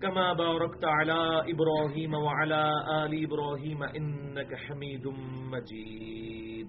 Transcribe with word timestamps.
كما 0.00 0.32
باركت 0.32 0.84
على 0.84 1.20
إبراهيم 1.52 2.14
وعلى 2.14 2.62
آل 2.96 3.12
إبراهيم 3.24 3.82
إنك 3.84 4.54
حميد 4.56 5.06
مجيد. 5.52 6.68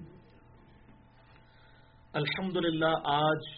الحمد 2.13 2.57
للہ 2.57 2.91
آج 3.05 3.49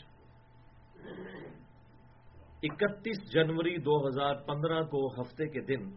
اکتیس 2.64 3.22
جنوری 3.33 3.75
دو 3.77 3.95
ہزار 4.08 4.36
پندرہ 4.47 4.81
کو 4.92 5.05
ہفتے 5.11 5.47
کے 5.47 5.61
دن 5.67 5.89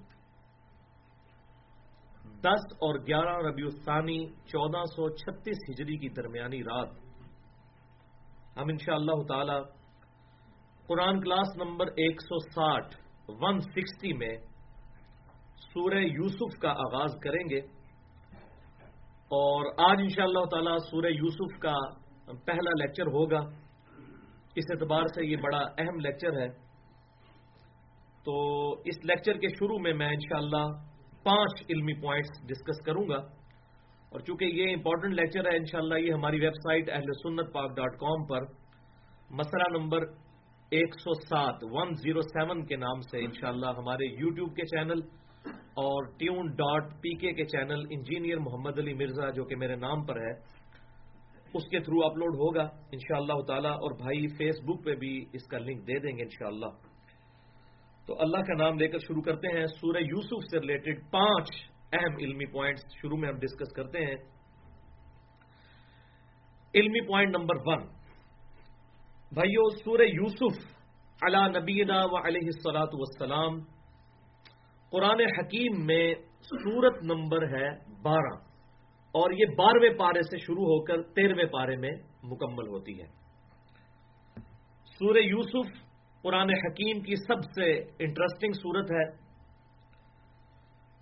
دس 2.41 2.73
اور 2.79 2.99
گیارہ 3.07 3.37
ربیع 3.47 3.67
الثانی 3.67 4.19
چودہ 4.53 4.85
سو 4.87 5.09
چھتیس 5.17 5.69
ہجری 5.69 5.97
کی 5.99 6.09
درمیانی 6.17 6.63
رات 6.65 6.97
ہم 8.57 8.69
انشاء 8.69 8.95
اللہ 8.95 9.23
تعالی 9.29 9.61
قرآن 10.89 11.21
کلاس 11.21 11.57
نمبر 11.57 11.87
ایک 11.97 12.23
سو 12.23 12.39
ساٹھ 12.51 12.95
ون 13.29 13.61
سکسٹی 13.63 14.13
میں 14.15 14.35
سورہ 15.65 16.01
یوسف 16.01 16.59
کا 16.61 16.71
آغاز 16.81 17.15
کریں 17.23 17.43
گے 17.51 17.61
اور 19.31 19.67
آج 19.83 20.01
انشاء 20.01 20.25
اللہ 20.25 20.45
تعالی 20.51 20.79
سورہ 20.81 21.11
یوسف 21.13 21.59
کا 21.61 21.75
پہلا 22.45 22.75
لیکچر 22.77 23.07
ہوگا 23.13 23.41
اس 24.57 24.71
اعتبار 24.71 25.07
سے 25.15 25.25
یہ 25.27 25.37
بڑا 25.43 25.63
اہم 25.79 25.99
لیکچر 26.01 26.41
ہے 26.41 26.49
تو 28.27 28.35
اس 28.85 29.05
لیکچر 29.05 29.39
کے 29.39 29.49
شروع 29.55 29.79
میں 29.79 29.93
میں 29.95 30.09
انشاءاللہ 30.09 30.67
پانچ 31.25 31.63
علمی 31.69 31.95
پوائنٹس 32.01 32.43
ڈسکس 32.49 32.85
کروں 32.85 33.09
گا 33.09 33.17
اور 34.13 34.21
چونکہ 34.21 34.53
یہ 34.55 34.75
امپورٹنٹ 34.75 35.15
لیکچر 35.15 35.51
ہے 35.51 35.57
انشاءاللہ 35.57 35.99
یہ 35.99 36.13
ہماری 36.13 36.41
ویب 36.41 36.61
سائٹ 36.61 36.91
اہل 36.91 37.13
سنت 37.19 37.53
پاک 37.53 37.77
ڈاٹ 37.77 37.97
کام 37.99 38.25
پر 38.27 38.45
مسئلہ 39.35 39.69
نمبر 39.79 40.07
ایک 40.75 40.95
سو 41.01 41.13
سات 41.15 41.55
ون 41.63 41.95
زیرو 41.95 42.21
سیون 42.21 42.65
کے 42.67 42.77
نام 42.77 43.01
سے 43.01 43.19
انشاءاللہ 43.25 43.67
ہمارے 43.67 44.05
یوٹیوب 44.05 44.57
کے 44.57 44.63
چینل 44.63 45.01
اور 45.83 46.07
ٹیون 46.19 46.47
ڈاٹ 46.47 46.93
پی 47.03 47.15
کے 47.15 47.33
کے 47.33 47.45
چینل 47.45 47.85
انجینئر 47.91 48.39
محمد 48.39 48.79
علی 48.79 48.95
مرزا 48.95 49.31
جو 49.31 49.45
کہ 49.45 49.57
میرے 49.57 49.77
نام 49.77 50.05
پر 50.05 50.17
ہے، 50.17 50.33
اس 51.55 51.69
کے 51.71 51.81
تھرو 51.81 52.05
اپلوڈ 52.07 52.35
ہوگا 52.35 52.63
انشاءاللہ 52.93 53.33
اللہ 53.33 53.45
تعالی 53.45 53.69
اور 53.69 53.97
بھائی 53.97 54.27
فیس 54.27 54.55
بک 54.65 54.85
پہ 54.85 54.95
بھی 54.95 55.25
اس 55.33 55.47
کا 55.47 55.59
لنک 55.59 55.87
دے 55.87 55.99
دیں 55.99 56.17
گے 56.17 56.23
انشاءاللہ۔ 56.23 56.71
تو 58.07 58.21
اللہ 58.21 58.39
کا 58.39 58.55
نام 58.55 58.79
لے 58.79 58.89
کر 58.89 58.99
شروع 58.99 59.23
کرتے 59.23 59.59
ہیں۔ 59.59 59.67
سورہ 59.67 60.03
یوسف 60.03 60.51
سے 60.51 60.59
ریلیٹڈ 60.59 61.11
پانچ 61.11 61.49
اہم 61.93 62.17
علمی 62.21 62.47
پوائنٹس 62.47 62.83
شروع 63.03 63.17
میں 63.17 63.29
ہم 63.29 63.39
ڈسکس 63.39 63.73
کرتے 63.73 64.07
ہیں۔ 64.07 64.17
علمی 66.75 67.07
پوائنٹ 67.07 67.37
نمبر 67.37 67.57
ون 67.67 67.94
بھائیو، 69.35 69.63
سورہ 69.77 70.03
یوسف 70.03 70.59
علا 71.21 71.47
نبینا 71.49 71.97
و 72.11 72.19
علیہ 72.19 72.51
السلاۃ 72.51 72.93
وسلام 72.93 73.59
قرآن 74.93 75.21
حکیم 75.39 75.81
میں 75.87 76.15
سورت 76.51 77.03
نمبر 77.03 77.47
ہے 77.55 77.71
بارہ 78.03 78.35
اور 79.15 79.33
یہ 79.33 79.55
بارہویں 79.57 79.99
پارے 79.99 80.23
سے 80.23 80.39
شروع 80.39 80.65
ہو 80.65 80.79
کر 80.85 81.03
تیرہویں 81.17 81.47
پارے 81.47 81.77
میں 81.77 81.91
مکمل 82.25 82.69
ہوتی 82.69 82.99
ہے۔ 83.01 83.07
سورہ 85.01 85.27
یوسف 85.27 85.77
قرآن 86.23 86.51
حکیم 86.65 87.01
کی 87.01 87.17
سب 87.27 87.45
سے 87.55 87.71
انٹرسٹنگ 88.07 88.53
صورت 88.53 88.93
ہے۔ 88.93 89.05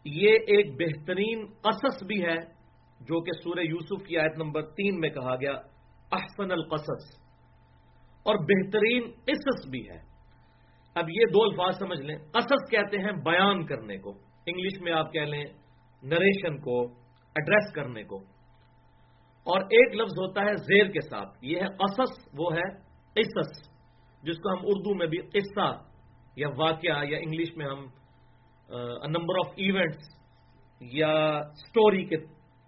یہ 0.06 0.54
ایک 0.54 0.76
بہترین 0.76 1.46
قصص 1.60 2.02
بھی 2.02 2.22
ہے 2.22 2.38
جو 3.00 3.20
کہ 3.20 3.40
سورہ 3.44 3.70
یوسف 3.70 4.06
کی 4.06 4.18
آیت 4.18 4.38
نمبر 4.38 4.70
تین 4.70 5.00
میں 5.00 5.10
کہا 5.10 5.36
گیا، 5.36 5.52
احسن 6.12 6.50
القصص۔ 6.50 7.21
اور 8.22 8.34
بہترین 8.34 9.10
قصص 9.24 9.68
بھی 9.70 9.90
ہے۔ 9.90 9.98
اب 10.94 11.10
یہ 11.10 11.24
دو 11.34 11.42
الفاظ 11.42 11.78
سمجھ 11.78 12.00
لیں۔ 12.00 12.16
قصص 12.16 12.70
کہتے 12.70 12.98
ہیں 12.98 13.12
بیان 13.12 13.66
کرنے 13.66 13.98
کو۔ 13.98 14.10
انگلش 14.46 14.80
میں 14.80 14.92
آپ 14.92 15.12
کہہ 15.12 15.20
لیں 15.20 15.44
نریشن 16.02 16.60
کو 16.60 16.82
ایڈریس 17.34 17.72
کرنے 17.72 18.02
کو۔ 18.02 18.16
اور 19.44 19.60
ایک 19.60 19.94
لفظ 19.94 20.10
ہوتا 20.10 20.40
ہے 20.40 20.56
زیر 20.56 20.86
کے 20.90 21.00
ساتھ۔ 21.00 21.38
یہ 21.42 21.60
ہے 21.60 21.66
قصص، 21.66 22.28
وہ 22.38 22.54
ہے 22.54 22.78
قصص، 23.14 23.68
جس 24.22 24.36
کو 24.36 24.52
ہم 24.52 24.58
اردو 24.62 24.94
میں 24.94 25.06
بھی 25.06 25.18
قصہ 25.18 25.82
یا 26.36 26.48
واقعہ 26.56 27.04
یا 27.04 27.18
انگلش 27.18 27.56
میں 27.56 27.66
ہم 27.66 27.86
نمبر 29.06 29.46
آف 29.46 29.52
ایونٹس 29.56 30.22
یا 30.80 31.40
سٹوری 31.54 32.04
کے 32.04 32.16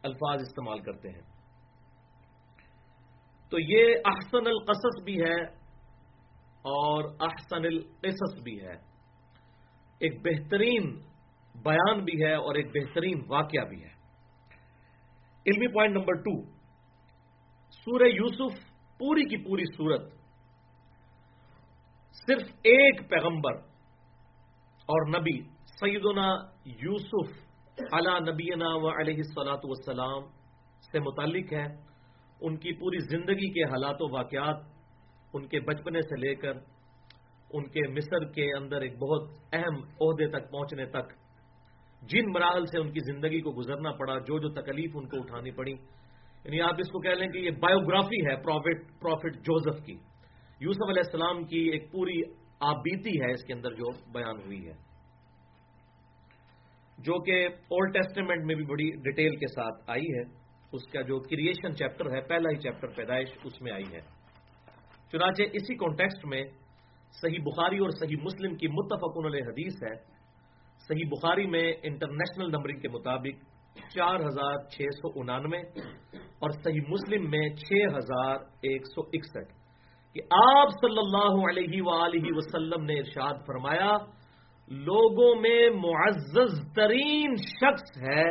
الفاظ 0.02 0.40
استعمال 0.40 0.80
کرتے 0.80 1.08
ہیں۔ 1.08 1.33
تو 3.50 3.58
یہ 3.60 3.94
احسن 4.04 4.46
القصص 4.46 5.02
بھی 5.04 5.20
ہے 5.22 5.42
اور 6.64 7.04
احسن 7.20 7.64
القصص 7.64 8.42
بھی 8.42 8.60
ہے۔ 8.60 8.74
ایک 10.00 10.20
بہترین 10.22 10.90
بیان 11.54 12.04
بھی 12.04 12.24
ہے 12.24 12.34
اور 12.34 12.54
ایک 12.54 12.66
بہترین 12.66 13.20
واقعہ 13.28 13.64
بھی 13.64 13.82
ہے۔ 13.84 13.92
علمی 15.46 15.68
پوائنٹ 15.68 15.96
نمبر 15.96 16.14
ٹو، 16.14 16.42
سورہ 17.72 18.08
یوسف 18.08 18.58
پوری 19.00 19.24
کی 19.24 19.36
پوری 19.36 19.64
صورت 19.76 20.12
صرف 22.26 22.42
ایک 22.62 23.10
پیغمبر 23.10 23.56
اور 24.88 25.08
نبی، 25.08 25.40
سیدنا 25.80 26.26
یوسف 26.64 27.32
علا 27.92 28.18
نبینا 28.18 28.68
و 28.74 28.90
علیہ 29.00 29.16
السلاۃ 29.16 29.64
والسلام 29.64 30.22
سے 30.92 31.00
متعلق 31.00 31.52
ہے۔ 31.52 31.66
ان 32.40 32.56
کی 32.56 32.72
پوری 32.72 32.98
زندگی 32.98 33.52
کے 33.52 33.64
حالات 33.64 33.96
و 34.00 34.14
واقعات 34.14 34.56
ان 35.32 35.46
کے 35.46 35.60
بچپنے 35.60 36.00
سے 36.00 36.16
لے 36.16 36.34
کر 36.34 36.52
ان 37.52 37.68
کے 37.68 37.88
مصر 37.88 38.24
کے 38.32 38.56
اندر 38.56 38.80
ایک 38.80 38.98
بہت 38.98 39.30
اہم 39.52 39.76
عہدے 39.76 40.28
تک 40.28 40.50
پہنچنے 40.50 40.86
تک 40.86 41.12
جن 42.02 42.30
مراحل 42.32 42.66
سے 42.66 42.80
ان 42.80 42.92
کی 42.92 43.12
زندگی 43.12 43.40
کو 43.40 43.50
گزرنا 43.50 43.90
پڑا، 43.92 44.18
جو 44.18 44.38
جو 44.38 44.48
تکلیف 44.48 44.90
ان 44.94 45.08
کو 45.08 45.16
اٹھانی 45.20 45.50
پڑی۔ 45.50 45.72
یعنی 46.44 46.60
آپ 46.60 46.74
اس 46.78 46.88
کو 46.88 47.00
کہہ 47.00 47.10
لیں 47.10 47.28
کہ 47.28 47.38
یہ 47.38 47.50
بایوگرافی 47.50 48.26
ہے 48.26 48.36
پروفٹ 48.36 49.00
پروفٹ 49.00 49.36
جوزف 49.36 49.84
کی۔ 49.86 49.96
یوسف 50.60 50.88
علیہ 50.88 51.02
السلام 51.06 51.44
کی 51.44 51.58
ایک 51.58 51.92
پوری 51.92 52.22
آبیتی 52.60 53.20
ہے 53.20 53.30
اس 53.30 53.44
کے 53.44 53.52
اندر 53.52 53.70
جو 53.72 53.90
بیان 54.12 54.40
ہوئی 54.46 54.66
ہے۔ 54.66 54.72
جو 56.98 57.22
کہ 57.22 57.46
اولڈ 57.46 57.94
ٹیسٹمنٹ 57.94 58.44
میں 58.44 58.54
بھی 58.54 58.64
بڑی 58.64 58.90
ڈیٹیل 58.90 59.36
کے 59.36 59.46
ساتھ 59.46 59.90
آئی 59.90 60.02
ہے۔ 60.02 60.43
اس 60.74 60.92
کا 60.92 61.00
جو 61.00 61.20
کریشن 61.20 61.76
چیپٹر 61.76 62.06
ہے، 62.06 62.20
پہلا 62.20 62.50
ہی 62.50 62.56
چیپٹر 62.56 62.88
پیدائش 62.88 63.28
اس 63.44 63.62
میں 63.62 63.72
آئی 63.72 63.92
ہے۔ 63.92 64.00
چنانچہ 65.12 65.42
اسی 65.52 65.74
کانٹیکسٹ 65.74 66.26
میں 66.26 66.44
صحیح 67.10 67.42
بخاری 67.44 67.78
اور 67.78 67.90
صحیح 67.90 68.16
مسلم 68.22 68.54
کی 68.54 68.68
متفق 68.68 69.26
علیہ 69.26 69.42
حدیث 69.42 69.72
ہے۔ 69.72 69.94
صحیح 70.88 71.08
بخاری 71.08 71.46
میں 71.46 71.72
انٹرنیشنل 71.82 72.50
نمبرنگ 72.50 72.80
کے 72.80 72.88
مطابق 72.88 73.54
چار 73.94 74.16
ہزار 74.16 74.68
چھ 74.68 74.82
سو 74.82 75.20
انانوے 75.20 75.58
اور 76.18 76.50
صحیح 76.50 76.80
مسلم 76.88 77.30
میں 77.30 77.48
چھ 77.48 77.96
ہزار 77.96 78.36
ایک 78.36 78.82
سو 78.86 79.00
اکسٹھ۔ 79.00 79.64
کہ 80.14 80.20
آپ 80.30 80.68
صلی 80.68 80.98
اللہ 80.98 81.50
علیہ 81.50 81.82
وآلہ 81.82 82.26
وسلم 82.30 82.84
نے 82.84 82.94
ارشاد 82.94 83.34
فرمایا، 83.46 83.96
لوگوں 84.68 85.40
میں 85.40 85.70
معزز 85.70 86.72
ترین 86.74 87.34
شخص 87.36 88.02
ہے 88.02 88.24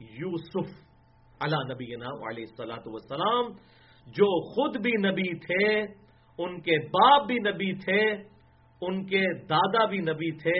یوسف۔ 0.00 0.87
اللہ 1.40 1.72
نبی 1.72 1.94
علیہ 1.94 2.44
السلاۃ 2.44 2.86
وسلام 2.86 3.52
جو 4.06 4.28
خود 4.50 4.76
بھی 4.76 4.90
نبی 4.90 5.38
تھے، 5.38 5.80
ان 6.38 6.60
کے 6.60 6.78
باپ 6.88 7.26
بھی 7.26 7.38
نبی 7.38 7.72
تھے، 7.72 8.00
ان 8.82 9.06
کے 9.06 9.22
دادا 9.44 9.84
بھی 9.84 9.98
نبی 9.98 10.30
تھے، 10.30 10.58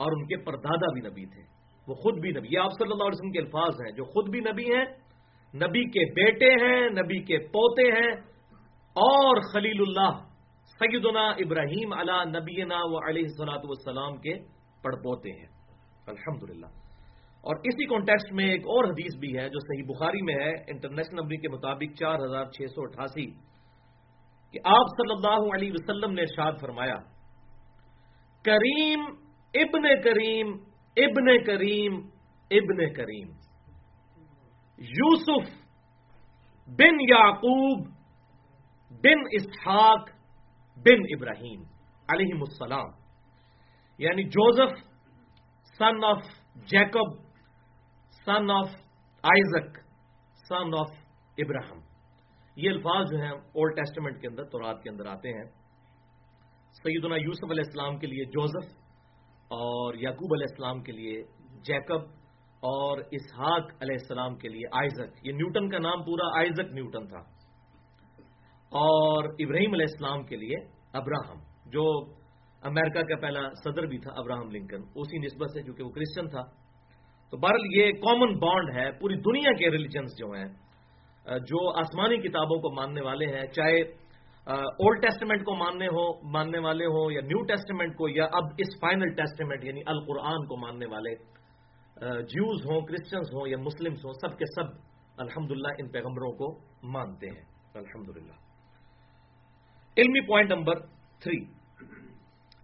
اور 0.00 0.12
ان 0.12 0.26
کے 0.26 0.36
پردادا 0.36 0.92
بھی 0.92 1.00
نبی 1.00 1.26
تھے۔ 1.26 1.42
وہ 1.88 1.94
خود 1.94 2.18
بھی 2.20 2.30
نبی، 2.30 2.48
یہ 2.52 2.58
آپ 2.58 2.72
صلی 2.72 2.90
اللہ 2.90 3.02
علیہ 3.02 3.18
وسلم 3.18 3.32
کے 3.32 3.38
الفاظ 3.38 3.80
ہیں۔ 3.80 3.92
جو 3.92 4.04
خود 4.04 4.28
بھی 4.28 4.40
نبی 4.40 4.64
ہیں، 4.64 4.84
نبی 5.54 5.84
کے 5.90 6.04
بیٹے 6.12 6.50
ہیں، 6.64 6.88
نبی 6.90 7.22
کے 7.24 7.38
پوتے 7.38 7.82
ہیں، 7.82 8.10
اور 8.96 9.40
خلیل 9.52 9.80
اللہ، 9.80 10.18
سیدنا 10.80 11.28
ابراہیم 11.44 11.92
علا 11.92 12.24
نبینا 12.24 12.78
و 12.84 13.08
علیہ 13.08 13.28
صلاحت 13.28 13.64
والسلام 13.64 14.16
کے 14.16 14.34
پڑپوتے 14.82 15.32
ہیں۔ 15.32 15.46
الحمد 16.06 16.42
اور 17.44 17.56
اسی 17.64 17.86
کانٹیکسٹ 17.86 18.32
میں 18.32 18.48
ایک 18.50 18.66
اور 18.66 18.84
حدیث 18.84 19.18
بھی 19.18 19.36
ہے 19.36 19.48
جو 19.48 19.60
صحیح 19.60 19.84
بخاری 19.88 20.22
میں 20.22 20.34
ہے 20.34 20.50
انٹرنیشنل 20.68 21.20
نمبر 21.20 21.40
کے 21.42 21.48
مطابق 21.48 21.98
چار 21.98 22.24
ہزار 22.24 22.44
چھ 22.44 22.70
سو 22.74 22.82
اٹھاسی، 22.82 23.26
کہ 24.54 24.60
آپ 24.64 24.90
صلی 24.96 25.12
اللہ 25.12 25.54
علیہ 25.54 25.72
وسلم 25.74 26.12
نے 26.12 26.22
ارشاد 26.22 26.60
فرمایا، 26.60 26.96
کریم 28.44 29.04
ابن 29.54 29.88
کریم 30.02 30.52
ابن 30.96 31.26
کریم 31.44 31.94
ابن 32.50 32.84
کریم۔ 32.94 33.28
یوسف 34.78 35.48
بن 36.68 37.00
یعقوب 37.00 37.86
بن 39.04 39.24
اسحاق 39.32 40.10
بن 40.76 41.06
ابراہیم 41.10 41.62
علیہ 42.08 42.34
السلام۔ 42.40 42.90
یعنی 43.98 44.24
Joseph 44.28 44.76
son 45.78 46.04
of 46.04 46.22
Jacob 46.66 47.27
son 48.28 48.50
of 48.50 48.72
Isaac 49.24 49.76
son 50.46 50.74
of 50.78 50.90
Abraham 51.38 51.78
یہ 52.56 52.70
الفاظ 52.70 53.10
جو 53.10 53.20
ہیں 53.20 53.30
اولڈ 53.30 53.74
ٹیسٹمنٹ 53.76 54.20
کے 54.20 54.26
اندر، 54.28 54.44
تورات 54.44 54.82
کے 54.82 54.90
اندر 54.90 55.06
آتے 55.06 55.32
ہیں. 55.34 55.44
سیدنا 56.76 57.16
یوسف 57.16 57.50
علیہ 57.50 57.64
السلام 57.66 57.96
کے 57.98 58.06
لیے 58.06 58.24
جوزف 58.34 58.66
اور 59.50 59.94
یعقوب 59.94 60.34
علیہ 60.34 60.50
السلام 60.50 60.82
کے 60.82 60.92
لیے 60.92 61.22
جیکب 61.70 62.04
اور 62.62 63.02
اسحاق 63.18 63.72
علیہ 63.80 63.98
السلام 64.00 64.36
کے 64.36 64.48
لیے 64.48 64.68
آئزک. 64.82 65.26
یہ 65.26 65.32
نیوٹن 65.32 65.70
کا 65.70 65.78
نام 65.78 66.04
پورا 66.04 66.28
آئزک 66.40 66.72
نیوٹن 66.74 67.08
تھا. 67.08 67.24
اور 68.72 69.32
ابراہیم 69.38 69.72
علیہ 69.72 69.90
السلام 69.90 70.24
کے 70.24 70.36
لیے 70.36 70.62
ابراہم، 71.00 71.42
جو 71.72 71.88
امریکہ 72.62 73.08
کا 73.08 73.20
پہلا 73.20 73.48
صدر 73.64 73.86
بھی 73.86 73.98
تھا 73.98 74.20
ابراہم 74.20 74.50
لنکن. 74.50 74.88
اسی 74.94 75.26
نسبت 75.26 75.54
سے 75.54 75.62
کیونکہ 75.62 75.84
وہ 75.84 75.90
کرسچن 75.90 76.28
تھا. 76.30 76.48
تو 77.32 77.36
بہرحال 77.36 77.66
یہ 77.72 77.92
کامن 78.02 78.34
بانڈ 78.38 78.70
ہے، 78.76 78.90
پوری 79.00 79.16
دنیا 79.22 79.52
کے 79.58 79.70
ریلیجنس 79.70 80.18
جو 80.18 80.30
ہیں 80.32 80.48
جو 81.46 81.58
آسمانی 81.78 82.16
کتابوں 82.18 82.58
کو 82.58 82.74
ماننے 82.74 83.00
والے 83.02 83.26
ہیں، 83.28 83.46
چاہے 83.54 83.80
اولڈ 84.46 85.00
ٹیسٹمنٹ 85.02 85.44
کو 85.44 85.54
ماننے 85.56 85.86
ہو، 85.94 86.04
ماننے 86.32 86.58
والے 86.58 86.86
ہوں، 86.86 87.10
یا 87.12 87.20
نیو 87.22 87.42
ٹیسٹمنٹ 87.46 87.96
کو، 87.96 88.08
یا 88.10 88.24
اب 88.38 88.44
اس 88.58 88.70
فائنل 88.80 89.10
ٹیسٹمنٹ 89.14 89.64
یعنی 89.64 89.80
القرآن 89.86 90.46
کو 90.48 90.56
ماننے 90.56 90.86
والے 90.86 91.14
جیوز 92.30 92.64
ہوں 92.66 92.80
کرسچنس 92.88 93.32
ہوں، 93.34 93.46
یا 93.48 93.58
مسلمس 93.60 94.04
ہوں، 94.04 94.12
سب 94.20 94.38
کے 94.38 94.46
سب 94.54 94.72
الحمد 95.18 95.50
ان 95.78 95.90
پیغمبروں 95.90 96.32
کو 96.32 96.48
مانتے 96.92 97.26
ہیں 97.28 97.44
الحمد 97.76 98.08
علمی 99.96 100.20
پوائنٹ 100.26 100.52
نمبر 100.52 100.80
تھری 101.22 101.38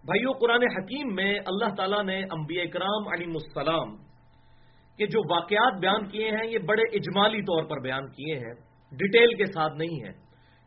بھائیو، 0.05 0.31
قرآن 0.39 0.63
حکیم 0.71 1.13
میں 1.15 1.33
اللہ 1.45 1.75
تعالیٰ 1.75 2.03
نے 2.05 2.17
انبیاء 2.31 2.65
کرام 2.73 3.07
علیم 3.13 3.35
السلام 3.35 3.95
کے 4.99 5.05
جو 5.05 5.21
واقعات 5.29 5.79
بیان 5.79 6.07
کیے 6.07 6.29
ہیں 6.29 6.47
یہ 6.49 6.57
بڑے 6.57 6.83
اجمالی 6.93 7.41
طور 7.41 7.63
پر 7.63 7.79
بیان 7.79 8.07
کیے 8.11 8.35
ہیں، 8.35 8.53
ڈیٹیل 8.91 9.33
کے 9.35 9.45
ساتھ 9.45 9.73
نہیں 9.77 10.03
ہے 10.03 10.11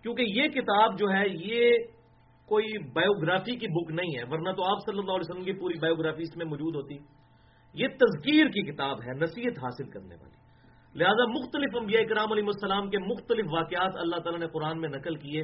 کیونکہ 0.04 0.22
یہ 0.22 0.48
کتاب 0.48 0.98
جو 0.98 1.06
ہے، 1.10 1.24
یہ 1.28 1.86
کوئی 2.48 2.66
بایوگرافی 2.92 3.56
کی 3.56 3.66
بک 3.66 3.90
نہیں 3.90 4.16
ہے، 4.18 4.24
ورنہ 4.30 4.52
تو 4.52 4.64
آپ 4.64 4.84
صلی 4.86 4.98
اللہ 4.98 5.12
علیہ 5.12 5.30
وسلم 5.30 5.44
کی 5.44 5.52
پوری 5.52 5.78
بایوگرافی 5.78 6.22
اس 6.22 6.36
میں 6.36 6.46
موجود 6.46 6.74
ہوتی۔ 6.74 6.96
یہ 7.74 7.88
تذکیر 7.88 8.48
کی 8.48 8.62
کتاب 8.72 9.02
ہے، 9.06 9.14
نصیحت 9.14 9.58
حاصل 9.58 9.90
کرنے 9.90 10.14
والی۔ 10.14 10.36
لہذا 10.94 11.24
مختلف 11.30 11.76
انبیاء 11.76 12.02
کرام 12.08 12.32
علیہ 12.32 12.44
السلام 12.46 12.88
کے 12.90 12.98
مختلف 12.98 13.46
واقعات 13.52 13.96
اللہ 13.96 14.16
تعالیٰ 14.16 14.40
نے 14.40 14.46
قرآن 14.46 14.80
میں 14.80 14.88
نقل 14.88 15.14
کیے 15.14 15.42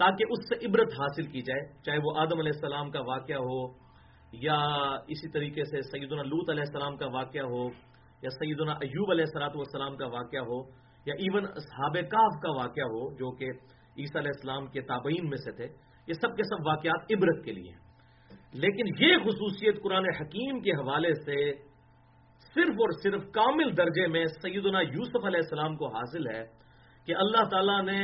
تاکہ 0.00 0.24
اس 0.30 0.48
سے 0.48 0.66
عبرت 0.66 0.92
حاصل 0.92 1.26
کی 1.26 1.42
جائے، 1.42 1.62
چاہے 1.84 1.98
وہ 1.98 2.12
آدم 2.16 2.38
علیہ 2.38 2.52
السلام 2.54 2.90
کا 2.90 3.00
واقعہ 3.00 3.36
ہو 3.36 3.89
یا 4.32 4.56
اسی 5.06 5.30
طریقے 5.30 5.64
سے 5.64 5.82
سیدنا 5.82 6.22
لوت 6.22 6.50
علیہ 6.50 6.62
السلام 6.66 6.96
کا 6.96 7.06
واقعہ 7.06 7.42
ہو، 7.42 7.68
یا 8.22 8.30
سیدنا 8.30 8.72
ایوب 8.72 9.10
علیہ 9.10 9.24
السلاۃ 9.24 9.54
والسلام 9.54 9.96
کا 9.96 10.06
واقعہ 10.06 10.40
ہو، 10.40 10.60
یا 11.06 11.14
ایون 11.14 11.44
صحاب 11.44 11.94
کاف 12.10 12.42
کا 12.42 12.50
واقعہ 12.50 12.84
ہو، 12.84 13.14
جو 13.14 13.30
کہ 13.30 13.50
عیسیٰ 13.98 14.20
علیہ 14.20 14.34
السلام 14.34 14.66
کے 14.66 14.80
تابعین 14.80 15.28
میں 15.28 15.38
سے 15.38 15.52
تھے، 15.52 15.66
یہ 16.06 16.14
سب 16.14 16.36
کے 16.36 16.42
سب 16.42 16.66
واقعات 16.66 17.12
عبرت 17.12 17.44
کے 17.44 17.52
لیے 17.52 17.70
ہیں۔ 17.70 17.78
لیکن 18.52 18.86
یہ 18.98 19.16
خصوصیت 19.16 19.82
قرآن 19.82 20.04
حکیم 20.20 20.60
کے 20.60 20.70
حوالے 20.70 21.14
سے 21.14 21.52
صرف 22.54 22.80
اور 22.80 22.90
صرف 23.02 23.22
کامل 23.32 23.76
درجے 23.76 24.06
میں 24.06 24.24
سیدنا 24.26 24.80
یوسف 24.80 25.24
علیہ 25.24 25.40
السلام 25.42 25.76
کو 25.76 25.86
حاصل 25.86 26.26
ہے 26.26 26.44
کہ 27.06 27.14
اللہ 27.14 27.48
تعالیٰ 27.48 27.82
نے 27.82 28.00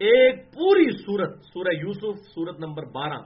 ایک 0.00 0.52
پوری 0.52 0.90
صورت، 0.90 1.40
سورہ 1.44 1.74
یوسف، 1.74 2.26
سورت 2.34 2.60
نمبر 2.60 2.84
بارہ، 2.84 3.18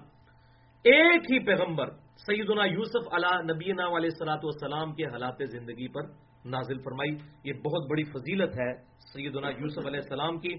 ایک 0.84 1.30
ہی 1.30 1.38
پیغمبر 1.38 2.01
سیدنا 2.16 2.64
یوسف 2.64 3.14
علیہ 3.14 3.54
نبینا 3.54 3.86
علیہ 3.96 4.10
سلاۃ 4.10 4.42
والسلام 4.42 4.92
کے 4.94 5.04
حالات 5.04 5.34
زندگی 5.50 5.88
پر 5.88 6.02
نازل 6.44 6.78
فرمائی۔ 6.78 7.10
یہ 7.44 7.52
بہت 7.52 7.90
بڑی 7.90 8.04
فضیلت 8.04 8.58
ہے 8.60 8.72
سیدنا 9.12 9.48
یوسف 9.48 9.86
علیہ 9.86 10.00
السلام 10.02 10.38
کی۔ 10.38 10.54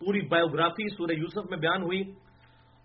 پوری 0.00 0.20
بایوگرافی 0.20 0.88
سورہ 0.96 1.12
یوسف 1.12 1.50
میں 1.50 1.58
بیان 1.58 1.82
ہوئی۔ 1.82 2.00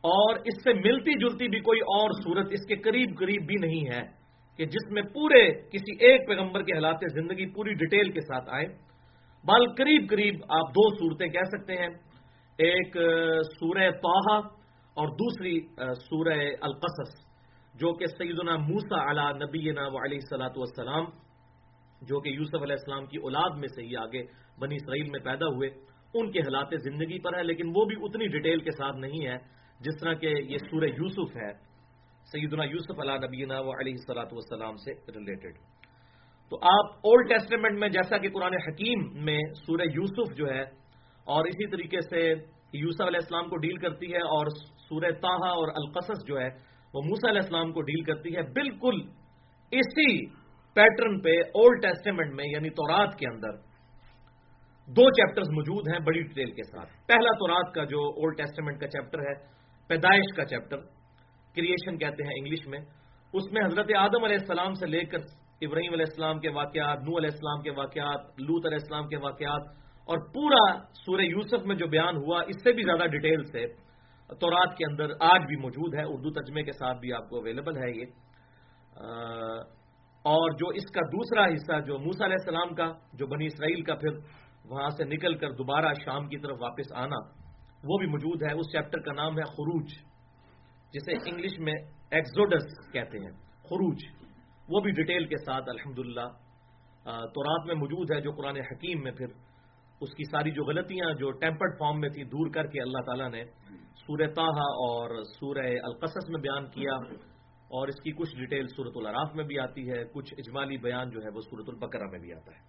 اور 0.04 0.36
اس 0.36 0.64
سے 0.64 0.74
ملتی 0.74 1.20
جلتی 1.20 1.48
بھی 1.48 1.60
کوئی 1.60 1.80
اور 1.80 2.10
صورت 2.24 2.48
اس 2.52 2.66
کے 2.68 2.76
قریب 2.76 3.18
قریب 3.20 3.46
بھی 3.46 3.56
نہیں 3.56 3.86
ہے 3.94 4.02
کہ 4.58 4.66
جس 4.66 4.92
میں 4.92 5.02
پورے 5.02 5.52
کسی 5.52 6.06
ایک 6.06 6.28
پیغمبر 6.28 6.62
کے 6.62 6.74
حالات 6.74 6.96
زندگی 7.14 7.46
پوری 7.46 7.74
ڈیٹیل 7.74 8.12
کے 8.12 8.22
ساتھ 8.22 8.50
آئے۔ 8.50 8.66
بال 9.46 9.68
قریب 9.78 10.10
قریب 10.10 10.36
آپ 10.50 10.70
دو 10.70 10.90
صورتیں 10.96 11.28
کہہ 11.28 11.50
سکتے 11.58 11.74
ہیں۔ 11.74 11.90
ایک 12.58 12.98
سورہ 13.60 13.92
توحا 13.92 14.38
اور 14.98 15.08
دوسری 15.08 15.60
سورہ 16.10 16.40
القصص۔ 16.62 17.25
جو 17.76 17.92
کہ 17.94 18.06
سیدنا 18.10 18.56
موسا 18.60 19.00
علی 19.12 19.28
نبی 19.38 19.70
علیہ 19.70 20.18
السلاۃ 20.18 20.58
والسلام، 20.58 21.06
جو 22.02 22.20
کہ 22.20 22.30
یوسف 22.32 22.62
علیہ 22.62 22.76
السلام 22.76 23.06
کی 23.08 23.18
اولاد 23.20 23.58
میں 23.60 23.68
سے 23.70 23.82
ہی 23.84 23.96
آگے 23.98 24.22
بنی 24.60 24.76
اسرائیل 24.76 25.10
میں 25.12 25.20
پیدا 25.24 25.48
ہوئے، 25.50 25.70
ان 26.14 26.32
کے 26.32 26.40
حالات 26.42 26.74
زندگی 26.84 27.20
پر 27.22 27.38
ہے 27.38 27.44
لیکن 27.44 27.72
وہ 27.76 27.86
بھی 27.86 27.96
اتنی 28.02 28.28
ڈیٹیل 28.34 28.60
کے 28.62 28.72
ساتھ 28.72 28.98
نہیں 28.98 29.26
ہے 29.28 29.38
جس 29.80 30.00
طرح 30.02 30.14
کہ 30.22 30.34
یہ 30.50 30.58
سورہ 30.66 30.90
یوسف 30.92 31.36
ہے، 31.36 31.52
سیدنا 32.28 32.64
یوسف 32.66 33.00
علیہ 33.00 33.18
نبینا 33.24 33.60
و 33.60 33.72
علیہ 33.74 33.94
السلاۃ 33.94 34.32
والسلام 34.32 34.78
سے 34.84 34.94
ریلیٹڈ 35.16 35.58
تو 36.52 36.58
آپ 36.70 37.08
اولڈ 37.10 37.30
ٹیسٹمنٹ 37.30 37.80
میں 37.80 37.90
جیسا 37.90 38.18
کہ 38.18 38.30
قرآن 38.34 38.54
حکیم 38.66 39.04
میں 39.26 39.40
سورہ 39.58 39.88
یوسف 39.92 40.36
جو 40.38 40.48
ہے، 40.48 40.64
اور 41.28 41.46
اسی 41.46 41.68
طریقے 41.70 42.02
سے 42.10 42.22
یوسف 42.76 43.02
علیہ 43.04 43.20
السلام 43.20 43.50
کو 43.50 43.58
ڈیل 43.60 43.78
کرتی 43.84 44.14
ہے، 44.14 44.22
اور 44.32 44.52
سورہ 44.88 45.12
تاہا 45.22 45.50
اور 45.60 45.68
القصص 45.76 46.26
جو 46.28 46.40
ہے 46.40 46.50
وہ 46.96 47.02
موسا 47.02 47.30
علیہ 47.30 47.42
السلام 47.42 47.72
کو 47.72 47.82
ڈیل 47.82 48.04
کرتی 48.04 48.36
ہے 48.36 48.42
بالکل 48.42 49.00
اسی 49.72 50.26
پیٹرن 50.76 51.22
پہ 51.22 51.30
اولڈ 51.30 51.82
ٹیسٹمنٹ 51.82 52.34
میں 52.34 52.46
یعنی 52.48 52.70
تورات 52.70 53.16
کے 53.20 53.28
اندر۔ 53.28 53.58
دو 54.88 55.10
چیپٹرز 55.10 55.50
موجود 55.50 55.88
ہیں 55.88 56.00
بڑی 56.00 56.22
ڈیٹیل 56.22 56.52
کے 56.52 56.64
ساتھ۔ 56.64 56.90
پہلا 57.08 57.32
تورات 57.32 57.74
کا 57.74 57.84
جو 57.84 58.00
اولڈ 58.00 58.38
ٹیسٹمنٹ 58.38 58.80
کا 58.80 58.88
چیپٹر 58.88 59.20
ہے، 59.20 59.34
پیدائش 59.88 60.36
کا 60.36 60.46
چیپٹر، 60.46 60.78
کریشن 61.56 61.98
کہتے 61.98 62.24
ہیں 62.24 62.34
انگلش 62.38 62.68
میں۔ 62.68 62.80
اس 63.34 63.52
میں 63.52 63.66
حضرت 63.66 63.92
آدم 63.98 64.24
علیہ 64.24 64.38
السلام 64.40 64.74
سے 64.74 64.86
لے 64.86 65.06
کر 65.06 65.18
ابراہیم 65.62 65.94
علیہ 65.94 66.06
السلام 66.10 66.40
کے 66.40 66.50
واقعات 66.50 66.98
نو 66.98 67.18
علیہ 67.18 67.30
السلام 67.32 67.62
کے 67.62 67.72
واقعات 67.72 68.42
لوت 68.42 68.66
علیہ 68.66 68.78
السلام 68.82 69.08
کے 69.08 69.18
واقعات 69.18 69.62
اور 70.10 70.18
پورا 70.18 70.64
سورہ 71.06 71.22
یوسف 71.22 71.66
میں 71.66 71.76
جو 71.76 71.88
بیان 71.88 72.18
ہوا، 72.18 72.42
اس 72.48 72.64
سے 72.64 72.72
بھی 72.72 72.84
زیادہ 72.84 73.08
ڈیٹیل 73.08 73.44
سے 73.44 73.66
تورات 74.30 74.78
کے 74.78 74.86
اندر 74.92 75.12
آج 75.20 75.42
بھی 75.48 75.56
موجود 75.56 75.96
ہے، 75.96 76.04
اردو 76.04 76.32
ترجمے 76.32 76.64
کے 76.64 76.72
ساتھ 76.72 77.00
بھی 77.00 77.14
آپ 77.14 77.30
کو 77.30 77.38
اویلیبل 77.38 77.78
ہے 77.78 77.90
یہ۔ 77.90 78.06
اور 80.26 80.52
جو 80.52 80.68
اس 80.68 80.86
کا 80.92 81.02
دوسرا 81.02 81.46
حصہ، 81.46 81.80
جو 81.86 81.98
موسا 82.00 82.26
علیہ 82.26 82.36
السلام 82.40 82.76
کا، 82.76 82.92
جو 83.14 83.28
بنی 83.28 83.46
اسرائیل 83.46 83.82
کا 83.82 83.96
پھر 83.96 84.18
وہاں 84.66 84.90
سے 84.90 85.04
نکل 85.04 85.38
کر 85.38 85.52
دوبارہ 85.52 85.94
شام 86.06 86.28
کی 86.28 86.38
طرف 86.38 86.58
واپس 86.62 86.94
آنا، 86.94 87.20
وہ 87.84 87.98
بھی 87.98 88.08
موجود 88.08 88.44
ہے۔ 88.44 88.54
اس 88.54 88.72
چیپٹر 88.72 89.00
کا 89.00 89.14
نام 89.14 89.38
ہے 89.38 89.44
خروج، 89.44 89.88
جسے 90.94 91.14
انگلش 91.30 91.60
میں 91.60 91.74
ایکزوڈس 92.12 92.92
کہتے 92.92 93.20
ہیں۔ 93.20 93.32
خروج، 93.64 94.04
وہ 94.70 94.82
بھی 94.82 94.92
ڈیٹیل 94.92 95.26
کے 95.26 95.38
ساتھ 95.46 95.70
الحمد 95.70 95.96
تورات 97.34 97.66
میں 97.68 97.76
موجود 97.76 98.12
ہے، 98.12 98.22
جو 98.22 98.32
قرآن 98.32 98.58
حکیم 98.58 99.02
میں 99.04 99.12
پھر 99.12 99.28
اس 100.02 100.14
کی 100.16 100.24
ساری 100.24 100.52
جو 100.52 100.64
غلطیاں 100.64 101.14
جو 101.20 101.32
ٹیمپرڈ 101.42 101.78
فارم 101.80 102.00
میں 102.00 102.10
تھی 102.10 102.24
دور 102.32 102.50
کر 102.54 102.68
کے 102.68 102.82
اللہ 102.82 103.06
تعالیٰ 103.06 103.30
نے 103.32 103.44
سورہ 103.98 104.28
تاہا 104.36 104.68
اور 104.86 105.16
سورہ 105.40 105.66
القصص 105.84 106.30
میں 106.30 106.42
بیان 106.42 106.66
کیا 106.70 106.96
اور 107.76 107.88
اس 107.88 108.02
کی 108.02 108.12
کچھ 108.12 108.36
ڈیٹیل 108.36 108.68
سورت 108.68 108.98
العراف 108.98 109.36
میں 109.36 109.44
بھی 109.44 109.60
آتی 109.60 109.90
ہے، 109.90 110.04
کچھ 110.14 110.34
اجمالی 110.38 110.78
بیان 110.78 111.10
جو 111.10 111.20
ہے 111.20 111.30
وہ 111.36 111.42
سورت 111.42 111.70
البقرہ 111.70 112.10
میں 112.12 112.20
بھی 112.20 112.34
آتا 112.34 112.52
ہے۔ 112.52 112.62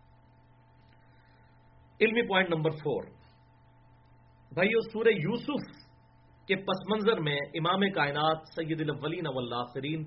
علمی 2.00 2.26
پوائنٹ 2.28 2.50
نمبر 2.50 2.71
فور 2.71 3.02
بھائیو، 4.52 4.80
سورہ 4.80 5.12
یوسف 5.12 5.68
کے 6.49 6.56
پس 6.56 6.78
منظر 6.90 7.21
میں 7.21 7.37
امام 7.54 7.80
کائنات 7.92 8.49
سید 8.54 8.80
الاولین 8.80 9.26
والآخرین 9.26 10.04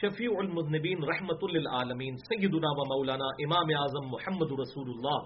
شفیع 0.00 0.30
المذنبین 0.38 1.04
رحمت 1.04 1.44
للعالمین 1.52 2.16
سیدنا 2.16 2.68
و 2.70 2.84
مولانا 2.88 3.24
امام 3.24 3.66
اعظم 3.78 4.06
محمد 4.06 4.52
رسول 4.60 4.90
اللہ 4.90 5.18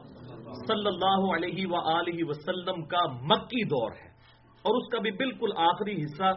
صلی 0.53 0.87
اللہ 0.87 1.37
علیہ 1.37 1.67
وآلہ 1.67 2.25
وسلم 2.25 2.85
کا 2.85 3.07
مکی 3.07 3.65
دور 3.65 3.91
ہے 3.93 4.09
اور 4.65 4.75
اس 4.75 4.89
کا 4.89 4.99
بھی 4.99 5.11
بالکل 5.11 5.49
آخری 5.57 6.05
حصہ 6.05 6.33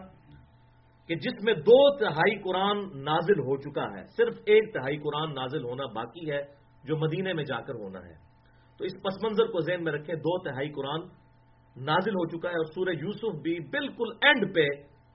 کہ 1.08 1.16
جس 1.16 1.44
میں 1.44 1.54
دو 1.54 1.98
تہائی 1.98 2.40
قرآن 2.40 2.78
نازل 3.04 3.40
ہو 3.40 3.58
چکا 3.58 3.84
ہے۔ 3.84 4.06
صرف 4.18 4.34
ایک 4.46 4.74
تہائی 4.74 4.98
قرآن 4.98 5.34
نازل 5.34 5.64
ہونا 5.64 5.86
باقی 5.86 6.32
ہے 6.32 6.42
جو 6.84 6.98
مدینے 6.98 7.34
میں 7.34 7.44
جا 7.44 7.62
کر 7.62 7.74
ہونا 7.74 8.00
ہے۔ 8.00 8.14
تو 8.78 8.86
اس 8.86 8.94
پس 8.94 9.24
منظر 9.24 9.46
کو 9.46 9.60
ذہن 9.60 9.84
میں 9.84 9.94
رکھیں، 9.94 10.16
دو 10.16 10.38
تہائی 10.44 10.70
قرآن 10.70 11.02
نازل 11.86 12.12
ہو 12.12 12.26
چکا 12.26 12.50
ہے 12.50 12.54
اور 12.54 12.66
سورہ 12.66 12.90
یوسف 12.90 13.42
بھی 13.42 13.60
بالکل 13.60 14.12
اینڈ 14.22 14.56
پہ 14.56 14.68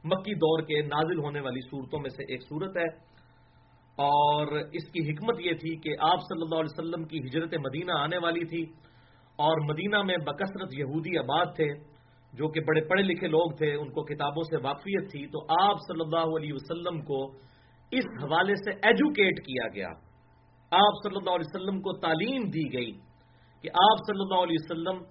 مکی 0.05 0.35
دور 0.35 0.63
کے 0.63 0.83
نازل 0.83 1.19
ہونے 1.19 1.41
والی 1.41 1.61
صورتوں 1.61 2.01
میں 2.01 2.11
سے 2.11 2.23
ایک 2.23 2.43
صورت 2.43 2.77
ہے۔ 2.77 3.10
اور 4.01 4.47
اس 4.73 4.91
کی 4.93 5.11
حکمت 5.11 5.41
یہ 5.41 5.53
تھی 5.53 5.77
کہ 5.77 5.91
آپ 6.01 6.19
صلی 6.19 6.43
اللہ 6.43 6.61
علیہ 6.61 6.79
وسلم 6.79 7.05
کی 7.05 7.19
ہجرت 7.19 7.55
مدینہ 7.55 7.93
آنے 7.93 8.19
والی 8.19 8.45
تھی 8.45 8.63
اور 9.37 9.61
مدینہ 9.61 10.03
میں 10.03 10.17
بکثرت 10.17 10.69
یہودی 10.73 11.19
آباد 11.19 11.47
تھے، 11.57 11.75
جو 12.33 12.49
کہ 12.49 12.61
بڑے 12.61 12.81
پڑھے 12.81 13.03
لکھے 13.03 13.29
لوگ 13.29 13.51
تھے، 13.51 13.75
ان 13.75 13.91
کو 13.91 14.03
کتابوں 14.03 14.43
سے 14.43 14.57
واقفیت 14.57 15.11
تھی، 15.11 15.27
تو 15.27 15.63
آپ 15.63 15.77
صلی 15.77 16.01
اللہ 16.01 16.37
علیہ 16.37 16.53
وسلم 16.53 17.01
کو 17.01 17.27
اس 17.93 18.05
حوالے 18.23 18.55
سے 18.55 18.71
ایجوکیٹ 18.71 19.39
کیا 19.41 19.69
گیا۔ 19.75 19.89
آپ 20.73 20.93
صلی 21.03 21.17
اللہ 21.17 21.31
علیہ 21.31 21.55
وسلم 21.55 21.81
کو 21.81 21.93
تعلیم 21.93 22.43
دی 22.43 22.73
گئی 22.73 22.93
کہ 23.63 23.69
آپ 23.69 23.99
صلی 24.07 24.21
اللہ 24.21 24.43
علیہ 24.43 24.57
وسلم 24.61 25.05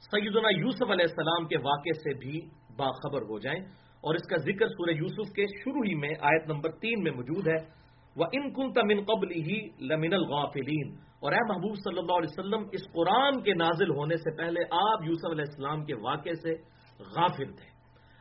سیدنا 0.00 0.48
یوسف 0.56 0.90
علیہ 0.90 1.06
السلام 1.08 1.46
کے 1.46 1.56
واقعے 1.56 1.92
سے 1.92 2.18
بھی 2.18 2.40
باخبر 2.76 3.22
ہو 3.22 3.38
جائیں۔ 3.38 3.60
اور 4.04 4.14
اس 4.14 4.28
کا 4.28 4.36
ذکر 4.36 4.68
سورہ 4.68 4.90
یوسف 4.90 5.32
کے 5.32 5.42
شروع 5.42 5.84
ہی 5.84 5.94
میں 5.94 6.10
آیت 6.20 6.48
نمبر 6.48 6.70
تین 6.70 7.02
میں 7.02 7.12
موجود 7.12 7.46
ہے۔ 7.48 7.85
وہ 8.16 8.24
ان 8.32 8.52
کن 8.52 8.72
تمن 8.72 9.04
قبل 9.04 9.30
ہی 9.30 9.60
لمن 9.80 10.12
الغافلین 10.12 10.94
اور 11.20 11.32
اے 11.32 11.38
محبوب 11.48 11.74
صلی 11.74 11.98
اللہ 11.98 12.12
علیہ 12.12 12.38
وسلم، 12.38 12.68
اس 12.72 12.92
قرآن 12.92 13.42
کے 13.42 13.54
نازل 13.54 13.90
ہونے 13.90 14.16
سے 14.16 14.36
پہلے 14.36 14.60
آپ 14.70 15.02
یوسف 15.04 15.30
علیہ 15.30 15.44
السلام 15.48 15.84
کے 15.84 15.94
واقعے 15.94 16.34
سے 16.34 16.54
غافل 16.98 17.52
تھے۔ 17.52 17.76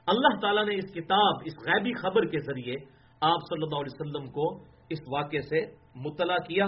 اللہ 0.07 0.39
تعالیٰ 0.39 0.65
نے 0.65 0.75
اس 0.75 0.91
کتاب، 0.93 1.33
اس 1.45 1.53
غیبی 1.67 1.93
خبر 1.93 2.25
کے 2.25 2.39
ذریعے 2.39 2.75
آپ 3.21 3.39
صلی 3.49 3.63
اللہ 3.63 3.75
علیہ 3.75 3.99
وسلم 3.99 4.31
کو 4.31 4.63
اس 4.89 4.99
واقعے 5.07 5.41
سے 5.41 5.61
مطلع 5.95 6.37
کیا۔ 6.37 6.65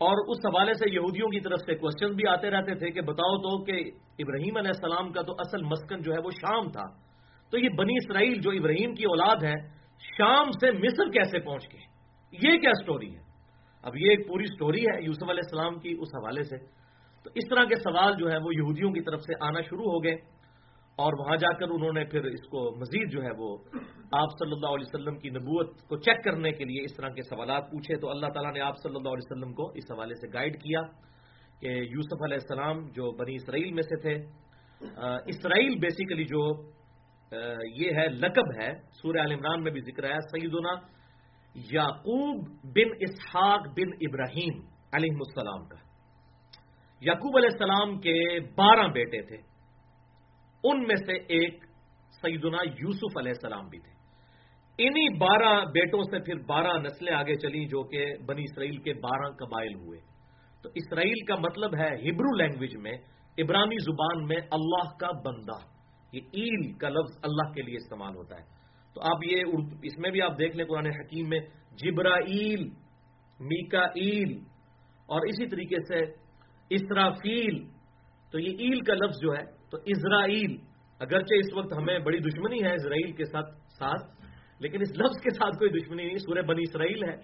اور 0.00 0.28
اس 0.28 0.46
حوالے 0.46 0.74
سے 0.74 0.90
یہودیوں 0.90 1.28
کی 1.28 1.40
طرف 1.40 1.60
سے 1.66 1.74
کوشچن 1.74 2.16
بھی 2.16 2.26
آتے 2.26 2.50
رہتے 2.50 2.74
تھے 2.74 2.90
کہ 2.90 3.00
بتاؤ 3.00 3.36
تو 3.38 3.64
کہ 3.64 3.90
ابراہیم 4.18 4.56
علیہ 4.56 4.70
السلام 4.74 5.12
کا 5.12 5.22
تو 5.22 5.32
اصل 5.32 5.62
مسکن 5.62 6.02
جو 6.02 6.12
ہے 6.12 6.18
وہ 6.24 6.30
شام 6.30 6.70
تھا۔ 6.70 6.84
تو 7.50 7.58
یہ 7.58 7.68
بنی 7.68 7.94
اسرائیل 7.96 8.40
جو 8.40 8.50
ابراہیم 8.50 8.94
کی 8.94 9.04
اولاد 9.04 9.42
ہے 9.42 9.77
شام 10.00 10.50
سے 10.50 10.70
مصر 10.72 11.10
کیسے 11.10 11.38
پہنچ 11.38 11.64
گئے؟ 11.72 11.80
یہ 12.32 12.58
کیا 12.58 12.70
سٹوری 12.82 13.14
ہے؟ 13.14 13.20
اب 13.82 13.96
یہ 13.96 14.10
ایک 14.10 14.28
پوری 14.28 14.46
سٹوری 14.46 14.82
ہے 14.82 15.02
یوسف 15.02 15.30
علیہ 15.30 15.44
السلام 15.44 15.78
کی 15.78 15.94
اس 15.98 16.08
حوالے 16.14 16.42
سے۔ 16.42 16.56
تو 17.24 17.30
اس 17.34 17.48
طرح 17.50 17.64
کے 17.64 17.74
سوال 17.74 18.12
جو 18.18 18.30
ہے 18.30 18.36
وہ 18.36 18.54
یہودیوں 18.54 18.92
کی 18.92 19.00
طرف 19.00 19.20
سے 19.20 19.32
آنا 19.40 19.60
شروع 19.60 19.84
ہو 19.84 20.04
گئے 20.04 20.14
اور 20.98 21.12
وہاں 21.18 21.36
جا 21.36 21.52
کر 21.58 21.68
انہوں 21.68 21.92
نے 21.92 22.04
پھر 22.04 22.24
اس 22.24 22.46
کو 22.48 22.76
مزید 22.76 23.12
جو 23.12 23.22
ہے 23.22 23.30
وہ 23.38 23.56
آپ 24.12 24.28
صلی 24.38 24.52
اللہ 24.52 24.66
علیہ 24.66 24.86
وسلم 24.88 25.18
کی 25.18 25.30
نبوت 25.30 25.82
کو 25.88 25.96
چیک 25.96 26.24
کرنے 26.24 26.52
کے 26.52 26.64
لیے 26.64 26.84
اس 26.84 26.96
طرح 26.96 27.08
کے 27.08 27.22
سوالات 27.22 27.70
پوچھے۔ 27.70 27.96
تو 28.00 28.10
اللہ 28.10 28.26
تعالیٰ 28.26 28.52
نے 28.52 28.60
آپ 28.60 28.74
صلی 28.82 28.96
اللہ 28.96 29.08
علیہ 29.08 29.26
وسلم 29.30 29.52
کو 29.52 29.70
اس 29.74 29.90
حوالے 29.90 30.14
سے 30.14 30.32
گائیڈ 30.34 30.62
کیا 30.62 30.80
کہ 31.60 31.66
یوسف 31.66 32.22
علیہ 32.24 32.38
السلام 32.42 32.86
جو 32.88 33.10
بنی 33.10 33.34
اسرائیل 33.34 33.72
میں 33.72 33.82
سے 33.82 34.00
تھے 34.00 34.14
اسرائیل 35.26 35.78
بیسیکلی 35.78 36.24
جو 36.24 36.42
یہ 37.76 37.90
ہے 37.90 38.08
لقب 38.08 38.62
ہے، 38.62 38.72
سورہ 39.02 39.18
عال 39.18 39.32
عمران 39.32 39.62
میں 39.62 39.72
بھی 39.72 39.80
ذکر 39.80 40.04
ہے 40.04 40.18
سیدنا 40.20 40.98
یعقوب 41.54 42.48
بن 42.64 42.92
اسحاق 43.00 43.60
بن 43.60 43.92
ابراہیم 44.00 44.60
علیہ 44.92 45.14
السلام 45.14 45.68
کا۔ 45.68 45.76
یعقوب 47.00 47.36
علیہ 47.36 47.48
السلام 47.52 47.98
کے 47.98 48.40
بارہ 48.40 48.88
بیٹے 48.88 49.22
تھے۔ 49.22 49.36
ان 50.64 50.82
میں 50.82 50.96
سے 50.96 51.12
ایک 51.12 51.64
سیدنا 52.22 52.56
یوسف 52.62 53.16
علیہ 53.16 53.32
السلام 53.32 53.68
بھی 53.68 53.80
تھے۔ 53.80 53.92
انہی 54.78 55.18
بارہ 55.18 55.64
بیٹوں 55.64 56.02
سے 56.02 56.18
پھر 56.18 56.34
بارہ 56.34 56.78
نسلیں 56.80 57.14
آگے 57.14 57.36
چلی 57.36 57.64
جو 57.64 57.82
کہ 57.82 58.06
بنی 58.26 58.42
اسرائیل 58.42 58.76
کے 58.76 58.94
بارہ 58.94 59.30
قبائل 59.30 59.74
ہوئے۔ 59.74 60.00
تو 60.62 60.68
اسرائیل 60.74 61.24
کا 61.24 61.34
مطلب 61.34 61.74
ہے 61.74 61.88
ہبرو 61.88 62.36
لینگویج 62.36 62.76
میں 62.76 62.92
ابرانی 63.38 63.76
زبان 63.76 64.24
میں 64.24 64.36
اللہ 64.36 64.96
کا 65.00 65.30
بندہ۔ 65.30 65.77
یہ 66.12 66.20
ایل 66.32 66.72
کا 66.72 66.88
لفظ 66.88 67.18
اللہ 67.22 67.52
کے 67.52 67.62
لیے 67.62 67.76
استعمال 67.76 68.16
ہوتا 68.16 68.36
ہے۔ 68.36 68.44
تو 68.94 69.00
آپ 69.00 69.24
یہ 69.24 69.42
اس 69.82 69.98
میں 69.98 70.10
بھی 70.10 70.22
آپ 70.22 70.38
دیکھ 70.38 70.56
لیں 70.56 70.64
قرآن 70.64 70.86
حکیم 70.86 71.28
میں 71.28 71.40
جبرا 71.82 72.14
ایل 72.14 72.64
میکا 73.40 73.80
ایل 73.80 74.38
اور 75.06 75.20
اسی 75.20 75.48
طریقے 75.48 75.76
سے 75.88 76.12
اسرافیل۔ 76.70 77.66
تو 78.32 78.38
یہ 78.38 78.56
ایل 78.58 78.80
کا 78.80 78.94
لفظ 78.94 79.16
جو 79.22 79.32
ہے، 79.32 79.44
تو 79.70 79.78
اسرائیل۔ 79.84 80.56
اگرچہ 80.98 81.34
اس 81.34 81.54
وقت 81.54 81.72
ہمیں 81.76 81.98
بڑی 81.98 82.18
دشمنی 82.18 82.62
ہے 82.62 82.74
اسرائیل 82.74 83.12
کے 83.12 83.24
ساتھ 83.24 83.54
ساتھ، 83.78 84.24
لیکن 84.60 84.80
اس 84.80 84.90
لفظ 84.90 85.22
کے 85.22 85.30
ساتھ 85.30 85.54
کوئی 85.58 85.70
دشمنی 85.70 86.04
نہیں۔ 86.04 86.16
سورہ 86.16 86.42
بنی 86.42 86.62
اسرائیل 86.62 87.04
ہے، 87.04 87.16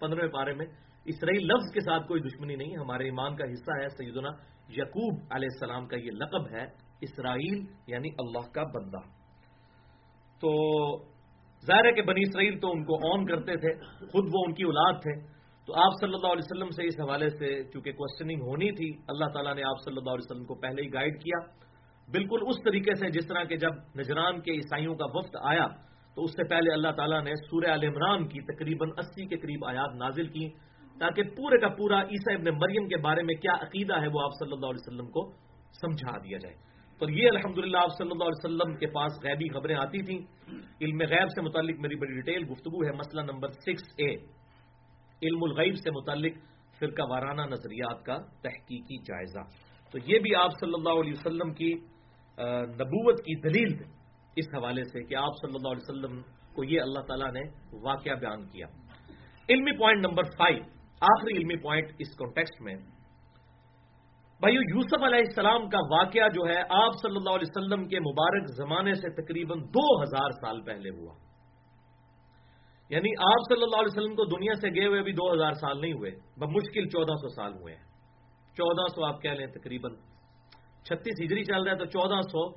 پندرہویں 0.00 0.32
پارے 0.32 0.54
میں۔ 0.54 0.66
اسرائیل 1.04 1.46
لفظ 1.46 1.72
کے 1.72 1.80
ساتھ 1.80 2.08
کوئی 2.08 2.20
دشمنی 2.20 2.56
نہیں، 2.56 2.76
ہمارے 2.76 3.04
ایمان 3.04 3.36
کا 3.36 3.44
حصہ 3.44 3.70
ہے 3.82 3.88
سیدنا 3.88 4.28
یقوب 4.68 5.20
علیہ 5.30 5.48
السلام 5.52 5.86
کا 5.86 5.96
یہ 5.96 6.10
لقب 6.10 6.48
ہے۔ 6.48 6.89
اسرائیل 7.00 7.64
یعنی 7.86 8.08
اللہ 8.18 8.52
کا 8.52 8.62
بندہ۔ 8.62 8.98
تو 10.40 10.50
ظاہر 11.66 11.84
ہے 11.84 11.92
کہ 11.92 12.02
بنی 12.02 12.20
اسرائیل 12.20 12.58
تو 12.58 12.70
ان 12.70 12.84
کو 12.84 13.14
آن 13.14 13.26
کرتے 13.26 13.56
تھے، 13.56 13.74
خود 14.06 14.24
وہ 14.34 14.44
ان 14.46 14.54
کی 14.54 14.62
اولاد 14.62 14.92
تھے۔ 14.92 15.40
تو 15.66 15.74
آپ 15.74 15.92
صلی 16.00 16.14
اللہ 16.14 16.26
علیہ 16.26 16.42
وسلم 16.44 16.70
سے 16.70 16.86
اس 16.86 17.00
حوالے 17.00 17.30
سے 17.30 17.64
چونکہ 17.72 17.92
کوشچننگ 17.92 18.40
ہونی 18.40 18.72
تھی، 18.72 19.02
اللہ 19.08 19.24
تعالیٰ 19.24 19.54
نے 19.54 19.62
آپ 19.62 19.76
صلی 19.84 19.96
اللہ 19.96 20.10
علیہ 20.10 20.30
وسلم 20.30 20.44
کو 20.44 20.54
پہلے 20.54 20.82
ہی 20.82 20.92
گائیڈ 20.92 21.22
کیا۔ 21.22 21.38
بالکل 22.08 22.38
اس 22.46 22.56
طریقے 22.64 22.94
سے 22.94 23.10
جس 23.10 23.26
طرح 23.26 23.44
کہ 23.44 23.56
جب 23.56 23.70
نجران 23.98 24.40
کے 24.40 24.52
عیسائیوں 24.52 24.94
کا 24.94 25.18
وقت 25.18 25.36
آیا، 25.42 25.66
تو 26.14 26.22
اس 26.22 26.30
سے 26.30 26.48
پہلے 26.48 26.72
اللہ 26.72 26.88
تعالیٰ 26.96 27.22
نے 27.22 27.30
سورہ 27.34 27.70
عال 27.70 27.84
عمران 27.84 28.28
کی 28.28 28.40
تقریباً 28.40 28.88
اسی 28.96 29.26
کے 29.26 29.36
قریب 29.36 29.64
آیات 29.64 29.94
نازل 29.94 30.26
کی 30.26 30.48
تاکہ 30.98 31.22
پورے 31.22 31.58
کا 31.60 31.68
پورا 31.68 32.02
عیسیٰ 32.02 32.34
ابن 32.34 32.44
مریم 32.44 32.88
کے 32.88 32.96
بارے 32.96 33.22
میں 33.22 33.34
کیا 33.34 33.52
عقیدہ 33.52 34.00
ہے 34.00 34.06
وہ 34.06 34.20
آپ 34.24 34.30
صلی 34.38 34.52
اللہ 34.52 34.66
علیہ 34.66 34.88
وسلم 34.88 35.06
کو 35.06 35.30
سمجھا 35.72 36.18
دیا 36.18 36.38
جائے۔ 36.38 36.69
اور 37.00 37.08
یہ 37.08 37.28
الحمدللہ 37.28 37.76
آپ 37.76 37.92
صلی 37.98 38.10
اللہ 38.12 38.24
علیہ 38.24 38.40
وسلم 38.44 38.76
کے 38.76 38.86
پاس 38.86 39.12
غیبی 39.22 39.48
خبریں 39.48 39.76
آتی 39.76 40.02
تھیں۔ 40.02 40.18
علم 40.80 40.98
غیب 41.10 41.28
سے 41.28 41.42
متعلق 41.42 41.80
میری 41.80 41.94
بڑی 41.94 42.14
ڈیٹیل 42.14 42.42
گفتگو 42.50 42.84
ہے، 42.86 42.92
مسئلہ 42.92 43.20
نمبر 43.20 43.50
سکس 43.50 43.84
اے۔ 43.96 44.10
علم 45.22 45.42
الغیب 45.42 45.74
سے 45.74 45.90
متعلق 45.90 46.36
فرقہ 46.80 47.02
وارانہ 47.10 47.42
نظریات 47.42 48.04
کا 48.04 48.16
تحقیقی 48.42 48.98
جائزہ۔ 49.02 49.44
تو 49.92 49.98
یہ 50.06 50.18
بھی 50.18 50.34
آپ 50.34 50.50
صلی 50.60 50.72
اللہ 50.74 51.00
علیہ 51.00 51.12
وسلم 51.12 51.52
کی 51.52 51.72
نبوت 52.80 53.18
کی 53.18 53.34
دلیل 53.40 53.72
اس 54.36 54.46
حوالے 54.54 54.84
سے 54.84 55.02
کہ 55.04 55.14
آپ 55.14 55.34
صلی 55.40 55.54
اللہ 55.54 55.68
علیہ 55.68 55.86
وسلم 55.88 56.20
کو 56.54 56.64
یہ 56.64 56.80
اللہ 56.80 57.00
تعالیٰ 57.00 57.32
نے 57.32 57.40
واقعہ 57.82 58.14
بیان 58.14 58.46
کیا۔ 58.46 58.66
علمی 59.48 59.76
پوائنٹ 59.78 60.06
نمبر 60.06 60.22
فائیو، 60.38 60.62
آخری 61.00 61.36
علمی 61.36 61.56
پوائنٹ 61.56 61.92
اس 61.98 62.16
کانٹیکسٹ 62.16 62.62
میں 62.62 62.74
بھائیو 64.40 64.60
یوسف 64.60 65.02
علیہ 65.02 65.18
السلام 65.18 65.68
کا 65.68 65.78
واقعہ 65.90 66.28
جو 66.34 66.44
ہے، 66.48 66.60
آپ 66.60 66.94
صلی 67.02 67.16
اللہ 67.16 67.30
علیہ 67.30 67.48
وسلم 67.48 67.88
کے 67.88 67.98
مبارک 68.00 68.46
زمانے 68.56 68.94
سے 68.94 69.10
تقریباً 69.22 69.58
دو 69.58 70.02
ہزار 70.02 70.30
سال 70.30 70.62
پہلے 70.62 70.90
ہوا۔ 70.90 71.14
یعنی 72.88 73.10
آپ 73.32 73.42
صلی 73.48 73.62
اللہ 73.62 73.76
علیہ 73.76 73.92
وسلم 73.92 74.14
کو 74.16 74.24
دنیا 74.24 74.54
سے 74.54 74.68
گئے 74.68 74.86
ہوئے 74.86 75.00
ابھی 75.00 75.12
دو 75.12 75.32
ہزار 75.32 75.52
سال 75.52 75.80
نہیں 75.80 75.92
ہوئے 75.92 76.10
مشکل 76.36 76.88
چودہ 76.88 77.12
سو 77.12 77.28
سال 77.28 77.52
ہوئے 77.52 77.74
ہیں۔ 77.74 77.84
چودہ 78.56 78.86
سو 78.94 79.04
آپ 79.04 79.22
کہہ 79.22 79.30
لیں 79.30 79.46
تقریباً 79.46 79.94
چھتیس 80.84 81.20
ہجری 81.24 81.44
چل 81.44 81.62
رہا 81.62 81.72
ہے، 81.72 81.78
تو 81.78 81.84
چودہ 81.84 82.20
سو 82.22 82.48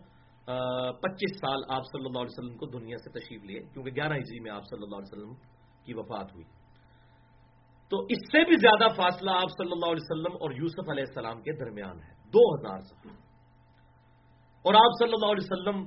پچیس 1.02 1.40
سال 1.40 1.60
آپ 1.70 1.84
صلی 1.84 2.06
اللہ 2.06 2.20
علیہ 2.20 2.36
وسلم 2.38 2.58
کو 2.58 2.66
دنیا 2.80 2.98
سے 2.98 3.20
تشریف 3.20 3.44
لیے، 3.44 3.60
کیونکہ 3.60 3.92
گیارہ 3.92 4.13
ہجری 4.13 4.40
میں 4.40 4.52
آپ 4.52 4.63
صلی 4.63 4.84
اللہ 4.84 4.96
علیہ 4.96 5.12
وسلم 5.12 5.34
کی 5.86 5.94
وفات 5.94 6.34
ہوئی۔ 6.34 6.62
تو 7.92 7.98
اس 8.10 8.22
سے 8.32 8.44
بھی 8.46 8.56
زیادہ 8.62 8.88
فاصلہ 8.96 9.32
آپ 9.40 9.50
صلی 9.58 9.72
اللہ 9.72 9.92
علیہ 9.94 10.04
وسلم 10.04 10.36
اور 10.42 10.52
یوسف 10.56 10.90
علیہ 10.90 11.08
السلام 11.08 11.42
کے 11.42 11.54
درمیان 11.58 11.98
ہے، 12.00 12.12
دو 12.34 12.44
ہزار 12.54 12.80
سال 12.84 13.12
اور 14.66 14.74
آپ 14.75 14.92
صلی 15.00 15.13
اللہ 15.13 15.32
علیہ 15.34 15.46
وسلم 15.46 15.84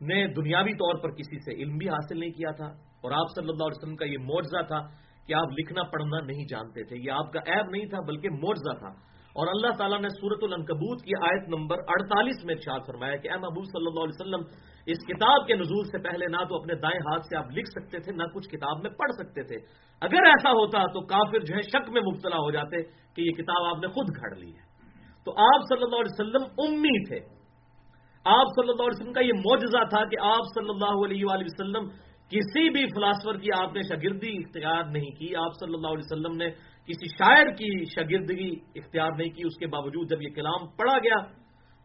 نے 0.00 0.18
دنیاوی 0.34 0.74
طور 0.76 1.00
پر 1.02 1.10
کسی 1.16 1.38
سے 1.44 1.54
علم 1.62 1.76
بھی 1.78 1.88
حاصل 1.88 2.18
نہیں 2.20 2.32
کیا 2.32 2.52
تھا، 2.58 2.68
اور 3.02 3.10
آپ 3.18 3.28
صلی 3.34 3.48
اللہ 3.48 3.64
علیہ 3.64 3.78
وسلم 3.78 3.96
کا 3.96 4.06
یہ 4.06 4.20
معجزہ 4.24 4.62
تھا 4.68 4.80
کہ 5.26 5.34
آپ 5.34 5.52
لکھنا 5.58 5.82
پڑھنا 5.92 6.20
نہیں 6.26 6.46
جانتے 6.50 6.84
تھے، 6.84 6.96
یہ 6.98 7.10
آپ 7.12 7.32
کا 7.32 7.40
عیب 7.46 7.70
نہیں 7.70 7.88
تھا 7.90 8.00
بلکہ 8.06 8.36
معجزہ 8.36 8.74
تھا۔ 8.78 8.92
اور 9.34 9.46
اللہ 9.46 9.76
تعالیٰ 9.78 10.00
نے 10.00 10.08
سورت 10.08 10.42
العنکبوت 10.42 11.02
کی 11.02 11.12
آیت 11.22 11.48
نمبر 11.48 11.78
اڑتالیس 11.88 12.44
میں 12.44 12.54
ارشاد 12.54 12.80
فرمایا 12.86 13.16
کہ 13.16 13.28
اے 13.28 13.36
محبوب 13.36 13.64
صلی 13.64 13.86
اللہ 13.86 14.00
علیہ 14.00 14.18
وسلم، 14.20 14.42
اس 14.86 14.98
کتاب 15.06 15.46
کے 15.46 15.54
نزول 15.54 15.84
سے 15.84 15.98
پہلے 15.98 16.26
نہ 16.26 16.36
تو 16.36 16.56
اپنے 16.56 16.74
دائیں 16.74 16.98
ہاتھ 16.98 17.26
سے 17.26 17.36
آپ 17.36 17.50
لکھ 17.56 17.68
سکتے 17.68 17.98
تھے، 17.98 18.12
نہ 18.12 18.22
کچھ 18.34 18.48
کتاب 18.48 18.82
میں 18.82 18.90
پڑھ 18.90 19.12
سکتے 19.12 19.42
تھے۔ 19.42 19.56
اگر 20.02 20.26
ایسا 20.26 20.50
ہوتا 20.50 20.86
تو 20.86 21.00
کافر 21.00 21.38
جو 21.38 21.54
ہے 21.54 21.60
شک 21.62 21.90
میں 21.90 22.02
مبتلا 22.02 22.36
ہو 22.36 22.50
جاتے 22.50 22.82
کہ 23.14 23.20
یہ 23.22 23.30
کتاب 23.30 23.64
آپ 23.64 23.78
نے 23.80 23.88
خود 23.88 24.08
گھڑ 24.16 24.36
لی 24.36 24.50
ہے۔ 24.50 24.68
تو 25.24 25.32
آپ 25.32 25.60
صلی 25.68 25.82
اللہ 25.82 25.96
علیہ 25.96 26.14
وسلم 26.14 26.44
امی 26.58 27.04
تھے۔ 27.04 27.20
آپ 28.24 28.46
صلی 28.46 28.70
اللہ 28.70 28.82
علیہ 28.82 29.00
وسلم 29.00 29.12
کا 29.12 29.20
یہ 29.20 29.32
معجزہ 29.32 29.84
تھا 29.84 30.04
کہ 30.04 30.16
آپ 30.22 30.44
صلی 30.54 30.68
اللہ 30.68 31.04
علیہ 31.04 31.24
وآلہ 31.24 31.44
وسلم 31.46 31.86
کسی 32.32 32.70
بھی 32.70 32.86
فلاسفر 32.86 33.38
کی 33.38 33.48
آپ 33.52 33.72
نے 33.74 33.80
شاگردی 33.80 34.36
اختیار 34.36 34.84
نہیں 34.84 35.10
کی۔ 35.10 35.36
آپ 35.36 35.52
صلی 35.60 35.74
اللہ 35.74 35.86
علیہ 35.86 36.12
وسلم 36.12 36.36
نے 36.36 36.48
کسی 36.88 37.08
شاعر 37.08 37.50
کی 37.54 37.68
شاگردگی 37.86 38.50
اختیار 38.74 39.10
نہیں 39.16 39.30
کی، 39.30 39.42
اس 39.46 39.56
کے 39.58 39.66
باوجود 39.66 40.10
جب 40.10 40.22
یہ 40.22 40.34
کلام 40.34 40.66
پڑھا 40.76 40.96
گیا 40.98 41.18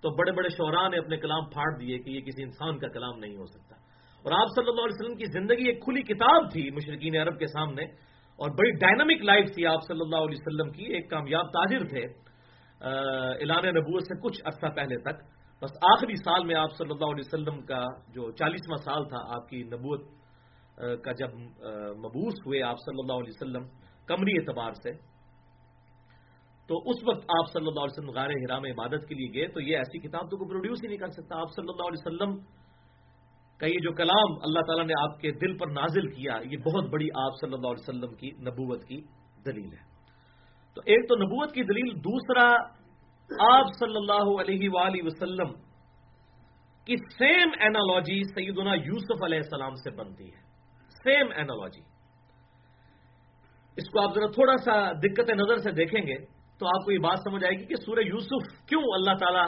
تو 0.04 0.10
بڑے 0.16 0.32
بڑے 0.32 0.50
شعراء 0.50 0.88
نے 0.90 0.98
اپنے 0.98 1.18
کلام 1.18 1.50
پھاڑ 1.50 1.70
دیے 1.80 1.98
کہ 2.00 2.10
یہ 2.10 2.22
کسی 2.22 2.44
انسان 2.44 2.78
کا 2.80 2.88
کلام 2.90 3.20
نہیں 3.20 3.36
ہو 3.38 3.46
سکتا۔ 3.46 3.76
اور 4.26 4.32
آپ 4.32 4.54
صلی 4.56 4.70
اللہ 4.70 4.84
علیہ 4.86 4.98
وسلم 4.98 5.16
کی 5.18 5.26
زندگی 5.32 5.68
ایک 5.68 5.84
کھلی 5.84 6.02
کتاب 6.04 6.52
تھی 6.52 6.70
مشرقین 6.72 7.16
عرب 7.18 7.40
کے 7.40 7.48
سامنے، 7.48 7.84
اور 8.40 8.50
بڑی 8.58 8.72
ڈائنامک 8.80 9.24
لائف 9.24 9.54
تھی 9.56 9.66
آپ 9.66 9.84
صلی 9.88 10.02
اللہ 10.02 10.26
علیہ 10.26 10.40
وسلم 10.40 10.72
کی، 10.72 10.86
ایک 10.94 11.10
کامیاب 11.10 11.52
تاجر 11.52 11.88
تھے۔ 11.88 12.04
اعلان 12.82 13.66
نبوت 13.76 14.04
سے 14.04 14.20
کچھ 14.24 14.42
عرصہ 14.46 14.74
پہلے 14.76 14.98
تک۔ 15.02 15.24
بس 15.62 15.78
آخری 15.90 16.16
سال 16.16 16.46
میں 16.46 16.56
آپ 16.56 16.72
صلی 16.78 16.92
اللہ 16.92 17.12
علیہ 17.14 17.26
وسلم 17.26 17.62
کا 17.66 17.82
جو 18.16 18.32
چالیسواں 18.40 18.78
سال 18.78 19.08
تھا، 19.10 19.20
آپ 19.36 19.48
کی 19.50 19.64
نبوت 19.66 20.02
کا 21.04 21.12
جب 21.20 21.36
مبوس 22.04 22.46
ہوئے 22.46 22.62
آپ 22.64 22.78
صلی 22.80 23.00
اللہ 23.00 23.22
علیہ 23.22 23.34
وسلم 23.36 23.64
کمری 24.08 24.32
اعتبار 24.38 24.72
سے۔ 24.72 24.92
تو 26.68 26.78
اس 26.78 26.96
وقت 27.08 27.26
آپ 27.30 27.52
صلی 27.54 27.68
اللہ 27.68 27.80
علیہ 27.80 27.98
وسلم 27.98 28.10
غار 28.10 28.30
حرام 28.30 28.64
عبادت 28.64 29.08
کے 29.08 29.16
لیے 29.16 29.28
گئے 29.34 29.48
تو 29.48 29.62
یہ 29.62 29.78
ایسی 29.78 30.00
کتاب 30.00 30.22
تو 30.22 30.38
کوئی 30.38 30.50
پروڈیوس 30.50 30.78
ہی 30.84 30.88
نہیں 30.88 30.98
کر 30.98 31.08
سکتا۔ 31.08 31.40
آپ 31.40 31.52
صلی 31.56 31.68
اللہ 31.70 31.88
علیہ 31.88 32.06
وسلم 32.06 32.38
کا 33.58 33.66
یہ 33.66 33.80
جو 33.84 33.94
کلام 33.94 34.34
اللہ 34.42 34.60
تعالیٰ 34.60 34.86
نے 34.86 34.94
آپ 35.00 35.20
کے 35.20 35.32
دل 35.32 35.58
پر 35.58 35.68
نازل 35.68 36.08
کیا، 36.08 36.38
یہ 36.52 36.58
بہت 36.58 36.90
بڑی 36.90 37.08
آپ 37.16 37.32
صلی 37.42 37.54
اللہ 37.54 37.68
علیہ 37.68 37.90
وسلم 37.90 38.16
کی 38.16 38.30
نبوت 38.30 38.84
کی 38.84 39.02
دلیل 39.46 39.74
ہے۔ 39.74 39.84
تو 40.74 40.82
ایک 40.86 41.10
تو 41.10 41.16
نبوت 41.16 41.54
کی 41.54 41.64
دلیل، 41.64 42.00
دوسرا 42.00 42.48
آپ 43.56 43.66
صلی 43.80 43.96
اللہ 43.96 44.42
علیہ 44.42 44.70
وآلہ 44.70 45.04
وسلم 45.04 45.54
کی 46.86 46.96
سیم 47.18 47.50
اینالوجی 47.60 48.24
سیدنا 48.24 48.74
یوسف 48.74 49.24
علیہ 49.24 49.38
السلام 49.38 49.74
سے 49.74 49.92
بنتی 49.96 50.28
ہے۔ 50.28 50.42
سیم 51.04 51.28
اینالوجی 51.36 51.95
اس 53.78 53.90
کو 53.90 54.02
آپ 54.02 54.16
ذرا 54.16 54.28
تھوڑا 54.32 54.56
سا 54.66 54.76
دقت 55.04 55.30
نظر 55.30 55.58
سے 55.58 55.72
دیکھیں 55.72 56.02
گے 56.08 56.18
تو 56.60 56.68
آپ 56.68 56.86
کو 56.86 56.92
یہ 56.92 56.98
بات 56.98 57.20
سمجھ 57.24 57.44
آئے 57.44 57.56
گی 57.60 57.66
کہ 57.66 57.76
سورہ 57.76 58.04
یوسف 58.06 58.52
کیوں 58.68 58.82
اللہ 58.94 59.18
تعالیٰ 59.20 59.48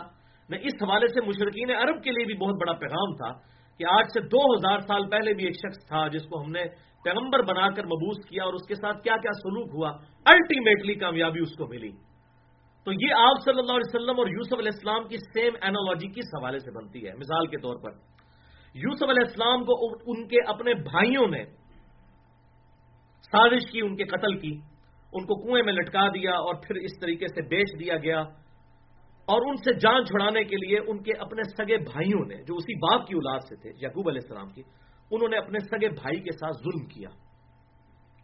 نے 0.50 0.58
اس 0.58 0.82
حوالے 0.84 1.08
سے 1.08 1.22
مشرقین 1.22 1.72
عرب 1.72 2.04
کے 2.04 2.12
لیے 2.12 2.26
بھی 2.26 2.34
بہت 2.34 2.56
بڑا 2.56 2.74
پیغام 2.74 3.16
تھا 3.16 3.32
کہ 3.80 3.86
آج 3.90 4.06
سے 4.14 4.22
دو 4.28 4.42
ہزار 4.54 4.80
سال 4.80 5.10
پہلے 5.10 5.34
بھی 5.34 5.46
ایک 5.46 5.56
شخص 5.56 5.88
تھا 5.88 6.08
جس 6.08 6.26
کو 6.30 6.42
ہم 6.44 6.52
نے 6.52 6.64
پیغمبر 7.04 7.44
بنا 7.44 7.70
کر 7.70 7.86
مبوس 7.86 8.26
کیا 8.30 8.44
اور 8.44 8.54
اس 8.54 8.68
کے 8.68 8.76
ساتھ 8.76 9.04
کیا 9.04 9.18
کیا 9.18 9.32
سلوک 9.32 9.70
ہوا 9.74 9.92
الٹیمیٹلی 10.26 10.96
کامیابی 10.96 11.40
اس 11.40 11.56
کو 11.58 11.68
ملی۔ 11.68 11.92
تو 12.88 12.92
یہ 12.94 13.14
آپ 13.20 13.44
صلی 13.46 13.60
اللہ 13.60 13.72
علیہ 13.72 13.90
وسلم 13.96 14.20
اور 14.20 14.28
یوسف 14.28 14.54
علیہ 14.54 14.72
السلام 14.74 15.08
کی 15.08 15.18
سیم 15.18 15.54
اینالوجی 15.62 16.08
کس 16.08 16.34
حوالے 16.36 16.60
سے 16.60 16.72
بنتی 16.72 17.06
ہے؟ 17.08 17.14
مثال 17.14 17.48
کے 17.48 17.58
طور 17.58 17.76
پر، 17.84 17.92
یوسف 18.76 19.10
علیہ 19.10 19.26
السلام 19.28 19.64
کو 19.64 19.74
ان 20.12 20.28
کے 20.28 20.42
اپنے 20.48 20.74
بھائیوں 20.84 21.28
نے 21.28 21.44
سازش 23.32 23.72
کی، 23.72 23.82
ان 23.82 23.96
کے 23.96 24.04
قتل 24.04 24.40
کی، 24.40 24.52
ان 25.14 25.26
کو 25.26 25.36
کنویں 25.44 25.64
میں 25.64 25.74
لٹکا 25.74 26.08
دیا 26.08 26.32
اور 26.32 26.56
پھر 26.56 26.76
اس 26.76 27.00
طریقے 27.02 27.28
سے 27.28 27.42
بیچ 27.42 27.80
دیا 27.80 27.98
گیا۔ 27.98 28.20
اور 29.28 29.42
ان 29.42 29.56
سے 29.56 29.74
جان 29.74 30.06
چھڑانے 30.06 30.44
کے 30.44 30.56
لیے 30.56 30.80
ان 30.88 31.04
کے 31.04 31.12
اپنے 31.20 31.42
سگے 31.44 31.78
بھائیوں 31.78 32.26
نے، 32.26 32.36
جو 32.36 32.56
اسی 32.56 32.76
باپ 32.76 33.08
کی 33.08 33.14
اولاد 33.14 33.40
سے 33.40 33.56
تھے، 33.56 33.72
یعقوب 33.82 34.08
علیہ 34.10 34.22
السلام 34.24 34.50
کی، 34.50 34.62
انہوں 35.12 35.30
نے 35.30 35.38
اپنے 35.38 35.60
سگے 35.60 35.90
بھائی 35.90 36.20
کے 36.20 36.32
ساتھ 36.32 36.58
ظلم 36.58 36.86
کیا۔ 36.86 37.10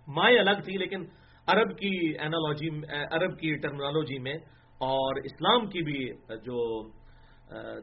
مائیں 0.08 0.40
الگ 0.40 0.62
تھی 0.66 0.78
لیکن 0.78 1.06
عرب 1.48 1.78
کی 1.78 2.14
اینالوجی 2.20 2.70
عرب 3.12 3.40
کی 3.40 3.56
ٹرمنالوجی 3.56 4.20
میں 4.20 4.34
اور 4.82 5.16
اسلام 5.24 5.66
کی 5.66 5.82
بھی 5.82 6.08
جو 6.46 6.90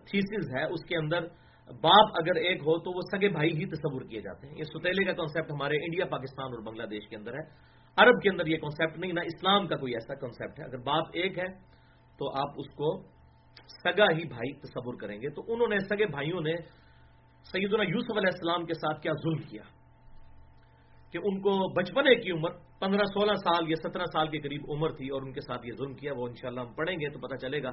تھیسز 0.05 0.51
ہے، 0.57 0.65
اس 0.65 0.85
کے 0.89 0.97
اندر 0.97 1.25
باپ 1.71 2.09
اگر 2.15 2.35
ایک 2.37 2.61
ہو 2.61 2.79
تو 2.79 2.97
وہ 2.97 3.01
سگے 3.13 3.29
بھائی 3.29 3.53
ہی 3.53 3.67
تصور 3.67 4.01
کیے 4.03 4.21
جاتے 4.21 4.47
ہیں۔ 4.47 4.59
یہ 4.59 4.65
ستیلے 4.65 5.05
کا 5.05 5.13
کانسیپٹ 5.13 5.51
ہمارے 5.51 5.77
انڈیا، 5.77 6.05
پاکستان 6.05 6.47
اور 6.47 6.63
بنگلہ 6.63 6.87
دیش 6.87 7.09
کے 7.09 7.17
اندر 7.17 7.33
ہے۔ 7.33 7.71
عرب 7.97 8.23
کے 8.23 8.31
اندر 8.31 8.47
یہ 8.47 8.57
کانسیپٹ 8.57 8.99
نہیں، 8.99 9.13
نہ 9.13 9.21
اسلام 9.21 9.67
کا 9.67 9.77
کوئی 9.77 9.95
ایسا 9.95 10.15
کانسیپٹ 10.15 10.61
ہے۔ 10.61 10.65
اگر 10.65 10.79
باپ 10.79 11.07
ایک 11.13 11.39
ہے 11.39 11.49
تو 12.19 12.37
آپ 12.37 12.51
اس 12.57 12.69
کو 12.69 13.03
سگا 13.85 14.05
ہی 14.05 14.29
بھائی 14.29 14.53
تصور 14.53 14.95
کریں 15.01 15.23
گے۔ 15.23 15.31
تو 15.31 15.43
انہوں 15.49 15.69
نے، 15.69 15.79
سگے 15.79 16.07
بھائیوں 16.07 16.41
نے 16.41 16.57
سیدنا 17.45 17.83
یوسف 17.83 18.11
علیہ 18.11 18.31
السلام 18.33 18.67
کے 18.67 18.75
ساتھ 18.75 19.03
کیا 19.03 19.13
ظلم 19.13 19.43
کیا؟ 19.43 19.63
کہ 21.13 21.19
ان 21.19 21.41
کو 21.41 21.73
بچپنے 21.73 22.15
کی 22.15 22.31
عمر، 22.31 22.51
پندرہ 22.81 23.05
سولہ 23.05 23.33
سال 23.33 23.71
یا 23.71 23.77
سترہ 23.89 24.05
سال 24.05 24.29
کے 24.29 24.39
قریب 24.39 24.63
عمر 24.69 24.93
تھی 24.93 25.09
اور 25.09 25.23
ان 25.23 25.33
کے 25.33 25.41
ساتھ 25.41 25.67
یہ 25.67 25.73
ظلم 25.73 25.95
کیا، 25.95 26.13
وہ 26.17 26.29
انشاءاللہ 26.29 26.61
ہم 26.61 26.73
پڑھیں 26.73 26.97
گے 26.97 27.11
تو 27.11 27.19
پتہ 27.19 27.37
چلے 27.37 27.63
گا۔ 27.63 27.71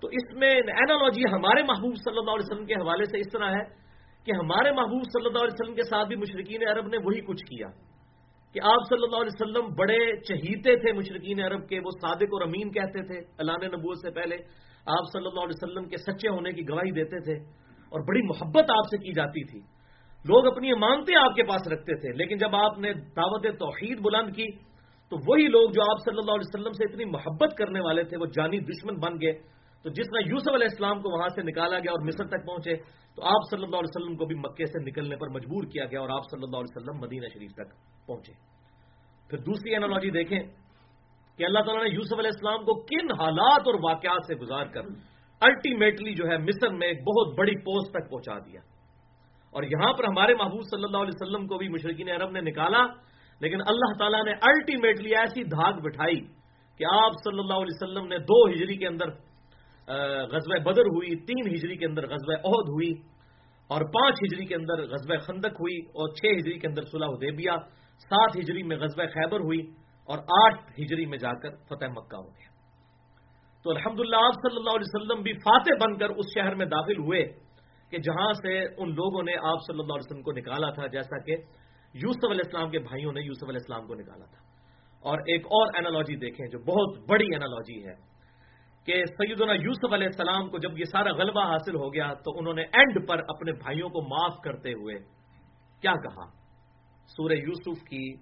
تو 0.00 0.08
اس 0.08 0.34
میں 0.34 0.50
اینالوجی 0.50 1.22
ہمارے 1.32 1.62
محبوب 1.62 1.94
صلی 1.94 2.18
اللہ 2.18 2.30
علیہ 2.30 2.46
وسلم 2.50 2.66
کے 2.66 2.74
حوالے 2.74 3.04
سے 3.04 3.18
اس 3.18 3.30
طرح 3.32 3.50
ہے 3.50 3.62
کہ 4.26 4.32
ہمارے 4.32 4.72
محبوب 4.72 5.02
صلی 5.12 5.26
اللہ 5.26 5.38
علیہ 5.38 5.54
وسلم 5.54 5.74
کے 5.74 5.82
ساتھ 5.82 6.08
بھی 6.08 6.16
مشرقین 6.16 6.68
عرب 6.68 6.86
نے 6.86 6.98
وہی 6.98 7.20
کچھ 7.20 7.44
کیا 7.44 7.68
کہ 8.54 8.60
آپ 8.62 8.88
صلی 8.88 9.04
اللہ 9.04 9.16
علیہ 9.16 9.34
وسلم 9.34 9.74
بڑے 9.74 10.00
چہیتے 10.22 10.76
تھے 10.76 10.92
مشرقین 10.92 11.40
عرب 11.40 11.68
کے، 11.68 11.78
وہ 11.78 11.90
صادق 12.02 12.34
اور 12.34 12.42
امین 12.42 12.70
کہتے 12.70 13.02
تھے 13.06 13.18
اللہ 13.38 13.52
نبوت 13.64 13.98
سے 13.98 14.10
پہلے۔ 14.10 14.36
آپ 14.86 15.04
صلی 15.12 15.26
اللہ 15.26 15.40
علیہ 15.40 15.58
وسلم 15.62 15.88
کے 15.88 15.96
سچے 15.96 16.28
ہونے 16.28 16.52
کی 16.52 16.68
گواہی 16.68 16.90
دیتے 16.90 17.20
تھے 17.20 17.36
اور 17.92 18.00
بڑی 18.00 18.22
محبت 18.22 18.70
آپ 18.70 18.90
سے 18.90 18.98
کی 18.98 19.12
جاتی 19.12 19.44
تھی۔ 19.44 19.60
لوگ 20.24 20.46
اپنی 20.46 20.72
امانتیں 20.72 21.16
آپ 21.16 21.34
کے 21.34 21.42
پاس 21.42 21.62
رکھتے 21.72 21.94
تھے، 22.00 22.12
لیکن 22.12 22.36
جب 22.36 22.56
آپ 22.56 22.78
نے 22.78 22.92
دعوت 22.92 23.46
توحید 23.58 24.00
بلند 24.00 24.34
کی 24.36 24.46
تو 25.12 25.18
وہی 25.26 25.48
لوگ 25.48 25.70
جو 25.70 25.82
آپ 25.82 25.98
صلی 26.04 26.18
اللہ 26.18 26.32
علیہ 26.32 26.50
وسلم 26.54 26.72
سے 26.72 26.84
اتنی 26.84 27.04
محبت 27.04 27.56
کرنے 27.56 27.80
والے 27.80 28.04
تھے، 28.04 28.16
وہ 28.16 28.26
جانی 28.26 28.60
دشمن 28.60 28.96
بن 28.96 29.12
گئے۔ 29.20 29.32
تو 29.82 29.90
جس 29.90 30.06
طرح 30.06 30.20
یوسف 30.26 30.48
علیہ 30.48 30.66
السلام 30.70 31.02
کو 31.02 31.18
وہاں 31.18 31.28
سے 31.28 31.42
نکالا 31.42 31.78
گیا 31.78 31.90
اور 31.90 32.00
مصر 32.00 32.26
تک 32.26 32.46
پہنچے، 32.46 32.76
تو 33.16 33.24
آپ 33.24 33.40
صلی 33.50 33.64
اللہ 33.64 33.76
علیہ 33.76 33.96
وسلم 33.96 34.16
کو 34.16 34.24
بھی 34.24 34.36
مکے 34.36 34.66
سے 34.66 34.84
نکلنے 34.84 35.16
پر 35.16 35.28
مجبور 35.28 35.64
کیا 35.64 35.84
گیا 35.84 36.00
اور 36.00 36.08
آپ 36.08 36.22
صلی 36.30 36.42
اللہ 36.42 36.56
علیہ 36.56 36.76
وسلم 36.76 37.00
مدینہ 37.00 37.26
شریف 37.34 37.52
تک 37.52 37.74
پہنچے۔ 38.06 38.32
پھر 39.30 39.38
دوسری 39.38 39.70
اینالوجی 39.70 40.10
دیکھیں 40.10 40.40
کہ 41.38 41.44
اللہ 41.44 41.58
تعالیٰ 41.58 41.82
نے 41.82 41.90
یوسف 41.90 42.18
علیہ 42.18 42.30
السلام 42.34 42.64
کو 42.64 42.82
کن 42.82 43.12
حالات 43.20 43.60
اور 43.66 43.74
واقعات 43.82 44.20
سے 44.26 44.34
گزار 44.34 44.64
کر 44.64 44.80
الٹیمیٹلی 45.40 46.14
جو 46.14 46.28
ہے 46.28 46.38
مصر 46.38 46.68
میں 46.68 46.86
ایک 46.86 46.98
بہت 46.98 47.38
بڑی 47.38 47.56
پوسٹ 47.56 47.90
تک 47.90 48.10
پہنچا 48.10 48.38
دیا۔ 48.38 48.60
اور 49.50 49.62
یہاں 49.62 49.92
پر 49.92 50.04
ہمارے 50.04 50.34
محبوب 50.34 50.60
صلی 50.70 50.84
اللہ 50.84 50.96
علیہ 50.96 51.22
وسلم 51.22 51.46
کو 51.46 51.58
بھی 51.58 51.68
مشرقین 51.68 52.08
عرب 52.08 52.30
نے 52.30 52.40
نکالا۔ 52.40 53.12
لیکن 53.42 53.60
اللہ 53.66 53.92
تعالیٰ 53.98 54.22
نے 54.24 54.32
الٹیمیٹلی 54.48 55.14
ایسی 55.20 55.42
دھاگ 55.50 55.80
بٹھائی 55.84 56.20
کہ 56.80 56.84
آپ 56.92 57.16
صلی 57.22 57.38
اللہ 57.38 57.62
علیہ 57.62 57.76
وسلم 57.76 58.06
نے 58.08 58.18
دو 58.26 58.38
ہجری 58.44 58.76
کے 58.76 58.86
اندر 58.86 59.08
غزوہ 60.32 60.58
بدر 60.64 60.88
ہوئی، 60.88 61.14
تین 61.26 61.48
ہجری 61.48 61.76
کے 61.76 61.86
اندر 61.86 62.06
غزوہ 62.08 62.36
عہد 62.44 62.68
ہوئی 62.70 62.92
اور 63.70 63.80
پانچ 63.92 64.22
ہجری 64.22 64.44
کے 64.46 64.54
اندر 64.54 64.82
غزوہ 64.88 65.18
خندق 65.26 65.60
ہوئی 65.60 65.78
اور 65.94 66.14
چھ 66.14 66.38
ہجری 66.38 66.58
کے 66.58 66.66
اندر 66.66 66.84
صلح 66.90 67.10
حدیبیہ، 67.14 67.56
سات 68.10 68.36
ہجری 68.36 68.62
میں 68.62 68.76
غزوہ 68.78 69.06
خیبر 69.14 69.40
ہوئی 69.40 69.60
اور 70.08 70.18
آٹھ 70.36 70.80
ہجری 70.80 71.06
میں 71.06 71.18
جا 71.18 71.32
کر 71.42 71.56
فتح 71.68 71.92
مکہ 71.92 72.16
ہو 72.16 72.28
گیا۔ 72.28 72.50
تو 73.64 73.70
الحمد 73.70 74.00
آپ 74.18 74.34
صلی 74.42 74.56
اللہ 74.56 74.76
علیہ 74.76 74.88
وسلم 74.88 75.22
بھی 75.22 75.32
فاتح 75.40 75.74
بن 75.80 75.96
کر 75.98 76.10
اس 76.12 76.30
شہر 76.34 76.54
میں 76.54 76.66
داخل 76.68 76.98
ہوئے 77.00 77.22
کہ 77.92 77.98
جہاں 78.06 78.32
سے 78.34 78.54
ان 78.60 78.94
لوگوں 78.94 79.22
نے 79.22 79.34
آپ 79.50 79.66
صلی 79.66 79.80
اللہ 79.80 79.94
علیہ 79.94 80.06
وسلم 80.06 80.22
کو 80.22 80.32
نکالا 80.32 80.70
تھا، 80.70 80.86
جیسا 80.88 81.18
کہ 81.26 81.36
یوسف 81.94 82.30
علیہ 82.30 82.40
السلام 82.44 82.70
کے 82.70 82.78
بھائیوں 82.78 83.12
نے 83.12 83.20
یوسف 83.20 83.44
علیہ 83.44 83.60
السلام 83.60 83.86
کو 83.86 83.94
نکالا 83.94 84.24
تھا۔ 84.24 84.42
اور 85.00 85.18
ایک 85.18 85.46
اور 85.46 85.66
اینالوجی 85.74 86.16
دیکھیں 86.16 86.46
جو 86.46 86.58
بہت 86.58 87.08
بڑی 87.08 87.26
اینالوجی 87.26 87.86
ہے 87.86 87.94
کہ 88.86 89.04
سیدنا 89.04 89.52
یوسف 89.52 89.92
علیہ 89.92 90.06
السلام 90.06 90.48
کو 90.48 90.58
جب 90.58 90.78
یہ 90.78 90.84
سارا 90.84 91.12
غلبہ 91.12 91.42
حاصل 91.44 91.74
ہو 91.74 91.94
گیا 91.94 92.14
تو 92.14 92.38
انہوں 92.38 92.54
نے 92.54 92.62
اینڈ 92.62 93.08
پر 93.08 93.18
اپنے 93.18 93.52
بھائیوں 93.52 93.88
کو 93.88 94.02
معاف 94.02 94.40
کرتے 94.44 94.72
ہوئے 94.72 94.94
کیا 95.80 95.92
کہا؟ 95.92 96.26
سورہ 97.06 97.32
یوسف 97.32 97.82
کی 97.82 98.12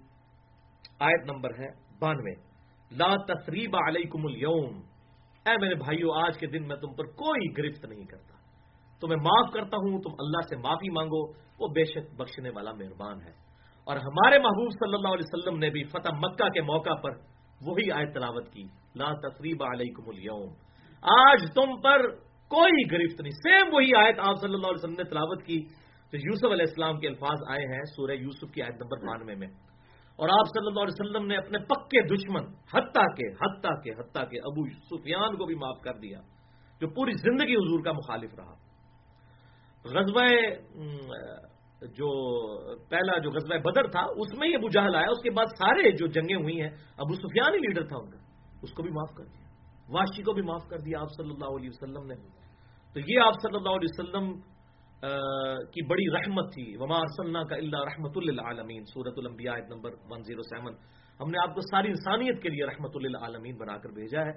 آیت 0.99 1.31
نمبر 1.31 1.49
ہے 1.49 1.67
بانوے۔ 1.99 2.33
لا 2.91 3.33
تصریب 3.33 3.75
علیکم 3.87 4.25
اليوم 4.25 4.81
اے 5.45 5.57
میرے 5.61 5.75
بھائیوں 5.75 6.25
آج 6.25 6.37
کے 6.37 6.47
دن 6.47 6.67
میں 6.67 6.75
تم 6.75 6.93
پر 6.93 7.05
کوئی 7.05 7.57
گرفت 7.57 7.85
نہیں 7.85 8.05
کرتا۔ 8.05 8.35
تمہیں 9.01 9.17
معاف 9.17 9.53
کرتا 9.53 9.77
ہوں، 9.77 10.01
تم 10.01 10.09
اللہ 10.19 10.47
سے 10.49 10.55
معافی 10.57 10.89
مانگو، 10.89 11.31
وہ 11.59 11.67
بے 11.67 11.83
شک 11.83 12.13
بخشنے 12.15 12.49
والا 12.49 12.71
مہربان 12.71 13.21
ہے۔ 13.21 13.50
اور 13.83 13.95
ہمارے 13.95 14.39
محبوب 14.39 14.71
صلی 14.71 14.93
اللہ 14.93 15.07
علیہ 15.07 15.25
وسلم 15.33 15.59
نے 15.59 15.69
بھی 15.69 15.83
فتح 15.83 16.09
مکہ 16.13 16.49
کے 16.49 16.61
موقع 16.61 16.93
پر 16.93 17.09
وہی 17.65 17.91
آیت 17.91 18.13
تلاوت 18.13 18.53
کی۔ 18.53 18.63
لا 18.95 19.13
تصریب 19.13 19.63
علیکم 19.63 20.03
اليوم۔ 20.07 20.53
آج 21.01 21.41
تم 21.55 21.81
پر 21.81 22.09
کوئی 22.47 22.91
گرفت 22.91 23.21
نہیں۔ 23.21 23.31
سیم 23.31 23.73
وہی 23.73 23.95
آیت 23.97 24.15
آپ 24.19 24.35
صلی 24.41 24.53
اللہ 24.53 24.67
علیہ 24.67 24.83
وسلم 24.83 24.95
نے 24.97 25.03
تلاوت 25.03 25.43
کی۔ 25.43 25.59
تو 26.11 26.17
یوسف 26.17 26.45
علیہ 26.45 26.65
السلام 26.69 26.99
کے 26.99 27.07
الفاظ 27.07 27.37
آئے 27.49 27.73
ہیں 27.73 27.83
سورہ 27.83 28.11
یوسف 28.11 28.53
کی 28.53 28.61
آیت 28.61 28.73
نمبر 28.73 29.07
بانوے 29.07 29.35
میں۔ 29.35 29.47
اور 30.11 30.29
آپ 30.29 30.47
صلی 30.47 30.67
اللہ 30.67 30.79
علیہ 30.79 31.05
وسلم 31.05 31.25
نے 31.27 31.37
اپنے 31.37 31.57
پکے 31.59 32.01
دشمن، 32.01 32.43
حتیٰ 32.45 33.15
کے 33.15 33.27
حتیٰ 33.31 33.83
کے 33.83 33.91
حتیٰ 33.91 34.29
کے 34.29 34.39
ابو 34.39 34.69
سفیان 34.69 35.37
کو 35.37 35.45
بھی 35.45 35.55
معاف 35.55 35.81
کر 35.81 35.93
دیا، 35.93 36.19
جو 36.81 36.87
پوری 36.87 37.11
زندگی 37.11 37.55
حضور 37.55 37.83
کا 37.83 37.91
مخالف 37.91 38.35
رہا۔ 38.37 38.53
غزوہ 39.85 40.27
جو 41.81 42.07
پہلا 42.89 43.17
جو 43.17 43.31
غزوہ 43.31 43.57
بدر 43.57 43.87
تھا، 43.87 43.99
اس 43.99 44.37
میں 44.37 44.47
ہی 44.47 44.55
ابو 44.55 44.69
جہل 44.69 44.95
آیا، 44.95 45.05
اس 45.11 45.21
کے 45.21 45.31
بعد 45.31 45.45
سارے 45.45 45.91
جو 45.91 46.07
جنگیں 46.07 46.35
ہوئی 46.35 46.61
ہیں، 46.61 46.69
ابو 46.97 47.15
سفیان 47.15 47.53
ہی 47.53 47.59
لیڈر 47.59 47.87
تھا 47.87 47.97
ان 47.97 48.09
کا۔ 48.09 48.17
اس 48.63 48.73
کو 48.73 48.83
بھی 48.83 48.91
معاف 48.91 49.15
کر 49.15 49.23
دیا۔ 49.23 49.41
واشی 49.89 50.23
کو 50.23 50.33
بھی 50.33 50.41
معاف 50.41 50.67
کر 50.69 50.77
دیا، 50.77 50.99
آپ 50.99 51.07
صلی 51.17 51.29
اللہ 51.29 51.45
علیہ 51.45 51.69
وسلم 51.69 52.05
نے۔ 52.05 52.15
تو 52.93 52.99
یہ 52.99 53.19
آپ 53.19 53.33
صلی 53.41 53.55
اللہ 53.55 53.69
علیہ 53.69 53.87
وسلم 53.91 54.39
کی 55.71 55.87
بڑی 55.87 56.09
رحمت 56.09 56.53
تھی۔ 56.53 56.77
وما 56.77 56.95
ارسلنا 56.95 57.43
کا 57.43 57.55
اللہ 57.55 57.77
رحمت 57.77 58.17
للعالمین 58.17 58.83
سورت 58.85 59.13
الانبیاء 59.17 59.53
نمبر 59.53 59.89
107 59.89 60.73
ہم 61.19 61.29
نے 61.29 61.49
آپ 61.49 61.55
کو 61.55 61.61
ساری 61.61 61.87
انسانیت 61.87 62.41
کے 62.41 62.49
لیے 62.49 62.65
رحمت 62.65 62.97
للعالمین 62.97 63.57
بنا 63.57 63.77
کر 63.77 63.89
بھیجا 63.89 64.25
ہے۔ 64.25 64.31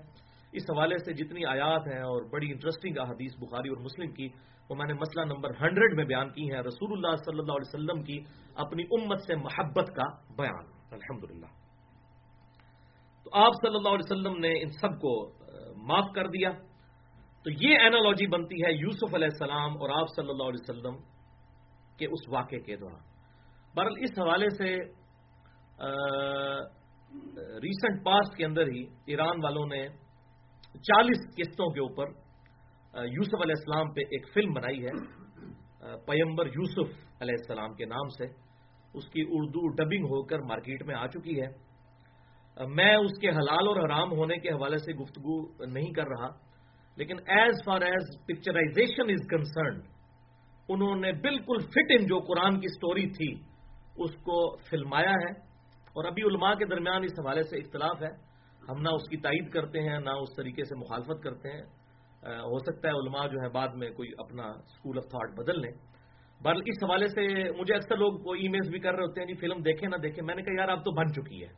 اس 0.53 0.63
حوالے 0.71 0.99
سے 0.99 1.13
جتنی 1.13 1.45
آیات 1.45 1.87
ہیں 1.87 2.01
اور 2.01 2.23
بڑی 2.31 2.51
انٹرسٹنگ 2.53 2.99
احادیث 2.99 3.33
بخاری 3.41 3.69
اور 3.69 3.77
مسلم 3.77 4.11
کی 4.11 4.29
وہ 4.71 4.77
میں 4.77 4.87
نے 4.87 4.95
مسئلہ 4.95 5.25
نمبر 5.25 5.51
ہنڈریڈ 5.61 5.95
میں 5.95 6.05
بیان 6.05 6.31
کی 6.33 6.51
ہے 6.53 6.61
رسول 6.61 6.93
اللہ 6.93 7.17
صلی 7.17 7.39
اللہ 7.39 7.53
علیہ 7.53 7.69
وسلم 7.69 8.03
کی 8.03 8.19
اپنی 8.55 8.83
امت 8.91 9.21
سے 9.27 9.35
محبت 9.37 9.89
کا 9.97 10.07
بیان۔ 10.37 10.65
الحمد 10.91 11.25
تو 13.25 13.31
آپ 13.33 13.53
صلی 13.63 13.77
اللہ 13.77 13.89
علیہ 13.89 14.09
وسلم 14.13 14.39
نے 14.39 14.53
ان 14.63 14.71
سب 14.81 15.01
کو 15.01 15.13
معاف 15.87 16.09
کر 16.15 16.27
دیا۔ 16.27 16.51
تو 17.45 17.51
یہ 17.51 17.79
اینالوجی 17.79 18.27
بنتی 18.27 18.63
ہے 18.65 18.73
یوسف 18.73 19.15
علیہ 19.15 19.29
السلام 19.33 19.77
اور 19.81 19.91
آپ 19.91 20.09
صلی 20.17 20.31
اللہ 20.31 20.43
علیہ 20.43 20.63
وسلم 20.63 20.97
کے 21.99 22.07
اس 22.07 22.29
واقعے 22.29 22.61
کے 22.61 22.77
دوران۔ 22.77 23.03
بہرحال 23.75 23.97
اس 23.99 24.19
حوالے 24.19 24.49
سے 24.49 24.75
ریسنٹ 27.61 28.05
پاسٹ 28.05 28.37
کے 28.37 28.45
اندر 28.45 28.69
ہی 28.69 28.83
ایران 29.07 29.45
والوں 29.45 29.67
نے 29.67 29.87
چالیس 30.89 31.27
قسطوں 31.37 31.69
کے 31.71 31.81
اوپر 31.81 32.13
یوسف 32.95 33.41
علیہ 33.43 33.55
السلام 33.59 33.93
پہ 33.93 34.01
ایک 34.01 34.27
فلم 34.35 34.53
بنائی 34.53 34.85
ہے 34.85 34.93
پیمبر 36.07 36.47
یوسف 36.47 36.93
علیہ 37.21 37.35
السلام 37.39 37.75
کے 37.75 37.85
نام 37.85 38.09
سے۔ 38.09 38.25
اس 38.95 39.09
کی 39.09 39.23
اردو 39.29 39.69
ڈبنگ 39.69 40.05
ہو 40.05 40.23
کر 40.23 40.39
مارکیٹ 40.39 40.83
میں 40.83 40.95
آ 40.95 41.07
چکی 41.07 41.43
ہے۔ 41.43 41.47
میں 42.69 42.97
اس 42.97 43.19
کے 43.21 43.29
حلال 43.29 43.69
اور 43.69 43.85
حرام 43.85 44.13
ہونے 44.13 44.37
کے 44.37 44.49
حوالے 44.49 44.79
سے 44.79 44.93
گفتگو 44.93 45.65
نہیں 45.65 45.93
کر 45.93 46.05
رہا، 46.05 46.29
لیکن 46.97 47.17
as 47.27 47.55
far 47.65 47.81
as 47.81 48.27
picturisation 48.27 49.11
is 49.11 49.29
concerned 49.31 49.83
انہوں 50.69 50.97
نے 50.97 51.13
بالکل 51.13 51.59
فٹ 51.59 51.91
ان 51.91 52.07
جو 52.07 52.19
قرآن 52.19 52.61
کی 52.61 52.69
سٹوری 52.69 53.07
تھی، 53.11 53.33
اس 53.97 54.11
کو 54.11 54.57
فلمایا 54.57 55.11
ہے۔ 55.11 55.33
اور 55.97 56.05
ابھی 56.05 56.23
علماء 56.23 56.55
کے 56.55 56.65
درمیان 56.65 57.05
اس 57.05 57.13
حوالے 57.13 57.43
سے 57.43 57.59
اختلاف 57.59 58.03
ہے۔ 58.03 58.11
ہم 58.69 58.83
نہ 58.83 58.89
اس 58.89 59.09
کی 59.11 59.17
تائید 59.17 59.51
کرتے 59.51 59.81
ہیں، 59.81 59.99
نہ 60.01 60.11
اس 60.11 60.29
طریقے 60.37 60.65
سے 60.65 60.75
مخالفت 60.77 61.23
کرتے 61.23 61.49
ہیں۔ 61.49 61.84
ہو 62.25 62.59
سکتا 62.59 62.89
ہے 62.89 62.93
علماء 62.93 63.27
جو 63.27 63.41
ہے 63.43 63.49
بعد 63.49 63.69
میں 63.75 63.91
کوئی 63.91 64.09
اپنا 64.19 64.43
اسکول 64.43 64.99
آف 64.99 65.11
تھاٹ 65.11 65.37
بدل 65.39 65.61
لیں۔ 65.61 65.73
بہرحال 66.43 66.63
اس 66.67 66.85
حوالے 66.85 67.09
سے 67.09 67.25
مجھے 67.59 67.75
اکثر 67.75 67.97
لوگ 67.97 68.13
وہ 68.25 68.35
ای 68.35 68.49
میلز 68.49 68.71
بھی 68.71 68.79
کر 68.79 68.95
رہے 68.95 69.03
ہوتے 69.03 69.21
ہیں 69.21 69.29
جی 69.29 69.35
فلم 69.35 69.61
دیکھیں 69.63 69.89
نہ 69.89 69.97
دیکھیں۔ 69.97 70.25
میں 70.25 70.35
نے 70.35 70.43
کہا، 70.43 70.61
یار، 70.61 70.69
اب 70.69 70.85
تو 70.85 70.91
بن 70.91 71.13
چکی 71.13 71.43
ہے۔ 71.43 71.49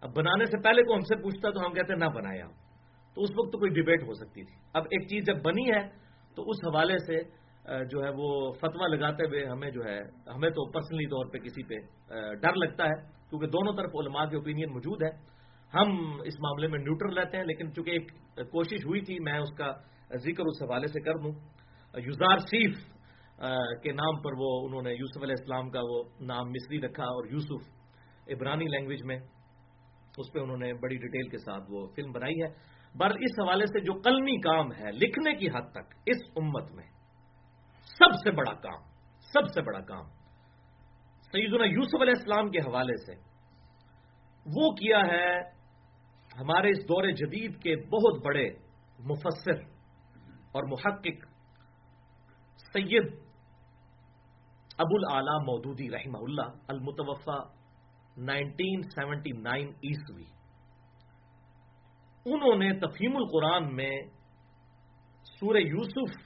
اب 0.00 0.16
بنانے 0.16 0.44
سے 0.44 0.62
پہلے 0.62 0.82
کو 0.82 0.94
ہم 0.94 1.00
سے 1.00 1.22
پوچھتا 1.22 1.50
تو 1.50 1.66
ہم 1.66 1.72
کہتے 1.72 1.92
ہیں، 1.92 2.00
نہ 2.00 2.08
بنائے 2.14 2.40
آپ۔ 2.40 2.52
تو 3.14 3.22
اس 3.22 3.30
وقت 3.30 3.52
تو 3.52 3.58
کوئی 3.58 3.70
ڈبیٹ 3.70 4.02
ہو 4.02 4.14
سکتی 4.14 4.44
تھی۔ 4.44 4.56
اب 4.74 4.82
ایک 4.90 5.08
چیز 5.08 5.26
جب 5.26 5.42
بنی 5.42 5.70
ہے، 5.70 5.88
تو 6.36 6.42
اس 6.42 6.56
حوالے 6.66 6.98
سے 6.98 7.22
جو 7.90 8.04
ہے 8.04 8.10
وہ 8.10 8.52
فتوا 8.52 8.86
لگاتے 8.86 9.24
ہوئے 9.24 9.44
ہمیں 9.46 9.70
جو 9.70 9.84
ہے، 9.84 10.00
ہمیں 10.34 10.50
تو 10.50 10.70
پرسنلی 10.70 11.06
طور 11.06 11.26
پہ 11.32 11.38
کسی 11.38 11.62
پہ 11.62 11.74
ڈر 12.34 12.54
لگتا 12.54 12.84
ہے۔ 12.84 12.96
کیونکہ 13.30 13.46
دونوں 13.46 13.72
طرف 13.72 13.94
علماء 14.00 14.24
کے 14.24 14.36
اوپینین 14.36 14.72
موجود 14.72 15.02
ہے 15.02 15.10
ہم 15.72 16.20
اس 16.24 16.34
معاملے 16.40 16.66
میں 16.66 16.78
نیوٹرل 16.78 17.18
رہتے 17.18 17.36
ہیں، 17.36 17.44
لیکن 17.44 17.72
چونکہ 17.74 17.90
ایک 17.90 18.12
کوشش 18.36 18.84
ہوئی 18.86 19.00
تھی، 19.00 19.18
میں 19.20 19.38
اس 19.38 19.52
کا 19.56 19.70
ذکر 20.24 20.44
اس 20.46 20.62
حوالے 20.62 20.86
سے 20.86 21.00
کر 21.00 21.16
دوں۔ 21.22 21.32
یوزار 21.94 22.38
سیف 22.50 22.76
کے 23.82 23.92
نام 23.92 24.20
پر 24.22 24.32
وہ، 24.38 24.50
انہوں 24.66 24.82
نے 24.82 24.92
یوسف 24.92 25.22
علیہ 25.22 25.38
السلام 25.38 25.70
کا 25.70 25.80
وہ 25.82 26.02
نام 26.20 26.50
مصری 26.50 26.80
رکھا 26.80 27.04
اور 27.04 27.24
یوسف 27.30 27.62
عبرانی 28.28 28.64
لینگویج 28.64 29.02
میں 29.04 29.16
اس 30.18 30.32
پہ 30.32 30.38
انہوں 30.38 30.56
نے 30.56 30.72
بڑی 30.82 30.96
ڈیٹیل 30.96 31.28
کے 31.28 31.38
ساتھ 31.38 31.70
وہ 31.70 31.86
فلم 31.96 32.12
بنائی 32.12 32.42
ہے۔ 32.42 32.48
بر 32.94 33.10
اس 33.20 33.38
حوالے 33.40 33.66
سے 33.66 33.80
جو 33.80 33.92
قلمی 34.00 34.36
کام 34.40 34.72
ہے، 34.72 34.90
لکھنے 34.92 35.34
کی 35.34 35.48
حد 35.48 35.70
تک، 35.72 35.94
اس 36.06 36.20
امت 36.36 36.70
میں 36.72 36.86
سب 37.90 38.14
سے 38.24 38.30
بڑا 38.30 38.52
کام، 38.60 38.82
سب 39.32 39.48
سے 39.54 39.62
بڑا 39.62 39.80
کام 39.80 40.04
سیدنا 41.34 41.64
یوسف 41.64 42.02
علیہ 42.02 42.16
السلام 42.16 42.50
کے 42.50 42.58
حوالے 42.58 42.96
سے 42.96 43.14
وہ 44.46 44.70
کیا 44.72 44.98
ہے 44.98 45.28
ہمارے 46.40 46.70
اس 46.70 46.78
دور 46.84 47.10
جدید 47.10 47.62
کے 47.62 47.76
بہت 47.76 48.24
بڑے 48.24 48.48
مفسر 48.98 49.60
اور 50.52 50.64
محقق 50.64 51.24
سید 52.72 53.12
ابو 54.78 54.96
العلا 54.96 55.36
مودودی 55.38 55.90
رحمہ 55.90 56.18
اللہ 56.18 56.48
المتوفہ 56.68 57.38
نائنٹین 58.16 58.82
سیونٹی 58.82 59.30
نائن 59.30 59.68
عیسوی۔ 59.68 60.24
انہوں 62.26 62.56
نے 62.56 62.72
تفہیم 62.78 63.16
القرآن 63.16 63.74
میں 63.76 63.92
سورہ 65.40 65.58
یوسف 65.58 66.16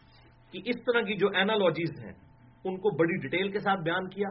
کی 0.50 0.62
اس 0.64 0.76
طرح 0.76 1.00
کی 1.00 1.16
جو 1.16 1.28
اینالوجیز 1.28 2.04
ہیں، 2.04 2.12
ان 2.64 2.76
کو 2.76 2.96
بڑی 2.96 3.16
ڈیٹیل 3.16 3.52
کے 3.52 3.58
ساتھ 3.58 3.80
بیان 3.80 4.08
کیا۔ 4.08 4.28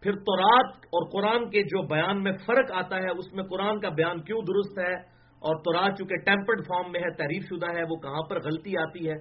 پھر 0.00 0.12
تورات 0.12 0.76
اور 0.76 1.10
قرآن 1.10 1.50
کے 1.50 1.62
جو 1.62 1.86
بیان 1.86 2.22
میں 2.22 2.32
فرق 2.46 2.72
آتا 2.72 2.96
ہے، 2.96 3.10
اس 3.18 3.32
میں 3.32 3.44
قرآن 3.44 3.80
کا 3.80 3.88
بیان 3.88 4.22
کیوں 4.22 4.40
درست 4.40 4.78
ہے؟ 4.78 4.94
اور 5.36 5.56
تورات 5.56 5.98
چونکہ 5.98 6.16
ٹیمپرڈ 6.16 6.66
فارم 6.68 6.92
میں 6.92 7.00
ہے 7.00 7.14
تعریف 7.14 7.42
شدہ 7.42 7.66
ہے، 7.66 7.82
وہ 7.90 7.96
کہاں 7.96 8.22
پر 8.28 8.40
غلطی 8.44 8.76
آتی 8.76 9.08
ہے؟ 9.08 9.14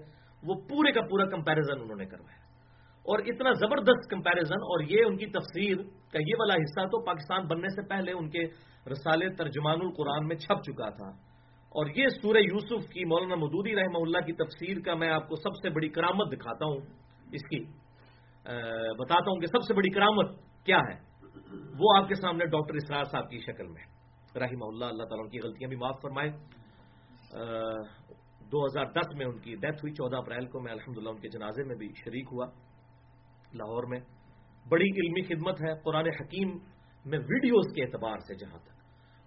وہ 0.43 0.55
پورے 0.69 0.91
کا 0.91 1.01
پورا 1.01 1.25
کمپیرزن 1.25 1.81
انہوں 1.81 1.97
نے 1.97 2.05
کروایا۔ 2.05 2.45
اور 3.03 3.19
اتنا 3.19 3.51
زبردست 3.51 4.09
کمپیرزن 4.09 4.55
اور 4.55 4.83
یہ 4.83 5.03
ان 5.05 5.17
کی 5.17 5.25
تفسیر 5.25 5.77
کا 6.11 6.19
یہ 6.19 6.33
والا 6.39 6.53
حصہ 6.53 6.87
تو 6.87 7.05
پاکستان 7.05 7.47
بننے 7.47 7.67
سے 7.69 7.87
پہلے 7.87 8.11
ان 8.11 8.29
کے 8.29 8.43
رسالے 8.91 9.29
ترجمان 9.29 9.77
القرآن 9.81 10.27
میں 10.27 10.35
چھپ 10.35 10.61
چکا 10.61 10.89
تھا۔ 10.89 11.09
اور 11.69 11.85
یہ 11.95 12.07
سورہ 12.07 12.37
یوسف 12.37 12.89
کی 12.89 13.05
مولانا 13.05 13.35
مدودی 13.35 13.75
رحمہ 13.75 13.97
اللہ 13.97 14.17
کی 14.17 14.33
تفسیر 14.33 14.77
کا 14.79 14.95
میں 14.95 15.09
آپ 15.09 15.29
کو 15.29 15.35
سب 15.35 15.55
سے 15.61 15.69
بڑی 15.69 15.89
کرامت 15.89 16.31
دکھاتا 16.31 16.65
ہوں۔ 16.65 16.77
اس 17.31 17.41
کی 17.49 17.59
بتاتا 18.99 19.29
ہوں 19.29 19.39
کہ 19.39 19.45
سب 19.45 19.61
سے 19.67 19.73
بڑی 19.73 19.89
کرامت 19.89 20.31
کیا 20.65 20.77
ہے؟ 20.77 20.99
وہ 21.79 21.97
آپ 21.97 22.07
کے 22.07 22.15
سامنے 22.15 22.45
ڈاکٹر 22.45 22.73
اسرار 22.73 23.03
صاحب 23.03 23.29
کی 23.29 23.39
شکل 23.39 23.67
میں 23.67 23.83
رحمہ 24.35 24.65
اللہ 24.65 24.85
اللہ 24.85 25.03
تعالیٰ 25.03 25.29
کی 25.29 25.39
غلطیاں 25.39 25.69
بھی 25.69 25.77
معاف 25.77 25.95
فرمائے۔ 26.01 26.29
دو 28.51 28.65
ہزار 28.65 28.85
دس 28.85 29.15
میں 29.15 29.25
ان 29.25 29.39
کی 29.39 29.55
ڈیتھ 29.55 29.75
ہوئی، 29.75 29.93
چودہ 29.93 30.17
اپریل 30.17 30.45
کو 30.45 30.61
میں 30.61 30.71
الحمدللہ 30.71 31.09
ان 31.09 31.19
کے 31.19 31.27
جنازے 31.27 31.63
میں 31.63 31.75
بھی 31.75 31.89
شریک 32.05 32.27
ہوا۔ 32.31 32.45
لاہور 33.53 33.83
میں۔ 33.83 33.99
بڑی 34.69 34.85
علمی 34.85 35.21
خدمت 35.21 35.61
ہے، 35.61 35.73
قرآن 35.83 36.05
حکیم 36.05 36.49
میں 37.05 37.19
ویڈیوز 37.19 37.73
کے 37.73 37.83
اعتبار 37.83 38.17
سے 38.17 38.35
جہاں 38.35 38.59
تک۔ 38.59 38.75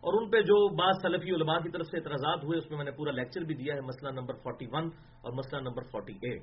اور 0.01 0.22
ان 0.22 0.31
پہ 0.31 0.40
جو 0.40 0.77
بعض 0.77 0.94
سلفی 1.03 1.31
علماء 1.31 1.59
کی 1.59 1.70
طرف 1.70 1.87
سے 1.87 1.96
اعتراضات 1.96 2.44
ہوئے، 2.44 2.59
اس 2.59 2.70
میں 2.70 2.77
میں 2.77 2.85
نے 2.85 2.90
پورا 2.90 3.11
لیکچر 3.11 3.40
بھی 3.40 3.55
دیا 3.55 3.74
ہے، 3.74 3.81
مسئلہ 3.81 4.11
نمبر 4.11 4.35
41 4.35 4.88
اور 5.20 5.33
مسئلہ 5.33 5.61
نمبر 5.61 5.83
48 5.83 6.42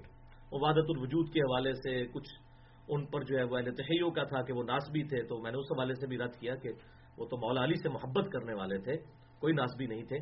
وہ 0.51 0.59
وادت 0.61 0.89
الوجود 0.89 1.29
کے 1.33 1.39
حوالے 1.39 1.73
سے 1.73 2.07
کچھ 2.07 2.54
ان 2.87 3.05
پر 3.11 3.23
جو 3.23 3.37
ہے 3.37 3.43
وہ 3.43 3.59
تحیوں 3.77 4.09
کا 4.11 4.23
تھا 4.23 4.41
کہ 4.47 4.53
وہ 4.53 4.63
ناسبی 4.63 5.03
تھے، 5.09 5.21
تو 5.27 5.41
میں 5.41 5.51
نے 5.51 5.57
اس 5.57 5.71
حوالے 5.71 5.93
سے 5.93 6.07
بھی 6.07 6.17
رد 6.17 6.35
کیا 6.39 6.55
کہ 6.63 6.69
وہ 7.17 7.25
تو 7.25 7.37
مولا 7.37 7.63
علی 7.63 7.77
سے 7.81 7.89
محبت 7.89 8.31
کرنے 8.31 8.53
والے 8.53 8.77
تھے، 8.85 8.97
کوئی 9.41 9.53
ناسبی 9.53 9.85
نہیں 9.85 10.03
تھے۔ 10.03 10.19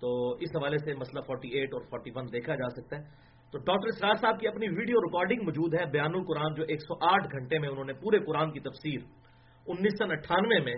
تو 0.00 0.08
اس 0.44 0.56
حوالے 0.56 0.78
سے 0.78 0.94
مسئلہ 0.94 1.20
48 1.22 1.72
اور 1.74 1.82
41 1.90 2.32
دیکھا 2.32 2.54
جا 2.54 2.68
سکتا 2.70 2.96
ہے۔ 2.96 3.02
تو 3.52 3.58
ڈاکٹر 3.60 3.88
اسرار 3.88 4.14
صاحب 4.20 4.40
کی 4.40 4.48
اپنی 4.48 4.68
ویڈیو 4.68 5.00
ریکارڈنگ 5.02 5.42
موجود 5.44 5.74
ہے، 5.74 5.84
بیان 5.92 6.14
القرآن 6.14 6.54
جو 6.54 6.64
108 6.74 7.32
گھنٹے 7.32 7.58
میں 7.58 7.68
انہوں 7.68 7.84
نے 7.84 7.92
پورے 8.02 8.18
قرآن 8.26 8.52
کی 8.52 8.60
تفسیر 8.60 9.00
انیس 9.66 9.98
سو 9.98 10.10
اٹھانوے 10.12 10.58
میں 10.66 10.76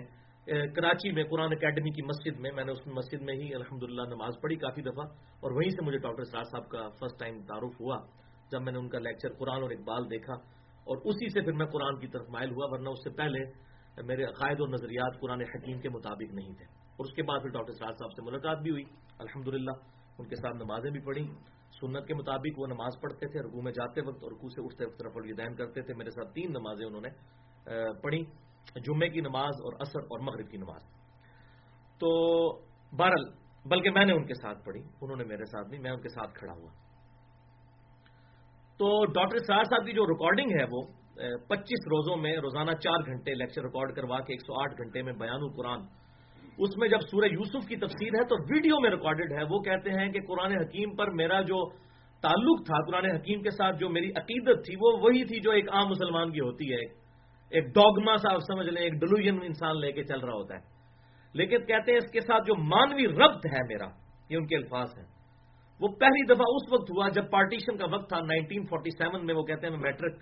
کراچی 0.75 1.11
میں 1.11 1.23
قرآن 1.31 1.51
اکیڈمی 1.53 1.91
کی 1.95 2.03
مسجد 2.05 2.39
میں 2.39 2.51
میں 2.51 2.63
نے 2.65 2.71
اس 2.71 2.85
مسجد 2.99 3.21
میں 3.21 3.35
ہی 3.35 3.53
الحمد 3.55 3.83
نماز 4.07 4.39
پڑھی 4.41 4.55
کافی 4.55 4.81
دفعہ، 4.81 5.05
اور 5.41 5.51
وہیں 5.51 5.69
سے 5.69 5.85
مجھے 5.85 5.97
ڈاکٹر 5.97 6.23
سار 6.31 6.43
صاحب 6.51 6.69
کا 6.69 6.87
فرسٹ 6.99 7.19
ٹائم 7.19 7.41
تعارف 7.49 7.81
ہوا۔ 7.81 7.97
جب 8.51 8.61
میں 8.61 8.71
نے 8.71 8.79
ان 8.79 8.87
کا 8.89 8.99
لیکچر 8.99 9.33
قرآن 9.39 9.61
اور 9.61 9.71
اقبال 9.71 10.09
دیکھا 10.11 10.35
اور 10.89 10.97
اسی 10.97 11.29
سے 11.29 11.41
پھر 11.41 11.51
میں 11.51 11.65
قرآن 11.65 11.99
کی 11.99 12.07
طرف 12.07 12.29
مائل 12.29 12.51
ہوا، 12.51 12.67
ورنہ 12.71 12.89
اس 12.89 13.03
سے 13.03 13.09
پہلے 13.09 13.39
میرے 14.03 14.23
عقائد 14.23 14.59
اور 14.59 14.69
نظریات 14.69 15.19
قرآن 15.19 15.41
حکیم 15.41 15.79
کے 15.79 15.89
مطابق 15.89 16.33
نہیں 16.33 16.53
تھے۔ 16.53 16.65
اور 16.65 17.05
اس 17.05 17.13
کے 17.13 17.23
بعد 17.23 17.39
پھر 17.41 17.49
ڈاکٹر 17.49 17.73
سار 17.73 17.93
صاحب 17.93 18.11
سے 18.11 18.21
ملاقات 18.21 18.57
بھی 18.57 18.71
ہوئی۔ 18.71 18.83
الحمد 19.19 19.47
ان 20.17 20.27
کے 20.27 20.35
ساتھ 20.35 20.55
نمازیں 20.55 20.91
بھی 20.91 20.99
پڑھی 20.99 21.27
سنت 21.81 22.07
کے 22.07 22.13
مطابق 22.13 22.59
وہ 22.59 22.67
نماز 22.67 22.91
پڑھتے 23.01 23.27
تھے 23.27 23.39
رگو 23.39 23.61
میں 23.61 23.71
جاتے 23.71 24.01
وقت 24.01 24.23
اور 24.23 24.31
سے 24.31 24.65
اٹھتے 24.65 24.85
وقت 24.85 24.99
طرف 24.99 25.11
الدین 25.15 25.55
کرتے 25.55 25.81
تھے۔ 25.81 25.93
میرے 25.93 26.09
ساتھ 26.09 26.33
تین 26.33 26.51
نمازیں 26.51 26.85
انہوں 26.85 27.01
نے 27.01 27.09
پڑھی 28.01 28.25
جمعے 28.75 29.09
کی 29.09 29.21
نماز 29.21 29.61
اور 29.61 29.73
اثر 29.79 29.99
اور 29.99 30.19
مغرب 30.19 30.49
کی 30.49 30.57
نماز۔ 30.57 30.81
تو 31.99 32.09
بہرحال، 32.97 33.29
بلکہ 33.65 33.89
میں 33.89 34.05
نے 34.05 34.13
ان 34.13 34.25
کے 34.25 34.33
ساتھ 34.33 34.65
پڑھی، 34.65 34.81
انہوں 35.01 35.17
نے 35.17 35.23
میرے 35.23 35.45
ساتھ 35.45 35.69
نہیں، 35.69 35.81
میں 35.81 35.91
ان 35.91 36.01
کے 36.01 36.09
ساتھ 36.09 36.33
کھڑا 36.33 36.53
ہوا۔ 36.53 36.88
تو 38.79 39.05
ڈاکٹر 39.05 39.37
سار 39.37 39.63
صاحب 39.63 39.85
کی 39.85 39.93
جو 39.93 40.03
ریکارڈنگ 40.03 40.59
ہے 40.59 40.65
وہ 40.71 40.81
پچیس 41.49 41.87
روزوں 41.87 42.17
میں 42.17 42.37
روزانہ 42.37 42.71
چار 42.71 42.99
گھنٹے 43.05 43.33
لیکچر 43.33 43.61
ریکارڈ 43.61 43.95
کروا 43.95 44.19
کے 44.19 44.33
ایک 44.33 44.41
سو 44.41 44.61
آٹھ 44.61 44.73
گھنٹے 44.77 45.01
میں 45.01 45.13
بیان 45.13 45.41
القرآن۔ 45.41 45.79
اس 46.57 46.77
میں 46.77 46.89
جب 46.89 46.99
سورہ 47.11 47.25
یوسف 47.25 47.67
کی 47.67 47.75
تفسیر 47.75 48.07
ہے 48.07 48.23
تو 48.23 48.35
ویڈیو 48.53 48.79
میں 48.79 48.89
ریکارڈڈ 48.89 49.31
ہے۔ 49.31 49.43
وہ 49.43 49.59
کہتے 49.59 49.89
ہیں 49.89 50.11
کہ 50.11 50.19
قرآن 50.27 50.51
حکیم 50.51 50.95
پر 50.95 51.09
میرا 51.09 51.41
جو 51.41 51.69
تعلق 52.21 52.65
تھا، 52.65 52.85
قرآن 52.85 53.15
حکیم 53.15 53.41
کے 53.41 53.49
ساتھ 53.49 53.77
جو 53.77 53.89
میری 53.89 54.09
عقیدت 54.09 54.65
تھی، 54.65 54.75
وہ 54.81 54.99
وہی 55.01 55.23
تھی 55.23 55.39
جو 55.39 55.51
ایک 55.51 55.69
عام 55.69 55.89
مسلمان 55.89 56.31
کی 56.31 56.39
ہوتی 56.39 56.73
ہے۔ 56.73 56.81
ایک 57.49 57.65
ڈوگما 57.65 58.17
سا 58.17 58.33
آپ 58.33 58.39
سمجھ 58.39 58.67
لیں، 58.67 58.83
ایک 58.83 58.93
ڈلوژن 58.93 59.39
انسان 59.43 59.79
لے 59.79 59.91
کے 59.91 60.03
چل 60.03 60.19
رہا 60.19 60.33
ہوتا 60.33 60.55
ہے۔ 60.55 60.61
لیکن 61.33 61.57
کہتے 61.65 61.91
ہیں 61.91 61.99
اس 62.05 62.11
کے 62.11 62.21
ساتھ 62.21 62.43
جو 62.47 62.55
مانوی 62.55 63.07
ربط 63.07 63.45
ہے 63.45 63.59
میرا، 63.67 63.87
یہ 64.29 64.37
ان 64.37 64.47
کے 64.47 64.55
الفاظ 64.55 64.87
ہیں۔ 64.97 65.18
وہ 65.79 65.87
پہلی 65.99 66.25
دفعہ 66.25 66.45
اس 66.55 66.71
وقت 66.71 66.89
ہوا 66.91 67.07
جب 67.15 67.29
پارٹیشن 67.31 67.77
کا 67.77 67.85
وقت 67.91 68.09
تھا 68.09 68.19
1947 68.29 69.23
میں 69.23 69.35
وہ 69.35 69.43
کہتے 69.43 69.67
ہیں 69.67 69.73
میں 69.73 69.83
میٹرک 69.83 70.19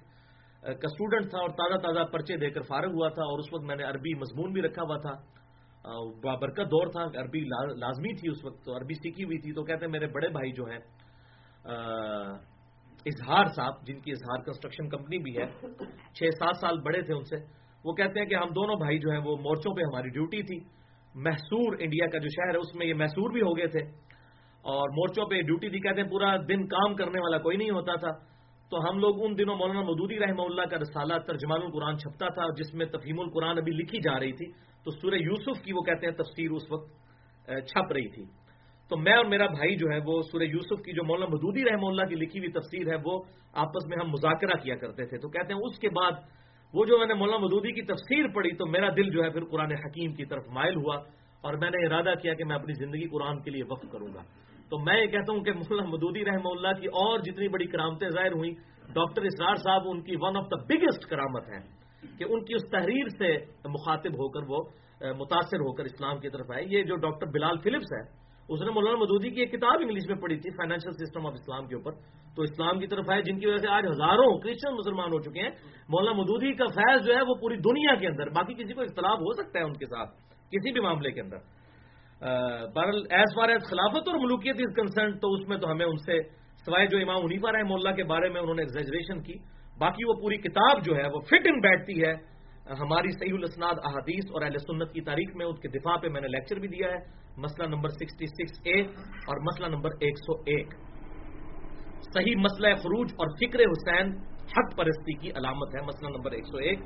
کا 0.81 0.87
اسٹوڈنٹ 0.87 1.29
تھا 1.29 1.39
اور 1.39 1.49
تازہ 1.57 1.77
تازہ 1.81 2.03
پرچے 2.11 2.37
دے 2.37 2.49
کر 2.49 2.61
فارغ 2.61 2.93
ہوا 2.93 3.09
تھا 3.09 3.23
اور 3.23 3.39
اس 3.39 3.53
وقت 3.53 3.63
میں 3.63 3.75
نے 3.75 3.83
عربی 3.83 4.13
مضمون 4.13 4.53
بھی 4.53 4.61
رکھا 4.61 4.83
ہوا 4.83 4.97
تھا۔ 4.97 5.15
بابرکت 6.23 6.71
دور 6.71 6.87
تھا، 6.91 7.03
عربی 7.21 7.39
لازمی 7.79 8.13
تھی 8.15 8.29
اس 8.29 8.43
وقت، 8.45 8.63
تو 8.65 8.75
عربی 8.77 8.93
سیکھی 8.93 9.23
ہوئی 9.23 9.37
تھی 9.41 9.51
تو 9.53 9.63
کہتے 9.63 9.85
ہیں 9.85 9.91
میرے 9.91 10.07
بڑے 10.13 10.29
بھائی 10.29 10.51
جو 10.51 10.65
ہیں 10.65 10.79
اظہار 13.05 13.45
صاحب، 13.55 13.85
جن 13.87 13.99
کی 13.99 14.11
اظہار 14.11 14.43
کنسٹرکشن 14.45 14.89
کمپنی 14.89 15.17
بھی 15.23 15.35
ہے، 15.37 15.45
چھ 16.15 16.35
سات 16.39 16.55
سال 16.61 16.79
بڑے 16.85 17.01
تھے 17.01 17.13
ان 17.13 17.23
سے۔ 17.23 17.37
وہ 17.85 17.93
کہتے 17.93 18.19
ہیں 18.19 18.27
کہ 18.27 18.35
ہم 18.35 18.49
دونوں 18.55 18.75
بھائی 18.75 18.99
جو 18.99 19.09
ہیں 19.11 19.19
وہ 19.25 19.35
مورچوں 19.41 19.73
پہ 19.75 19.81
ہماری 19.81 20.09
ڈیوٹی 20.09 20.41
تھی۔ 20.43 20.59
محسور 21.15 21.77
انڈیا 21.79 22.07
کا 22.07 22.17
جو 22.17 22.29
شہر 22.29 22.53
ہے، 22.53 22.59
اس 22.59 22.75
میں 22.75 22.87
یہ 22.87 22.93
محسور 22.93 23.31
بھی 23.31 23.41
ہو 23.41 23.57
گئے 23.57 23.67
تھے۔ 23.67 23.83
اور 24.67 24.89
مورچوں 24.89 25.25
پہ 25.25 25.41
ڈیوٹی 25.41 25.69
تھی 25.69 25.79
کہتے 25.79 26.01
ہیں 26.01 26.09
پورا 26.09 26.35
دن 26.37 26.67
کام 26.67 26.95
کرنے 26.95 27.19
والا 27.19 27.37
کوئی 27.37 27.57
نہیں 27.57 27.69
ہوتا 27.69 27.95
تھا۔ 27.95 28.11
تو 28.69 28.89
ہم 28.89 28.99
لوگ 28.99 29.25
ان 29.25 29.37
دنوں 29.37 29.55
مولانا 29.55 29.81
مدودی 29.81 30.19
رحمہ 30.19 30.41
اللہ 30.41 30.61
کا 30.61 30.77
رسالہ 30.77 31.13
ترجمان 31.27 31.61
القرآن 31.61 31.97
چھپتا 31.97 32.27
تھا، 32.27 32.43
جس 32.57 32.73
میں 32.73 32.85
تفہیم 32.85 33.19
القرآن 33.19 33.57
ابھی 33.57 33.71
لکھی 33.71 33.99
جا 33.99 34.19
رہی 34.19 34.31
تھی۔ 34.31 34.45
تو 34.83 34.91
سورہ 34.91 35.15
یوسف 35.15 35.63
کی 35.63 35.73
وہ 35.73 35.81
کہتے 35.81 36.07
ہیں 36.07 36.13
تفسیر 36.13 36.51
اس 36.51 36.71
وقت 36.71 36.89
چھپ 37.67 37.91
رہی 37.91 38.07
تھی۔ 38.07 38.23
تو 38.89 38.97
میں 38.97 39.13
اور 39.13 39.25
میرا 39.25 39.45
بھائی 39.45 39.75
جو 39.75 39.87
ہے، 39.91 39.99
وہ 40.05 40.21
سورہ 40.21 40.43
یوسف 40.43 40.83
کی 40.85 40.93
جو 40.93 41.03
مولانا 41.03 41.35
مدودی 41.35 41.63
رحمہ 41.63 41.87
اللہ 41.87 42.01
کی 42.01 42.15
لکھی 42.15 42.39
ہوئی 42.39 42.51
تفسیر 42.51 42.87
ہے، 42.87 42.95
وہ 43.05 43.23
آپس 43.53 43.87
میں 43.87 43.97
ہم 44.03 44.11
مذاکرہ 44.11 44.57
کیا 44.63 44.75
کرتے 44.75 45.05
تھے۔ 45.05 45.17
تو 45.17 45.29
کہتے 45.29 45.53
ہیں 45.53 45.61
اس 45.61 45.79
کے 45.79 45.89
بعد 45.89 46.11
وہ 46.73 46.85
جو 46.85 46.97
میں 46.97 47.07
نے 47.07 47.13
مولانا 47.13 47.37
مدودی 47.37 47.71
کی 47.71 47.81
تفسیر 47.81 48.27
پڑھی، 48.35 48.51
تو 48.51 48.65
میرا 48.65 48.89
دل 48.89 49.09
جو 49.09 49.23
ہے 49.23 49.29
پھر 49.29 49.45
قرآن 49.45 49.71
حکیم 49.71 50.13
کی 50.13 50.25
طرف 50.25 50.43
مائل 50.47 50.75
ہوا 50.75 50.95
اور 51.41 51.53
میں 51.53 51.69
نے 51.69 51.87
ارادہ 51.87 52.13
کیا 52.21 52.33
کہ 52.33 52.43
میں 52.43 52.55
اپنی 52.55 52.73
زندگی 52.73 53.07
قرآن 53.07 53.41
کے 53.41 53.51
لیے 53.51 53.63
وقف 53.63 53.91
کروں 53.91 54.13
گا۔ 54.13 54.23
تو 54.69 54.79
میں 54.79 54.99
یہ 55.01 55.07
کہتا 55.07 55.33
ہوں 55.33 55.43
کہ 55.43 55.53
مولانا 55.53 55.89
مدودی 55.89 56.23
رحمہ 56.25 56.49
اللہ 56.49 56.79
کی 56.81 56.87
اور 57.01 57.19
جتنی 57.19 57.47
بڑی 57.47 57.65
کرامتیں 57.65 58.09
ظاہر 58.09 58.31
ہوئیں، 58.31 58.53
ڈاکٹر 58.93 59.21
اسرار 59.21 59.55
صاحب 59.55 59.87
ان 59.89 60.01
کی 60.01 60.15
ون 60.21 60.37
آف 60.37 60.45
دا 60.51 60.63
بگیسٹ 60.69 61.05
کرامت 61.09 61.49
ہے 61.49 61.59
کہ 62.17 62.25
ان 62.29 62.43
کی 62.45 62.53
اس 62.53 62.69
تحریر 62.71 63.07
سے 63.17 63.31
مخاطب 63.69 64.13
ہو 64.13 64.27
کر 64.29 64.49
وہ 64.49 64.63
متاثر 65.17 65.59
ہو 65.59 65.71
کر 65.73 65.83
اسلام 65.83 66.19
کی 66.19 66.29
طرف 66.29 66.51
آئے۔ 66.55 66.63
یہ 66.67 66.83
جو 66.83 66.95
ڈاکٹر 66.95 67.27
بلال 67.33 67.57
فلپس 67.63 67.91
ہے 67.93 68.03
اس 68.49 68.61
نے 68.61 68.71
مولانا 68.71 68.97
مدودی 68.97 69.29
کی 69.29 69.39
ایک 69.41 69.51
کتاب 69.51 69.81
انگلش 69.81 70.07
میں 70.07 70.15
پڑھی 70.21 70.37
تھی 70.39 70.51
فائنینشیل 70.57 70.93
سسٹم 70.99 71.25
آف 71.27 71.33
اسلام 71.33 71.67
کے 71.67 71.75
اوپر۔ 71.75 71.91
تو 72.35 72.41
اسلام 72.41 72.79
کی 72.79 72.87
طرف 72.87 73.09
آئے، 73.09 73.21
جن 73.21 73.39
کی 73.39 73.47
وجہ 73.47 73.57
سے 73.57 73.67
آج 73.67 73.85
ہزاروں 73.85 74.27
کرسچن 74.39 74.73
مسلمان 74.73 75.13
ہو 75.13 75.19
چکے 75.21 75.41
ہیں۔ 75.41 75.49
مولانا 75.89 76.17
مدودی 76.17 76.53
کا 76.53 76.65
فیض 76.75 77.05
جو 77.07 77.15
ہے 77.15 77.21
وہ 77.21 77.35
پوری 77.41 77.57
دنیا 77.57 77.95
کے 77.99 78.07
اندر، 78.07 78.29
باقی 78.29 78.53
کسی 78.53 78.73
کو 78.73 78.81
اختلاف 78.81 79.19
ہو 79.19 79.33
سکتا 79.33 79.59
ہے 79.59 79.63
ان 79.63 79.73
کے 79.73 79.85
ساتھ، 79.85 80.09
کسی 80.51 80.71
بھی 80.71 80.81
معاملے 80.81 81.11
کے 81.11 81.21
اندر۔ 81.21 81.37
ایز 82.21 83.35
فار 83.35 83.49
ایز 83.49 83.61
خلافت 83.69 84.07
اور 84.07 84.15
ملوکیت 84.15 84.55
از 84.59 84.75
کنسرن 84.75 85.17
تو 85.17 85.33
اس 85.33 85.47
میں 85.47 85.57
تو 85.57 85.71
ہمیں 85.71 85.85
ان 85.85 85.97
سے 85.97 86.21
سوائے 86.65 86.85
جو 86.85 86.97
امام 86.97 87.17
منیفا 87.23 87.51
رحم 87.51 87.73
اللہ 87.73 87.89
کے 87.89 88.03
بارے 88.03 88.29
میں 88.29 88.41
انہوں 88.41 88.55
نے 88.55 88.61
ایگزیجریشن 88.61 89.21
کی، 89.21 89.33
باقی 89.79 90.05
وہ 90.07 90.13
پوری 90.13 90.37
کتاب 90.37 90.85
جو 90.85 90.95
ہے، 90.95 91.07
وہ 91.13 91.19
فٹ 91.19 91.47
ان 91.47 91.59
بیٹھتی 91.59 92.01
ہے۔ 92.01 92.37
ہماری 92.79 93.11
صحیح 93.11 93.33
الاسناد 93.33 93.73
احادیث 93.83 94.25
اور 94.33 94.41
اہل 94.41 94.57
سنت 94.57 94.93
کی 94.93 95.01
تاریخ 95.01 95.35
میں 95.35 95.45
اس 95.45 95.59
کے 95.59 95.67
دفاع 95.67 95.97
پہ 95.97 96.07
میں 96.07 96.21
نے 96.21 96.27
لیکچر 96.27 96.59
بھی 96.59 96.67
دیا 96.67 96.87
ہے۔ 96.87 96.97
مسئلہ 97.37 97.67
نمبر 97.67 97.89
سکسٹی 97.89 98.25
سکس 98.25 98.59
اے 98.63 98.81
اور 99.03 99.41
مسئلہ 99.41 99.75
نمبر 99.75 99.89
ایک 99.99 100.13
سو 100.17 100.33
ایک۔ 100.33 100.67
صحیح 102.13 102.35
مسئلہ 102.35 102.75
فروج 102.75 103.07
اور 103.13 103.27
فکر 103.39 103.59
حسین 103.59 104.17
حق 104.57 104.77
پرستی 104.77 105.13
کی 105.13 105.29
علامت 105.29 105.75
ہے، 105.75 105.81
مسئلہ 105.81 106.09
نمبر 106.09 106.31
ایک 106.31 106.45
سو 106.51 106.57
ایک۔ 106.57 106.79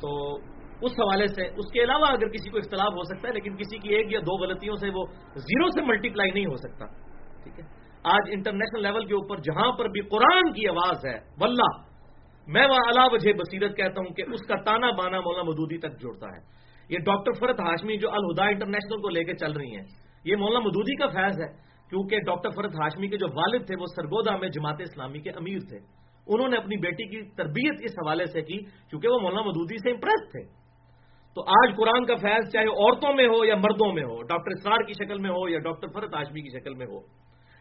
تو 0.00 0.36
اس 0.82 0.92
حوالے 0.92 1.26
سے، 1.26 1.42
اس 1.42 1.72
کے 1.72 1.82
علاوہ 1.82 2.06
اگر 2.06 2.28
کسی 2.28 2.50
کو 2.50 2.58
اختلاف 2.58 2.92
ہو 2.92 3.02
سکتا 3.02 3.28
ہے، 3.28 3.32
لیکن 3.32 3.56
کسی 3.56 3.78
کی 3.78 3.94
ایک 3.94 4.12
یا 4.12 4.20
دو 4.20 4.36
غلطیوں 4.42 4.76
سے 4.76 4.88
وہ 4.88 5.04
زیرو 5.34 5.70
سے 5.70 5.82
ملٹیپلائی 5.82 6.30
نہیں 6.30 6.46
ہو 6.46 6.56
سکتا۔ 6.56 6.86
ٹھیک 7.42 7.60
ہے؟ 7.60 7.64
آج 8.04 8.30
انٹرنیشنل 8.30 8.82
لیول 8.82 9.06
کے 9.06 9.14
اوپر 9.14 9.36
جہاں 9.36 9.72
پر 9.72 9.88
بھی 9.88 10.00
قرآن 10.00 10.52
کی 10.52 10.68
آواز 10.68 11.06
ہے، 11.06 11.18
واللہ، 11.40 11.88
میں 12.46 12.66
وہ 12.68 12.76
الا 12.86 13.04
وجہ 13.12 13.32
بصیرت 13.32 13.76
کہتا 13.76 14.00
ہوں 14.00 14.14
کہ 14.14 14.22
اس 14.32 14.46
کا 14.46 14.54
تانا 14.56 14.90
بانا 14.90 15.20
مولا 15.20 15.42
مدودی 15.42 15.78
تک 15.78 16.00
جڑتا 16.00 16.26
ہے۔ 16.26 16.40
یہ 16.88 16.98
ڈاکٹر 16.98 17.32
فرد 17.32 17.60
ہاشمی 17.60 17.96
جو 17.96 18.10
الہدا 18.10 18.44
انٹرنیشنل 18.44 19.00
کو 19.00 19.08
لے 19.08 19.24
کے 19.24 19.34
چل 19.34 19.52
رہی 19.52 19.76
ہیں، 19.76 19.84
یہ 20.24 20.36
مولا 20.36 20.58
مدودی 20.58 20.96
کا 20.96 21.06
فیض 21.06 21.40
ہے۔ 21.40 21.68
کیونکہ 21.88 22.20
ڈاکٹر 22.20 22.50
فرد 22.50 22.74
ہاشمی 22.74 23.08
کے 23.08 23.16
جو 23.16 23.26
والد 23.26 23.66
تھے، 23.66 23.74
وہ 23.80 23.86
سرگودا 23.86 24.36
میں 24.36 24.48
جماعت 24.48 24.80
اسلامی 24.80 25.18
کے 25.18 25.30
امیر 25.30 25.58
تھے۔ 25.58 25.78
انہوں 26.26 26.48
نے 26.48 26.56
اپنی 26.56 26.76
بیٹی 26.76 27.04
کی 27.04 27.30
تربیت 27.36 27.74
اس 27.82 27.90
حوالے 27.90 28.24
سے 28.24 28.42
کی، 28.42 28.58
کیونکہ 28.90 29.08
وہ 29.08 29.18
مولانا 29.20 29.42
مدودی 29.42 29.76
سے 29.76 29.90
امپریس 29.90 30.32
تھے۔ 30.32 30.57
تو 31.34 31.42
آج 31.42 31.76
قرآن 31.76 32.04
کا 32.04 32.14
فیض 32.14 32.52
چاہے 32.52 32.66
عورتوں 32.66 33.12
میں 33.12 33.26
ہو 33.26 33.44
یا 33.44 33.54
مردوں 33.54 33.92
میں 33.92 34.02
ہو، 34.02 34.22
ڈاکٹر 34.22 34.50
اسرار 34.50 34.84
کی 34.86 34.92
شکل 34.92 35.18
میں 35.18 35.30
ہو 35.30 35.48
یا 35.48 35.58
ڈاکٹر 35.58 35.88
فرد 35.94 36.14
ہاشمی 36.14 36.40
کی 36.40 36.58
شکل 36.58 36.74
میں 36.74 36.86
ہو، 36.86 37.00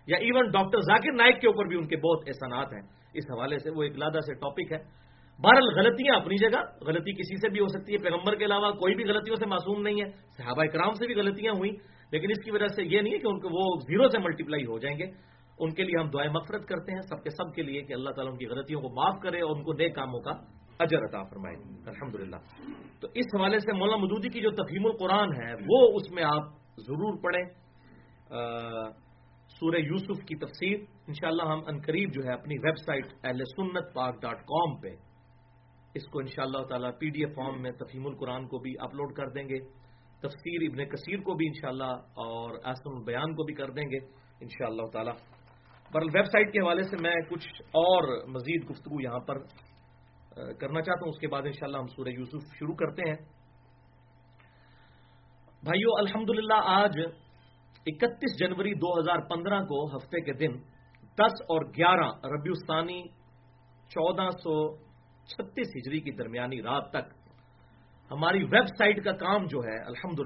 یا 0.07 0.17
ایون 0.17 0.49
ڈاکٹر 0.51 0.79
ذاکر 0.79 1.13
نائک 1.13 1.41
کے 1.41 1.47
اوپر 1.47 1.65
بھی 1.65 1.77
ان 1.77 1.87
کے 1.87 1.97
بہت 1.97 2.27
احسانات 2.27 2.73
ہیں۔ 2.73 2.81
اس 3.13 3.23
حوالے 3.31 3.59
سے 3.59 3.69
وہ 3.69 3.83
ایک 3.83 3.97
لادہ 3.97 4.19
سے 4.19 4.33
ٹاپک 4.33 4.71
ہے۔ 4.71 4.77
بہرحال 5.39 5.67
غلطیاں 5.75 6.15
اپنی 6.15 6.35
جگہ، 6.37 6.61
غلطی 6.81 7.11
کسی 7.11 7.35
سے 7.35 7.49
بھی 7.49 7.59
ہو 7.59 7.67
سکتی 7.67 7.93
ہے، 7.93 7.97
پیغمبر 7.97 8.35
کے 8.35 8.45
علاوہ 8.45 8.71
کوئی 8.71 8.95
بھی 8.95 9.03
غلطیوں 9.03 9.35
سے 9.35 9.45
معصوم 9.45 9.81
نہیں 9.81 10.01
ہے۔ 10.01 10.09
صحابہ 10.37 10.65
کرام 10.65 10.93
سے 10.93 11.07
بھی 11.07 11.15
غلطیاں 11.15 11.53
ہوئی 11.57 11.71
لیکن 12.11 12.31
اس 12.31 12.43
کی 12.43 12.51
وجہ 12.51 12.67
سے 12.67 12.83
یہ 12.83 13.01
نہیں 13.01 13.13
ہے 13.13 13.19
کہ 13.19 13.27
ان 13.27 13.39
کو 13.39 13.49
وہ 13.49 13.65
زیرو 13.87 14.07
سے 14.09 14.19
ملٹیپلائی 14.19 14.65
ہو 14.65 14.77
جائیں 14.79 14.97
گے۔ 14.99 15.05
ان 15.59 15.73
کے 15.73 15.83
لیے 15.83 15.99
ہم 15.99 16.09
دعائیں 16.09 16.31
مفرت 16.31 16.67
کرتے 16.67 16.91
ہیں، 16.91 17.01
سب 17.01 17.23
کے 17.23 17.29
سب 17.29 17.53
کے 17.55 17.61
لیے 17.61 17.81
کہ 17.81 17.93
اللہ 17.93 18.09
تعالیٰ 18.09 18.31
ان 18.31 18.37
کی 18.37 18.45
غلطیوں 18.45 18.81
کو 18.81 18.89
معاف 18.95 19.19
کرے 19.21 19.41
اور 19.41 19.55
ان 19.55 19.63
کو 19.63 19.73
نئے 19.73 19.89
کاموں 19.89 20.19
کا 20.19 20.31
اجر 20.79 21.03
عطا 21.03 21.23
فرمائے۔ 21.23 21.55
الحمد 21.85 22.33
تو 23.01 23.07
اس 23.13 23.25
حوالے 23.35 23.59
سے 23.59 23.73
مولانا 23.73 23.97
مدودی 23.97 24.29
کی 24.29 24.41
جو 24.41 24.49
تفہیم 24.51 24.85
القرآن 24.85 25.33
ہے 25.33 25.53
وہ 25.69 25.79
اس 25.95 26.11
میں 26.11 26.23
آپ 26.23 26.77
ضرور 26.77 27.17
پڑھیں۔ 27.23 27.43
سورہ 29.59 29.79
یوسف 29.79 30.23
کی 30.25 30.35
تفسیر 30.35 30.79
انشاءاللہ 31.07 31.43
ہم 31.43 31.61
انقریب 31.67 32.13
جو 32.13 32.21
ہے 32.25 32.33
اپنی 32.33 32.55
ویب 32.63 32.77
سائٹ 32.77 33.05
اہل 33.23 33.43
سنت 33.45 33.93
پاک 33.93 34.21
ڈاٹ 34.21 34.41
کام 34.45 34.75
پہ 34.81 34.89
اس 35.95 36.07
کو 36.11 36.19
انشاءاللہ 36.19 36.63
تعالی 36.69 36.87
پی 36.99 37.09
ڈی 37.09 37.23
ایف 37.25 37.35
فارم 37.35 37.61
میں 37.61 37.71
تفہیم 37.71 38.05
القرآن 38.07 38.47
کو 38.47 38.57
بھی 38.57 38.73
اپلوڈ 38.79 39.13
کر 39.13 39.29
دیں 39.35 39.47
گے۔ 39.49 39.59
تفسیر 40.21 40.69
ابن 40.69 40.83
کثیر 40.85 41.19
کو 41.19 41.33
بھی 41.33 41.47
انشاءاللہ 41.47 41.91
اور 42.25 42.57
آسم 42.63 42.95
البیان 42.95 43.35
کو 43.35 43.43
بھی 43.43 43.53
کر 43.53 43.69
دیں 43.69 43.89
گے 43.91 43.97
انشاءاللہ 44.41 44.85
تعالی۔ 44.93 45.11
پر 45.93 46.01
ویب 46.13 46.25
سائٹ 46.25 46.51
کے 46.53 46.59
حوالے 46.59 46.83
سے 46.83 46.97
میں 47.01 47.15
کچھ 47.29 47.47
اور 47.81 48.07
مزید 48.27 48.69
گفتگو 48.69 49.01
یہاں 49.01 49.19
پر 49.27 49.37
کرنا 50.37 50.81
چاہتا 50.81 51.05
ہوں، 51.05 51.09
اس 51.09 51.19
کے 51.19 51.27
بعد 51.27 51.41
انشاءاللہ 51.45 51.77
ہم 51.77 51.87
سورہ 51.87 52.09
یوسف 52.09 52.55
شروع 52.59 52.75
کرتے 52.75 53.09
ہیں۔ 53.09 53.15
بھائیو، 55.63 55.89
الحمدللہ، 55.97 56.59
آج 56.65 56.99
اکتیس 57.85 58.39
جنوری 58.39 58.73
دو 58.73 58.99
ہزار 58.99 59.19
پندرہ 59.29 59.59
کو 59.59 59.97
ہفتے 59.97 60.21
کے 60.21 60.33
دن 60.33 60.57
دس 61.17 61.41
اور 61.41 61.65
گیارہ 61.65 62.09
ربیع 62.27 62.51
الثانی 62.51 63.03
چودہ 63.89 64.29
سو 64.29 64.75
چھتیس 65.25 65.67
ہجری 65.67 65.99
کی 65.99 66.11
درمیانی 66.11 66.61
رات 66.61 66.89
تک 66.89 67.13
ہماری 68.11 68.43
ویب 68.43 68.65
سائٹ 68.77 69.03
کا 69.03 69.11
کام 69.11 69.45
جو 69.45 69.59
ہے 69.59 69.77
الحمد 69.85 70.19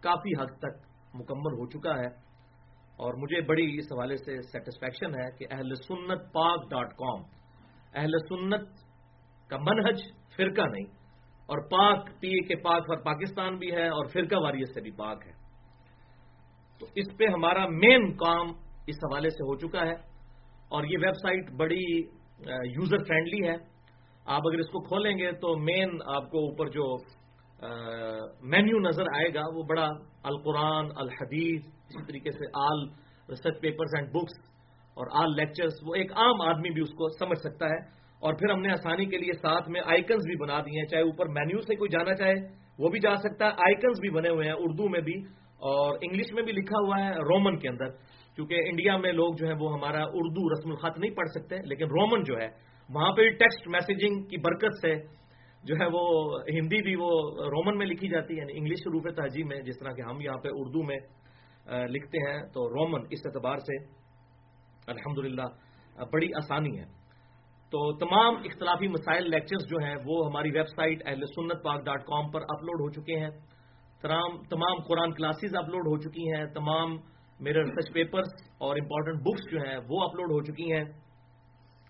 کافی 0.00 0.32
حد 0.40 0.58
تک 0.58 0.82
مکمل 1.14 1.52
ہو 1.52 1.66
چکا 1.66 1.98
ہے۔ 1.98 2.06
اور 2.98 3.14
مجھے 3.14 3.40
بڑی 3.40 3.78
اس 3.78 3.92
حوالے 3.92 4.16
سے 4.16 4.42
سیٹسفیکشن 4.42 5.14
ہے 5.14 5.30
کہ 5.30 5.46
اہل 5.50 5.74
سنت 5.74 6.32
پاک 6.32 6.70
ڈاٹ 6.70 6.92
کام، 6.92 7.22
اہل 7.94 8.18
سنت 8.28 8.68
کا 9.54 9.58
منہج 9.62 10.02
فرقہ 10.36 10.66
نہیں، 10.68 10.86
اور 11.48 11.58
پاک 11.70 12.08
پی 12.20 12.32
کے 12.46 12.56
پاک 12.62 12.86
پر 12.88 13.02
پاکستان 13.04 13.56
بھی 13.58 13.70
ہے 13.72 13.88
اور 13.88 14.06
فرقہ 14.12 14.38
واریت 14.42 14.68
سے 14.74 14.80
بھی 14.80 14.90
پاک 14.98 15.26
ہے۔ 15.26 15.32
تو 16.80 16.86
اس 16.94 17.16
پہ 17.18 17.26
ہمارا 17.34 17.66
مین 17.72 18.12
کام 18.16 18.52
اس 18.86 18.96
حوالے 19.04 19.30
سے 19.30 19.42
ہو 19.48 19.54
چکا 19.58 19.86
ہے، 19.86 19.96
اور 20.68 20.84
یہ 20.84 20.98
ویب 21.02 21.16
سائٹ 21.16 21.50
بڑی 21.58 21.84
یوزر 22.70 23.04
فرینڈلی 23.08 23.46
ہے۔ 23.48 23.56
آپ 24.26 24.46
اگر 24.48 24.58
اس 24.58 24.70
کو 24.70 24.80
کھولیں 24.82 25.16
گے 25.18 25.30
تو 25.40 25.56
مین 25.60 25.90
آپ 26.14 26.30
کو 26.30 26.38
اوپر 26.46 26.68
جو 26.70 26.86
مینیو 28.52 28.78
نظر 28.80 29.06
آئے 29.16 29.28
گا، 29.34 29.42
وہ 29.54 29.62
بڑا 29.68 29.86
القرآن، 30.30 30.88
الحدیث 30.96 31.62
اسی 31.64 32.02
طریقے 32.06 32.30
سے 32.32 32.46
all 32.60 32.84
research 33.28 33.60
papers 33.60 33.94
and 33.94 34.08
books 34.12 34.38
اور 34.96 35.06
آل 35.22 35.36
لیکچرز 35.36 35.74
وہ 35.86 35.94
ایک 35.94 36.12
عام 36.14 36.42
آدمی 36.42 36.70
بھی 36.70 36.82
اس 36.82 36.92
کو 36.98 37.08
سمجھ 37.18 37.38
سکتا 37.38 37.66
ہے۔ 37.66 37.78
اور 38.24 38.34
پھر 38.34 38.50
ہم 38.50 38.60
نے 38.60 38.70
آسانی 38.72 39.04
کے 39.06 39.18
لیے 39.18 39.32
ساتھ 39.38 39.68
میں 39.70 39.80
آئکنز 39.84 40.26
بھی 40.26 40.36
بنا 40.42 40.60
دیے 40.66 40.78
ہیں، 40.80 40.86
چاہے 40.88 41.02
اوپر 41.02 41.28
مینیو 41.28 41.60
سے 41.60 41.74
کوئی 41.76 41.90
جانا 41.92 42.14
چاہے، 42.16 42.34
وہ 42.78 42.88
بھی 42.88 43.00
جا 43.00 43.14
سکتا 43.24 43.46
ہے۔ 43.46 43.66
آئکنز 43.66 44.00
بھی 44.00 44.10
بنے 44.10 44.28
ہوئے 44.28 44.46
ہیں 44.48 44.54
اردو 44.58 44.88
میں 44.88 45.00
بھی، 45.00 45.16
اور 45.70 45.98
انگلش 46.02 46.32
میں 46.34 46.42
بھی 46.42 46.52
لکھا 46.52 46.78
ہوا 46.86 47.00
ہے 47.04 47.10
رومن 47.30 47.58
کے 47.58 47.68
اندر۔ 47.68 47.90
کیونکہ 48.36 48.68
انڈیا 48.68 48.96
میں 48.96 49.12
لوگ 49.12 49.34
جو 49.40 49.46
ہے 49.48 49.52
وہ 49.60 49.72
ہمارا 49.72 50.02
اردو 50.20 50.48
رسم 50.52 50.70
الخط 50.70 50.98
نہیں 50.98 51.14
پڑھ 51.16 51.28
سکتے، 51.34 51.58
لیکن 51.68 51.86
رومن 51.90 52.22
جو 52.22 52.38
ہے، 52.40 52.48
وہاں 52.88 53.12
پہ 53.16 53.28
ٹیکسٹ 53.42 53.68
میسیجنگ 53.68 54.22
کی 54.30 54.36
برکت 54.46 54.80
سے 54.80 54.94
جو 55.64 55.74
ہے 55.80 55.86
وہ 55.92 56.02
ہندی 56.48 56.80
بھی 56.82 56.94
وہ 56.96 57.10
رومن 57.50 57.78
میں 57.78 57.86
لکھی 57.86 58.08
جاتی 58.08 58.34
ہے 58.34 58.40
یعنی 58.40 58.56
انگلش 58.56 58.86
روف 58.86 59.14
تہذیب 59.16 59.46
میں، 59.46 59.60
جس 59.60 59.78
طرح 59.78 59.92
کہ 59.92 60.02
ہم 60.02 60.20
یہاں 60.20 60.38
پہ 60.38 60.48
اردو 60.52 60.82
میں 60.82 60.98
لکھتے 61.88 62.18
ہیں، 62.26 62.40
تو 62.54 62.68
رومن 62.70 63.06
اس 63.10 63.26
اعتبار 63.26 63.58
سے 63.68 63.76
الحمد 64.86 65.18
بڑی 66.12 66.28
آسانی 66.36 66.78
ہے۔ 66.78 66.84
تو 67.74 67.80
تمام 67.98 68.36
اختلافی 68.44 68.88
مسائل 68.88 69.24
لیکچرز 69.30 69.62
جو 69.70 69.78
ہیں 69.84 69.94
وہ 70.06 70.16
ہماری 70.26 70.50
ویب 70.50 70.66
سائٹ 70.66 71.00
اہل 71.06 71.24
سنت 71.26 71.62
پاک 71.62 71.80
ڈاٹ 71.84 72.04
کام 72.06 72.30
پر 72.30 72.42
اپلوڈ 72.54 72.80
ہو 72.80 72.90
چکے 72.92 73.18
ہیں۔ 73.20 73.30
تمام 74.50 74.76
قرآن 74.88 75.12
کلاسز 75.12 75.56
اپلوڈ 75.56 75.86
ہو 75.86 75.96
چکی 76.02 76.26
ہیں۔ 76.32 76.44
تمام 76.54 76.94
میرے 77.40 77.58
ریسرچ 77.58 77.92
پیپرز 77.94 78.30
اور 78.58 78.76
امپورٹنٹ 78.76 79.22
بکس 79.22 79.50
جو 79.52 79.58
ہیں 79.62 79.76
وہ 79.88 80.02
اپلوڈ 80.04 80.32
ہو 80.32 80.40
چکی 80.44 80.70
ہیں۔ 80.72 80.84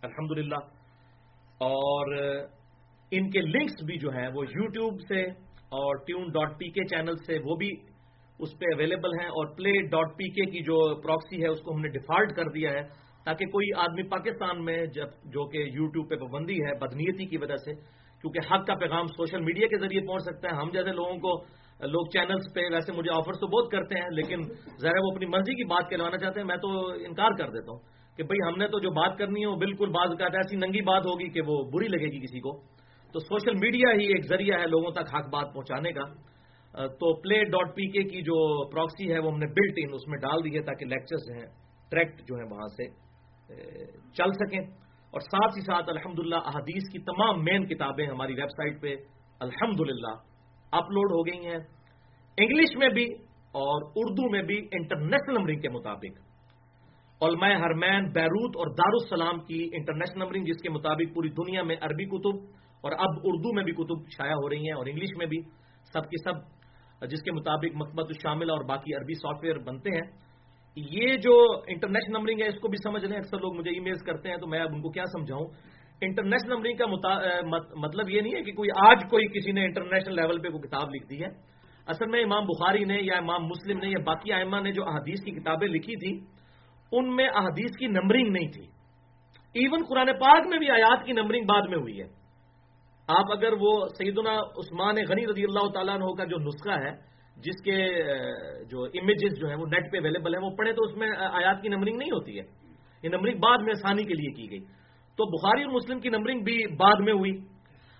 الحمد 0.02 0.52
اور 1.60 2.16
ان 3.12 3.30
کے 3.30 3.40
لنکس 3.40 3.84
بھی 3.86 3.98
جو 3.98 4.16
ہیں 4.16 4.28
وہ 4.34 4.44
یوٹیوب 4.56 5.00
سے 5.08 5.22
اور 5.80 6.04
ٹیون 6.06 6.32
ڈاٹ 6.32 6.58
پی 6.58 6.70
کے 6.70 6.84
چینل 6.86 7.16
سے 7.26 7.38
وہ 7.44 7.56
بھی 7.56 7.70
اس 8.38 8.58
پہ 8.58 8.74
اویلیبل 8.74 9.20
ہیں 9.20 9.28
اور 9.28 9.54
پلے 9.56 9.78
ڈاٹ 9.90 10.18
پی 10.18 10.30
کے 10.30 10.50
کی 10.50 10.64
جو 10.64 10.82
پراکسی 11.02 11.42
ہے 11.42 11.48
اس 11.48 11.60
کو 11.60 11.74
ہم 11.74 11.80
نے 11.80 11.88
ڈیفالٹ 11.92 12.36
کر 12.36 12.50
دیا 12.54 12.70
ہے۔ 12.70 12.82
تاکہ 13.24 13.46
کوئی 13.46 13.68
آدمی 13.76 14.02
پاکستان 14.02 14.64
میں 14.64 14.86
جب 14.86 15.08
جو 15.24 15.48
کہ 15.48 15.58
یوٹیوب 15.58 16.10
پہ 16.10 16.16
پابندی 16.16 16.54
ہے، 16.54 16.74
بدنیتی 16.78 17.26
کی 17.26 17.36
وجہ 17.36 17.56
سے، 17.56 17.74
کیونکہ 18.24 18.52
حق 18.52 18.66
کا 18.66 18.74
پیغام 18.74 19.06
سوشل 19.06 19.40
میڈیا 19.40 19.68
کے 19.68 19.78
ذریعے 19.78 20.06
پہنچ 20.06 20.22
سکتا 20.22 20.48
ہے۔ 20.48 20.56
ہم 20.56 20.70
جیسے 20.70 20.90
لوگوں 20.90 21.16
کو، 21.16 21.32
لوگ 21.86 22.06
چینلز 22.06 22.44
پہ 22.54 22.60
ویسے 22.72 22.92
مجھے 22.92 23.10
آفر 23.10 23.32
تو 23.32 23.46
بہت 23.46 23.70
کرتے 23.72 24.00
ہیں، 24.00 24.08
لیکن 24.10 24.42
ظاہر 24.80 24.98
وہ 25.02 25.12
اپنی 25.14 25.26
مرضی 25.26 25.54
کی 25.54 25.64
بات 25.64 25.90
کہلوانا 25.90 26.16
چاہتے 26.16 26.40
ہیں۔ 26.40 26.46
میں 26.46 26.56
تو 26.56 26.68
انکار 26.88 27.30
کر 27.38 27.50
دیتا 27.50 27.72
ہوں 27.72 27.80
کہ 28.16 28.22
بھئی 28.22 28.38
ہم 28.48 28.58
نے 28.58 28.68
تو 28.68 28.78
جو 28.78 28.90
بات 28.90 29.18
کرنی 29.18 29.40
ہے، 29.40 29.46
وہ 29.46 29.56
بالکل 29.56 29.90
بعض 29.90 30.18
کا 30.18 30.24
ایسی 30.24 30.56
ننگی 30.56 30.80
بات 30.80 31.06
ہوگی 31.06 31.28
کہ 31.28 31.40
وہ 31.46 31.70
بری 31.70 31.88
لگے 31.88 32.12
گی 32.12 32.20
کسی 32.20 32.40
کو۔ 32.40 32.60
تو 33.14 33.18
سوشل 33.20 33.54
میڈیا 33.54 33.92
ہی 34.00 34.06
ایک 34.06 34.24
ذریعہ 34.28 34.60
ہے 34.60 34.66
لوگوں 34.66 34.90
تک 34.90 35.14
حق 35.14 35.28
بات 35.32 35.54
پہنچانے 35.54 35.92
کا۔ 35.92 36.04
تو 36.74 37.14
پلے 37.20 37.44
ڈاٹ 37.44 37.74
پی 37.76 37.86
کے 37.90 38.02
کی 38.02 38.22
جو 38.22 38.36
پراکسی 38.70 39.12
ہے، 39.12 39.18
وہ 39.18 39.32
ہم 39.32 39.38
نے 39.38 39.46
بلٹ 39.46 39.74
ان 39.76 39.94
اس 39.94 40.08
میں 40.08 40.18
ڈال 40.18 40.44
دی 40.44 40.56
ہے 40.56 40.62
تاکہ 40.62 40.86
لیکچرز 40.86 41.30
ہیں 41.30 41.46
ٹریکٹ 41.90 42.20
جو 42.28 42.34
ہیں 42.34 42.50
وہاں 42.50 42.66
سے۔ 42.66 43.03
چل 44.12 44.32
سکیں۔ 44.32 44.84
اور 45.10 45.20
ساتھ 45.20 45.56
ہی 45.56 45.62
ساتھ 45.62 45.90
الحمد 45.90 46.32
احادیث 46.32 46.82
کی 46.92 46.98
تمام 46.98 47.44
مین 47.44 47.66
کتابیں 47.66 48.06
ہماری 48.06 48.32
ویب 48.32 48.48
سائٹ 48.48 48.82
پہ 48.82 48.96
الحمد 49.40 49.80
اپلوڈ 50.72 51.12
ہو 51.12 51.26
گئی 51.26 51.46
ہیں۔ 51.46 51.58
انگلش 52.36 52.76
میں 52.76 52.88
بھی 52.88 53.04
اور 53.52 53.92
اردو 53.96 54.30
میں 54.30 54.42
بھی 54.42 54.58
انٹرنیشنل 54.72 55.34
نمبرنگ 55.34 55.60
کے 55.60 55.68
مطابق۔ 55.68 56.24
علماء 57.22 57.58
ہرمین 57.58 58.12
بیروت 58.12 58.56
اور 58.56 58.66
دارالسلام 58.66 59.40
کی 59.40 59.70
انٹرنیشنل 59.72 60.18
نمبرنگ 60.18 60.44
جس 60.44 60.62
کے 60.62 60.70
مطابق 60.70 61.14
پوری 61.14 61.28
دنیا 61.28 61.62
میں 61.62 61.76
عربی 61.80 62.04
کتب 62.04 62.44
اور 62.80 62.92
اب 62.92 63.10
اردو 63.24 63.54
میں 63.54 63.64
بھی 63.64 63.72
کتب 63.72 64.10
شائع 64.16 64.32
ہو 64.32 64.50
رہی 64.50 64.58
ہیں 64.58 64.72
اور 64.72 64.86
انگلش 64.86 65.16
میں 65.16 65.26
بھی 65.26 65.40
سب 65.92 66.02
کی 66.02 66.24
سب، 66.24 66.34
جس 67.10 67.22
کے 67.22 67.32
مطابق 67.32 67.76
مقبت 67.76 68.12
شامل 68.22 68.50
اور 68.50 68.64
باقی 68.64 68.94
عربی 68.94 69.14
سافٹ 69.14 69.44
ویئر 69.44 69.58
بنتے 69.58 69.90
ہیں۔ 69.90 70.23
یہ 70.76 71.16
جو 71.16 71.34
انٹرنیشنل 71.66 72.16
نمبرنگ 72.18 72.40
ہے، 72.42 72.46
اس 72.48 72.58
کو 72.60 72.68
بھی 72.68 72.78
سمجھ 72.82 73.04
لیں، 73.04 73.18
اکثر 73.18 73.38
لوگ 73.38 73.54
مجھے 73.56 73.70
ای 73.70 73.80
میلز 73.80 74.02
کرتے 74.02 74.28
ہیں 74.28 74.36
تو 74.36 74.46
میں 74.46 74.60
اب 74.60 74.74
ان 74.74 74.80
کو 74.82 74.90
کیا 74.90 75.04
سمجھاؤں؟ 75.12 75.46
انٹرنیشنل 76.00 76.52
نمبرنگ 76.52 76.76
کا 76.76 76.86
مطلب 77.80 78.10
یہ 78.10 78.20
نہیں 78.20 78.34
ہے 78.34 78.42
کہ 78.42 78.52
کوئی 78.52 78.70
آج 78.86 79.04
کوئی 79.10 79.26
کسی 79.28 79.52
نے 79.52 79.64
انٹرنیشنل 79.64 80.16
لیول 80.16 80.40
پہ 80.42 80.48
کوئی 80.48 80.66
کتاب 80.68 80.94
لکھ 80.94 81.06
دی 81.10 81.22
ہے۔ 81.22 81.28
اصل 81.86 82.10
میں 82.10 82.22
امام 82.24 82.44
بخاری 82.46 82.84
نے 82.84 82.98
یا 83.02 83.16
امام 83.18 83.44
مسلم 83.46 83.78
نے 83.78 83.88
یا 83.88 84.02
باقی 84.04 84.32
آئمہ 84.32 84.60
نے 84.60 84.72
جو 84.72 84.84
احادیث 84.84 85.24
کی 85.24 85.30
کتابیں 85.30 85.68
لکھی 85.68 85.96
تھی 85.96 86.12
ان 86.92 87.14
میں 87.16 87.28
احادیث 87.28 87.76
کی 87.78 87.86
نمبرنگ 87.86 88.32
نہیں 88.32 88.48
تھی۔ 88.52 88.66
ایون 89.54 89.82
قرآن 89.88 90.06
پاک 90.20 90.46
میں 90.50 90.58
بھی 90.58 90.70
آیات 90.70 91.04
کی 91.06 91.12
نمبرنگ 91.12 91.46
بعد 91.46 91.68
میں 91.70 91.78
ہوئی 91.78 92.00
ہے۔ 92.00 92.06
آپ 93.08 93.32
اگر 93.32 93.52
وہ 93.60 93.72
سیدنا 93.98 94.34
عثمان 94.60 94.96
غنی 95.08 95.26
رضی 95.26 95.44
اللہ 95.44 95.66
تعالیٰ 95.74 95.94
عنہ 95.94 96.12
کا 96.18 96.24
جو 96.24 96.36
نسخہ 96.40 96.78
ہے 96.80 96.92
جس 97.36 97.62
کے 97.64 98.02
جو 98.70 98.84
امیجز 98.84 99.40
جو 99.40 99.48
ہیں 99.48 99.56
وہ 99.56 99.66
نیٹ 99.66 99.92
پہ 99.92 99.98
اویلیبل 99.98 100.34
ہیں، 100.34 100.42
وہ 100.42 100.50
پڑھے 100.50 100.72
تو 100.72 100.82
اس 100.84 100.96
میں 100.96 101.08
آیات 101.18 101.62
کی 101.62 101.68
نمبرنگ 101.68 101.96
نہیں 101.96 102.10
ہوتی 102.10 102.38
ہے۔ 102.38 102.44
یہ 103.02 103.08
نمبرنگ 103.08 103.38
بعد 103.38 103.58
میں 103.58 103.70
آسانی 103.70 104.04
کے 104.04 104.14
لیے 104.14 104.32
کی 104.32 104.50
گئی۔ 104.50 104.60
تو 105.16 105.24
بخاری 105.24 105.62
اور 105.62 105.72
مسلم 105.72 106.00
کی 106.00 106.08
نمبرنگ 106.08 106.40
بھی 106.40 106.76
بعد 106.76 107.00
میں 107.00 107.12
ہوئی۔ 107.12 107.32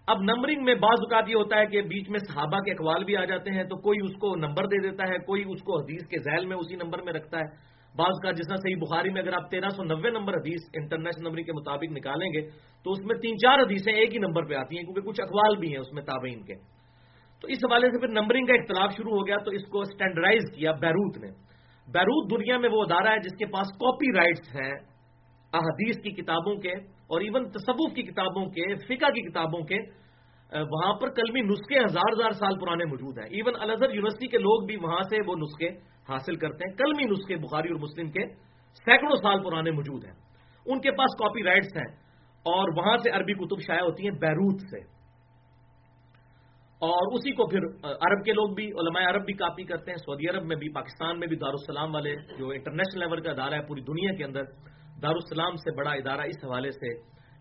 اب 0.06 0.22
نمبرنگ 0.22 0.64
میں 0.64 0.74
بعض 0.74 0.98
اوقات 1.00 1.28
یہ 1.28 1.34
ہوتا 1.34 1.58
ہے 1.58 1.66
کہ 1.66 1.82
بیچ 1.82 2.08
میں 2.08 2.18
صحابہ 2.18 2.58
کے 2.58 2.70
اقوال 2.70 3.04
بھی 3.04 3.16
آ 3.16 3.24
جاتے 3.24 3.50
ہیں، 3.50 3.64
تو 3.64 3.76
کوئی 3.76 3.98
اس 4.02 4.14
کو 4.14 4.36
نمبر 4.36 4.66
دے 4.66 4.90
دیتا 4.90 5.04
ہے، 5.08 5.18
کوئی 5.18 5.42
اس 5.46 5.62
کو 5.62 5.80
حدیث 5.80 6.06
کے 6.06 6.18
ذیل 6.18 6.46
میں 6.46 6.56
اسی 6.56 6.76
نمبر 6.76 7.02
میں 7.02 7.12
رکھتا 7.12 7.38
ہے۔ 7.38 7.74
بعض 7.96 8.12
کا 8.22 8.30
جس 8.30 8.48
طرح 8.48 8.56
صحیح 8.56 8.76
بخاری 8.76 9.10
میں 9.10 9.22
اگر 9.22 9.32
آپ 9.32 9.50
تیرہ 9.50 9.68
سو 9.68 9.84
نبے 9.84 10.10
نمبر 10.10 10.34
حدیث 10.34 10.60
انٹرنیشنل 10.74 11.24
نمبرنگ 11.24 11.44
کے 11.44 11.52
مطابق 11.52 11.92
نکالیں 11.92 12.28
گے، 12.28 12.40
تو 12.84 12.90
اس 12.90 12.98
میں 13.04 13.16
تین 13.16 13.38
چار 13.38 13.58
حدیثیں 13.58 13.92
ایک 13.92 14.14
ہی 14.14 14.18
نمبر 14.18 14.44
پہ 14.44 14.54
آتی 14.54 14.76
ہیں، 14.76 14.84
کیونکہ 14.84 15.00
کچھ 15.00 15.20
اقوال 15.20 15.56
بھی 15.56 15.68
ہیں 15.68 15.78
اس 15.78 15.92
میں 15.92 16.02
تابعین 16.02 16.42
کے۔ 16.42 16.54
تو 17.44 17.48
اس 17.52 17.64
حوالے 17.64 17.88
سے 17.90 17.98
پھر 18.00 18.08
نمبرنگ 18.08 18.46
کا 18.46 18.54
اختلاف 18.54 18.92
شروع 18.96 19.12
ہو 19.12 19.26
گیا 19.26 19.36
تو 19.36 19.50
اس 19.50 19.64
کو 19.68 19.80
اسٹینڈرڈائز 19.80 20.44
کیا 20.54 20.72
بیروت 20.72 21.16
نے۔ 21.16 21.30
بیروت 21.86 22.30
دنیا 22.30 22.58
میں 22.58 22.68
وہ 22.72 22.82
ادارہ 22.82 23.08
ہے 23.08 23.18
جس 23.18 23.36
کے 23.38 23.46
پاس 23.46 23.72
کاپی 23.72 24.12
رائٹس 24.16 24.48
ہیں، 24.54 24.72
احادیث 25.52 25.96
کی 25.96 26.10
کتابوں 26.10 26.54
کے 26.56 26.72
اور 27.12 27.20
ایون 27.20 27.50
تصوف 27.50 27.94
کی 27.94 28.02
کتابوں 28.02 28.46
کے، 28.46 28.64
فقہ 28.86 29.10
کی 29.10 29.30
کتابوں 29.30 29.60
کے۔ 29.60 29.78
وہاں 30.52 30.94
پر 30.94 31.10
کلمی 31.10 31.40
نسخے 31.40 31.78
ہزار 31.78 32.12
ہزار 32.12 32.30
سال 32.30 32.58
پرانے 32.58 32.84
موجود 32.84 33.18
ہیں۔ 33.18 33.26
ایون 33.26 33.54
الزہر 33.60 33.90
یونیورسٹی 33.90 34.26
کے 34.26 34.38
لوگ 34.38 34.66
بھی 34.66 34.76
وہاں 34.76 35.02
سے 35.10 35.16
وہ 35.26 35.36
نسخے 35.36 35.68
حاصل 36.08 36.36
کرتے 36.36 36.68
ہیں۔ 36.68 36.76
کلمی 36.76 37.04
نسخے 37.04 37.36
بخاری 37.36 37.68
اور 37.68 37.80
مسلم 37.80 38.10
کے 38.10 38.26
سینکڑوں 38.84 39.16
سال 39.22 39.42
پرانے 39.44 39.70
موجود 39.70 40.04
ہیں۔ 40.04 40.16
ان 40.66 40.80
کے 40.80 40.90
پاس 40.90 41.16
کاپی 41.18 41.42
رائٹس 41.42 41.76
ہیں 41.76 41.92
اور 42.46 42.74
وہاں 42.76 42.96
سے 42.96 43.10
عربی 43.10 43.34
کتب 43.34 43.60
شائع 43.60 43.80
ہوتی 43.80 44.08
ہیں 44.08 44.18
بیروت 44.18 44.60
سے۔ 44.60 44.93
اور 46.84 47.12
اسی 47.12 47.32
کو 47.32 47.46
پھر 47.46 47.58
عرب 47.84 48.24
کے 48.24 48.32
لوگ 48.32 48.54
بھی، 48.54 48.66
علماء 48.66 49.10
عرب 49.10 49.24
بھی 49.24 49.34
کاپی 49.34 49.64
کرتے 49.64 49.90
ہیں، 49.90 49.96
سعودی 49.96 50.28
عرب 50.28 50.44
میں 50.44 50.56
بھی، 50.56 50.68
پاکستان 50.72 51.18
میں 51.18 51.28
بھی 51.28 51.36
دارالسلام 51.36 51.94
والے 51.94 52.14
جو 52.38 52.48
انٹرنیشنل 52.48 53.00
لیول 53.00 53.20
کا 53.20 53.30
ادارہ 53.30 53.54
ہے 53.54 53.62
پوری 53.62 53.80
دنیا 53.80 54.14
کے 54.14 54.24
اندر، 54.24 54.42
دارالسلام 55.02 55.56
سے 55.56 55.76
بڑا 55.76 55.90
ادارہ 55.90 56.20
اس 56.20 56.44
حوالے 56.44 56.70
سے 56.70 56.92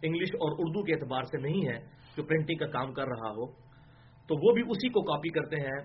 انگلش 0.04 0.34
اور 0.34 0.52
اردو 0.60 0.84
کے 0.84 0.94
اعتبار 0.94 1.24
سے 1.24 1.38
نہیں 1.38 1.68
ہے 1.68 1.80
جو 2.18 2.24
پرنٹنگ 2.24 2.58
کا 2.58 2.68
کام 2.68 2.94
کر 2.94 3.06
رہا 3.06 3.30
ہو۔ 3.30 3.46
تو 4.28 4.36
وہ 4.36 4.54
بھی 4.54 4.62
اسی 4.70 4.90
کو 4.90 5.02
کاپی 5.02 5.30
کرتے 5.30 5.56
ہیں 5.56 5.80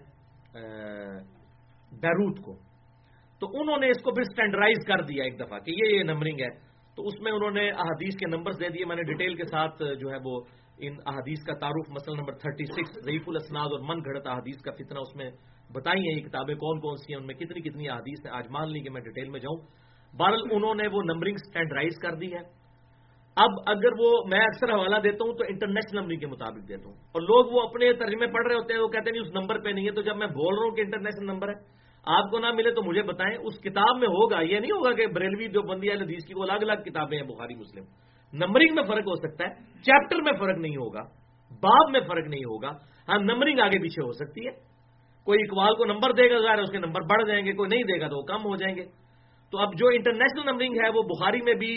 بیروت 2.01 2.39
کو۔ 2.39 2.55
تو 3.41 3.47
انہوں 3.61 3.79
نے 3.79 3.91
اس 3.91 4.03
کو 4.03 4.11
پھر 4.11 4.21
اسٹینڈرائز 4.21 4.85
کر 4.87 5.03
دیا 5.03 5.25
ایک 5.25 5.41
دفعہ 5.41 5.59
کہ 5.59 5.71
یہ 5.71 5.97
یہ 5.97 6.03
نمبرنگ 6.03 6.41
ہے۔ 6.41 6.51
تو 6.97 7.07
اس 7.07 7.21
میں 7.21 7.33
انہوں 7.33 7.51
نے 7.51 7.71
احادیث 7.71 8.17
کے 8.17 8.37
نمبرز 8.37 8.61
دے 8.61 8.69
دیے، 8.69 8.85
میں 8.85 8.97
نے 8.97 9.03
ڈیٹیل 9.03 9.35
کے 9.35 9.45
ساتھ 9.45 9.83
جو 10.01 10.11
ہے 10.11 10.17
وہ 10.25 10.41
ان 10.81 10.95
احادیث 11.07 11.45
کا 11.45 11.55
تعارف 11.55 11.91
مسئلہ 11.91 12.17
نمبر 12.17 12.33
36 12.33 13.03
ضعیف 13.05 13.23
الاسناد 13.27 13.67
اور 13.67 13.81
من 13.81 13.99
گھڑت 13.99 14.27
احادیث 14.27 14.61
کا 14.61 14.71
فتنہ 14.71 14.99
اس 14.99 15.17
میں 15.17 15.31
بتائی 15.73 16.01
ہیں 16.01 16.17
یہ 16.17 16.23
کتابیں 16.23 16.55
کون 16.55 16.81
کون 16.81 16.97
سی 16.97 17.13
ہیں، 17.13 17.21
ان 17.21 17.27
میں 17.27 17.35
کتنی 17.35 17.61
کتنی 17.61 17.89
احادیث 17.89 18.27
ہیں، 18.27 18.33
آج 18.33 18.47
مان 18.51 18.73
لی 18.73 18.81
کہ 18.81 18.91
میں 18.91 19.01
ڈیٹیل 19.01 19.29
میں 19.29 19.41
جاؤں۔ 19.41 19.59
بہرحال 20.19 20.41
انہوں 20.51 20.75
نے 20.75 20.89
وہ 20.89 21.03
نمبرنگ 21.03 21.35
اسٹینڈرائز 21.35 21.99
کر 22.03 22.15
دی 22.15 22.33
ہے 22.33 22.69
اب 23.37 23.51
اگر 23.67 23.93
وہ 23.99 24.25
میں 24.29 24.39
اکثر 24.39 24.73
حوالہ 24.73 24.97
دیتا 24.97 25.25
ہوں 25.25 25.33
تو 25.35 25.45
انٹرنیشنل 25.49 26.01
نمبرنگ 26.01 26.19
کے 26.19 26.27
مطابق 26.27 26.69
دیتا 26.69 26.85
ہوں۔ 26.85 26.95
اور 26.95 27.21
لوگ 27.23 27.53
وہ 27.53 27.61
اپنے 27.61 27.93
ترجمے 27.93 28.27
پڑھ 28.27 28.47
رہے 28.47 28.55
ہوتے 28.55 28.75
ہیں، 28.75 28.81
وہ 28.81 28.89
کہتے 28.89 29.11
ہیں 29.11 29.21
اس 29.21 29.35
نمبر 29.35 29.59
پہ 29.59 29.69
نہیں 29.69 29.87
ہے۔ 29.87 29.91
تو 29.91 30.03
جب 30.03 30.17
میں 30.17 30.27
بول 30.27 30.55
رہا 30.55 30.65
ہوں 30.65 30.77
کہ 30.77 30.81
انٹرنیشنل 30.81 31.27
نمبر 31.27 31.49
ہے، 31.49 31.55
آپ 32.07 32.31
کو 32.31 32.39
نہ 32.39 32.47
ملے 32.53 32.71
تو 32.71 32.83
مجھے 32.83 33.03
بتائیں، 33.03 33.37
اس 33.37 33.61
کتاب 33.61 33.97
میں 33.97 34.09
ہوگا، 34.09 34.41
یہ 34.41 34.59
نہیں 34.59 34.73
ہوگا 34.73 34.93
کہ 34.93 35.07
بریلوی 35.07 35.49
جو 35.49 35.63
بندی 35.63 35.91
حدیث 35.91 36.27
کی 36.27 36.35
وہ 36.35 36.43
الگ 36.43 36.65
الگ 36.65 36.83
کتابیں 36.83 37.19
ہیں، 37.19 37.29
بخاری، 37.29 37.55
مسلم۔ 37.55 37.85
نمبرنگ 38.33 38.75
میں 38.75 38.83
فرق 38.83 39.07
ہو 39.07 39.17
سکتا 39.17 39.45
ہے، 39.45 39.83
چیپٹر 39.83 40.23
میں 40.23 40.33
فرق 40.39 40.59
نہیں 40.59 40.77
ہوگا، 40.77 41.03
باب 41.63 41.91
میں 41.91 42.01
فرق 42.01 42.27
نہیں 42.29 42.45
ہوگا 42.45 42.71
ہاں 43.09 43.19
نمبرنگ 43.19 43.61
آگے 43.61 43.79
پیچھے 43.79 44.03
ہو 44.03 44.13
سکتی 44.13 44.47
ہے۔ 44.47 44.53
کوئی 45.27 45.39
اقوال 45.43 45.75
کو 45.75 45.85
نمبر 45.85 46.13
دے 46.13 46.31
گا، 46.31 46.39
ظاہر 46.39 46.59
اس 46.59 46.71
کے 46.71 46.79
نمبر 46.79 47.01
بڑھ 47.03 47.27
جائیں 47.27 47.45
گے، 47.47 47.53
کوئی 47.53 47.69
نہیں 47.69 47.83
دے 47.83 48.01
گا 48.01 48.09
تو 48.09 48.17
وہ 48.17 48.23
کم 48.23 48.45
ہو 48.45 48.57
جائیں 48.57 48.77
گے۔ 48.77 48.85
تو 49.53 49.59
اب 49.59 49.75
جو 49.79 49.89
انٹرنیشنل 49.89 50.51
نمبرنگ 50.51 50.75
ہے، 50.75 50.89
وہ 50.89 51.03
بخاری 51.03 51.41
میں 51.43 51.55
بھی 51.55 51.73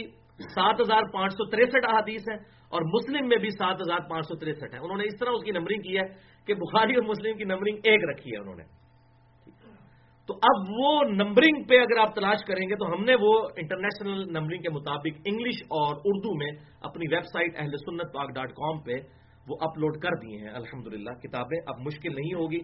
سات 0.56 0.82
ہزار 0.82 1.04
پانچ 1.14 1.34
سو 1.34 1.46
تریسٹھ 1.46 1.86
احادیث 1.88 2.22
ہے 2.30 2.36
اور 2.72 2.82
مسلم 2.82 3.28
میں 3.28 3.38
بھی 3.38 3.50
سات 3.50 3.82
ہزار 3.82 4.10
پانچ 4.10 4.28
سو 4.28 4.36
تریسٹھ 4.36 4.74
ہے 4.74 4.80
انہوں 4.80 4.98
نے 4.98 5.04
اس 5.04 5.20
طرح 5.20 5.30
اس 5.30 5.44
کی 5.44 5.52
نمبرنگ 5.52 5.82
کی 5.82 5.98
ہے 5.98 6.06
کہ 6.48 6.54
بخاری 6.54 6.96
اور 6.96 7.04
مسلم 7.04 7.38
کی 7.38 7.44
نمبرنگ 7.44 7.78
ایک 7.84 8.02
رکھی 8.10 8.32
ہے 8.32 8.38
انہوں 8.38 8.56
نے۔ 8.56 8.64
تو 10.32 10.38
اب 10.38 10.70
وہ 10.70 11.04
نمبرنگ 11.04 11.64
پہ 11.64 11.76
اگر 11.76 12.00
آپ 12.00 12.16
تلاش 12.16 12.40
کریں 12.48 12.70
گے 12.70 12.76
تو 12.76 12.94
ہم 12.94 13.04
نے 13.04 13.16
وہ 13.22 13.50
انٹرنیشنل 13.58 14.34
نمبرنگ 14.34 14.62
کے 14.62 14.70
مطابق 14.70 15.22
انگلش 15.26 15.64
اور 15.64 15.96
اردو 16.06 16.38
میں 16.38 16.52
اپنی 16.82 17.16
ویب 17.16 17.24
سائٹ 17.24 17.56
اہل 17.58 17.72
سنت 17.72 18.14
پاک 18.14 18.30
ڈاٹ 18.30 18.50
کام 18.50 18.80
پہ 18.80 18.94
وہ 19.48 19.58
اپلوڈ 19.62 19.98
کر 19.98 20.10
دیے 20.10 20.38
ہیں۔ 20.38 20.50
الحمد 20.50 20.88
کتابیں 21.24 21.60
اب 21.68 21.76
مشکل 21.80 22.16
نہیں 22.16 22.34
ہوگی۔ 22.34 22.60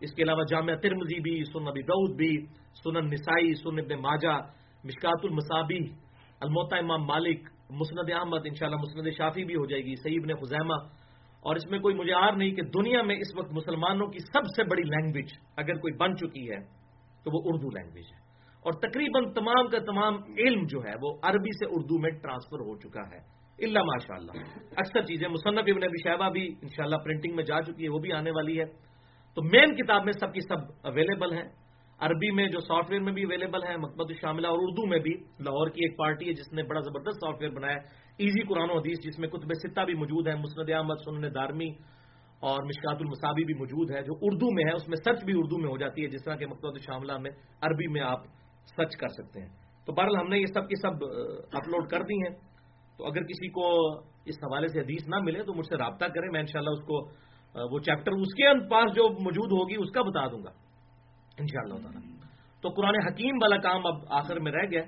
اس 0.00 0.14
کے 0.14 0.22
علاوہ 0.22 0.42
جامعہ 0.50 0.76
ترمزی 0.76 1.20
بھی 1.20 1.44
سن 1.44 1.68
ابی 1.68 1.82
دعود 1.82 2.16
بھی، 2.16 2.46
سنن 2.84 3.10
نسائی 3.10 3.54
سن 3.54 3.78
ابن 3.78 4.02
ماجا 4.02 4.38
مشکات 4.84 5.18
المصابی 5.22 5.78
الموتا 6.40 6.76
امام 6.76 7.02
مالک، 7.02 7.48
مسند 7.70 8.12
احمد، 8.12 8.38
انشاءاللہ 8.44 8.76
مسند 8.76 9.08
شافی 9.16 9.44
بھی 9.44 9.54
ہو 9.54 9.66
جائے 9.66 9.82
گی 9.82 9.94
سعید 9.96 10.26
نے 10.26 10.34
خزیمہ۔ 10.34 10.74
اور 11.40 11.56
اس 11.56 11.70
میں 11.70 11.78
کوئی 11.78 11.94
مجھے 11.94 12.12
آر 12.12 12.32
نہیں 12.32 12.50
کہ 12.50 12.62
دنیا 12.62 13.02
میں 13.02 13.16
اس 13.16 13.38
وقت 13.38 13.52
مسلمانوں 13.52 14.06
کی 14.06 14.18
سب 14.18 14.42
سے 14.56 14.64
بڑی 14.64 14.82
لینگویج 14.82 15.26
اگر 15.56 15.74
کوئی 15.74 15.96
بن 15.96 16.16
چکی 16.16 16.50
ہے۔ 16.50 16.79
تو 17.24 17.36
وہ 17.36 17.42
اردو 17.44 17.68
لینگویج 17.68 18.04
ہے۔ 18.04 18.30
اور 18.60 18.72
تقریباً 18.72 19.32
تمام 19.32 19.68
کا 19.68 19.78
تمام 19.78 20.14
علم 20.38 20.62
جو 20.66 20.78
ہے 20.84 20.92
وہ 21.02 21.18
عربی 21.22 21.52
سے 21.58 21.64
اردو 21.70 21.98
میں 21.98 22.10
ٹرانسفر 22.10 22.60
ہو 22.60 22.76
چکا 22.78 23.00
ہے۔ 23.00 23.40
اللہ 23.66 23.78
ماشاء 23.78 24.14
اللہ 24.14 24.32
اکثر 24.76 25.02
چیزیں 25.02 25.28
مصنف 25.28 25.58
ابن 25.58 25.84
ابی 25.84 26.02
شہبہ 26.04 26.30
بھی 26.30 26.46
انشاءاللہ 26.62 26.96
پرنٹنگ 26.96 27.36
میں 27.36 27.44
جا 27.44 27.62
چکی 27.62 27.84
ہے 27.84 27.88
وہ 27.88 27.98
بھی 27.98 28.12
آنے 28.12 28.30
والی 28.30 28.60
ہے۔ 28.60 28.64
تو 29.34 29.42
مین 29.42 29.76
کتاب 29.76 30.04
میں 30.04 30.12
سب 30.12 30.32
کی 30.32 30.40
سب 30.40 30.86
اویلیبل 30.86 31.32
ہیں۔ 31.32 31.48
عربی 31.98 32.30
میں 32.30 32.48
جو 32.48 32.60
سافٹ 32.60 32.90
ویئر 32.90 33.02
میں 33.02 33.12
بھی 33.12 33.22
اویلیبل 33.22 33.64
ہے 33.64 33.76
مقبت 33.76 34.12
شاملہ 34.20 34.46
اور 34.46 34.58
اردو 34.60 34.86
میں 34.86 34.98
بھی۔ 34.98 35.14
لاہور 35.40 35.68
کی 35.68 35.84
ایک 35.84 35.98
پارٹی 35.98 36.28
ہے 36.28 36.32
جس 36.32 36.52
نے 36.52 36.62
بڑا 36.62 36.80
زبردست 36.80 37.20
سافٹ 37.20 37.40
ویئر 37.40 37.52
بنایا 37.52 37.76
ایزی 38.18 38.42
قرآن 38.42 38.70
و 38.70 38.78
حدیث 38.78 38.98
جس 39.04 39.18
میں 39.18 39.28
کتب 39.28 39.48
ستہ 39.54 39.80
بھی 39.80 39.94
موجود 39.94 40.28
ہے 40.28 40.34
مسند 40.34 40.70
احمد، 40.70 40.94
سنن 41.04 41.34
دارمی 41.34 41.68
اور 42.40 42.62
مشکات 42.62 42.96
المصابی 43.00 43.44
بھی 43.44 43.54
موجود 43.54 43.90
ہے، 43.90 44.02
جو 44.02 44.12
اردو 44.22 44.54
میں 44.54 44.64
ہے، 44.64 44.72
اس 44.72 44.88
میں 44.88 44.96
سرچ 45.04 45.24
بھی 45.24 45.32
اردو 45.36 45.58
میں 45.58 45.70
ہو 45.70 45.76
جاتی 45.76 46.02
ہے، 46.02 46.08
جس 46.08 46.24
طرح 46.24 46.36
کہ 46.36 46.46
مقبت 46.46 46.80
شاملہ 46.80 47.18
میں 47.18 47.30
عربی 47.60 47.86
میں 47.88 48.00
آپ 48.00 48.20
سرچ 48.76 48.96
کر 48.96 49.08
سکتے 49.08 49.40
ہیں۔ 49.40 49.48
تو 49.86 49.92
بہرحال 49.92 50.16
ہم 50.16 50.28
نے 50.28 50.38
یہ 50.38 50.46
سب 50.46 50.68
کی 50.68 50.80
سب 50.80 51.04
اپلوڈ 51.52 51.88
کر 51.88 52.02
دی 52.02 52.14
ہیں۔ 52.14 52.36
تو 52.98 53.06
اگر 53.06 53.22
کسی 53.22 53.48
کو 53.48 53.98
اس 54.24 54.34
حوالے 54.42 54.68
سے 54.68 54.80
حدیث 54.80 55.08
نہ 55.08 55.16
ملے 55.22 55.42
تو 55.42 55.54
مجھ 55.54 55.66
سے 55.66 55.76
رابطہ 55.76 56.04
کریں، 56.04 56.28
میں 56.32 56.40
انشاءاللہ 56.40 56.70
اس 56.70 56.80
کو 56.80 57.30
وہ 57.72 57.78
چیپٹر 57.78 58.12
اس 58.12 58.34
کے 58.34 58.68
پاس 58.68 58.94
جو 58.94 59.08
موجود 59.08 59.52
ہوگی، 59.52 59.74
اس 59.78 59.90
کا 59.90 60.02
بتا 60.02 60.26
دوں 60.26 60.44
گا۔ 60.44 60.50
ان 61.38 61.46
شاء 61.46 61.62
اللہ 61.62 61.74
تعالیٰ۔ 61.74 62.00
تو 62.62 62.68
قرآن 62.68 62.94
حکیم 63.06 63.34
والا 63.42 63.56
کام 63.56 63.86
اب 63.86 63.94
آخر 64.08 64.40
میں 64.40 64.52
رہ 64.52 64.70
گیا۔ 64.70 64.82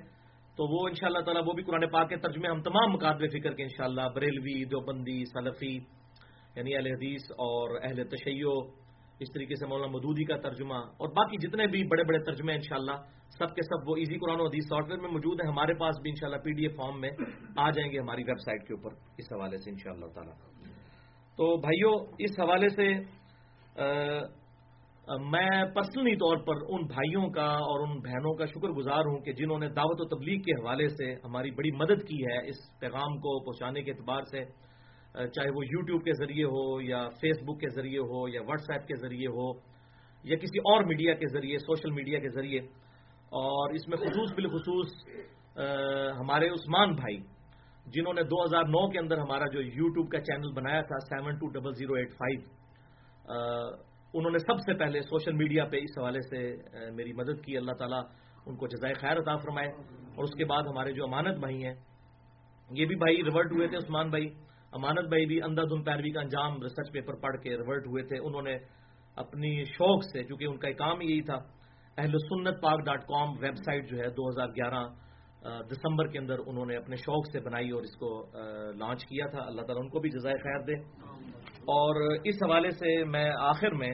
تو 0.55 0.81
وہ 0.81 0.87
ان 0.87 0.93
شاء 0.93 1.07
اللہ 1.07 1.19
تعالیٰ، 1.19 1.43
وہ 1.47 1.53
بھی 1.53 1.63
قرآن 1.63 1.89
پاک 1.89 2.09
کے 2.09 2.17
ترجمے 2.17 2.47
ہم 2.47 2.61
تمام 2.61 2.91
مقابلے 2.91 3.27
فکر 3.27 3.53
کے 3.53 3.63
انشاءاللہ، 3.63 4.01
بریلوی، 4.15 4.65
دیوبندی، 4.65 5.25
سلفی 5.25 6.02
یعنی 6.55 6.75
اہل 6.75 6.87
حدیث 6.87 7.31
اور 7.45 7.75
اہل 7.81 8.03
تشیع، 8.09 8.49
اس 9.19 9.31
طریقے 9.33 9.55
سے 9.55 9.67
مولانا 9.67 9.91
مدودی 9.91 10.23
کا 10.23 10.37
ترجمہ 10.37 10.79
اور 10.99 11.09
باقی 11.15 11.37
جتنے 11.37 11.67
بھی 11.67 11.83
بڑے 11.87 12.03
بڑے 12.03 12.19
ترجمے 12.19 12.53
انشاءاللہ، 12.53 12.97
سب 13.37 13.55
کے 13.55 13.61
سب 13.61 13.89
وہ 13.89 13.95
ایزی 13.95 14.17
قرآن 14.19 14.39
و 14.39 14.45
حدیث 14.45 14.65
سافٹ 14.69 14.89
ویئر 14.89 15.01
میں 15.01 15.09
موجود 15.09 15.41
ہیں، 15.41 15.49
ہمارے 15.49 15.73
پاس 15.73 15.99
بھی 16.01 16.09
انشاءاللہ 16.09 16.41
پی 16.43 16.51
ڈی 16.51 16.63
ایف 16.63 16.75
فارم 16.75 16.99
میں 17.01 17.09
آ 17.57 17.69
جائیں 17.69 17.91
گے 17.91 17.99
ہماری 17.99 18.23
ویب 18.23 18.39
سائٹ 18.39 18.67
کے 18.67 18.73
اوپر، 18.73 18.95
اس 19.17 19.31
حوالے 19.33 19.57
سے 19.57 19.69
انشاءاللہ 19.69 20.05
تعالی۔ 20.05 20.31
تو 21.37 21.55
بھائیوں 21.57 21.93
اس 22.19 22.39
حوالے 22.39 22.69
سے 22.69 22.87
میں 25.31 25.63
پرسنلی 25.75 26.15
طور 26.15 26.37
پر 26.37 26.55
ان 26.69 26.85
بھائیوں 26.87 27.29
کا 27.29 27.47
اور 27.69 27.87
ان 27.87 27.97
بہنوں 27.99 28.33
کا 28.33 28.45
شکر 28.45 28.69
گزار 28.69 29.05
ہوں 29.05 29.19
کہ 29.19 29.33
جنہوں 29.33 29.57
نے 29.59 29.69
دعوت 29.69 30.01
و 30.01 30.05
تبلیغ 30.05 30.41
کے 30.41 30.51
حوالے 30.51 30.87
سے 30.89 31.11
ہماری 31.23 31.51
بڑی 31.51 31.71
مدد 31.71 32.03
کی 32.07 32.19
ہے 32.23 32.37
اس 32.49 32.61
پیغام 32.79 33.17
کو 33.17 33.39
پہنچانے 33.45 33.81
کے 33.81 33.91
اعتبار 33.91 34.23
سے۔ 34.23 34.43
چاہے 35.13 35.49
وہ 35.49 35.65
یوٹیوب 35.65 36.03
کے 36.03 36.11
ذریعے 36.13 36.45
ہو 36.45 36.81
یا 36.81 37.09
فیس 37.21 37.37
بک 37.43 37.59
کے 37.59 37.69
ذریعے 37.69 37.99
ہو 37.99 38.27
یا 38.29 38.41
واٹس 38.41 38.69
ایپ 38.69 38.87
کے 38.87 38.95
ذریعے 38.95 39.27
ہو 39.27 39.51
یا 40.23 40.35
کسی 40.37 40.59
اور 40.59 40.83
میڈیا 40.83 41.13
کے 41.13 41.27
ذریعے، 41.27 41.57
سوشل 41.57 41.91
میڈیا 41.91 42.19
کے 42.19 42.29
ذریعے۔ 42.29 42.59
اور 43.41 43.73
اس 43.73 43.87
میں 43.87 43.97
خصوص 43.97 44.33
بالخصوص 44.33 44.87
ہمارے 46.19 46.49
عثمان 46.49 46.95
بھائی، 46.95 47.17
جنہوں 47.85 48.13
نے 48.13 48.23
دو 48.23 48.43
ہزار 48.43 48.63
نو 48.63 48.89
کے 48.89 48.99
اندر 48.99 49.17
ہمارا 49.17 49.45
جو 49.53 49.61
یوٹیوب 49.61 50.11
کا 50.11 50.19
چینل 50.19 50.51
بنایا 50.53 50.81
تھا، 50.81 50.99
seven 50.99 51.35
two 51.35 51.47
double 51.47 51.73
zero 51.73 51.93
eight 51.93 52.13
five 52.13 52.39
انہوں 54.13 54.31
نے 54.31 54.37
سب 54.37 54.59
سے 54.59 54.73
پہلے 54.73 55.01
سوشل 55.01 55.31
میڈیا 55.31 55.65
پہ 55.65 55.77
اس 55.77 55.97
حوالے 55.97 56.21
سے 56.21 56.55
میری 56.91 57.13
مدد 57.13 57.43
کی۔ 57.45 57.57
اللہ 57.57 57.71
تعالیٰ 57.71 58.01
ان 58.45 58.55
کو 58.55 58.67
جزائے 58.67 58.93
خیر 58.93 59.17
عطا 59.17 59.35
فرمائے۔ 59.35 59.67
اور 60.15 60.23
اس 60.23 60.33
کے 60.37 60.45
بعد 60.45 60.63
ہمارے 60.63 60.91
جو 60.91 61.03
امانت 61.03 61.37
بھائی 61.37 61.63
ہیں، 61.63 61.73
یہ 62.71 62.85
بھی 62.85 62.95
بھائی 62.95 63.17
ریورٹ 63.23 63.51
ہوئے 63.51 63.67
تھے، 63.67 63.77
عثمان 63.77 64.09
بھائی۔ 64.09 64.27
امانت 64.73 65.07
بھائی 65.09 65.25
بھی 65.25 65.41
اندھا 65.43 65.63
دھن 65.63 65.83
پیروی 65.83 66.11
کا 66.11 66.21
انجام 66.21 66.61
ریسرچ 66.61 66.91
پیپر 66.93 67.15
پڑھ 67.21 67.37
کے 67.41 67.57
ریورٹ 67.57 67.87
ہوئے 67.87 68.03
تھے، 68.03 68.17
انہوں 68.17 68.41
نے 68.41 68.55
اپنی 69.17 69.63
شوق 69.63 70.03
سے، 70.03 70.23
چونکہ 70.23 70.45
ان 70.45 70.57
کا 70.57 70.71
کام 70.77 71.01
یہی 71.01 71.21
تھا 71.21 71.37
اہل 71.97 72.17
سنت 72.19 72.61
پاک 72.61 72.79
ڈاٹ 72.85 73.03
کام 73.05 73.33
ویب 73.39 73.55
سائٹ 73.55 73.89
جو 73.89 73.97
ہے 73.97 74.07
دو 74.09 74.27
ہزار 74.29 74.47
گیارہ 74.47 74.83
دسمبر 75.71 76.07
کے 76.07 76.17
اندر 76.19 76.39
انہوں 76.45 76.65
نے 76.65 76.75
اپنے 76.75 76.95
شوق 76.95 77.25
سے 77.31 77.39
بنائی 77.39 77.69
اور 77.69 77.83
اس 77.83 77.95
کو 77.95 78.09
لانچ 78.79 79.05
کیا 79.05 79.25
تھا۔ 79.31 79.41
اللہ 79.45 79.61
تعالیٰ 79.61 79.83
ان 79.83 79.89
کو 79.89 79.99
بھی 79.99 80.09
جزائے 80.09 80.37
خیر 80.43 80.61
دے۔ 80.67 80.75
اور 81.73 82.01
اس 82.23 82.43
حوالے 82.43 82.69
سے 82.71 83.03
میں 83.05 83.29
آخر 83.39 83.73
میں 83.81 83.91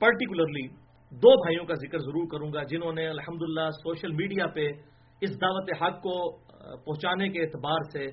پرٹیکولرلی 0.00 0.66
دو 1.12 1.34
بھائیوں 1.42 1.64
کا 1.66 1.74
ذکر 1.74 1.98
ضرور 1.98 2.26
کروں 2.32 2.52
گا، 2.52 2.62
جنہوں 2.62 2.92
نے 2.92 3.06
الحمدللہ 3.08 3.68
سوشل 3.70 4.12
میڈیا 4.12 4.46
پہ 4.46 4.68
اس 5.20 5.30
دعوت 5.40 5.70
حق 5.82 6.00
کو 6.02 6.16
پہنچانے 6.84 7.28
کے 7.28 7.42
اعتبار 7.42 7.88
سے 7.92 8.06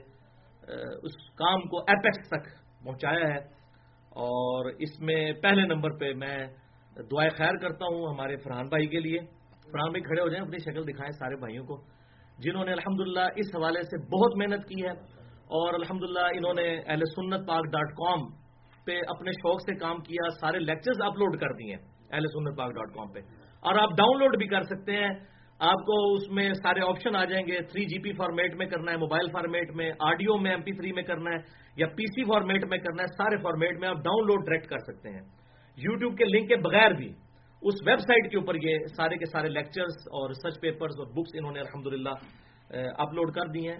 اس 1.03 1.29
کام 1.35 1.61
کو 1.61 1.77
ایپیکس 1.77 2.27
تک 2.27 2.47
پہنچایا 2.83 3.27
ہے 3.27 3.37
اور 4.09 4.65
اس 4.79 4.99
میں 4.99 5.33
پہلے 5.33 5.61
نمبر 5.61 5.97
پہ 5.97 6.13
میں 6.13 6.47
دعائیں 7.11 7.29
خیر 7.37 7.57
کرتا 7.57 7.85
ہوں 7.85 8.13
ہمارے 8.13 8.37
فرحان 8.37 8.67
بھائی 8.67 8.87
کے 8.87 8.99
لیے۔ 8.99 9.19
فرحان 9.71 9.91
بھائی 9.91 10.01
کھڑے 10.01 10.21
ہو 10.21 10.29
جائیں، 10.29 10.43
اپنی 10.45 10.57
شکل 10.57 10.87
دکھائیں 10.87 11.11
سارے 11.11 11.35
بھائیوں 11.35 11.65
کو۔ 11.65 11.83
جنہوں 12.37 12.65
نے 12.65 12.71
الحمدللہ 12.71 13.19
اس 13.35 13.55
حوالے 13.55 13.81
سے 13.81 13.97
بہت 14.05 14.37
محنت 14.37 14.67
کی 14.67 14.83
ہے 14.83 14.91
اور 15.29 15.73
الحمدللہ 15.73 16.19
انہوں 16.19 16.53
نے 16.53 16.79
اہل 16.87 17.01
سنت 17.05 17.47
پاک 17.47 17.65
ڈاٹ 17.65 17.91
کام 17.91 18.19
پہ 18.85 18.99
اپنے 19.07 19.31
شوق 19.31 19.61
سے 19.61 19.75
کام 19.75 19.97
کیا، 19.97 20.29
سارے 20.29 20.59
لیکچرز 20.59 21.01
اپلوڈ 21.01 21.39
کر 21.39 21.53
دیے 21.53 21.75
اہل 22.11 22.25
سنت 22.25 22.57
پاک 22.57 22.71
ڈاٹ 22.71 22.93
کام 22.93 23.11
پہ۔ 23.13 23.19
اور 23.59 23.75
آپ 23.75 23.89
ڈاؤن 23.97 24.19
لوڈ 24.19 24.37
بھی 24.37 24.47
کر 24.47 24.61
سکتے 24.61 24.91
ہیں 24.91 25.13
آپ 25.59 25.85
کو 25.85 25.95
اس 26.13 26.27
میں 26.29 26.51
سارے 26.53 26.81
آپشن 26.87 27.15
آ 27.15 27.23
جائیں 27.25 27.45
گے. 27.47 27.61
تھری 27.69 27.85
جی 27.85 27.97
پی 28.01 28.11
فارمیٹ 28.13 28.55
میں 28.55 28.65
کرنا 28.65 28.91
ہے 28.91 28.97
موبائل 28.97 29.29
فارمیٹ 29.31 29.71
میں 29.75 29.89
آڈیو 30.07 30.37
میں 30.37 30.51
ایم 30.51 30.61
پی 30.61 30.71
تھری 30.71 30.91
میں 30.93 31.03
کرنا 31.03 31.31
ہے، 31.31 31.37
یا 31.77 31.87
پی 31.95 32.05
سی 32.07 32.23
فارمیٹ 32.23 32.65
میں 32.65 32.77
کرنا 32.77 33.03
ہے، 33.03 33.07
سارے 33.13 33.37
فارمیٹ 33.43 33.79
میں 33.79 33.87
آپ 33.89 34.03
ڈاؤن 34.03 34.27
لوڈ 34.27 34.45
ڈائریکٹ 34.45 34.67
کر 34.69 34.83
سکتے 34.85 35.09
ہیں. 35.09 35.21
یوٹیوب 35.77 36.17
کے 36.17 36.25
لنک 36.27 36.47
کے 36.49 36.55
بغیر 36.63 36.93
بھی 36.97 37.07
اس 37.63 37.81
ویب 37.85 37.99
سائٹ 37.99 38.29
کے 38.31 38.37
اوپر 38.37 38.55
یہ 38.63 38.85
سارے 38.95 39.17
کے 39.17 39.25
سارے 39.25 39.49
لیکچرز 39.49 39.95
اور 40.09 40.29
ریسرچ 40.29 40.59
پیپرز 40.61 40.99
اور 40.99 41.07
بکس 41.13 41.35
انہوں 41.35 41.51
نے 41.51 41.59
الحمد 41.59 41.87
اپلوڈ 42.99 43.33
کر 43.33 43.47
دی 43.53 43.67
ہیں. 43.67 43.79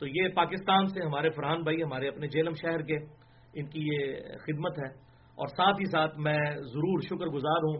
تو 0.00 0.06
یہ 0.08 0.28
پاکستان 0.34 0.86
سے 0.86 1.00
ہمارے 1.02 1.30
فرحان 1.30 1.62
بھائی، 1.62 1.82
ہمارے 1.82 2.08
اپنے 2.08 2.26
جیلم 2.28 2.54
شہر 2.54 2.82
کے، 2.88 2.96
ان 3.54 3.66
کی 3.66 3.82
یہ 3.84 4.36
خدمت 4.44 4.78
ہے. 4.78 4.88
اور 5.38 5.48
ساتھ 5.48 5.80
ہی 5.80 5.90
ساتھ 5.90 6.18
میں 6.20 6.38
ضرور 6.66 7.00
شکر 7.02 7.32
گزار 7.34 7.66
ہوں. 7.66 7.76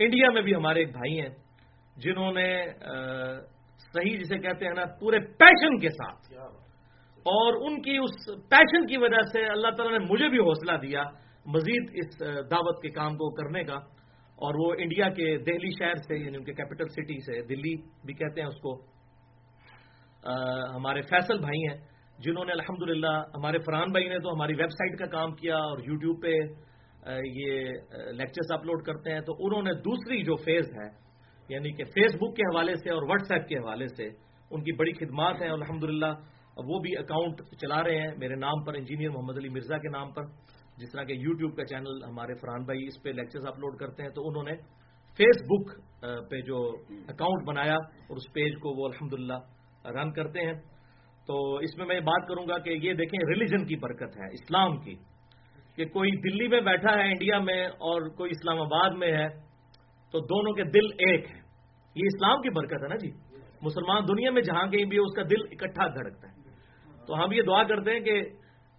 انڈیا 0.00 0.30
میں 0.30 0.42
بھی 0.42 0.54
ہمارے 0.54 0.78
ایک 0.80 0.92
بھائی 0.92 1.18
ہیں 1.20 1.28
جنہوں 1.96 2.32
نے 2.32 2.66
صحیح 3.78 4.18
جسے 4.18 4.38
کہتے 4.38 4.66
ہیں 4.66 4.72
نا 4.72 4.84
پورے 5.00 5.18
پیشن 5.18 5.78
کے 5.78 5.88
ساتھ۔ 5.88 6.32
اور 7.24 7.70
ان 7.70 7.82
کی 7.82 7.96
اس 7.96 8.26
پیشن 8.48 8.86
کی 8.86 8.96
وجہ 8.96 9.22
سے 9.32 9.44
اللہ 9.44 9.68
تعالیٰ 9.76 9.98
نے 9.98 10.04
مجھے 10.10 10.28
بھی 10.28 10.38
حوصلہ 10.38 10.76
دیا 10.76 11.04
مزید 11.46 11.90
اس 11.92 12.20
دعوت 12.50 12.82
کے 12.82 12.88
کام 12.88 13.12
کو 13.12 13.30
کرنے 13.30 13.64
کا۔ 13.64 13.74
اور 14.42 14.54
وہ 14.58 14.74
انڈیا 14.78 15.08
کے 15.08 15.38
دہلی 15.38 15.70
شہر 15.78 15.94
سے 15.94 16.18
یعنی 16.18 16.36
ان 16.36 16.44
کے 16.44 16.52
کیپٹل 16.52 16.88
سٹی 16.88 17.18
سے 17.20 17.42
دلی 17.42 17.74
بھی 18.04 18.14
کہتے 18.14 18.40
ہیں 18.40 18.48
اس 18.48 18.60
کو۔ 18.60 18.74
ہمارے 20.76 21.00
فیصل 21.00 21.38
بھائی 21.38 21.60
ہیں 21.60 21.76
جنہوں 22.18 22.44
نے 22.44 22.52
الحمد 22.52 23.04
ہمارے 23.36 23.58
فرحان 23.58 23.90
بھائی 23.90 24.08
نے 24.08 24.18
تو 24.18 24.32
ہماری 24.34 24.54
ویب 24.54 24.70
سائٹ 24.70 24.98
کا 24.98 25.06
کام 25.06 25.32
کیا 25.32 25.56
اور 25.56 25.78
یوٹیوب 25.78 26.22
پہ 26.22 26.36
یہ 27.24 27.70
لیکچرز 28.12 28.52
اپلوڈ 28.52 28.82
کرتے 28.84 29.12
ہیں۔ 29.12 29.20
تو 29.20 29.32
انہوں 29.38 29.62
نے 29.62 29.72
دوسری 29.72 30.22
جو 30.22 30.36
فیز 30.36 30.64
ہے 30.64 31.02
یعنی 31.48 31.72
کہ 31.72 31.84
فیس 31.84 32.14
بک 32.14 32.36
کے 32.36 32.42
حوالے 32.42 32.74
سے 32.76 32.90
اور 32.90 33.02
واٹس 33.08 33.32
ایپ 33.32 33.48
کے 33.48 33.58
حوالے 33.58 33.88
سے 33.88 34.08
ان 34.50 34.62
کی 34.62 34.72
بڑی 34.72 34.92
خدمات 34.92 35.42
ہیں 35.42 35.50
الحمد 35.50 35.84
وہ 36.64 36.78
بھی 36.78 36.96
اکاؤنٹ 36.98 37.40
چلا 37.60 37.82
رہے 37.84 38.00
ہیں 38.00 38.10
میرے 38.18 38.34
نام 38.34 38.62
پر 38.64 38.74
انجینئر 38.74 39.10
محمد 39.10 39.36
علی 39.36 39.48
مرزا 39.48 39.78
کے 39.78 39.88
نام 39.88 40.10
پر 40.12 40.24
جس 40.78 40.92
طرح 40.92 41.04
کہ 41.04 41.12
یوٹیوب 41.12 41.56
کا 41.56 41.64
چینل 41.64 42.02
ہمارے 42.04 42.34
فرحان 42.34 42.64
بھائی 42.64 42.86
اس 42.86 43.02
پہ 43.02 43.10
لیکچرز 43.10 43.46
اپلوڈ 43.46 43.78
کرتے 43.78 44.02
ہیں 44.02 44.10
تو 44.10 44.26
انہوں 44.28 44.42
نے 44.42 44.56
فیس 45.18 45.42
بک 45.44 45.72
پہ 46.30 46.40
جو 46.40 46.58
اکاؤنٹ 47.08 47.46
بنایا 47.46 47.76
اور 47.76 48.16
اس 48.16 48.32
پیج 48.32 48.58
کو 48.60 48.74
وہ 48.74 48.86
الحمد 48.86 49.12
رن 49.94 50.12
کرتے 50.12 50.46
ہیں 50.46 50.54
تو 51.28 51.34
اس 51.56 51.76
میں 51.78 51.86
میں 51.86 51.96
یہ 51.96 52.00
بات 52.00 52.28
کروں 52.28 52.46
گا 52.48 52.58
کہ 52.58 52.76
یہ 52.82 52.94
دیکھیں 52.94 53.18
ریلیجن 53.28 53.64
کی 53.66 53.76
برکت 53.76 54.16
ہے، 54.16 54.28
اسلام 54.32 54.76
کی 54.78 54.94
کہ 55.78 55.84
کوئی 55.86 56.10
دلی 56.20 56.48
میں 56.48 56.60
بیٹھا 56.60 56.94
ہے، 56.94 57.10
انڈیا 57.12 57.38
میں 57.38 57.64
اور 57.88 58.08
کوئی 58.16 58.30
اسلام 58.30 58.60
آباد 58.60 58.96
میں 58.98 59.12
ہے 59.12 59.26
تو 60.12 60.20
دونوں 60.20 60.52
کے 60.52 60.64
دل 60.64 60.86
ایک 60.98 61.30
ہیں۔ 61.30 61.42
یہ 61.94 62.02
اسلام 62.04 62.40
کی 62.40 62.50
برکت 62.50 62.82
ہے 62.82 62.88
نا 62.88 62.96
جی؟ 62.96 63.10
مسلمان 63.62 64.02
دنیا 64.08 64.30
میں 64.30 64.42
جہاں 64.42 64.66
کہیں 64.66 64.84
بھی 64.84 64.98
اس 64.98 65.14
کا 65.16 65.22
دل 65.22 65.42
اکٹھا 65.50 65.86
دھڑکتا 65.86 66.28
ہے۔ 66.28 66.42
تو 67.06 67.24
ہم 67.24 67.32
یہ 67.32 67.42
دعا 67.42 67.62
کرتے 67.62 67.90
ہیں 67.90 68.00
کہ 68.00 68.22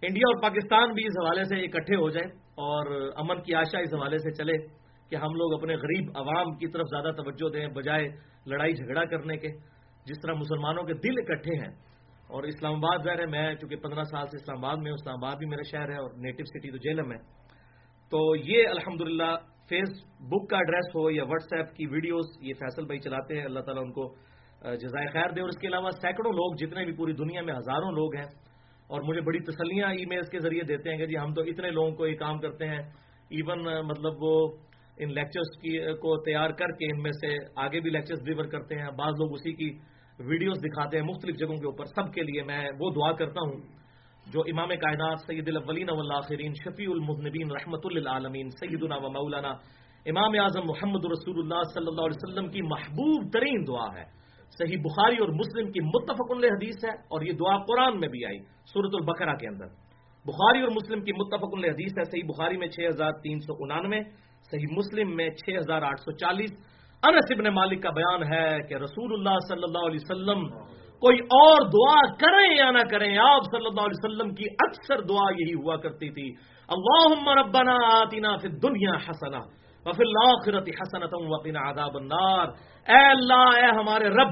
انڈیا 0.02 0.28
اور 0.28 0.42
پاکستان 0.42 0.92
بھی 0.92 1.06
اس 1.06 1.24
حوالے 1.24 1.44
سے 1.44 1.64
اکٹھے 1.64 1.96
ہو 1.96 2.10
جائیں 2.10 2.30
اور 2.38 3.10
امن 3.16 3.42
کی 3.42 3.54
آشا 3.54 3.78
اس 3.78 3.94
حوالے 3.94 4.18
سے 4.18 4.32
چلے 4.32 4.52
کہ 5.10 5.16
ہم 5.16 5.34
لوگ 5.34 5.54
اپنے 5.54 5.74
غریب 5.76 6.10
عوام 6.14 6.54
کی 6.54 6.66
طرف 6.66 6.86
زیادہ 6.90 7.14
توجہ 7.16 7.52
دیں 7.52 7.68
بجائے 7.68 8.08
لڑائی 8.46 8.72
جھگڑا 8.72 9.04
کرنے 9.04 9.36
کے۔ 9.36 9.48
جس 10.06 10.20
طرح 10.22 10.32
مسلمانوں 10.32 10.82
کے 10.82 10.94
دل 10.94 11.18
اکٹھے 11.18 11.58
ہیں 11.58 11.74
اور 12.28 12.42
اسلام 12.42 12.74
آباد 12.74 12.98
ظاہر 13.04 13.18
ہے، 13.18 13.26
میں 13.26 13.54
چونکہ 13.54 13.76
پندرہ 13.76 14.02
سال 14.02 14.26
سے 14.26 14.36
اسلام 14.36 14.64
آباد 14.64 14.76
میں 14.76 14.90
ہوں، 14.90 14.96
اسلام 15.00 15.24
آباد 15.24 15.36
بھی 15.36 15.46
میرا 15.46 15.62
شہر 15.70 15.88
ہے 15.88 15.96
اور 15.96 16.10
نیٹو 16.16 16.44
سٹی 16.44 16.70
تو 16.70 16.76
جیلم 16.76 17.12
ہے۔ 17.12 17.18
تو 18.10 18.36
یہ 18.36 18.68
الحمد 18.68 19.00
فیس 19.68 19.90
بک 20.30 20.48
کا 20.50 20.56
ایڈریس 20.56 20.94
ہو 20.94 21.10
یا 21.10 21.24
واٹس 21.28 21.52
ایپ 21.52 21.74
کی 21.76 21.86
ویڈیوز 21.86 22.26
یہ 22.40 22.54
فیصل 22.58 22.84
بھائی 22.86 22.98
چلاتے 23.00 23.38
ہیں، 23.38 23.44
اللہ 23.44 23.60
تعالیٰ 23.66 23.84
ان 23.84 23.92
کو 23.92 24.04
جزائے 24.80 25.06
خیر 25.12 25.32
دے۔ 25.36 25.40
اور 25.40 25.48
اس 25.48 25.58
کے 25.60 25.66
علاوہ 25.66 25.90
سینکڑوں 26.00 26.32
لوگ، 26.32 26.56
جتنے 26.56 26.84
بھی 26.84 26.92
پوری 26.96 27.12
دنیا 27.12 27.42
میں 27.42 27.54
ہزاروں 27.54 27.90
لوگ 27.92 28.14
ہیں، 28.16 28.28
اور 28.90 29.00
مجھے 29.08 29.20
بڑی 29.20 29.40
تسلیاں 29.44 29.92
ای 29.92 30.04
میلز 30.06 30.30
کے 30.30 30.38
ذریعے 30.38 30.62
دیتے 30.68 30.90
ہیں 30.90 30.98
کہ 30.98 31.06
جی 31.06 31.16
ہم 31.18 31.32
تو 31.34 31.42
اتنے 31.42 31.70
لوگوں 31.70 31.90
کو 31.96 32.06
یہ 32.06 32.16
کام 32.16 32.38
کرتے 32.40 32.68
ہیں۔ 32.68 32.82
ایون 33.30 33.64
مطلب 33.88 34.22
وہ 34.22 34.34
ان 34.98 35.12
لیکچرز 35.14 35.56
کی 35.60 35.78
کو 36.00 36.16
تیار 36.24 36.50
کر 36.58 36.72
کے 36.78 36.90
ان 36.92 37.02
میں 37.02 37.12
سے 37.20 37.34
آگے 37.60 37.80
بھی 37.80 37.90
لیکچرز 37.90 38.20
ڈلیور 38.24 38.46
کرتے 38.50 38.78
ہیں۔ 38.78 38.90
بعض 38.98 39.20
لوگ 39.20 39.32
اسی 39.34 39.52
کی 39.52 39.70
ویڈیوز 40.18 40.58
دکھاتے 40.64 40.98
ہیں 40.98 41.04
مختلف 41.04 41.36
جگہوں 41.36 41.56
کے 41.56 41.66
اوپر۔ 41.66 41.84
سب 41.94 42.12
کے 42.14 42.22
لیے 42.22 42.42
میں 42.42 42.60
وہ 42.80 42.90
دعا 42.94 43.10
کرتا 43.12 43.40
ہوں 43.40 43.56
جو 44.32 44.40
امام 44.40 44.68
کائنات 44.68 45.18
سید 45.26 45.48
الاولین 45.48 45.90
والآخرین 45.90 46.52
شفیع 46.54 46.90
المذنبین 46.90 47.50
رحمت 47.50 47.86
للعالمین 47.86 48.50
سیدنا 48.50 48.96
و 48.96 49.08
مولانا 49.08 49.50
امام 50.06 50.32
اعظم 50.40 50.60
محمد 50.64 51.04
رسول 51.04 51.38
اللہ 51.38 51.62
صلی 51.74 51.86
اللہ 51.86 52.00
علیہ 52.00 52.20
وسلم 52.22 52.48
کی 52.48 52.62
محبوب 52.62 53.32
ترین 53.32 53.64
دعا 53.68 53.86
ہے۔ 53.98 54.04
صحیح 54.58 54.76
بخاری 54.84 55.16
اور 55.16 55.28
مسلم 55.28 55.72
کی 55.72 55.80
متفق 55.80 56.32
حدیث 56.32 56.84
ہے 56.84 56.90
اور 56.90 57.22
یہ 57.22 57.32
دعا 57.32 57.58
قرآن 57.58 58.00
میں 58.00 58.08
بھی 58.08 58.24
آئی 58.24 58.38
صورت 58.72 58.90
البقرہ 58.94 59.34
کے 59.34 59.48
اندر۔ 59.48 59.66
بخاری 60.26 60.60
اور 60.60 60.68
مسلم 60.68 61.00
کی 61.00 61.12
متفق 61.12 61.54
حدیث 61.54 61.92
ہے، 61.98 62.04
صحیح 62.04 62.22
بخاری 62.28 62.56
میں 62.56 62.68
چھ 62.68 62.80
ہزار 62.80 63.12
تین 63.12 63.40
سو 63.40 63.52
انانوے، 63.64 64.00
صحیح 64.50 64.66
مسلم 64.70 65.16
میں 65.16 65.30
چھ 65.30 65.58
ہزار 65.58 65.82
آٹھ 65.82 66.00
سو 66.00 66.12
چالیس۔ 66.12 66.50
انس 67.02 67.26
ابن 67.30 67.54
مالک 67.54 67.82
کا 67.82 67.90
بیان 67.90 68.22
ہے 68.32 68.62
کہ 68.68 68.74
رسول 68.74 69.12
اللہ 69.12 69.38
صلی 69.48 69.62
اللہ 69.62 69.86
علیہ 69.86 70.00
وسلم 70.02 70.48
کوئی 71.04 71.18
اور 71.18 71.60
دعا 71.66 72.14
کریں 72.14 72.56
یا 72.56 72.70
نہ 72.70 72.82
کریں، 72.90 73.18
آپ 73.18 73.42
صلی 73.44 73.66
اللہ 73.66 73.80
علیہ 73.80 74.04
وسلم 74.04 74.34
کی 74.34 74.44
اکثر 74.44 75.00
دعا 75.00 75.30
یہی 75.38 75.54
ہوا 75.54 75.76
کرتی 75.76 76.10
تھی۔ 76.10 76.32
اللہم 76.68 77.28
ربنا 77.28 77.74
آتنا 77.74 78.36
فی 78.36 78.48
الدنیا 78.48 78.96
حسنہ 78.96 79.36
وفی 79.86 80.02
الاخرت 80.06 80.68
حسنتا 80.68 81.16
وقنا 81.28 81.70
عذاب 81.70 81.96
النار۔ 81.96 82.46
اے 82.88 83.10
اللہ، 83.10 83.56
اے 83.56 83.66
ہمارے 83.66 84.08
رب، 84.08 84.30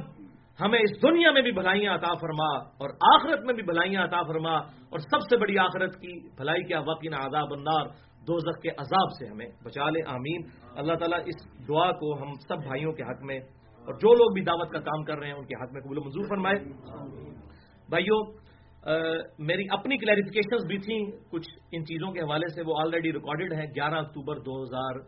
ہمیں 0.60 0.78
اس 0.78 1.02
دنیا 1.02 1.30
میں 1.30 1.42
بھی 1.42 1.52
بھلائیاں 1.52 1.94
عطا 1.94 2.14
فرما 2.14 2.58
اور 2.58 2.88
آخرت 3.14 3.44
میں 3.44 3.54
بھی 3.54 3.62
بھلائیاں 3.62 4.04
عطا 4.04 4.22
فرما 4.22 4.52
اور 4.92 4.98
سب 4.98 5.20
سے 5.20 5.36
بڑی 5.36 5.58
آخرت 5.58 5.94
کی 5.94 6.28
بھلائی 6.36 6.62
کیا 6.62 6.80
وقین 6.86 7.14
عذاب 7.14 7.52
النار۔ 7.52 7.86
دوزخ 8.28 8.62
کے 8.62 8.68
عذاب 8.68 9.10
سے 9.18 9.26
ہمیں 9.26 9.46
بچا 9.64 9.90
لے، 9.90 10.00
آمین۔ 10.06 10.40
اللہ 10.76 10.92
تعالیٰ 10.92 11.18
اس 11.24 11.68
دعا 11.68 11.90
کو 11.90 12.22
ہم 12.22 12.32
سب 12.48 12.56
بھائیوں 12.56 12.92
کے 12.92 13.02
حق 13.02 13.22
میں 13.22 13.40
اور 13.82 13.94
جو 13.94 14.14
لوگ 14.14 14.34
بھی 14.34 14.42
دعوت 14.42 14.70
کا 14.70 14.80
کام 14.80 15.04
کر 15.04 15.18
رہے 15.18 15.26
ہیں، 15.26 15.34
ان 15.34 15.44
کے 15.44 15.64
حق 15.64 15.72
میں 15.72 15.80
قبول 15.80 15.98
و 15.98 16.04
منظور 16.04 16.24
فرمائے۔ 16.28 16.56
بھائیوں 17.88 18.32
میری 19.38 19.64
اپنی 19.70 19.96
کلیریفیکیشنز 19.96 20.66
بھی 20.66 20.78
تھیں۔ 20.78 21.30
کچھ 21.30 21.48
ان 21.72 21.84
چیزوں 21.84 22.12
کے 22.12 22.20
حوالے 22.20 22.48
سے 22.54 22.62
وہ 22.66 22.74
آلریڈی 22.80 23.12
ریکارڈڈ 23.12 23.52
ہیں۔ 23.52 23.66
گیارہ 23.66 23.94
اکتوبر 23.94 24.38
دو 24.38 24.62
ہزار 24.62 25.00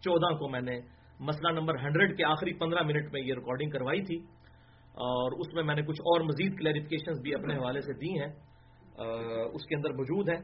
چودہ 0.00 0.36
کو 0.36 0.48
میں 0.48 0.60
نے 0.60 0.78
مسئلہ 1.20 1.52
نمبر 1.52 1.74
ہنڈریڈ 1.74 2.16
کے 2.16 2.24
آخری 2.24 2.52
پندرہ 2.52 2.82
منٹ 2.82 3.12
میں 3.12 3.20
یہ 3.20 3.34
ریکارڈنگ 3.34 3.70
کروائی 3.70 4.02
تھی۔ 4.02 4.16
اور 4.92 5.40
اس 5.40 5.54
میں 5.54 5.62
میں 5.62 5.74
نے 5.74 5.82
کچھ 5.82 6.00
اور 6.00 6.20
مزید 6.20 6.58
کلیریفیکیشنز 6.58 7.20
بھی 7.22 7.34
اپنے 7.34 7.54
حوالے 7.54 7.80
سے 7.80 7.92
دی 7.92 8.20
ہیں۔ 8.20 8.32
اس 9.52 9.66
کے 9.66 9.74
اندر 9.74 9.90
موجود 9.90 10.28
ہیں۔ 10.28 10.40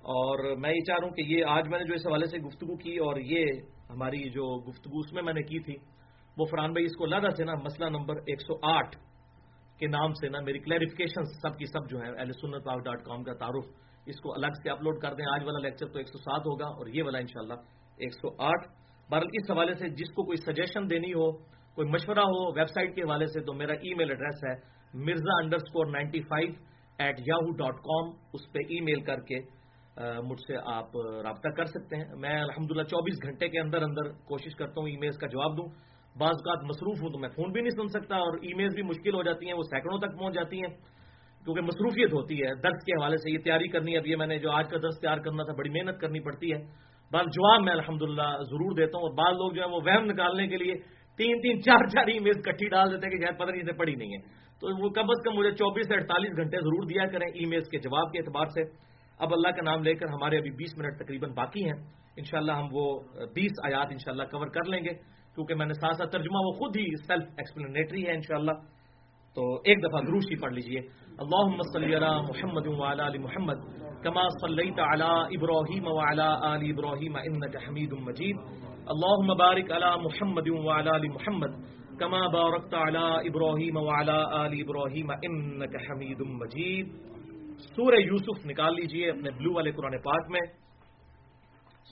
اور 0.00 0.56
میں 0.56 0.70
یہ 0.70 0.80
چاہ 0.80 0.96
رہا 1.00 1.06
ہوں 1.06 1.14
کہ 1.14 1.20
یہ 1.20 1.44
آج 1.44 1.68
میں 1.68 1.78
نے 1.78 1.84
جو 1.84 1.94
اس 1.94 2.06
حوالے 2.06 2.26
سے 2.26 2.38
گفتگو 2.38 2.76
کی 2.76 2.96
اور 2.96 3.16
یہ 3.16 3.44
ہماری 3.90 4.30
جو 4.30 4.68
گفتگو 4.68 4.98
اس 4.98 5.12
میں 5.12 5.22
میں 5.22 5.32
نے 5.32 5.42
کی 5.42 5.58
تھی 5.58 5.74
وہ 6.38 6.44
فرحان 6.50 6.72
بھائی، 6.72 6.84
اس 6.86 6.96
کو 6.98 7.06
لادا 7.06 7.30
سے 7.36 7.44
نا 7.44 7.54
مسئلہ 7.64 7.88
نمبر 7.96 8.16
ایک 8.26 8.40
سو 8.40 8.54
آٹھ 8.66 8.96
کے 9.78 9.86
نام 9.86 10.12
سے 10.20 10.28
نا، 10.28 10.40
میری 10.40 10.58
کلیریفیکیشن 10.58 11.24
سب 11.40 11.58
کی 11.58 11.66
سب 11.66 11.88
جو 11.90 12.00
ہے 12.02 12.10
ایل 12.18 12.32
سنت 12.40 12.64
پاک 12.64 12.84
ڈاٹ 12.84 13.02
کام 13.04 13.22
کا 13.24 13.34
تعارف 13.40 13.66
اس 14.06 14.20
کو 14.20 14.32
الگ 14.34 14.52
سے 14.62 14.70
اپلوڈ 14.70 15.00
کر 15.02 15.14
دیں۔ 15.14 15.26
آج 15.32 15.44
والا 15.44 15.58
لیکچر 15.62 15.86
تو 15.92 15.98
ایک 15.98 16.08
سو 16.08 16.18
سات 16.18 16.46
ہوگا 16.46 16.66
اور 16.78 16.86
یہ 16.94 17.02
والا 17.02 17.18
انشاءاللہ 17.18 17.58
ایک 17.98 18.12
سو 18.20 18.28
آٹھ۔ 18.44 18.66
بہرحال 19.10 19.28
اس 19.38 19.50
حوالے 19.50 19.74
سے 19.80 19.88
جس 20.00 20.10
کو 20.14 20.24
کوئی 20.24 20.36
سجیشن 20.46 20.88
دینی 20.90 21.12
ہو، 21.14 21.30
کوئی 21.76 21.88
مشورہ 21.88 22.24
ہو 22.32 22.40
ویب 22.56 22.68
سائٹ 22.74 22.94
کے 22.94 23.02
حوالے 23.02 23.26
سے، 23.32 23.40
تو 23.46 23.52
میرا 23.52 23.74
ای 23.82 23.94
میل 23.94 24.10
ایڈریس 24.10 24.44
ہے 24.44 24.54
Mirza 25.06 25.38
underscore 25.62 25.86
ninety 25.92 26.20
five 26.30 26.50
at 26.98 27.20
Yahoo 27.26 27.50
dot 27.58 27.76
com 27.88 28.10
اس 28.34 28.42
پہ 28.52 28.58
ای 28.68 28.80
میل 28.88 29.00
کر 29.04 29.20
کے 29.28 29.38
مجھ 30.28 30.40
سے 30.46 30.56
آپ 30.72 30.96
رابطہ 31.24 31.48
کر 31.56 31.64
سکتے 31.70 31.96
ہیں۔ 31.96 32.18
میں 32.20 32.36
الحمدللہ 32.40 32.82
چوبیس 32.90 33.16
گھنٹے 33.22 33.48
کے 33.48 33.60
اندر 33.60 33.82
اندر 33.82 34.10
کوشش 34.28 34.54
کرتا 34.58 34.80
ہوں 34.80 34.88
ای 34.88 34.96
میلز 34.96 35.18
کا 35.20 35.26
جواب 35.32 35.56
دوں۔ 35.56 35.68
بعض 36.18 36.30
اوقات 36.30 36.64
مصروف 36.64 37.02
ہوں 37.02 37.10
تو 37.10 37.18
میں 37.18 37.28
فون 37.28 37.52
بھی 37.52 37.60
نہیں 37.60 37.76
سن 37.76 37.88
سکتا 37.88 38.16
اور 38.16 38.38
ای 38.42 38.54
میلز 38.54 38.74
بھی 38.74 38.82
مشکل 38.82 39.14
ہو 39.14 39.22
جاتی 39.22 39.46
ہیں، 39.46 39.54
وہ 39.54 39.62
سینکڑوں 39.62 39.98
تک 39.98 40.18
پہنچ 40.18 40.34
جاتی 40.34 40.56
ہیں۔ 40.56 40.74
کیونکہ 41.44 41.62
مصروفیت 41.62 42.12
ہوتی 42.12 42.42
ہے، 42.42 42.54
درد 42.54 42.82
کے 42.86 42.92
حوالے 42.92 43.16
سے 43.16 43.32
یہ 43.32 43.38
تیاری 43.38 43.68
کرنی 43.68 43.92
ہے۔ 43.92 43.98
اب 43.98 44.06
یہ 44.06 44.16
میں 44.16 44.26
نے 44.26 44.38
جو 44.38 44.50
آج 44.50 44.68
کا 44.70 44.76
درس 44.82 45.00
تیار 45.00 45.18
کرنا 45.18 45.42
تھا، 45.42 45.52
بڑی 45.52 45.70
محنت 45.70 46.00
کرنی 46.00 46.20
پڑتی 46.20 46.52
ہے۔ 46.52 46.58
بعض 47.12 47.24
جواب 47.24 47.62
میں 47.62 47.72
الحمدللہ 47.72 48.28
ضرور 48.50 48.76
دیتا 48.76 48.98
ہوں 48.98 49.08
اور 49.08 49.14
بعض 49.14 49.34
لوگ 49.34 49.52
جو 49.52 49.62
ہے 49.62 49.66
وہ 49.66 49.80
وہم 49.84 50.04
نکالنے 50.04 50.48
کے 50.48 50.56
لیے 50.56 50.74
تین 51.16 51.40
تین 51.40 51.62
چار 51.62 51.86
چار 51.86 52.06
ای 52.06 52.18
میلز 52.18 52.44
کٹھی 52.44 52.68
ڈال 52.68 52.90
دیتے 52.92 53.06
ہیں 53.06 53.12
کہ 53.12 53.24
شاید 53.24 53.38
پتہ 53.38 53.50
نہیں 53.50 53.62
سے 53.62 53.72
پڑھی 53.72 53.94
نہیں 53.94 54.08
ہے۔ 54.08 54.18
تو 54.60 54.84
وہ 54.84 54.88
کم 54.88 55.04
از 55.04 55.22
کم 55.24 55.34
مجھے 55.34 55.50
چوبیس 55.50 55.88
سے 55.88 55.94
اڑتالیس 55.94 56.30
گھنٹے 56.36 56.56
ضرور 56.56 56.86
دیا 56.86 57.06
کریں 57.06 57.26
ای 57.26 57.44
میلز 57.44 57.68
کے 57.68 57.78
جواب 57.78 58.12
کے 58.12 58.18
اعتبار 58.18 58.46
سے۔ 58.46 58.60
اب 59.18 59.32
اللہ 59.32 59.48
کا 59.48 59.62
نام 59.62 59.82
لے 59.82 59.94
کر 59.94 60.06
ہمارے 60.06 60.38
ابھی 60.38 60.50
بیس 60.50 60.78
منٹ 60.78 60.98
تقریباً 60.98 61.30
باقی 61.34 61.64
ہیں۔ 61.64 61.80
انشاءاللہ 62.16 62.52
ہم 62.52 62.68
وہ 62.72 63.00
بیس 63.34 63.52
آیات 63.64 63.86
انشاءاللہ 63.90 64.22
کور 64.22 64.46
کر 64.46 64.64
لیں 64.68 64.84
گے۔ 64.84 65.21
کیونکہ 65.34 65.54
میں 65.54 65.66
نے 65.66 65.74
ساتھ 65.74 65.96
ساتھ 65.96 66.10
ترجمہ، 66.10 66.46
وہ 66.46 66.52
خود 66.52 66.76
ہی 66.76 66.96
سیلف 67.06 67.24
ایکسپلینیٹری 67.36 68.06
ہے 68.06 68.12
انشاءاللہ۔ 68.12 68.52
تو 69.34 69.54
ایک 69.54 69.78
دفعہ 69.78 70.00
ضرور 70.00 70.20
سی 70.20 70.36
پڑھ 70.36 70.52
لیجیے۔ 70.52 70.80
اللہم 71.18 71.62
صلی 71.72 71.96
علی 71.96 72.06
محمد 72.06 72.66
وعلا 72.66 73.06
علی 73.06 73.18
محمد، 73.18 73.54
کما 74.02 74.22
صلیت 74.28 74.78
علی 74.78 75.36
ابراہیم 75.36 75.86
وعلا 75.86 76.34
آل 76.34 76.60
ابراہیم، 76.60 77.16
انکا 77.16 77.58
حمید 77.68 77.92
مجید۔ 77.92 78.36
اللہم 78.86 79.36
بارک 79.38 79.72
علی 79.72 80.02
محمد 80.02 80.48
وعلا 80.48 80.96
علی 80.96 81.08
محمد، 81.08 81.48
کما 81.98 82.26
بارکت 82.26 82.74
علی 82.74 83.28
ابراہیم 83.28 83.76
وعلا 83.76 84.22
آل 84.22 84.52
ابراہیم، 84.52 85.10
انکا 85.10 85.92
حمید 85.92 86.20
مجید۔ 86.20 86.88
سورہ 87.76 87.96
یوسف 87.96 88.46
نکال 88.46 88.74
لیجیے 88.74 89.10
اپنے 89.10 89.30
بلو 89.30 89.54
والے 89.54 89.70
قرآن 89.70 89.98
پاک 89.98 90.30
میں۔ 90.30 90.40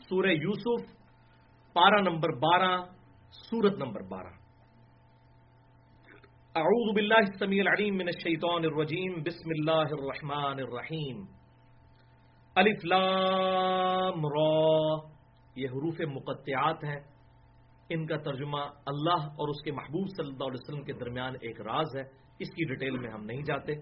سورہ 0.09 0.31
یوسف، 0.31 0.87
پارہ 1.73 2.01
نمبر 2.01 2.29
بارہ۔ 2.29 3.00
سورت 3.31 3.73
نمبر 3.73 4.03
بارہ۔ 4.03 4.29
اعوذ 6.55 6.95
باللہ 6.95 7.15
السمیع 7.15 7.63
العلیم 7.67 7.97
من 7.97 8.07
الشیطان 8.07 8.65
الرجیم، 8.65 9.23
بسم 9.23 9.51
اللہ 9.59 9.95
الرحمن 9.95 10.59
الرحیم۔ 10.59 11.25
الف 12.55 12.85
لام 12.85 14.27
را، 14.27 14.97
یہ 15.57 15.67
حروف 15.67 16.01
مقطعات 16.01 16.85
ہیں۔ 16.85 17.01
ان 17.89 18.07
کا 18.07 18.17
ترجمہ 18.17 18.61
اللہ 18.87 19.23
اور 19.23 19.49
اس 19.49 19.63
کے 19.63 19.73
محبوب 19.73 20.09
صلی 20.17 20.29
اللہ 20.29 20.45
علیہ 20.45 20.61
وسلم 20.61 20.85
کے 20.85 20.93
درمیان 20.93 21.35
ایک 21.41 21.61
راز 21.61 21.97
ہے۔ 21.97 22.03
اس 22.39 22.49
کی 22.49 22.65
ڈیٹیل 22.65 22.99
میں 22.99 23.11
ہم 23.11 23.25
نہیں 23.25 23.43
جاتے۔ 23.43 23.75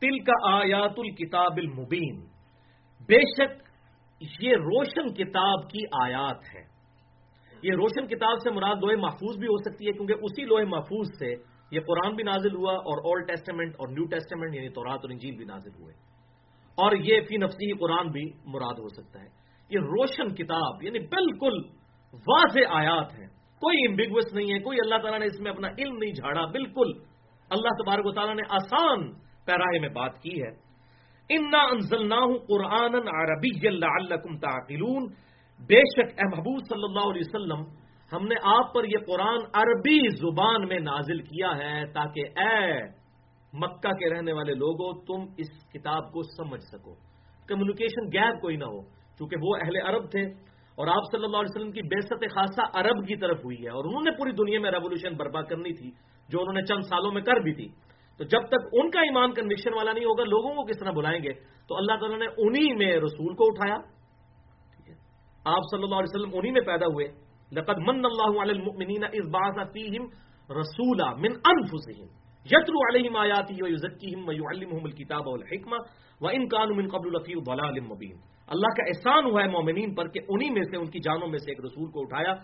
تل 0.00 0.18
کا 0.18 0.56
آیات 0.56 0.92
الکتاب 0.96 1.52
المبین۔ 1.56 2.20
بے 3.00 3.20
شک 3.20 3.65
یہ 4.20 4.56
روشن 4.56 5.14
کتاب 5.14 5.70
کی 5.70 5.84
آیات 6.02 6.38
ہے 6.54 6.76
یہ 7.62 7.72
روشن 7.72 8.06
کتاب 8.06 8.38
سے 8.42 8.50
مراد 8.50 8.76
لوہے 8.80 8.96
محفوظ 8.96 9.38
بھی 9.38 9.46
ہو 9.46 9.70
سکتی 9.70 9.86
ہے 9.86 9.92
کیونکہ 9.92 10.14
اسی 10.22 10.44
لوہے 10.44 10.64
محفوظ 10.64 11.08
سے 11.18 11.34
یہ 11.70 11.80
قرآن 11.80 12.14
بھی 12.14 12.24
نازل 12.24 12.54
ہوا 12.54 12.72
اور 12.72 12.98
اولڈ 12.98 13.28
ٹیسٹمنٹ 13.28 13.74
اور 13.74 13.88
نیو 13.88 14.06
ٹیسٹمنٹ 14.06 14.54
یعنی 14.54 14.68
تورات 14.68 14.98
اور 15.02 15.10
انجیل 15.10 15.36
بھی 15.36 15.44
نازل 15.44 15.70
ہوئے۔ 15.80 15.94
اور 16.74 16.92
یہ 16.92 17.20
فی 17.28 17.36
نفسی 17.36 17.72
قرآن 17.78 18.08
بھی 18.08 18.24
مراد 18.46 18.78
ہو 18.78 18.88
سکتا 18.88 19.20
ہے۔ 19.20 19.28
یہ 19.70 19.78
روشن 19.78 20.34
کتاب 20.34 20.82
یعنی 20.82 20.98
بالکل 20.98 21.62
واضح 22.12 22.60
آیات 22.68 23.14
ہے 23.18 23.26
کوئی 23.60 23.86
امبیگوس 23.88 24.32
نہیں 24.32 24.52
ہے، 24.52 24.58
کوئی 24.58 24.78
اللہ 24.80 24.94
تعالیٰ 24.94 25.18
نے 25.18 25.26
اس 25.26 25.40
میں 25.40 25.50
اپنا 25.50 25.68
علم 25.78 25.96
نہیں 25.96 26.12
جھاڑا، 26.12 26.46
بالکل 26.46 26.92
اللہ 27.50 27.68
تبارک 27.68 28.06
و 28.06 28.12
تعالیٰ 28.12 28.34
نے 28.34 28.42
آسان 28.48 29.12
پیراہ 29.46 29.80
میں 29.80 29.88
بات 29.88 30.18
کی 30.18 30.42
ہے۔ 30.42 30.65
انا 31.28 31.58
انزل 31.58 32.08
قرآن 32.48 32.94
عربی 32.94 33.60
تعقلون۔ 34.38 35.06
بے 35.66 35.80
شک 35.80 36.12
اے 36.16 36.36
محبوب 36.36 36.58
صلی 36.68 36.84
اللہ 36.84 37.00
علیہ 37.00 37.22
وسلم، 37.24 37.60
ہم 38.12 38.26
نے 38.26 38.34
آپ 38.42 38.74
پر 38.74 38.84
یہ 38.84 38.96
قرآن 39.06 39.38
عربی 39.54 40.08
زبان 40.08 40.68
میں 40.68 40.78
نازل 40.78 41.22
کیا 41.22 41.50
ہے 41.56 41.86
تاکہ 41.86 42.20
اے 42.20 42.82
مکہ 43.52 43.92
کے 43.92 44.14
رہنے 44.14 44.32
والے 44.32 44.54
لوگوں، 44.54 44.92
تم 45.06 45.32
اس 45.36 45.72
کتاب 45.72 46.12
کو 46.12 46.22
سمجھ 46.22 46.60
سکو۔ 46.60 46.94
کمیونیکیشن 47.46 48.06
گیپ 48.06 48.40
کوئی 48.40 48.56
نہ 48.56 48.64
ہو، 48.64 48.82
چونکہ 49.18 49.36
وہ 49.42 49.56
اہل 49.62 49.76
عرب 49.76 50.10
تھے۔ 50.10 50.22
اور 50.74 50.86
آپ 50.86 51.02
صلی 51.12 51.24
اللہ 51.24 51.36
علیہ 51.36 51.58
وسلم 51.58 51.72
کی 51.72 51.82
بےست 51.82 52.34
خاصہ 52.34 52.78
عرب 52.78 53.08
کی 53.08 53.16
طرف 53.16 53.38
ہوئی 53.44 53.56
ہے۔ 53.64 53.68
اور 53.68 53.84
انہوں 53.84 54.02
نے 54.02 54.10
پوری 54.10 54.32
دنیا 54.32 54.60
میں 54.60 54.70
ریولیوشن 54.70 55.16
برپا 55.16 55.42
کرنی 55.42 55.74
تھی، 55.74 55.90
جو 56.28 56.40
انہوں 56.40 56.54
نے 56.54 56.62
چند 56.62 56.80
سالوں 56.80 57.12
میں 57.12 57.22
کر 57.22 57.36
بھی 57.36 57.54
تھی۔ 57.54 57.68
تو 58.18 58.24
جب 58.24 58.40
تک 58.48 58.66
ان 58.72 58.90
کا 58.90 59.00
ایمان 59.00 59.34
کنوکشن 59.34 59.74
والا 59.74 59.92
نہیں 59.92 60.04
ہوگا، 60.04 60.24
لوگوں 60.24 60.54
کو 60.54 60.64
کس 60.64 60.78
طرح 60.78 60.90
بلائیں 60.90 61.22
گے؟ 61.22 61.32
تو 61.68 61.76
اللہ 61.76 61.92
تعالیٰ 62.00 62.18
نے 62.18 62.26
انہی 62.38 62.74
میں 62.74 62.96
رسول 62.96 63.34
کو 63.34 63.44
اٹھایا۔ 63.46 63.76
آپ 65.44 65.62
صلی 65.70 65.82
اللہ 65.82 65.94
علیہ 65.94 66.16
وسلم 66.16 66.30
انہی 66.34 66.50
میں 66.50 66.60
پیدا 66.60 66.86
ہوئے۔ 66.86 67.06
لقد 67.52 67.78
من 67.78 68.04
اللہ 68.04 68.42
علی 68.42 68.50
المؤمنین 68.50 69.04
اذ 69.04 69.30
بعث 69.30 69.68
فیہم 69.72 70.04
رسولا 70.50 71.10
من 71.14 71.30
انفسہم۔ 71.44 72.06
یتلو 72.44 72.94
علیہم 72.94 73.16
آیاتی 73.16 73.54
و 73.60 73.66
یزکیہم 73.68 74.28
و 74.28 74.32
یعلمہم 74.32 74.84
الکتاب 74.84 75.28
والحکمہ۔ 75.28 75.76
و 76.20 76.26
ان 76.26 76.48
کانوا 76.48 76.76
من 76.76 76.88
قبل 76.88 77.08
لفی 77.12 77.32
ضلال 77.34 77.80
مبین۔ 77.80 78.16
اللہ 78.46 78.66
کا 78.66 78.82
احسان 78.86 79.30
ہوا 79.30 79.42
ہے 79.42 79.48
مومنین 79.48 79.94
پر 79.94 80.08
کہ 80.08 80.20
انہی 80.28 80.50
میں 80.50 80.62
سے، 80.62 80.76
ان 80.76 80.90
کی 80.90 80.98
جانوں 80.98 81.28
میں 81.28 81.38
سے 81.38 81.50
ایک 81.50 81.60
رسول 81.64 81.90
کو 81.90 82.00
اٹھایا، 82.00 82.34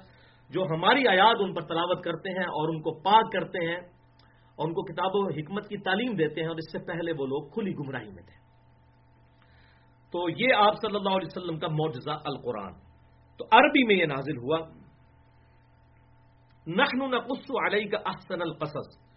جو 0.51 0.63
ہماری 0.63 1.09
آیات 1.09 1.37
ان 1.41 1.55
پر 1.55 1.63
تلاوت 1.63 2.05
کرتے 2.05 2.31
ہیں 2.31 2.47
اور 2.47 2.69
ان 2.69 2.83
کو 2.83 3.01
پاک 3.01 3.33
کرتے 3.33 3.69
ہیں۔ 3.69 4.02
اور 4.57 4.69
ان 4.69 4.75
کو 4.75 4.83
کتاب 4.83 5.11
و 5.15 5.29
حکمت 5.29 5.69
کی 5.69 5.77
تعلیم 5.77 6.15
دیتے 6.15 6.41
ہیں 6.41 6.49
اور 6.49 6.57
اس 6.57 6.73
سے 6.73 6.79
پہلے 6.79 7.13
وہ 7.13 7.27
لوگ 7.27 7.49
کھلی 7.49 7.73
گمراہی 7.75 8.11
میں 8.11 8.23
تھے۔ 8.23 8.43
تو 10.11 10.31
یہ 10.31 10.55
آپ 10.57 10.75
صلی 10.75 10.97
اللہ 10.97 11.09
علیہ 11.09 11.29
وسلم 11.37 11.59
کا 11.59 11.69
معجزہ 11.69 12.11
القرآن۔ 12.11 12.73
تو 13.39 13.45
عربی 13.51 13.87
میں 13.87 13.95
یہ 13.95 14.07
نازل 14.07 14.37
ہوا۔ 14.39 14.59
نخن 16.67 17.11
نقص 17.11 17.51
علیہ 17.67 17.91
کا 17.91 17.99
احسن 18.07 18.43
القصص۔ 18.43 19.13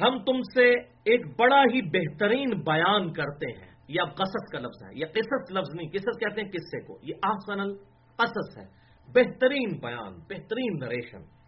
ہم 0.00 0.24
تم 0.24 0.40
سے 0.54 0.70
ایک 0.80 1.26
بڑا 1.38 1.62
ہی 1.62 1.82
بہترین 1.82 2.50
بیان 2.50 3.12
کرتے 3.12 3.46
ہیں۔ 3.46 3.72
یہ 3.88 4.00
اب 4.00 4.14
قصص 4.14 4.52
کا 4.52 4.58
لفظ 4.58 4.82
ہے 4.82 4.88
یہ 4.94 5.06
قصص 5.06 5.52
لفظ 5.52 5.74
نہیں، 5.74 5.88
قصص 5.88 6.20
کہتے 6.20 6.40
ہیں 6.40 6.48
قصے 6.48 6.80
کو۔ 6.80 6.98
یہ 7.02 7.14
احسن 7.22 7.60
القصص 7.60 8.58
ہے۔ 8.58 8.64
بہترین 9.06 9.78
بیان، 9.78 10.12
بہترین 10.14 10.78
نریشن۔ 10.80 11.41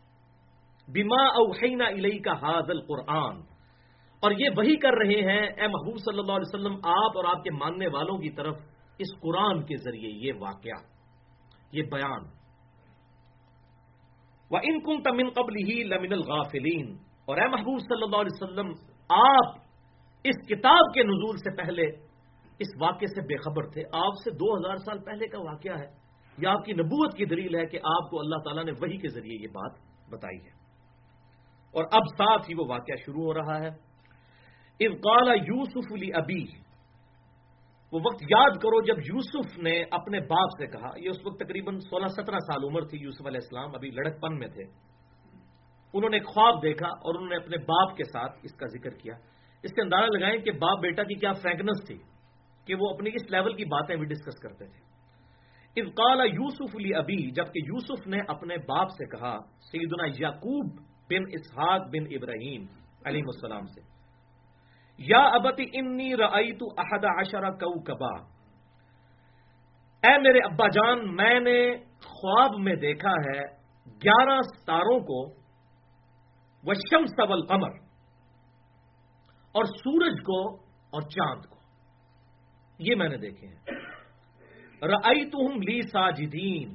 بیما 0.89 1.23
اوحینا 1.23 1.89
علیہ 1.89 2.19
کا 2.25 2.33
حاضل 2.33 2.81
قرآن 2.81 3.41
اور 4.21 4.31
یہ 4.31 4.49
وہی 4.57 4.77
کر 4.77 4.93
رہے 4.93 5.33
ہیں، 5.33 5.47
اے 5.47 5.67
محبوب 5.67 5.97
صلی 5.99 6.19
اللہ 6.19 6.33
علیہ 6.33 6.55
وسلم، 6.55 6.75
آپ 6.75 7.17
اور 7.17 7.25
آپ 7.25 7.43
کے 7.43 7.51
ماننے 7.51 7.87
والوں 7.87 8.19
کی 8.19 8.31
طرف 8.31 8.57
اس 8.99 9.21
قرآن 9.21 9.63
کے 9.63 9.77
ذریعے 9.77 10.11
یہ 10.11 10.33
واقعہ، 10.39 10.83
یہ 11.73 11.83
بیان۔ 11.83 12.25
وہ 14.51 14.59
ان 14.63 14.81
کن 14.81 15.03
تمن 15.03 15.29
قبل 15.31 15.57
ہی 15.57 15.83
لمن 15.83 16.13
الغافلین 16.13 16.97
اور 17.25 17.37
اے 17.39 17.49
محبوب 17.49 17.79
صلی 17.79 18.03
اللہ 18.03 18.17
علیہ 18.17 18.43
وسلم، 18.43 18.73
آپ 19.09 19.57
اس 20.25 20.49
کتاب 20.49 20.95
کے 20.95 21.03
نزول 21.03 21.37
سے 21.37 21.57
پہلے، 21.57 21.83
اس 22.59 22.69
واقعے 22.81 23.07
سے 23.07 23.27
بے 23.27 23.37
خبر 23.37 23.67
تھے۔ 23.67 23.83
آپ 23.93 24.13
سے 24.25 24.31
دو 24.31 24.57
ہزار 24.57 24.77
سال 24.77 24.99
پہلے 24.99 25.29
کا 25.29 25.39
واقعہ 25.39 25.79
ہے۔ 25.79 25.89
یہ 26.39 26.49
آپ 26.49 26.65
کی 26.65 26.73
نبوت 26.73 27.17
کی 27.17 27.25
دلیل 27.25 27.55
ہے 27.55 27.67
کہ 27.67 27.77
آپ 27.77 28.11
کو 28.11 28.21
اللہ 28.21 28.37
تعالیٰ 28.45 28.65
نے 28.65 28.73
وہی 28.73 28.97
کے 28.97 29.09
ذریعے 29.09 29.43
یہ 29.43 29.49
بات 29.49 29.73
بتائی 30.11 30.39
ہے۔ 30.39 30.64
اور 31.75 31.85
اب 31.93 32.05
ساتھ 32.19 32.51
ہی 32.51 32.55
وہ 32.55 32.65
واقعہ 32.69 32.97
شروع 33.07 33.25
ہو 33.25 33.35
رہا 33.35 33.57
ہے۔ 33.61 33.69
افقال 34.81 35.29
یوسف 35.29 35.93
علی 35.93 36.13
ابی، 36.15 36.45
وہ 37.93 38.01
وقت 38.05 38.23
یاد 38.31 38.57
کرو 38.63 38.81
جب 38.83 38.99
یوسف 38.99 39.59
نے 39.59 39.75
اپنے 39.91 40.21
باپ 40.21 40.51
سے 40.59 40.67
کہا، 40.67 40.91
یہ 40.97 41.11
اس 41.11 41.27
وقت 41.27 41.39
تقریباً 41.41 41.79
سولہ 41.79 42.07
سترہ 42.07 42.39
سال 42.39 42.65
عمر 42.65 42.85
تھی، 42.85 42.99
یوسف 42.99 43.27
علیہ 43.27 43.41
السلام 43.43 43.75
ابھی 43.75 43.91
لڑک 43.91 44.21
پن 44.21 44.39
میں 44.39 44.49
تھے۔ 44.49 44.65
انہوں 45.95 46.11
نے 46.11 46.19
خواب 46.21 46.63
دیکھا 46.63 46.87
اور 46.87 47.15
انہوں 47.15 47.31
نے 47.31 47.37
اپنے 47.37 47.57
باپ 47.57 47.97
کے 47.97 48.05
ساتھ 48.05 48.39
اس 48.43 48.55
کا 48.55 48.67
ذکر 48.67 48.91
کیا۔ 48.91 49.15
اس 49.63 49.71
سے 49.71 49.83
اندازہ 49.83 50.11
لگائیں 50.13 50.39
کہ 50.39 50.51
باپ 50.51 50.81
بیٹا 50.81 51.03
کی 51.03 51.15
کیا 51.15 51.33
فرینکنس 51.33 51.85
تھی، 51.87 51.99
کہ 52.67 52.75
وہ 52.75 52.89
اپنی 52.91 53.11
اس 53.11 53.31
لیول 53.31 53.55
کی 53.55 53.65
باتیں 53.65 53.97
بھی 53.97 54.07
ڈسکس 54.07 54.41
کرتے 54.41 54.67
تھے۔ 54.67 55.83
افقال 55.83 56.21
یوسف 56.27 56.77
علی 56.77 56.95
ابی، 56.95 57.31
جبکہ 57.31 57.59
یوسف 57.67 58.07
نے 58.07 58.19
اپنے 58.29 58.57
باپ 58.57 58.89
سے 58.89 59.07
کہا، 59.07 59.37
سیدنا 59.71 60.07
یعقوب 60.19 60.94
بن 61.15 61.25
اسحاق 61.33 61.81
بن 61.81 62.05
ابراہیم 62.11 62.67
علیم 63.05 63.25
السلام 63.27 63.67
سے۔ 63.67 63.81
یا 64.99 65.21
ابتی 65.21 65.65
انی 65.73 66.17
رعیت 66.17 66.63
احد 66.79 67.05
عشر 67.19 67.51
کو 67.51 67.83
کبا 67.83 68.35
اے 70.09 70.19
میرے 70.19 70.39
ابا 70.39 70.69
جان، 70.69 71.17
میں 71.17 71.41
نے 71.41 71.77
خواب 72.05 72.51
میں 72.59 72.77
دیکھا 72.77 73.11
ہے 73.11 73.41
گیارہ 73.87 74.41
ستاروں 74.41 75.01
کو 75.01 75.45
وشم 76.65 77.07
سبل 77.07 77.47
قمر 77.47 77.71
اور 79.53 79.65
سورج 79.65 80.13
کو 80.13 80.57
اور 80.65 81.01
چاند 81.01 81.47
کو۔ 81.47 81.57
یہ 82.79 82.95
میں 82.95 83.09
نے 83.09 83.17
دیکھے 83.17 83.47
ہیں۔ 83.49 83.57
رئی 84.83 85.25
ہوں 85.25 85.55
لی 85.55 85.83
ساجدین۔ 85.83 86.75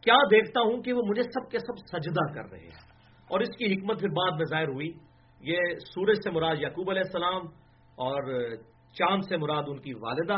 کیا 0.00 0.14
دیکھتا 0.30 0.60
ہوں 0.60 0.82
کہ 0.82 0.92
وہ 0.92 1.02
مجھے 1.06 1.22
سب 1.22 1.50
کے 1.50 1.58
سب 1.58 1.78
سجدہ 1.78 2.32
کر 2.34 2.50
رہے 2.50 2.66
ہیں۔ 2.66 2.89
اور 3.30 3.40
اس 3.40 3.48
کی 3.48 3.72
حکمت 3.72 4.00
پھر 4.00 4.08
بعد 4.08 4.30
میں 4.30 4.44
ظاہر 4.44 4.68
ہوئی۔ 4.68 4.92
یہ 5.40 5.56
سورج 5.94 6.16
سے 6.16 6.30
مراد 6.30 6.56
یعقوب 6.60 6.90
علیہ 6.90 7.02
السلام 7.04 7.46
اور 7.94 8.54
چاند 8.94 9.20
سے 9.28 9.36
مراد 9.36 9.62
ان 9.66 9.78
کی 9.78 9.94
والدہ۔ 9.94 10.36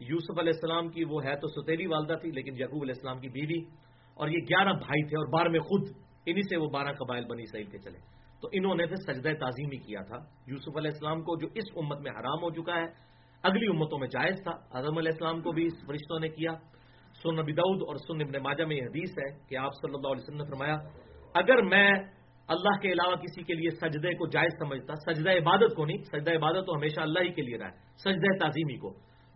یوسف 0.00 0.38
علیہ 0.38 0.52
السلام 0.54 0.88
کی 0.88 1.04
وہ 1.04 1.24
ہے 1.24 1.36
تو 1.36 1.48
ستیلی 1.48 1.86
والدہ 1.86 2.12
تھی، 2.12 2.30
لیکن 2.30 2.52
یعقوب 2.56 2.82
علیہ 2.82 2.94
السلام 2.96 3.20
کی 3.20 3.28
بیوی۔ 3.28 3.60
اور 4.14 4.28
یہ 4.28 4.38
گیارہ 4.38 4.72
بھائی 4.72 5.04
تھے 5.04 5.16
اور 5.16 5.32
بارہ 5.32 5.48
میں 5.48 5.60
خود 5.60 5.88
انہی 6.26 6.42
سے 6.42 6.56
وہ 6.56 6.66
بارہ 6.66 6.92
قبائل 6.92 7.24
بنی 7.24 7.46
سعید 7.46 7.72
کے 7.72 7.78
چلے۔ 7.78 7.98
تو 8.40 8.48
انہوں 8.52 8.74
نے 8.74 8.86
پھر 8.86 8.96
سجدہ 8.96 9.28
تعظیمی 9.40 9.76
کیا 9.76 10.00
تھا۔ 10.00 10.16
یوسف 10.46 10.76
علیہ 10.76 10.90
السلام 10.90 11.22
کو 11.22 11.36
جو 11.36 11.48
اس 11.54 11.64
امت 11.76 12.00
میں 12.00 12.10
حرام 12.10 12.42
ہو 12.42 12.50
چکا 12.50 12.76
ہے، 12.76 12.86
اگلی 13.42 13.66
امتوں 13.66 13.98
میں 13.98 14.08
جائز 14.08 14.34
تھا۔ 14.42 14.50
اعظم 14.50 14.98
علیہ 14.98 15.12
السلام 15.12 15.40
کو 15.40 15.52
بھی 15.52 15.66
اس 15.66 15.86
فرشتوں 15.86 16.18
نے 16.18 16.28
کیا۔ 16.28 16.50
سن 17.22 17.36
نبی 17.36 17.52
دعود 17.52 17.82
اور 17.82 17.96
سن 17.96 18.20
ابن 18.20 18.42
ماجہ 18.42 18.64
میں 18.64 18.76
یہ 18.76 18.82
حدیث 18.82 19.10
ہے 19.10 19.38
کہ 19.48 19.56
آپ 19.56 19.70
صلی 19.74 19.92
اللہ 19.94 20.08
علیہ 20.08 20.22
وسلم 20.22 20.36
نے 20.36 20.44
فرمایا 20.44 20.76
اگر 21.34 21.62
میں 21.62 21.92
اللہ 22.48 22.80
کے 22.80 22.92
علاوہ 22.92 23.16
کسی 23.16 23.42
کے 23.42 23.54
لیے 23.54 23.70
سجدے 23.70 24.14
کو 24.14 24.26
جائز 24.26 24.52
سمجھتا، 24.58 25.12
سجدہ 25.12 25.30
عبادت 25.30 25.74
کو 25.76 25.86
نہیں، 25.86 25.96
سجدہ 26.02 26.30
عبادت 26.30 26.66
تو 26.66 26.74
ہمیشہ 26.76 27.00
اللہ 27.00 27.18
ہی 27.18 27.32
کے 27.32 27.42
لیے 27.42 27.58
رہا 27.58 27.66
ہے، 27.66 27.72
سجدہ 27.96 28.38
تعظیمی 28.40 28.76
کو۔ 28.76 28.92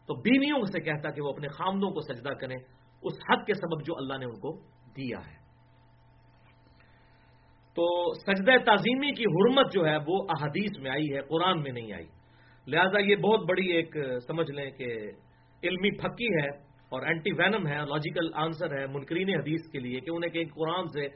تو 0.06 0.14
بیویوں 0.14 0.64
سے 0.64 0.80
کہتا 0.80 1.10
کہ 1.10 1.22
وہ 1.22 1.28
اپنے 1.28 1.48
خامدوں 1.48 1.90
کو 1.90 2.00
سجدہ 2.00 2.28
کریں، 2.28 2.56
اس 3.02 3.12
حق 3.30 3.46
کے 3.46 3.54
سبب 3.54 3.86
جو 3.86 3.96
اللہ 3.96 4.18
نے 4.18 4.24
ان 4.24 4.40
کو 4.40 4.56
دیا 4.96 5.18
ہے۔ 5.18 5.46
تو 7.74 8.14
سجدہ 8.14 8.52
تعظیمی 8.64 9.12
کی 9.12 9.24
حرمت 9.24 9.72
جو 9.72 9.86
ہے، 9.86 9.96
وہ 10.06 10.26
احادیث 10.28 10.78
میں 10.78 10.90
آئی 10.90 11.14
ہے، 11.14 11.20
قرآن 11.20 11.62
میں 11.62 11.72
نہیں 11.72 11.92
آئی۔ 11.92 12.06
لہذا 12.66 12.98
یہ 12.98 13.16
بہت 13.16 13.40
بڑی 13.48 13.66
ایک، 13.66 13.96
سمجھ 14.26 14.50
لیں 14.50 14.70
کہ 14.70 14.96
علمی 15.62 15.90
پھکی 15.90 16.26
ہے 16.26 16.48
اور 16.88 17.02
اینٹی 17.02 17.30
وینم 17.32 17.66
ہے 17.66 17.76
لاجیکل 17.76 18.30
آنسر 18.34 18.78
ہے 18.78 18.86
منکرین 18.86 19.28
حدیث 19.28 19.60
کے 19.72 19.78
لیے 19.78 20.00
کہ 20.00 20.10
انہیں 20.10 20.30
کہ 20.30 20.44
قرآن 20.54 20.86
سے 20.88 21.06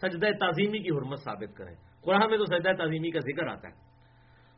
سجدہ 0.00 0.26
تعظیمی 0.40 0.78
کی 0.78 0.90
حرمت 0.90 1.18
ثابت 1.18 1.56
کریں۔ 1.56 1.74
قرآن 2.00 2.30
میں 2.30 2.38
تو 2.38 2.44
سجدہ 2.44 2.72
تعظیمی 2.78 3.10
کا 3.10 3.18
ذکر 3.18 3.46
آتا 3.46 3.68
ہے۔ 3.68 3.74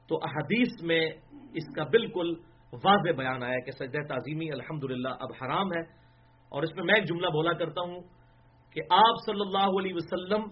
تو 0.08 0.16
احادیث 0.16 0.82
میں 0.82 1.10
اس 1.54 1.74
کا 1.76 1.84
بالکل 1.84 2.34
واضح 2.72 3.12
بیان 3.16 3.42
آیا 3.42 3.60
کہ 3.60 3.70
سجدہ 3.70 4.06
تعظیمی 4.08 4.50
الحمد 4.50 4.84
اب 5.20 5.28
حرام 5.42 5.72
ہے۔ 5.72 6.04
اور 6.48 6.62
اس 6.62 6.76
میں 6.76 6.84
میں 6.84 6.94
ایک 6.94 7.08
جملہ 7.08 7.26
بولا 7.26 7.52
کرتا 7.52 7.80
ہوں 7.80 8.00
کہ 8.72 8.80
آپ 8.90 9.14
صلی 9.26 9.40
اللہ 9.40 9.78
علیہ 9.80 9.94
وسلم 9.94 10.42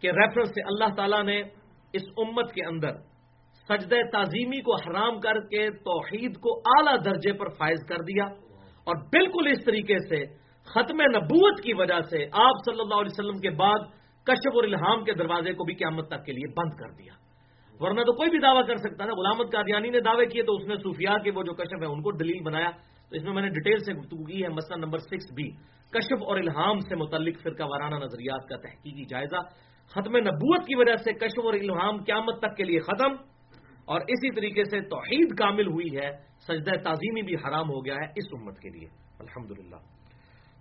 کے 0.00 0.12
ریفرنس 0.12 0.48
سے 0.48 0.62
اللہ 0.62 0.94
تعالیٰ 0.94 1.24
نے 1.24 1.42
اس 1.92 2.02
امت 2.16 2.52
کے 2.52 2.66
اندر 2.66 2.92
سجدہ 3.68 3.96
تعظیمی 4.12 4.60
کو 4.60 4.74
حرام 4.74 5.20
کر 5.20 5.40
کے 5.40 5.70
توحید 5.70 6.36
کو 6.36 6.58
اعلی 6.58 7.10
درجے 7.10 7.32
پر 7.32 7.48
فائز 7.48 7.78
کر 7.88 7.96
دیا۔ 7.96 8.24
اور 8.84 8.96
بالکل 8.96 9.46
اس 9.46 9.64
طریقے 9.64 9.94
سے 10.08 10.47
ختم 10.74 11.00
نبوت 11.00 11.60
کی 11.60 11.74
وجہ 11.74 12.00
سے 12.00 12.24
آپ 12.32 12.52
صلی 12.64 12.80
اللہ 12.80 12.94
علیہ 12.94 13.18
وسلم 13.18 13.40
کے 13.40 13.50
بعد 13.50 13.78
کشف 14.24 14.48
اور 14.54 14.64
الہام 14.64 15.04
کے 15.04 15.12
دروازے 15.12 15.52
کو 15.52 15.64
بھی 15.64 15.74
قیامت 15.74 16.08
تک 16.08 16.24
کے 16.24 16.32
لیے 16.32 16.52
بند 16.56 16.70
کر 16.80 16.90
دیا۔ 16.90 17.12
ورنہ 17.80 18.00
تو 18.00 18.12
کوئی 18.12 18.30
بھی 18.30 18.38
دعویٰ 18.38 18.66
کر 18.66 18.76
سکتا 18.76 19.04
نا، 19.04 19.12
غلامت 19.18 19.52
قادیانی 19.52 19.90
نے 19.90 20.00
دعوے 20.00 20.26
کیے 20.26 20.42
تو 20.42 20.54
اس 20.54 20.66
نے 20.66 20.74
صوفیاء 20.76 21.16
کے 21.16 21.30
وہ 21.30 21.42
جو 21.42 21.54
کشف 21.54 21.82
ہے 21.82 21.86
ان 21.86 22.02
کو 22.02 22.12
دلیل 22.12 22.42
بنایا۔ 22.44 22.70
تو 23.10 23.16
اس 23.16 23.22
میں 23.22 23.32
میں 23.32 23.42
نے 23.42 23.48
ڈیٹیل 23.48 23.78
سے 23.78 23.92
گفتگو 23.92 24.24
کی 24.24 24.42
ہے، 24.42 24.48
مسئلہ 24.48 24.84
نمبر 24.84 24.98
سکس 24.98 25.32
بھی۔ 25.34 25.50
کشف 25.90 26.22
اور 26.22 26.36
الہام 26.36 26.80
سے 26.80 26.94
متعلق 26.96 27.42
فرقہ 27.42 27.62
وارانہ 27.62 27.94
نظریات 27.94 28.48
کا 28.48 28.56
تحقیقی 28.56 29.04
جائزہ۔ 29.04 29.36
ختم 29.90 30.16
نبوت 30.16 30.66
کی 30.66 30.74
وجہ 30.74 30.96
سے 30.96 31.12
کشف 31.12 31.40
اور 31.44 31.54
الہام 31.54 31.96
قیامت 31.96 32.38
تک 32.38 32.56
کے 32.56 32.64
لیے 32.64 32.80
ختم۔ 32.80 33.12
اور 33.84 34.00
اسی 34.00 34.34
طریقے 34.34 34.64
سے 34.64 34.80
توحید 34.80 35.38
کامل 35.38 35.66
ہوئی 35.66 35.96
ہے، 35.96 36.10
سجدہ 36.40 36.76
تعظیمی 36.84 37.22
بھی 37.22 37.34
حرام 37.34 37.70
ہو 37.70 37.84
گیا 37.84 37.94
ہے 37.94 38.06
اس 38.16 38.40
امت 38.40 38.58
کے 38.58 38.68
لیے۔ 38.68 38.88
الحمد 39.18 39.50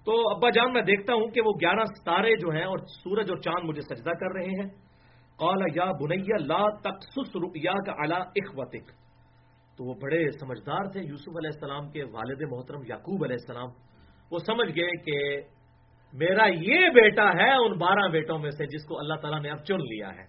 تو 0.07 0.35
ابا 0.35 0.49
جان، 0.49 0.73
میں 0.73 0.81
دیکھتا 0.81 1.13
ہوں 1.13 1.27
کہ 1.27 1.41
وہ 1.41 1.51
گیارہ 1.61 1.85
ستارے 1.85 2.33
جو 2.35 2.49
ہیں 2.49 2.63
اور 2.63 2.77
سورج 2.77 3.25
اور 3.29 3.37
چاند 3.37 3.69
مجھے 3.69 3.81
سجدہ 3.81 4.09
کر 4.09 4.33
رہے 4.35 4.45
ہیں۔ 4.45 4.69
قال، 5.35 5.61
یا 5.75 5.85
بنیا 5.85 6.35
لا 6.45 6.69
تقصص 6.79 7.35
رؤیا 7.35 7.73
کا 7.85 7.91
اعلی 7.91 8.15
اخوتک۔ 8.15 8.91
تو 9.77 9.83
وہ 9.83 9.93
بڑے 10.01 10.31
سمجھدار 10.31 10.83
تھے، 10.91 10.99
یوسف 10.99 11.29
علیہ 11.29 11.49
السلام 11.53 11.89
کے 11.91 12.03
والد 12.03 12.41
محترم 12.51 12.79
یعقوب 12.89 13.23
علیہ 13.23 13.35
السلام۔ 13.35 13.69
وہ 14.31 14.37
سمجھ 14.37 14.79
گئے 14.79 14.97
کہ 14.97 15.41
میرا 16.13 16.45
یہ 16.45 16.89
بیٹا 16.89 17.29
ہے 17.29 17.55
ان 17.55 17.77
بارہ 17.77 18.07
بیٹوں 18.07 18.39
میں 18.39 18.51
سے 18.51 18.65
جس 18.65 18.85
کو 18.85 18.99
اللہ 18.99 19.13
تعالیٰ 19.13 19.41
نے 19.41 19.49
اب 19.49 19.63
چن 19.63 19.77
لیا 19.77 20.09
ہے۔ 20.09 20.23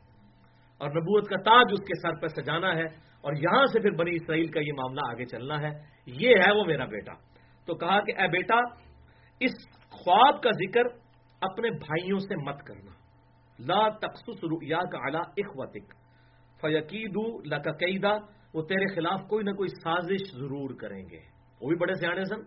اور 0.79 0.89
نبوت 0.89 1.29
کا 1.29 1.37
تاج 1.37 1.67
اس 1.73 1.81
کے 1.81 2.01
سر 2.03 2.15
پہ 2.15 2.27
سجانا 2.27 2.75
ہے 2.75 2.85
اور 3.21 3.33
یہاں 3.33 3.67
سے 3.67 3.81
پھر 3.81 3.91
بنی 3.91 4.11
اسرائیل 4.15 4.47
کا 4.47 4.61
یہ 4.61 4.73
معاملہ 4.77 5.01
آگے 5.11 5.25
چلنا 5.25 5.61
ہے۔ 5.61 5.71
یہ 6.07 6.37
ہے 6.47 6.53
وہ 6.53 6.65
میرا 6.65 6.85
بیٹا۔ 6.85 7.13
تو 7.67 7.75
کہا 7.75 8.01
کہ، 8.01 8.13
اے 8.21 8.29
بیٹا 8.29 8.88
اس 9.41 9.51
خواب 9.91 10.43
کا 10.43 10.51
ذکر 10.51 10.83
اپنے 11.41 11.71
بھائیوں 11.71 12.19
سے 12.19 12.37
مت 12.37 12.63
کرنا۔ 12.63 12.91
لا 13.59 13.89
تخصص 13.89 14.45
رؤیا 14.45 14.79
کا 14.79 14.99
اعلیٰ 14.99 15.21
اخوتک 15.21 15.95
فیقید 16.61 17.17
لقیدہ 17.47 18.19
وہ 18.55 18.63
تیرے 18.63 18.95
خلاف 18.95 19.21
کوئی 19.29 19.45
نہ 19.45 19.51
کوئی 19.51 19.69
سازش 19.69 20.35
ضرور 20.35 20.71
کریں 20.75 21.03
گے۔ 21.11 21.19
وہ 21.61 21.69
بھی 21.69 21.77
بڑے 21.77 21.95
سیانے 21.95 22.25
سن 22.25 22.43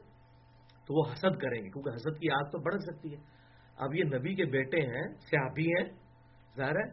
تو 0.87 0.99
وہ 0.99 1.13
حسد 1.13 1.37
کریں 1.41 1.63
گے، 1.63 1.69
کیونکہ 1.69 1.89
حسد 1.89 2.19
کی 2.19 2.29
آگ 2.29 2.43
تو 2.43 2.57
بڑھ 2.57 2.81
سکتی 2.81 3.11
ہے۔ 3.11 3.17
اب 3.77 3.95
یہ 3.95 4.03
نبی 4.03 4.35
کے 4.35 4.45
بیٹے 4.45 4.77
ہیں 4.77 5.13
سیابی 5.13 5.65
ہیں۔ 5.65 5.85
ظاہر 6.57 6.75
ہے، 6.75 6.89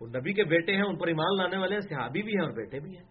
وہ 0.00 0.06
نبی 0.06 0.32
کے 0.32 0.44
بیٹے 0.44 0.72
ہیں، 0.72 0.82
ان 0.82 0.98
پر 0.98 1.06
ایمان 1.06 1.36
لانے 1.36 1.56
والے 1.56 1.74
ہیں 1.74 1.80
صحابی 1.80 2.22
بھی 2.22 2.32
ہیں 2.32 2.44
اور 2.44 2.52
بیٹے 2.52 2.80
بھی 2.80 2.96
ہیں۔ 2.96 3.04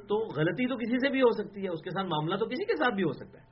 تو 0.00 0.18
غلطی 0.18 0.66
تو 0.66 0.76
کسی 0.76 0.98
سے 0.98 1.08
بھی 1.10 1.20
ہو 1.20 1.30
سکتی 1.30 1.62
ہے، 1.62 1.68
اس 1.68 1.82
کے 1.82 1.90
ساتھ 1.90 2.06
معاملہ 2.06 2.36
تو 2.36 2.46
کسی 2.46 2.64
کے 2.64 2.76
ساتھ 2.76 2.94
بھی 2.94 3.02
ہو 3.02 3.12
سکتا 3.12 3.40
ہے۔ 3.40 3.51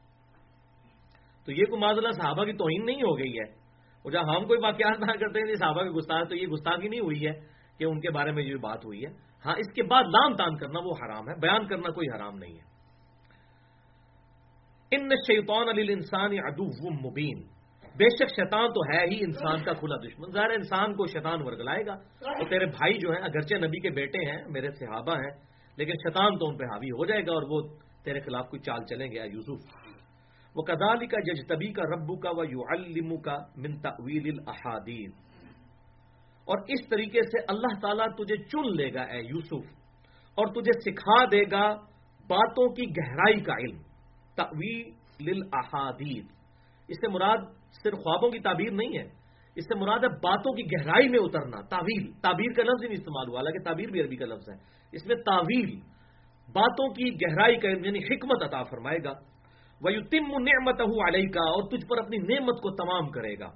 تو 1.47 1.53
یہ 1.53 1.64
کوئی 1.64 1.84
اللہ 1.84 2.11
صحابہ 2.11 2.45
کی 2.45 2.53
توہین 2.53 2.86
نہیں 2.86 3.03
ہو 3.03 3.18
گئی 3.18 3.38
ہے۔ 3.38 3.61
وہ 4.05 4.11
جب 4.11 4.36
ہم 4.36 4.45
کوئی 4.47 4.61
واقعات 4.62 5.01
نہ 5.01 5.12
کرتے 5.12 5.41
ہیں 5.41 5.55
صحابہ 5.55 5.82
کے 5.82 5.91
گستاخ، 5.91 6.28
تو 6.28 6.36
یہ 6.36 6.47
گستاخی 6.47 6.88
نہیں 6.88 7.01
ہوئی 7.01 7.26
ہے 7.26 7.32
کہ 7.78 7.84
ان 7.84 8.01
کے 8.01 8.11
بارے 8.11 8.32
میں 8.32 8.43
یہ 8.43 8.55
بات 8.55 8.84
ہوئی 8.84 9.05
ہے۔ 9.05 9.11
ہاں 9.47 9.55
اس 9.59 9.72
کے 9.74 9.82
بعد 9.82 10.03
لام 10.03 10.36
تان 10.36 10.57
کرنا 10.57 10.78
وہ 10.84 10.93
حرام 11.05 11.28
ہے، 11.28 11.34
بیان 11.41 11.66
کرنا 11.66 11.91
کوئی 11.91 12.09
حرام 12.16 12.38
نہیں 12.38 12.53
ہے۔ 12.53 12.70
ان 14.91 15.09
شیطان 15.09 15.68
علی 15.68 15.93
انسان 15.93 16.30
ادو 16.32 17.09
مبین۔ 17.09 17.43
بے 17.97 18.16
شک 18.16 18.28
شیطان 18.28 18.68
تو 18.68 18.80
ہے 18.95 19.05
ہی 19.05 19.24
انسان 19.24 19.64
کا 19.64 19.72
کھلا 19.72 19.97
دشمن۔ 19.97 20.32
ظاہر 20.32 20.51
انسان 20.51 20.95
کو 20.95 21.07
شیطان 21.07 21.43
ورگلائے 21.43 21.86
گا۔ 21.86 21.95
تو 22.20 22.49
تیرے 22.49 22.66
بھائی 22.66 22.95
جو 22.95 23.11
ہیں، 23.11 23.22
اگرچہ 23.22 23.55
نبی 23.55 23.80
کے 23.80 23.91
بیٹے 23.91 24.30
ہیں، 24.30 24.43
میرے 24.49 24.70
صحابہ 24.70 25.14
ہیں، 25.14 25.41
لیکن 25.76 25.93
شیطان 25.93 26.38
تو 26.38 26.49
ان 26.49 26.57
پہ 26.57 26.64
حاوی 26.64 26.91
ہو 26.91 27.05
جائے 27.05 27.26
گا 27.26 27.32
اور 27.32 27.43
وہ 27.43 27.68
تیرے 28.05 28.20
خلاف 28.20 28.49
کوئی 28.49 28.61
چال 28.61 28.84
چلیں 28.84 29.12
گے۔ 29.12 29.18
یوسف 29.32 29.80
وہ 30.57 30.62
کدالی 30.68 31.07
کا 31.07 31.20
جج 31.26 31.40
تبی 31.48 31.70
کا 31.72 31.82
ربو 31.90 32.16
کا 32.20 32.30
وہ 32.36 32.46
یو 32.46 32.62
الم 32.70 33.11
کا 33.22 33.36
من 33.57 33.76
تاویل 33.80 34.26
الحادیث 34.28 35.12
اور 36.48 36.59
اس 36.68 36.88
طریقے 36.90 37.22
سے 37.24 37.44
اللہ 37.48 37.78
تعالیٰ 37.82 38.07
تجھے 38.18 38.36
چن 38.44 38.66
لے 38.76 38.88
گا 38.94 39.03
اے 39.03 39.20
یوسف، 39.20 39.64
اور 40.38 40.46
تجھے 40.55 40.74
سکھا 40.80 41.18
دے 41.32 41.42
گا 41.51 41.64
باتوں 42.30 42.66
کی 42.74 42.84
گہرائی 42.96 43.40
کا 43.42 43.55
علم 43.61 43.78
تاویل 44.38 45.30
الاحادیث 45.30 46.24
اس 46.88 47.01
سے 47.01 47.09
مراد 47.09 47.40
صرف 47.82 47.98
خوابوں 47.98 48.30
کی 48.30 48.38
تعبیر 48.40 48.72
نہیں 48.72 48.98
ہے، 48.98 49.07
اس 49.57 49.64
سے 49.66 49.74
مراد 49.78 50.05
ہے 50.05 50.09
باتوں 50.20 50.53
کی 50.57 50.62
گہرائی 50.66 51.09
میں 51.09 51.18
اترنا 51.20 51.61
تعویل 51.70 52.05
تعبیر 52.22 52.53
کا 52.57 52.62
لفظ 52.62 52.82
ہی 52.82 52.88
نہیں 52.88 53.01
استعمال 53.01 53.28
ہوا 53.28 53.51
کہ 53.51 53.62
تعبیر 53.64 53.90
بھی 53.90 54.01
عربی 54.01 54.16
کا 54.16 54.26
لفظ 54.26 54.48
ہے۔ 54.48 54.57
اس 54.92 55.07
میں 55.07 55.16
تعویل 55.24 55.70
باتوں 56.48 56.88
کی 56.94 57.11
گہرائی 57.16 57.57
کا 57.57 57.68
علم 57.68 57.84
یعنی 57.84 58.01
حکمت 58.05 58.42
عطا 58.44 58.62
فرمائے 58.70 58.98
گا۔ 59.05 59.12
وہ 59.83 59.91
تم 59.91 60.39
نعمت 60.39 60.81
علیہ 60.81 61.28
کا 61.28 61.41
اور 61.41 61.68
تجھ 61.68 61.87
پر 61.89 61.99
اپنی 61.99 62.16
نعمت 62.16 62.61
کو 62.62 62.70
تمام 62.70 63.09
کرے 63.09 63.39
گا۔ 63.39 63.49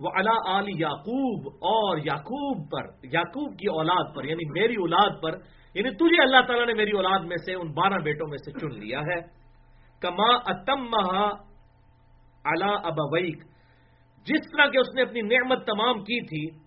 وہ 0.00 0.10
اللہ 0.14 0.48
علی 0.48 0.72
یعقوب 0.78 1.48
اور 1.54 1.98
یعقوب 1.98 2.70
پر 2.70 3.06
یعقوب 3.12 3.58
کی 3.58 3.66
اولاد 3.66 4.14
پر 4.14 4.24
یعنی 4.24 4.60
میری 4.60 4.74
اولاد 4.74 5.22
پر 5.22 5.32
یعنی 5.74 5.90
تجھے 5.90 6.22
اللہ 6.22 6.46
تعالیٰ 6.46 6.66
نے 6.66 6.74
میری 6.74 6.90
اولاد 6.90 7.18
میں 7.18 7.36
سے 7.36 7.54
ان 7.54 7.72
بارہ 7.72 8.02
بیٹوں 8.04 8.26
میں 8.28 8.38
سے 8.38 8.60
چن 8.60 8.80
لیا 8.80 8.98
ہے۔ 8.98 9.20
کما 10.00 10.34
اتم 10.46 10.94
اللہ 12.44 12.74
ابویک 12.84 13.44
جس 14.26 14.50
طرح 14.50 14.66
کہ 14.66 14.78
اس 14.78 14.94
نے 14.94 15.02
اپنی 15.02 15.20
نعمت 15.20 15.66
تمام 15.66 16.00
کی 16.00 16.20
تھی 16.26 16.58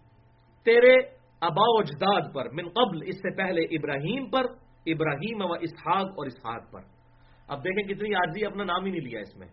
تیرے 0.66 0.96
ابا 1.42 1.62
و 1.62 1.78
اجداد 1.80 2.34
پر، 2.34 2.50
من 2.54 2.70
قبل 2.70 3.00
اس 3.06 3.16
سے 3.16 3.36
پہلے 3.36 3.62
ابراہیم 3.62 4.30
پر، 4.30 4.42
ابراہیم 4.86 5.42
و 5.42 5.54
اسحاق 5.54 6.06
اور 6.06 6.26
اسحاق 6.26 6.72
پر۔ 6.72 6.97
اب 7.48 7.64
دیکھیں 7.64 7.96
کتنی 7.96 8.14
عارضی 8.14 8.46
اپنا 8.46 8.64
نام 8.64 8.86
ہی 8.86 8.92
نہیں 8.92 9.02
لیا 9.02 9.20
اس 9.20 9.36
میں۔ 9.38 9.48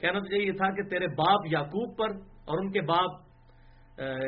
کہنا 0.00 0.18
تو 0.18 0.36
یہ 0.36 0.52
تھا 0.52 0.70
کہ 0.70 0.82
تیرے 0.82 1.06
باپ 1.06 1.40
یعقوب 1.52 1.96
پر 1.98 2.08
اور 2.44 2.58
ان 2.62 2.72
کے 2.72 2.80
باپ 2.80 3.10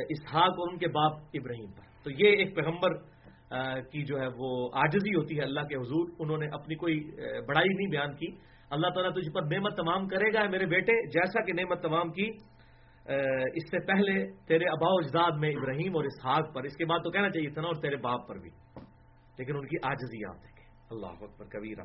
اسحاق 0.08 0.60
اور 0.60 0.72
ان 0.72 0.78
کے 0.78 0.88
باپ 0.88 1.12
ابراہیم 1.34 1.72
پر۔ 1.72 1.84
تو 2.04 2.10
یہ 2.10 2.28
ایک 2.28 2.56
پیغمبر 2.56 2.94
کی 3.92 4.04
جو 4.04 4.20
ہے 4.20 4.26
وہ 4.36 4.68
آجزی 4.72 5.14
ہوتی 5.14 5.36
ہے 5.36 5.42
اللہ 5.42 5.60
کے 5.60 5.76
حضور۔ 5.76 6.08
انہوں 6.18 6.38
نے 6.38 6.46
اپنی 6.52 6.74
کوئی 6.74 7.00
بڑائی 7.48 7.74
نہیں 7.74 7.90
بیان 7.90 8.14
کی۔ 8.16 8.26
اللہ 8.70 8.88
تعالیٰ 8.88 9.12
تجھ 9.12 9.30
پر 9.34 9.42
نعمت 9.42 9.76
تمام 9.76 10.06
کرے 10.08 10.32
گا 10.34 10.48
میرے 10.50 10.66
بیٹے، 10.66 10.94
جیسا 11.08 11.44
کہ 11.44 11.52
نعمت 11.52 11.82
تمام 11.82 12.12
کی 12.12 12.30
اس 13.56 13.70
سے 13.70 13.78
پہلے 13.86 14.14
تیرے 14.48 14.64
ابا 14.64 14.88
اجداد 14.92 15.38
میں 15.40 15.50
ابراہیم 15.50 15.96
اور 15.96 16.04
اسحاق 16.04 16.54
پر۔ 16.54 16.62
اس 16.62 16.76
کے 16.76 16.84
بعد 16.84 16.98
تو 16.98 17.10
کہنا 17.10 17.30
چاہیے 17.30 17.50
تھا 17.50 17.60
نا 17.60 17.66
اور 17.66 17.80
تیرے 17.82 17.96
باپ 17.96 18.28
پر 18.28 18.38
بھی۔ 18.38 18.50
لیکن 19.38 19.56
ان 19.56 19.66
کی 19.66 19.76
آجزی 19.82 20.24
آپ 20.28 20.42
دیکھیں 20.42 20.66
اللہ 20.90 21.06
اکبر، 21.06 21.44
کبیرہ۔ 21.44 21.84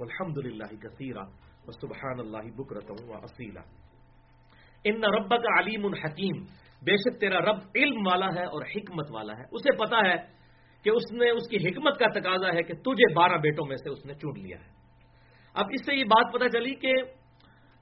الحمد 0.00 0.38
للہ 0.38 0.70
کثیرہ 0.82 1.24
سبحان 1.72 2.20
اللہ 2.20 2.50
بکرت 2.56 2.90
اصیلا 2.90 3.60
ان 4.84 5.04
رب 5.14 5.30
کا 5.44 5.58
علیم 5.58 5.86
الحکیم 5.86 6.42
بے 6.82 6.96
شک 6.96 7.20
تیرا 7.20 7.40
رب 7.40 7.76
علم 7.76 8.06
والا 8.06 8.28
ہے 8.34 8.44
اور 8.46 8.62
حکمت 8.74 9.10
والا 9.10 9.32
ہے. 9.38 9.44
اسے 9.52 9.76
پتا 9.78 9.98
ہے 10.08 10.16
کہ 10.84 10.90
اس 10.90 11.10
نے 11.12 11.30
اس 11.30 11.48
کی 11.50 11.58
حکمت 11.66 11.98
کا 11.98 12.08
تقاضا 12.18 12.52
ہے 12.54 12.62
کہ 12.62 12.74
تجھے 12.86 13.12
بارہ 13.14 13.38
بیٹوں 13.42 13.66
میں 13.66 13.76
سے 13.76 13.90
اس 13.90 14.04
نے 14.06 14.14
چن 14.14 14.40
لیا 14.42 14.58
ہے. 14.58 14.70
اب 15.54 15.66
اس 15.74 15.86
سے 15.86 15.94
یہ 15.94 16.04
بات 16.14 16.32
پتا 16.34 16.48
چلی 16.48 16.74
کہ 16.74 16.94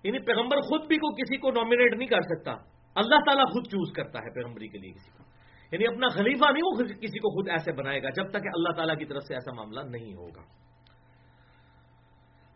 یعنی 0.05 0.19
پیغمبر 0.27 0.61
خود 0.69 0.87
بھی 0.89 0.97
کو 0.99 1.15
کسی 1.15 1.37
کو 1.37 1.51
نامنیٹ 1.53 1.97
نہیں 1.97 2.09
کر 2.09 2.23
سکتا. 2.35 2.53
اللہ 2.97 3.25
تعالیٰ 3.27 3.45
خود 3.53 3.67
چوز 3.67 3.93
کرتا 3.97 4.19
ہے 4.19 4.35
پیغمبری 4.35 4.69
کے 4.69 4.79
لیے 4.79 4.93
کسی 4.93 5.11
کو. 5.11 5.25
یعنی 5.73 5.87
اپنا 5.87 6.09
خلیفہ 6.09 6.53
نہیں 6.53 6.65
وہ 6.65 6.95
کسی 7.01 7.19
کو 7.19 7.35
خود 7.37 7.49
ایسے 7.49 7.73
بنائے 7.73 8.03
گا 8.03 8.11
جب 8.17 8.31
تک 8.31 8.43
کہ 8.43 8.51
اللہ 8.55 8.77
تعالیٰ 8.77 8.97
کی 8.99 9.05
طرف 9.05 9.23
سے 9.29 9.35
ایسا 9.35 9.53
معاملہ 9.53 9.81
نہیں 9.91 10.15
ہوگا. 10.15 10.43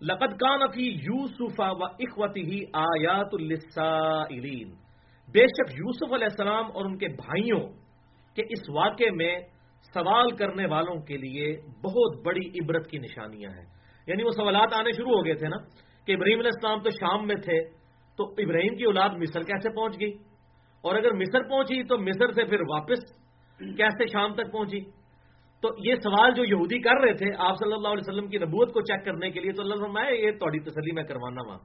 لقد 0.03 0.37
کان 0.39 0.67
فی 0.75 0.83
یوسف 0.83 1.61
و 1.61 1.85
اخوتی 1.85 2.41
ہی 2.41 2.61
آیات 2.73 3.35
السائلین 3.35 4.69
بے 5.29 5.47
شک 5.47 5.73
یوسف 5.79 6.13
علیہ 6.13 6.29
السلام 6.31 6.71
اور 6.73 6.85
ان 6.85 6.97
کے 6.99 7.09
بھائیوں 7.09 7.61
کے 8.37 8.43
اس 8.43 8.71
واقعے 8.71 9.11
میں 9.11 9.35
سوال 9.95 10.31
کرنے 10.31 10.67
والوں 10.67 11.03
کے 11.03 11.17
لیے 11.17 11.53
بہت 11.83 12.17
بڑی 12.25 12.47
عبرت 12.49 12.91
کی 12.91 12.99
نشانیاں 12.99 13.51
ہیں۔ 13.51 13.65
یعنی 14.07 14.23
وہ 14.23 14.31
سوالات 14.31 14.73
آنے 14.73 14.93
شروع 14.93 15.15
ہو 15.17 15.25
گئے 15.25 15.35
تھے 15.35 15.49
نا 15.49 15.57
کہ 16.07 16.13
ابراہیم 16.13 16.39
علیہ 16.39 16.51
السلام 16.55 16.81
تو 16.81 16.91
شام 16.91 17.27
میں 17.27 17.37
تھے 17.37 17.61
تو 18.19 18.25
ابراہیم 18.39 18.75
کی 18.75 18.85
اولاد 18.85 19.11
مصر 19.11 19.43
کیسے 19.43 19.75
پہنچ 19.75 20.01
گئی؟ 20.01 20.11
اور 20.85 20.95
اگر 20.95 21.13
مصر 21.13 21.49
پہنچی 21.49 21.83
تو 21.83 21.99
مصر 21.99 22.33
سے 22.33 22.45
پھر 22.45 22.61
واپس 22.69 23.05
کیسے 23.61 24.07
شام 24.13 24.35
تک 24.35 24.53
پہنچی؟ 24.53 24.81
تو 25.63 25.69
یہ 25.85 25.95
سوال 25.95 26.35
جو 26.35 26.45
یہودی 26.45 26.79
کر 26.81 27.01
رہے 27.05 27.13
تھے 27.13 27.27
آپ 27.39 27.55
صلی 27.55 27.73
اللہ 27.73 27.89
علیہ 27.89 28.09
وسلم 28.09 28.29
کی 28.29 28.39
نبوت 28.39 28.73
کو 28.73 28.81
چیک 28.81 29.05
کرنے 29.05 29.31
کے 29.31 29.41
لیے، 29.41 29.53
تو 29.53 29.63
اللہ 29.63 29.75
میں 29.75 30.13
یہ 30.13 30.31
تھوڑی 30.31 30.61
تسلی 30.61 30.93
میں 30.93 31.03
کروانا 31.03 31.47
وہاں 31.47 31.59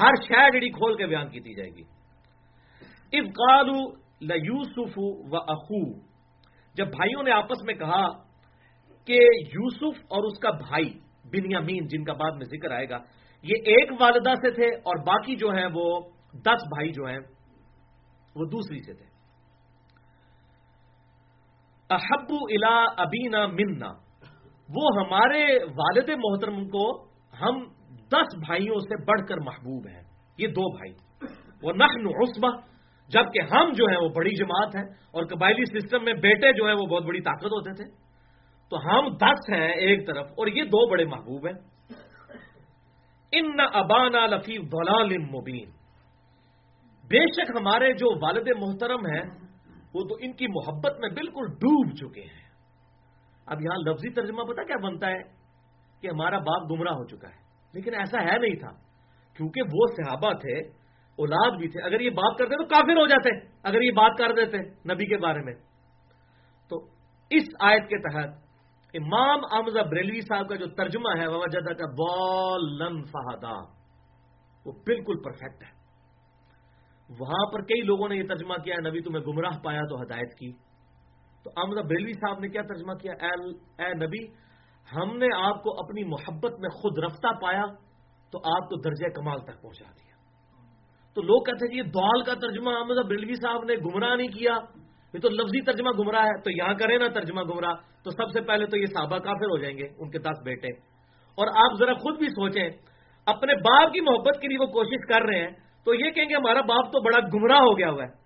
ہر 0.00 0.22
شہ 0.28 0.50
جڑی 0.52 0.68
کھول 0.68 0.96
کے 0.96 1.06
بیان 1.06 1.28
کی 1.28 1.54
جائے 1.54 1.70
گی۔ 1.70 1.82
افقال 3.18 3.68
یوسف 4.44 4.98
و 4.98 5.36
اخو۔ 5.36 5.92
جب 6.74 6.86
بھائیوں 6.86 7.22
نے 7.22 7.30
آپس 7.30 7.62
میں 7.62 7.74
کہا 7.74 8.06
کہ 9.06 9.18
یوسف 9.54 10.00
اور 10.02 10.24
اس 10.24 10.38
کا 10.38 10.50
بھائی 10.50 10.88
بنیامین، 11.24 11.86
جن 11.86 12.04
کا 12.04 12.12
بعد 12.12 12.32
میں 12.32 12.46
ذکر 12.46 12.70
آئے 12.70 12.88
گا، 12.88 12.98
یہ 13.42 13.56
ایک 13.64 13.92
والدہ 14.00 14.34
سے 14.34 14.50
تھے 14.50 14.66
اور 14.66 15.04
باقی 15.06 15.36
جو 15.36 15.48
ہیں 15.48 15.66
وہ 15.74 16.00
دس 16.32 16.62
بھائی 16.68 16.88
جو 16.88 17.04
ہیں 17.04 17.18
وہ 18.36 18.44
دوسری 18.44 18.78
سے 18.78 18.94
تھے۔ 18.94 19.13
احبو 21.90 22.34
الا 22.34 22.84
ابینا 22.96 23.46
منا۔ 23.46 23.88
وہ 24.76 25.04
ہمارے 25.04 25.44
والد 25.64 26.08
محترم 26.08 26.68
کو 26.68 27.04
ہم 27.40 27.64
دس 28.08 28.34
بھائیوں 28.46 28.80
سے 28.80 29.04
بڑھ 29.04 29.26
کر 29.28 29.36
محبوب 29.36 29.86
ہیں۔ 29.86 30.02
یہ 30.38 30.46
دو 30.46 30.76
بھائی۔ 30.76 30.92
وہ 31.62 31.72
نخن 31.72 32.06
عصبہ، 32.06 32.60
جبکہ 33.08 33.54
ہم 33.54 33.72
جو 33.72 33.84
ہیں 33.86 33.98
وہ 33.98 34.08
بڑی 34.08 34.34
جماعت 34.34 34.76
ہیں 34.76 34.84
اور 34.84 35.24
قبائلی 35.24 35.80
سسٹم 35.80 36.04
میں 36.04 36.12
بیٹے 36.12 36.52
جو 36.52 36.66
ہیں 36.66 36.74
وہ 36.74 36.86
بہت 36.86 37.04
بڑی 37.04 37.20
طاقت 37.20 37.46
ہوتے 37.46 37.74
تھے۔ 37.74 38.04
تو 38.70 38.76
ہم 38.76 39.16
دس 39.16 39.50
ہیں 39.52 39.72
ایک 39.72 40.06
طرف 40.06 40.26
اور 40.26 40.46
یہ 40.46 40.62
دو 40.62 40.90
بڑے 40.90 41.04
محبوب 41.04 41.46
ہیں۔ 41.46 41.74
ان 43.32 43.56
نہ 43.56 43.62
ابانا 43.72 44.26
لفیف 44.26 44.62
دلال 44.62 45.18
مبین۔ 45.18 45.70
بے 47.08 47.26
شک 47.32 47.50
ہمارے 47.60 47.92
جو 47.92 48.26
والد 48.26 48.48
محترم 48.56 49.06
ہیں 49.06 49.43
وہ 49.94 50.00
تو 50.00 50.14
ان 50.20 50.32
کی 50.32 50.46
محبت 50.46 51.00
میں 51.00 51.08
بالکل 51.08 51.46
ڈوب 51.46 51.94
چکے 51.96 52.20
ہیں۔ 52.20 52.44
اب 53.46 53.60
یہاں 53.60 53.76
لفظی 53.76 54.10
ترجمہ 54.10 54.42
پتا 54.42 54.62
کیا 54.64 54.76
بنتا 54.76 55.08
ہے 55.08 55.22
کہ 56.00 56.08
ہمارا 56.08 56.38
باپ 56.38 56.70
گمراہ 56.70 56.94
ہو 56.94 57.04
چکا 57.04 57.28
ہے۔ 57.28 57.44
لیکن 57.72 57.94
ایسا 57.94 58.20
ہے 58.20 58.38
نہیں 58.38 58.56
تھا۔ 58.56 58.70
کیونکہ 59.36 59.62
وہ 59.62 59.86
صحابہ 59.86 60.32
تھے، 60.32 60.58
اولاد 61.16 61.58
بھی 61.58 61.68
تھے۔ 61.68 61.82
اگر 61.82 62.00
یہ 62.00 62.10
بات 62.10 62.38
کرتے 62.38 62.56
تو 62.56 62.64
کافر 62.64 62.92
ہو 62.92 63.06
جاتے۔ 63.06 63.46
اگر 63.62 63.82
یہ 63.82 63.90
بات 63.90 64.12
کر 64.18 64.32
دیتے 64.32 64.58
نبی 64.94 65.06
کے 65.06 65.16
بارے 65.16 65.40
میں۔ 65.40 65.54
تو 66.68 66.86
اس 67.30 67.42
آیت 67.60 67.88
کے 67.88 67.98
تحت 67.98 68.44
امام 68.94 69.40
احمد 69.52 69.90
بریلوی 69.90 70.20
صاحب 70.20 70.48
کا 70.48 70.54
جو 70.54 70.66
ترجمہ 70.66 71.20
ہے 71.20 71.26
وجدہ 71.26 71.72
کا 71.72 71.86
بولن 71.86 73.04
فہدا 73.04 73.58
وہ 74.66 74.72
بالکل 74.72 75.22
پرفیکٹ 75.22 75.62
ہے۔ 75.62 75.83
وہاں 77.10 77.52
پر 77.52 77.60
کئی 77.60 77.80
لوگوں 77.80 78.08
نے 78.08 78.16
یہ 78.16 78.22
ترجمہ 78.22 78.54
کیا، 78.54 78.74
نبی 78.88 79.00
تمہیں 79.00 79.24
گمراہ 79.24 79.58
پایا 79.64 79.80
تو 79.90 80.02
ہدایت 80.02 80.34
کی۔ 80.38 80.52
تو 81.44 81.50
احمد 81.56 81.76
بریلوی 81.76 82.12
صاحب 82.12 82.38
نے 82.38 82.48
کیا 82.48 82.62
ترجمہ 82.62 82.92
کیا؟ 82.92 83.12
اے 83.12 83.84
اے 83.84 84.06
نبی، 84.06 84.26
ہم 84.96 85.16
نے 85.16 85.26
آپ 85.36 85.62
کو 85.62 85.70
اپنی 85.78 86.04
محبت 86.04 86.60
میں 86.60 86.68
خود 86.68 86.98
رفتہ 86.98 87.26
پایا 87.42 87.66
تو 88.32 88.38
آپ 88.38 88.68
کو 88.68 88.80
درجہ 88.80 89.14
کمال 89.14 89.38
تک 89.38 89.62
پہنچا 89.62 89.90
دیا۔ 89.90 90.14
تو 91.14 91.22
لوگ 91.22 91.44
کہتے 91.44 91.66
ہیں 91.66 91.82
کہ 91.82 91.86
یہ 91.86 91.92
دعال 91.92 92.22
کا 92.22 92.34
ترجمہ 92.34 92.70
احمد 92.70 93.06
بریلوی 93.06 93.34
صاحب 93.34 93.64
نے 93.64 93.74
گمراہ 93.74 94.16
نہیں 94.16 94.28
کیا، 94.28 94.56
یہ 95.14 95.20
تو 95.20 95.28
لفظی 95.28 95.64
ترجمہ 95.64 95.90
گمراہ 95.90 96.24
ہے، 96.24 96.42
تو 96.42 96.50
یہاں 96.50 96.74
کرے 96.74 96.98
نا 96.98 97.08
ترجمہ 97.08 97.40
گمراہ۔ 97.40 97.74
تو 98.04 98.10
سب 98.10 98.30
سے 98.32 98.40
پہلے 98.40 98.66
تو 98.66 98.76
یہ 98.76 98.86
صحابہ 98.86 99.18
کافر 99.18 99.46
ہو 99.46 99.58
جائیں 99.58 99.78
گے، 99.78 99.84
ان 99.98 100.10
کے 100.10 100.18
دس 100.18 100.42
بیٹے۔ 100.44 100.68
اور 101.34 101.46
آپ 101.46 101.78
ذرا 101.78 101.92
خود 101.92 102.18
بھی 102.18 102.26
سوچیں، 102.26 102.68
اپنے 103.26 103.54
باپ 103.54 103.92
کی 103.92 104.00
محبت 104.00 104.40
کے 104.40 104.48
لیے 104.48 104.58
وہ 104.58 104.66
کوشش 104.66 105.08
کر 105.08 105.22
رہے 105.22 105.40
ہیں۔ 105.40 105.63
تو 105.84 105.94
یہ 105.94 106.10
کہیں 106.10 106.28
گے 106.28 106.34
ہمارا 106.34 106.60
باپ 106.60 106.86
تو 106.86 107.00
بڑا 107.00 107.18
گمراہ 107.34 107.58
ہو 107.58 107.78
گیا 107.78 107.90
ہوا 107.90 108.02
ہے۔ 108.02 108.24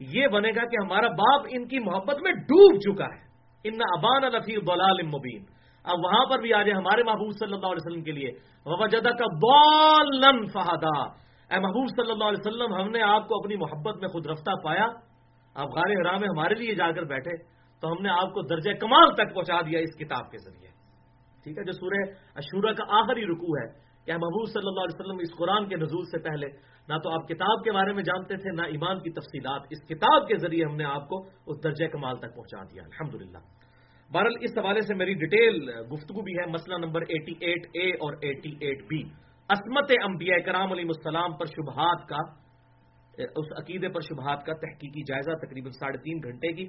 یہ 0.00 0.26
بنے 0.26 0.48
گا 0.48 0.64
کہ 0.64 0.76
ہمارا 0.84 1.08
باپ 1.08 1.46
ان 1.50 1.68
کی 1.68 1.78
محبت 1.78 2.22
میں 2.22 2.32
ڈوب 2.32 2.80
چکا 2.80 3.04
ہے۔ 3.04 3.24
ان 3.64 3.74
ابان 3.74 4.24
الفی 4.24 4.58
بلال 4.58 5.06
مبین۔ 5.06 5.44
اب 5.84 5.98
وہاں 6.04 6.24
پر 6.30 6.38
بھی 6.38 6.54
آ 6.54 6.62
جائے 6.62 6.72
ہمارے 6.72 7.02
محبوب 7.02 7.30
صلی 7.38 7.54
اللہ 7.54 7.66
علیہ 7.66 7.86
وسلم 7.86 8.02
کے 8.02 8.12
لیے 8.12 8.30
وجدہ 8.66 9.08
کا 9.08 9.26
بالن 9.26 10.46
فہدا۔ 10.46 11.02
اے 11.54 11.60
محبوب 11.60 11.86
صلی 11.88 12.10
اللہ 12.12 12.24
علیہ 12.24 12.48
وسلم، 12.48 12.74
ہم 12.74 12.90
نے 12.90 13.02
آپ 13.02 13.28
کو 13.28 13.34
اپنی 13.34 13.56
محبت 13.56 13.96
میں 13.96 14.08
خود 14.08 14.26
رفتہ 14.26 14.50
پایا۔ 14.64 14.86
آپ 15.54 15.68
غار 15.68 15.90
حرام 15.90 16.20
میں 16.20 16.28
ہمارے 16.28 16.54
لیے 16.54 16.74
جا 16.74 16.90
کر 16.90 17.02
بیٹھے 17.02 17.36
تو 17.80 17.88
ہم 17.88 18.02
نے 18.02 18.08
آپ 18.08 18.32
کو 18.32 18.42
درجہ 18.42 18.70
کمال 18.80 19.14
تک 19.14 19.34
پہنچا 19.34 19.60
دیا 19.60 19.78
اس 19.78 19.96
کتاب 19.96 20.30
کے 20.30 20.38
ذریعے۔ 20.38 20.70
ٹھیک 21.42 21.58
ہے، 21.58 21.64
جو 21.64 21.72
سورہ 21.72 22.10
اشورہ 22.34 22.72
کا 22.72 22.84
آخری 22.88 23.26
رکوع 23.26 23.58
ہے۔ 23.58 23.83
کہ 24.06 24.16
محبوب 24.22 24.46
صلی 24.52 24.68
اللہ 24.68 24.86
علیہ 24.86 24.98
وسلم 24.98 25.20
اس 25.24 25.32
قرآن 25.38 25.68
کے 25.68 25.76
نزول 25.76 26.04
سے 26.06 26.18
پہلے 26.22 26.48
نہ 26.88 26.96
تو 27.04 27.10
آپ 27.10 27.28
کتاب 27.28 27.62
کے 27.64 27.72
بارے 27.72 27.92
میں 27.92 28.02
جانتے 28.04 28.36
تھے، 28.36 28.50
نہ 28.56 28.64
ایمان 28.72 28.98
کی 29.00 29.10
تفصیلات 29.10 29.72
اس 29.72 29.80
کتاب 29.88 30.26
کے 30.28 30.36
ذریعے 30.38 30.64
ہم 30.64 30.74
نے 30.76 30.84
آپ 30.86 31.08
کو 31.08 31.20
اس 31.22 31.62
درجہ 31.64 31.86
کمال 31.92 32.16
تک 32.18 32.34
پہنچا 32.36 32.62
دیا۔ 32.72 32.82
الحمد 32.82 33.14
للہ 33.14 33.42
بہرحال 34.10 34.36
اس 34.40 34.58
حوالے 34.58 34.80
سے 34.86 34.94
میری 34.94 35.14
ڈیٹیل 35.20 35.56
گفتگو 35.92 36.22
بھی 36.22 36.32
ہے، 36.34 36.46
مسئلہ 36.50 36.76
نمبر 36.78 37.02
ایٹی 37.08 37.34
ایٹ 37.40 37.66
اے 37.72 37.88
اور 38.04 38.12
ایٹی 38.22 38.52
ایٹ 38.60 38.82
بی 38.88 39.02
عصمت 39.48 39.92
انبیاء 40.02 40.40
کرام 40.46 40.72
علیہ 40.72 40.84
السلام 40.88 41.36
پر 41.38 41.46
شبہات 41.46 42.06
کا، 42.08 42.20
اس 43.40 43.52
عقیدے 43.58 43.88
پر 43.88 44.00
شبہات 44.00 44.44
کا 44.46 44.54
تحقیقی 44.60 45.02
جائزہ 45.08 45.36
تقریباً 45.42 45.72
ساڑھے 45.72 45.98
تین 46.04 46.18
گھنٹے 46.22 46.52
کی۔ 46.52 46.68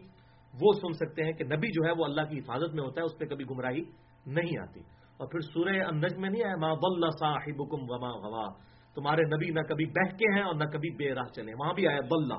وہ 0.53 0.71
سن 0.73 0.93
سکتے 0.93 1.23
ہیں 1.23 1.31
کہ 1.33 1.43
نبی 1.45 1.69
جو 1.71 1.86
ہے 1.86 1.91
وہ 1.99 2.05
اللہ 2.05 2.29
کی 2.29 2.39
حفاظت 2.39 2.75
میں 2.75 2.83
ہوتا 2.83 3.01
ہے، 3.01 3.05
اس 3.05 3.17
پہ 3.19 3.25
کبھی 3.25 3.45
گمراہی 3.45 3.81
نہیں 4.25 4.59
آتی۔ 4.61 4.81
اور 5.18 5.28
پھر 5.28 5.39
سورہ 5.39 5.70
النجم 5.70 6.22
میں 6.22 6.30
نہیں 6.30 6.43
آیا، 6.43 6.55
ما 6.55 6.74
ضل 6.74 7.18
صاحبکم 7.20 7.78
وما 7.82 8.09
غوا۔ 8.09 8.53
تمہارے 8.95 9.22
نبی 9.22 9.49
نہ 9.49 9.59
کبھی 9.59 9.86
بہ 9.86 10.18
کے 10.18 10.34
ہیں 10.34 10.41
اور 10.41 10.55
نہ 10.55 10.63
کبھی 10.63 10.95
بے 10.95 11.13
راہ 11.16 11.34
چلے 11.36 11.51
وہاں 11.59 11.74
بھی 11.74 11.88
آیا، 11.88 11.99
ضل۔ 11.99 12.30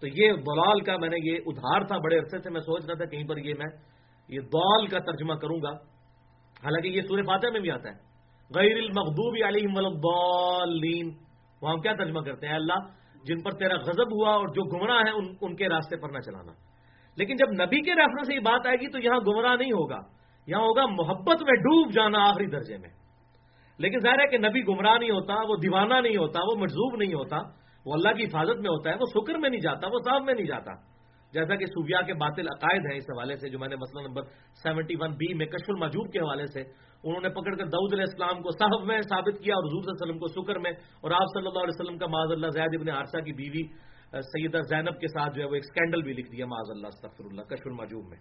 تو 0.00 0.06
یہ 0.06 0.32
دلال 0.32 0.80
کا 0.80 0.96
میں 0.96 1.08
نے 1.08 1.16
یہ 1.22 1.38
ادھار 1.46 1.80
تھا 1.80 1.98
بڑے 1.98 2.18
عرصے 2.18 2.38
سے، 2.38 2.50
میں 2.50 2.60
سوچ 2.60 2.84
رہا 2.86 2.94
تھا 2.94 3.04
کہیں 3.04 3.28
پر 3.28 3.36
یہ 3.36 3.54
میں 3.58 3.66
یہ 4.28 4.40
دال 4.40 4.86
کا 4.86 4.98
ترجمہ 4.98 5.34
کروں 5.34 5.58
گا۔ 5.62 5.70
حالانکہ 6.64 6.88
یہ 6.88 7.00
سورہ 7.00 7.22
فاتح 7.22 7.46
میں 7.52 7.60
بھی 7.60 7.70
آتا 7.70 7.88
ہے۔ 7.88 8.10
غیر 8.54 8.76
المغضوب 8.76 9.46
علیہم 9.46 9.76
ولین 9.76 11.10
وہاں 11.62 11.74
ہم 11.74 11.80
کیا 11.80 11.92
ترجمہ 11.92 12.20
کرتے 12.20 12.46
ہیں؟ 12.46 12.54
اللہ، 12.54 13.00
جن 13.24 13.42
پر 13.42 13.50
تیرا 13.50 13.74
غضب 13.74 14.12
ہوا 14.12 14.32
اور 14.32 14.48
جو 14.48 14.78
گمراہ 14.78 14.96
ہیں، 14.96 15.12
ان 15.12 15.24
ان 15.40 15.56
کے 15.56 15.68
راستے 15.68 15.96
پر 15.96 16.08
نہ 16.08 16.18
چلانا۔ 16.18 16.52
لیکن 17.16 17.36
جب 17.36 17.64
نبی 17.64 17.80
کے 17.80 17.90
ریفرنس 17.90 18.26
سے 18.26 18.34
یہ 18.34 18.40
بات 18.40 18.66
آئے 18.66 18.76
گی 18.76 18.90
تو 18.90 18.98
یہاں 18.98 19.20
گمراہ 19.26 19.56
نہیں 19.56 19.72
ہوگا۔ 19.72 20.19
یہاں 20.46 20.60
ہوگا 20.60 20.86
محبت 20.86 21.42
میں 21.42 21.56
ڈوب 21.56 21.92
جانا 21.92 22.18
آخری 22.28 22.46
درجے 22.46 22.76
میں۔ 22.76 22.88
لیکن 23.78 23.98
ظاہر 23.98 24.18
ہے 24.18 24.26
کہ 24.26 24.38
نبی 24.38 24.60
گمراہ 24.62 24.98
نہیں 24.98 25.10
ہوتا، 25.10 25.34
وہ 25.48 25.56
دیوانہ 25.56 25.94
نہیں 25.94 26.16
ہوتا، 26.16 26.40
وہ 26.40 26.56
مجزوب 26.58 26.96
نہیں 26.96 27.14
ہوتا، 27.14 27.36
وہ 27.86 27.94
اللہ 27.94 28.12
کی 28.12 28.24
حفاظت 28.24 28.56
میں 28.60 28.70
ہوتا 28.70 28.90
ہے، 28.90 28.94
وہ 28.94 29.06
شکر 29.14 29.38
میں 29.38 29.50
نہیں 29.50 29.60
جاتا، 29.60 29.86
وہ 29.86 29.98
صاحب 29.98 30.22
میں 30.24 30.34
نہیں 30.34 30.46
جاتا۔ 30.46 30.72
جیسا 31.32 31.54
کہ 31.54 31.66
صوبیا 31.66 32.02
کے 32.02 32.14
باطل 32.14 32.46
عقائد 32.46 32.86
ہیں 32.86 32.96
اس 32.96 33.02
حوالے 33.02 33.36
سے، 33.36 33.48
جو 33.48 33.58
میں 33.58 33.68
نے 33.68 33.76
مسئلہ 33.76 34.06
نمبر 34.08 34.22
سیونٹی 34.62 34.94
ون 35.00 35.10
بی 35.10 35.34
میں 35.34 35.46
کشف 35.46 35.68
المجوب 35.68 36.12
کے 36.12 36.18
حوالے 36.18 36.46
سے، 36.46 36.60
انہوں 37.04 37.20
نے 37.20 37.28
پکڑ 37.28 37.54
کر 37.54 37.64
دعود 37.64 37.92
علیہ 37.92 38.04
السلام 38.08 38.42
کو 38.42 38.50
صاحب 38.50 38.84
میں 38.84 39.00
ثابت 39.00 39.38
کیا 39.44 39.54
اور 39.54 39.64
حضور 39.64 39.82
صلی 39.82 39.90
اللہ 39.90 40.04
علیہ 40.04 40.14
وسلم 40.14 40.18
کو 40.18 40.28
شکر 40.28 40.58
میں 40.58 40.70
اور 41.00 41.10
آپ 41.10 41.26
صلی 41.34 41.46
اللہ 41.46 41.58
علیہ 41.58 41.80
وسلم 41.80 41.98
کا 41.98 42.06
معذ 42.06 42.30
اللہ 42.30 42.46
زید 42.46 42.80
ابن 42.80 42.88
عارثہ 42.88 43.18
کی 43.18 43.32
بیوی، 43.32 43.62
سیدہ 44.12 44.58
زینب 44.68 45.00
کے 45.00 45.06
ساتھ 45.06 45.34
جو 45.34 45.42
ہے 45.42 45.48
وہ 45.48 45.54
ایک 45.54 45.64
اسکینڈل 45.66 46.02
بھی 46.02 46.12
لکھ 46.12 46.32
دیا 46.32 46.46
معذ 46.46 46.70
اللہ 46.70 46.86
استفر 46.86 47.24
اللہ، 47.24 47.42
کشف 47.42 47.66
المجوب 47.66 48.08
میں۔ 48.08 48.18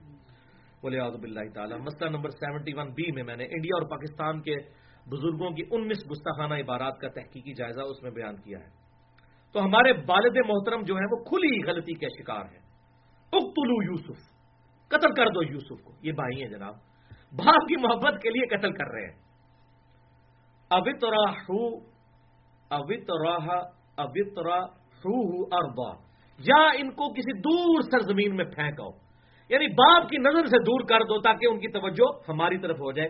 بولے 0.82 1.00
اللہ 1.00 1.50
تعالیٰ. 1.54 1.78
مسئلہ 1.80 2.10
نمبر 2.10 2.30
سیونٹی 2.30 2.74
ون 2.74 2.92
بی 2.92 3.12
میں 3.12 3.24
میں 3.24 3.36
نے 3.36 3.44
انڈیا 3.44 3.76
اور 3.80 3.90
پاکستان 3.90 4.42
کے 4.42 4.56
بزرگوں 5.10 5.50
کی 5.52 5.64
انیس 5.72 6.04
گستاخانہ 6.12 6.54
عبارات 6.54 7.00
کا 7.00 7.08
تحقیقی 7.08 7.54
جائزہ 7.54 7.82
اس 7.82 8.04
میں 8.04 8.12
بیان 8.12 8.36
کیا 8.36 8.60
ہے. 8.60 8.70
تو 9.54 9.66
ہمارے 9.66 9.92
والد 10.08 10.38
محترم 10.48 10.84
جو 10.84 10.96
ہیں 10.96 11.08
وہ 11.12 11.24
کھلی 11.24 11.64
غلطی 11.68 11.94
کے 11.94 12.08
شکار 12.20 12.46
ہیں. 12.46 12.62
اقتلو 13.34 13.82
یوسف. 13.84 14.20
قتل 14.92 15.14
کر 15.14 15.26
دو 15.26 15.44
یوسف 15.44 15.84
کو. 15.84 15.94
یہ 16.02 16.12
بھائی 16.12 16.42
ہیں 16.42 16.50
جناب. 16.50 16.76
باپ 17.34 17.68
کی 17.68 17.76
محبت 17.76 18.22
کے 18.22 18.30
لیے 18.30 18.46
قتل 18.48 18.72
کر 18.74 18.92
رہے 18.92 19.06
ہیں. 19.06 19.18
ابت 20.72 21.04
راہ 21.04 21.52
ابت 22.72 23.12
راہ 23.28 23.48
ابت 23.98 24.40
اربا 25.54 25.92
یا 26.40 26.64
ان 26.80 26.90
کو 26.92 27.14
کسی 27.14 27.34
دور 27.42 27.82
سرزمین 27.82 28.36
میں 28.36 28.46
پھینکو 28.46 29.09
یعنی 29.50 29.68
باپ 29.68 30.10
کی 30.10 30.18
نظر 30.18 30.45
سے 30.45 30.60
دور 30.60 30.82
کر 30.82 31.00
دو 31.00 31.22
تاکہ 31.22 31.45
ان 31.45 31.60
کی 31.60 31.68
توجہ 31.68 32.32
ہماری 32.32 32.58
طرف 32.58 32.76
ہو 32.76 32.91
جائے۔ 32.91 33.10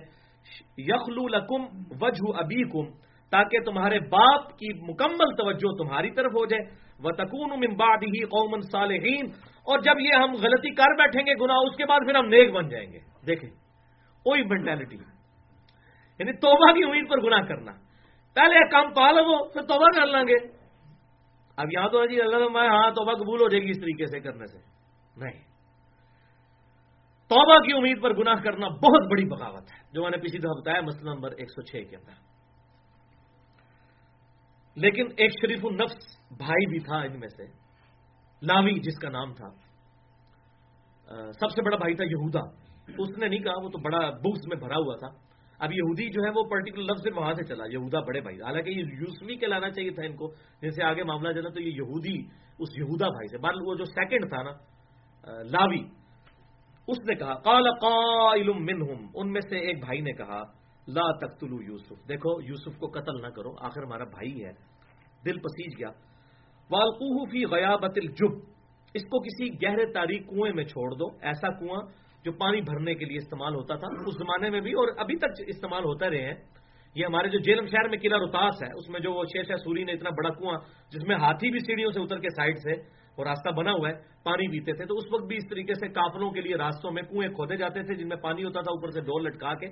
یخلو 0.78 1.28
لکم 1.28 1.64
وجہ 2.02 2.38
ابی 2.38 2.90
تاکہ 3.30 3.60
تمہارے 3.60 4.00
باپ 4.00 4.50
کی 4.50 4.92
مکمل 4.92 5.36
توجہ 5.36 5.84
تمہاری 5.84 6.12
طرف 6.12 6.32
ہو 6.32 6.46
جائے۔ 6.46 6.90
وہ 7.04 7.12
تکون 7.12 7.52
امباد 7.52 7.98
ہی 7.98 8.26
قومن 8.26 8.62
صالحین 8.62 9.26
اور 9.64 9.80
جب 9.80 10.00
یہ 10.00 10.14
ہم 10.14 10.32
غلطی 10.32 10.76
کر 10.76 10.96
بیٹھیں 10.98 11.22
گے 11.26 11.34
گنا 11.34 11.54
اس 11.54 11.76
کے 11.76 11.86
بعد 11.86 12.00
پھر 12.00 12.16
ہم 12.16 12.26
نیک 12.26 12.52
بن 12.52 12.70
جائیں 12.70 12.92
گے۔ 12.92 13.00
دیکھیں 13.26 13.50
کوئی 14.24 14.44
مینٹلٹی 14.44 14.96
یعنی 16.20 16.32
توبہ 16.32 16.72
کی 16.72 16.84
امید 16.84 17.10
پر 17.10 17.22
گناہ 17.22 17.42
کرنا۔ 17.42 17.72
پہلے 18.36 18.70
کام 18.72 18.94
پالو 18.94 19.26
وہ، 19.26 19.46
پھر 19.46 19.62
توبہ 19.62 19.88
کر 19.96 20.06
لیں 20.06 20.28
گے۔ 20.28 20.48
اب 21.58 21.68
یہاں 21.74 21.90
تو 21.90 22.06
جی 22.06 22.22
اللہ 22.22 22.58
ہاں 22.58 22.92
توبہ 22.92 23.14
قبول 23.14 23.42
ہو 23.42 23.50
جائے 23.50 23.64
گی 23.64 23.70
اس 23.70 23.80
طریقے 23.80 24.06
سے، 24.06 24.20
کرنے 24.20 24.46
سے۔ 24.46 24.58
نہیں۔ 25.18 25.49
توبہ 27.30 27.60
کی 27.60 27.78
امید 27.78 28.02
پر 28.02 28.14
گناہ 28.14 28.42
کرنا 28.44 28.68
بہت 28.68 29.08
بڑی 29.12 29.26
بغاوت 29.26 29.64
ہے۔ 29.64 29.80
جو 29.92 30.02
میں 30.02 30.12
نے 30.12 30.18
پچھلی 30.18 30.40
دفعہ 30.40 30.62
بتایا، 30.62 30.82
مسئلہ 30.82 31.10
نمبر 31.10 31.32
ایک 31.38 31.50
سو 31.50 31.62
چھ 31.62 31.90
کے 31.90 31.96
اندر۔ 31.96 32.30
لیکن 34.76 35.08
ایک 35.18 35.32
شریف 35.32 35.66
النفس 35.66 35.98
بھائی 36.38 36.66
بھی 36.66 36.80
تھا 36.80 36.96
ان 36.96 37.20
میں 37.20 37.28
سے، 37.28 37.44
لاوی 38.42 38.80
جس 38.80 39.00
کا 39.00 39.10
نام 39.10 39.34
تھا۔ 39.34 39.50
سب 41.32 41.50
سے 41.50 41.62
بڑا 41.62 41.78
بھائی 41.78 41.96
تھا 41.96 42.04
یہودا۔ 42.04 42.40
اس 42.98 43.18
نے 43.18 43.28
نہیں 43.28 43.40
کہا، 43.40 43.54
وہ 43.64 43.70
تو 43.70 43.78
بڑا 43.82 44.00
بکس 44.00 44.48
میں 44.48 44.58
بھرا 44.58 44.76
ہوا 44.76 44.96
تھا۔ 44.96 45.08
اب 45.60 45.72
یہودی 45.72 46.10
جو 46.10 46.22
ہے، 46.24 46.30
وہ 46.30 46.44
پرٹیکولر 46.50 46.84
لفظ 46.84 47.02
سے 47.02 47.20
وہاں 47.20 47.34
سے 47.34 47.44
چلا۔ 47.44 47.64
یہودا 47.72 48.00
بڑے 48.00 48.22
بھائی 48.22 48.42
حالانکہ 48.42 48.70
یہ 48.70 48.84
یوسفی 49.00 49.36
کے 49.36 49.46
لانا 49.46 49.70
چاہیے 49.70 49.92
تھا 49.92 50.06
ان 50.06 50.16
کو۔ 50.16 50.28
جن 50.62 50.72
سے 50.72 50.84
آگے 50.84 51.04
معاملہ 51.04 51.34
چلا، 51.34 51.50
تو 51.50 51.62
یہ 51.62 51.72
یہودی، 51.72 52.18
اس 52.60 52.70
یہودا 52.78 53.08
بھائی 53.08 53.28
سے۔ 53.28 53.38
بال 53.38 53.56
وہ 53.66 53.76
جو 53.76 53.86
سیکنڈ 53.86 54.30
تھا 54.30 54.42
نا 54.44 54.52
لاوی۔ 55.44 55.99
اس 56.90 57.00
نے 57.00 57.16
کہا 57.16 57.34
کال 57.34 57.64
قائل 57.82 58.50
منہم۔ 58.50 59.08
ان 59.16 59.32
میں 59.32 59.42
سے 59.42 59.58
ایک 59.60 59.80
بھائی 59.80 60.02
نے 60.02 60.12
کہا، 60.12 60.42
لا 60.88 61.28
تقتلو 61.28 61.62
یوسف۔ 61.62 62.10
دیکھو، 62.10 62.42
یوسف 62.42 62.80
کو 62.80 62.88
قتل 62.88 63.22
نہ 63.22 63.28
کرو، 63.28 63.50
آخر 63.60 63.84
ہمارا 63.84 64.04
بھائی 64.04 64.46
ہے۔ 64.46 64.52
دل 65.26 65.40
پسیج 65.40 65.80
گیا۔ 65.80 65.90
والقوہ 66.72 67.26
فی 67.32 67.46
غیابت 67.46 67.92
الجب۔ 67.96 68.50
اس 68.94 69.04
کو 69.04 69.20
کسی 69.20 69.68
گہرے 69.68 69.94
تاریخ 69.94 70.22
کنویں 70.30 70.54
میں 70.54 70.64
چھوڑ 70.64 70.92
دو۔ 70.92 71.18
ایسا 71.22 71.60
کنواں 71.60 71.82
جو 72.26 72.32
پانی 72.32 72.62
بھرنے 72.62 72.96
کے 72.96 73.06
لیے 73.06 73.18
استعمال 73.18 73.56
ہوتا 73.56 73.76
تھا، 73.76 73.88
اس 74.08 74.14
زمانے 74.14 74.50
میں 74.50 74.62
بھی 74.62 74.72
اور 74.72 74.88
ابھی 74.98 75.16
تک 75.18 75.44
استعمال 75.48 75.84
ہوتا 75.84 76.10
رہے 76.10 76.22
ہیں۔ 76.22 76.36
یہ 76.96 77.06
ہمارے 77.06 77.30
جو 77.30 77.40
جیلم 77.40 77.66
شہر 77.66 77.90
میں 77.90 77.98
قلعہ 77.98 78.20
روتاس 78.20 78.64
ہے، 78.64 78.68
اس 78.68 78.90
میں 78.90 79.00
جو 79.00 79.14
وہ 79.14 79.24
شیر 79.24 79.44
شاہ 79.44 79.56
سوری 79.56 79.84
نے 79.84 79.92
اتنا 79.92 80.10
بڑا 80.10 80.30
کنواں، 80.30 80.60
جس 80.92 81.04
میں 81.08 81.16
ہاتھی 81.16 81.52
بھی 81.52 81.60
سیڑھیوں 81.60 81.92
سے 81.92 82.02
اتر 82.02 82.20
کے 82.20 82.30
سائڈ 82.30 82.58
سے 82.58 82.99
اور 83.16 83.26
راستہ 83.26 83.50
بنا 83.50 83.72
ہوا 83.72 83.90
ہے، 83.90 83.94
پانی 84.24 84.48
پیتے 84.48 84.74
تھے۔ 84.74 84.86
تو 84.86 84.96
اس 84.96 85.04
وقت 85.12 85.24
بھی 85.24 85.36
اس 85.36 85.50
طریقے 85.50 85.74
سے 85.74 85.88
کافلوں 85.88 86.32
کے 86.32 86.42
لیے 86.42 86.56
راستوں 86.56 86.92
میں 86.92 87.04
کنویں 87.04 87.28
کھودے 87.28 87.58
جاتے 87.58 87.84
تھے، 87.84 87.96
جن 87.96 88.08
میں 88.08 88.18
پانی 88.18 88.44
ہوتا 88.44 88.62
تھا، 88.62 88.72
اوپر 88.72 88.90
سے 88.90 89.02
ڈور 89.02 89.22
لٹکا 89.22 89.54
کے۔ 89.54 89.68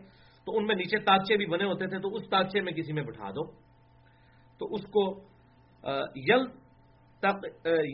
تو 0.45 0.57
ان 0.57 0.65
میں 0.65 0.75
نیچے 0.75 0.99
تاچے 0.99 1.37
بھی 1.37 1.45
بنے 1.45 1.63
ہوتے 1.63 1.87
تھے۔ 1.87 1.99
تو 1.99 2.15
اس 2.15 2.29
تاچے 2.29 2.61
میں 2.61 2.73
کسی 2.73 2.93
میں 2.93 3.03
بٹھا 3.03 3.31
دو۔ 3.31 3.51
تو 4.59 4.65
اس 4.73 4.85
کو 4.85 5.21
یل 6.15 6.45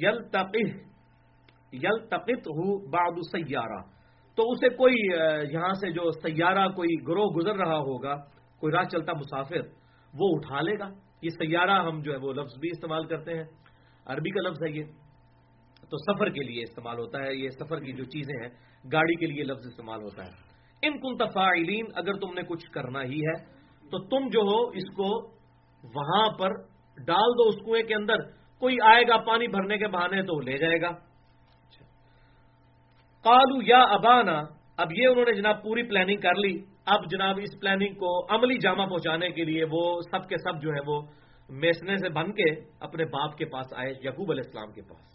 یل 0.02 0.18
یل 1.74 2.00
تقت 2.08 2.48
ہو 2.48 2.88
باد 2.89 3.12
سیارہ۔ 3.32 3.82
تو 4.36 4.52
اسے 4.52 4.70
کوئی 4.70 4.96
یہاں 5.54 5.74
سے 5.74 5.91
جو 5.91 6.12
سیارہ، 6.12 6.68
کوئی 6.68 7.08
گروہ 7.08 7.26
گزر 7.26 7.56
رہا 7.56 7.78
ہوگا، 7.78 8.16
کوئی 8.60 8.74
راہ 8.74 8.84
چلتا 8.84 9.14
مسافر، 9.14 9.62
وہ 10.14 10.36
اٹھا 10.36 10.62
لے 10.62 10.80
گا۔ 10.80 10.89
یہ 11.22 11.30
سیارہ 11.30 11.84
ہم 11.84 12.02
جو 12.02 12.12
ہے، 12.12 12.18
وہ 12.18 12.34
لفظ 12.34 12.60
بھی 12.60 12.70
استعمال 12.72 13.06
کرتے 13.06 13.34
ہیں۔ 13.34 13.44
عربی 14.06 14.30
کا 14.30 14.50
لفظ 14.50 14.64
ہے 14.64 14.72
یہ۔ 14.72 15.03
تو 15.89 15.97
سفر 15.97 16.29
کے 16.29 16.41
لیے 16.43 16.63
استعمال 16.63 16.97
ہوتا 16.99 17.23
ہے، 17.23 17.36
یہ 17.36 17.49
سفر 17.49 17.79
کی 17.79 17.93
جو 17.93 18.03
چیزیں 18.03 18.41
ہیں، 18.41 18.49
گاڑی 18.91 19.15
کے 19.15 19.25
لیے 19.25 19.43
لفظ 19.43 19.67
استعمال 19.67 20.01
ہوتا 20.03 20.25
ہے۔ 20.25 20.53
ان 20.81 20.99
کن 20.99 21.17
تفاعلین 21.17 21.86
اگر 21.95 22.13
تم 22.13 22.34
نے 22.34 22.41
کچھ 22.41 22.71
کرنا 22.71 23.03
ہی 23.03 23.19
ہے، 23.19 23.43
تو 23.91 23.99
تم 23.99 24.27
جو 24.27 24.39
ہو، 24.39 24.69
اس 24.69 24.95
کو 24.95 25.27
وہاں 25.84 26.38
پر 26.38 26.49
ڈال 27.05 27.31
دو 27.31 27.47
اس 27.47 27.55
کنویں 27.55 27.84
کے 27.84 27.95
اندر۔ 27.95 28.15
کوئی 28.59 28.77
آئے 28.84 29.03
گا 29.03 29.17
پانی 29.17 29.47
بھرنے 29.47 29.77
کے 29.77 29.88
بہانے 29.88 30.21
تو 30.21 30.39
لے 30.39 30.57
جائے 30.57 30.81
گا۔ 30.81 30.91
کالو 33.23 33.61
یا 33.67 33.79
ابانا، 33.79 34.43
اب 34.77 34.88
یہ 34.97 35.07
انہوں 35.07 35.25
نے 35.25 35.34
جناب 35.34 35.63
پوری 35.63 35.84
پلاننگ 35.84 36.17
کر 36.17 36.36
لی۔ 36.36 36.63
اب 36.86 37.11
جناب 37.11 37.39
اس 37.41 37.59
پلاننگ 37.59 37.93
کو 37.93 38.36
عملی 38.36 38.57
جامع 38.57 38.86
پہنچانے 38.86 39.29
کے 39.29 39.43
لیے 39.43 39.63
وہ 39.71 40.01
سب 40.11 40.29
کے 40.29 40.38
سب 40.38 40.61
جو 40.61 40.69
ہے 40.69 40.79
وہ 40.88 41.01
میسنے 41.49 41.97
سے 41.97 42.09
بن 42.09 42.31
کے 42.31 42.61
اپنے 42.79 43.05
باپ 43.05 43.38
کے 43.38 43.45
پاس 43.45 43.65
آئے 43.75 43.93
یقوب 44.03 44.31
علیہ 44.31 44.43
السلام 44.45 44.71
کے 44.71 44.81
پاس۔ 44.81 45.12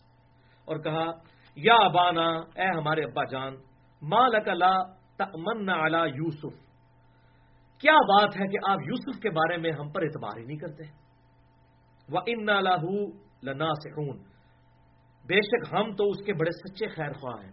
اور 0.69 0.79
کہا، 0.79 1.11
یا 1.57 1.75
ابانا، 1.75 2.29
اے 2.55 2.69
ہمارے 2.77 3.03
ابا 3.03 3.25
جان 3.25 3.55
مال 4.03 4.59
لا 4.59 4.73
تمنا 5.17 5.73
اعلی 5.73 6.03
یوسف? 6.15 6.57
کیا 7.81 7.97
بات 8.09 8.37
ہے 8.37 8.47
کہ 8.49 8.59
آپ 8.69 8.79
یوسف 8.87 9.21
کے 9.23 9.31
بارے 9.31 9.57
میں 9.57 9.73
ہم 9.73 9.91
پر 9.91 10.03
اعتبار 10.03 10.39
ہی 10.39 10.45
نہیں 10.45 10.57
کرتے؟ 10.57 10.85
وہ 12.09 12.21
ان 12.27 12.47
لاہ 12.47 12.85
لنا 13.43 13.69
سکون 13.75 14.17
بے 15.25 15.41
شک 15.41 15.73
ہم 15.73 15.95
تو 15.95 16.09
اس 16.11 16.25
کے 16.27 16.33
بڑے 16.33 16.51
سچے 16.51 16.89
خیر 16.89 17.13
خواہ 17.13 17.45
ہیں۔ 17.45 17.53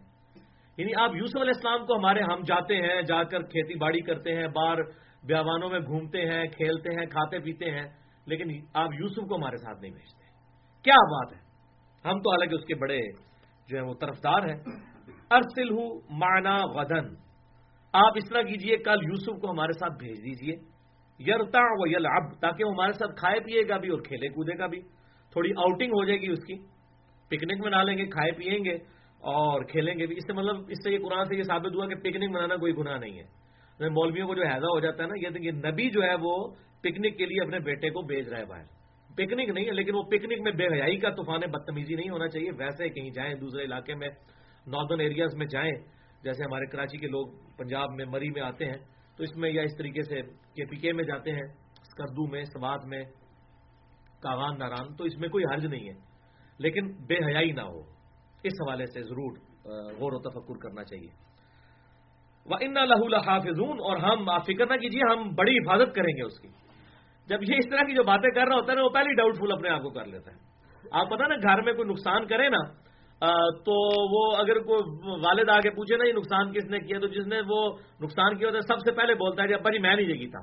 یعنی 0.78 0.96
آپ 0.96 1.16
یوسف 1.16 1.42
علیہ 1.42 1.56
السلام 1.56 1.86
کو 1.86 1.98
ہمارے 1.98 2.22
ہم 2.22 2.42
جاتے 2.42 2.76
ہیں، 2.76 3.02
جا 3.02 3.24
کر 3.24 3.42
کھیتی 3.42 3.76
باڑی 3.76 4.02
کرتے 4.02 4.36
ہیں 4.36 4.48
بار 4.48 4.78
بیاوانوں 5.24 5.70
میں 5.70 5.80
گھومتے 5.80 6.22
ہیں، 6.22 6.44
کھیلتے 6.48 6.90
ہیں، 6.90 7.06
کھاتے 7.06 7.40
پیتے 7.40 7.72
ہیں، 7.72 7.88
لیکن 8.26 8.52
آپ 8.74 8.90
یوسف 9.00 9.30
کو 9.30 9.36
ہمارے 9.36 9.58
ساتھ 9.58 9.82
نہیں 9.82 9.92
بھیجتے 9.92 10.24
کیا 10.86 10.98
بات 11.06 11.34
ہے؟ 11.34 11.45
ہم 12.06 12.20
تو 12.20 12.32
حالانکہ 12.32 12.56
اس 12.56 12.66
کے 12.66 12.76
بڑے 12.76 13.00
جو 13.68 13.78
ہے 13.78 13.82
وہ 13.82 13.94
طرفدار 13.94 14.40
ہیں۔ 14.40 14.58
ارسل 15.32 15.70
ہوں 15.70 16.02
مانا 16.10 16.58
ودن 16.62 17.26
آپ 17.94 18.12
اس 18.16 18.30
طرح 18.30 18.42
کیجیے، 18.42 18.78
کل 18.78 19.04
یوسف 19.04 19.42
کو 19.42 19.52
ہمارے 19.52 19.72
ساتھ 19.72 19.94
بھیج 20.00 20.18
دیجیے۔ 20.18 20.56
یرتا 21.20 21.60
و 21.62 21.88
یل 21.88 22.08
تاکہ 22.42 22.64
وہ 22.64 22.72
ہمارے 22.72 22.94
ساتھ 22.94 23.12
کھائے 23.20 23.40
پیے 23.40 23.62
گا 23.70 23.78
بھی 23.78 23.90
اور 23.90 24.00
کھیلے 24.00 24.28
کودے 24.28 24.58
گا 24.58 24.68
بھی۔ 24.68 24.82
تھوڑی 25.32 25.50
آؤٹنگ 25.58 25.90
ہو 25.90 26.06
جائے 26.06 26.22
گی 26.22 26.32
اس 26.32 26.44
کی۔ 26.48 26.56
پکنک 27.30 27.66
منا 27.66 27.84
لیں 27.84 27.98
گے، 27.98 28.06
کھائے 28.06 28.32
پیئیں 28.32 28.66
گے 28.66 28.76
اور 29.20 29.64
کھیلیں 29.64 30.00
گے 30.00 30.06
بھی۔ 30.06 30.16
اس 30.18 30.24
سے 30.28 30.34
مطلب 30.34 30.56
اس 30.68 30.78
سے 30.84 30.92
یہ 30.92 31.00
قرآن 31.00 31.26
سے 31.26 31.36
یہ 31.36 31.44
ثابت 31.44 31.76
ہوا 31.76 31.88
کہ 31.88 31.96
پکنک 31.96 32.30
منانا 32.30 32.56
کوئی 32.56 32.74
گناہ 32.78 32.98
نہیں 32.98 33.20
ہے۔ 33.20 33.90
مولویوں 33.90 34.28
کو 34.28 34.36
جو 34.36 34.42
حیضہ 34.42 34.66
ہو 34.66 34.80
جاتا 34.80 35.04
ہے 35.04 35.08
نا، 35.08 35.40
یہ 35.40 35.52
نبی 35.52 35.90
جو 35.90 36.04
ہے 36.04 36.16
وہ 36.22 36.48
پکنک 36.82 37.18
کے 37.18 37.26
لیے 37.26 37.44
اپنے 37.44 37.60
بیٹے 37.60 37.90
کو 37.90 38.02
بھیج 38.02 38.30
رہا 38.30 38.40
ہے 38.40 38.46
باہر۔ 38.46 38.75
پکنک 39.18 39.50
نہیں 39.50 39.66
ہے، 39.66 39.72
لیکن 39.72 39.96
وہ 39.96 40.04
پکنک 40.04 40.42
میں 40.42 40.52
بے 40.52 40.68
حیائی 40.68 40.98
کا 40.98 41.10
طوفان 41.10 41.40
بدتمیزی 41.40 41.96
نہیں 41.96 42.10
ہونا 42.10 42.28
چاہیے، 42.28 42.52
ویسے 42.52 42.90
کہیں 42.90 43.10
جائیں 43.10 43.36
دوسرے 43.36 43.64
علاقے 43.64 43.96
میں 43.96 44.08
ناردرن 44.68 45.00
ایریاز 45.00 45.36
میں 45.36 45.46
جائیں، 45.46 45.72
جیسے 46.24 46.44
ہمارے 46.44 46.66
کراچی 46.66 46.98
کے 46.98 47.08
لوگ 47.08 47.28
پنجاب 47.58 47.90
میں، 47.96 48.06
مری 48.06 48.30
میں 48.30 48.42
آتے 48.42 48.66
ہیں، 48.66 48.78
تو 49.18 49.24
اس 49.24 49.36
میں 49.36 49.50
یا 49.50 49.62
اس 49.62 49.78
طریقے 49.78 50.02
سے 50.02 50.22
کے 50.22 50.66
پی 50.66 50.76
کے 50.76 50.94
میں 50.94 51.04
جاتے 51.04 51.32
ہیں 51.32 51.44
اسکردو 51.82 52.28
میں 52.28 52.44
سوات 52.44 52.86
میں 52.86 53.04
کاغان 54.22 54.60
ناران، 54.60 54.96
تو 54.96 55.04
اس 55.04 55.18
میں 55.18 55.30
کوئی 55.30 55.46
حرج 55.46 55.66
نہیں 55.66 55.90
ہے۔ 55.90 55.94
لیکن 56.60 56.92
بے 56.92 57.16
حیائی 57.26 57.52
نہ 57.52 57.62
ہو، 57.62 57.80
اس 58.44 58.54
حوالے 58.62 58.86
سے 58.86 59.02
ضرور 59.02 59.38
غور 60.00 60.12
و 60.14 60.20
تفکر 60.20 60.58
کرنا 60.58 60.84
چاہیے۔ 60.84 61.10
وہ 62.46 62.56
ان 62.62 62.74
لہ 62.74 63.18
حافظون 63.28 63.80
اور 63.80 63.98
ہم، 63.98 64.30
آپ 64.30 64.46
فکر 64.46 64.66
نہ 64.68 64.76
کیجیے 64.76 65.02
ہم 65.12 65.30
بڑی 65.36 65.58
حفاظت 65.58 65.96
کریں 65.96 66.18
گے 66.18 66.24
اس 66.24 66.40
کی۔ 66.40 66.65
جب 67.30 67.44
یہ 67.44 67.56
اس 67.58 67.70
طرح 67.70 67.84
کی 67.84 67.94
جو 67.96 68.04
باتیں 68.04 68.30
کر 68.30 68.48
رہا 68.48 68.56
ہوتا 68.56 68.72
ہے 68.72 68.78
نا، 68.78 68.84
وہ 68.84 68.90
پہلے 68.94 69.14
ڈاؤٹ 69.16 69.38
فل 69.38 69.52
اپنے 69.52 69.70
آپ 69.70 69.82
کو 69.82 69.90
کر 69.92 70.06
لیتا 70.08 70.32
ہے۔ 70.32 70.38
آپ 70.92 71.10
پتا 71.10 71.28
نا، 71.28 71.36
گھر 71.44 71.62
میں 71.62 71.74
کوئی 71.74 71.90
نقصان 71.90 72.28
کرے 72.28 72.50
نا 72.50 72.62
تو 73.66 73.76
وہ 74.12 74.22
اگر 74.38 74.60
کوئی 74.64 75.16
والد 75.22 75.50
آگے 75.50 75.70
پوچھے 75.76 75.98
نا، 75.98 76.08
یہ 76.08 76.14
نقصان 76.14 76.52
کس 76.54 76.66
نے 76.70 76.80
کیا، 76.80 77.00
تو 77.00 77.08
جس 77.08 77.28
نے 77.28 77.40
وہ 77.48 77.62
نقصان 78.02 78.38
کیا 78.38 78.48
ہوتا 78.48 78.58
ہے، 78.58 78.68
سب 78.68 78.80
سے 78.80 78.92
پہلے 78.98 79.14
بولتا 79.16 79.44
ہے 79.44 79.48
کہ 79.48 79.54
ابا 79.54 79.72
جی 79.72 79.80
میں 79.80 79.96
نہیں 79.96 80.14
یہ 80.14 80.28
تھا 80.32 80.42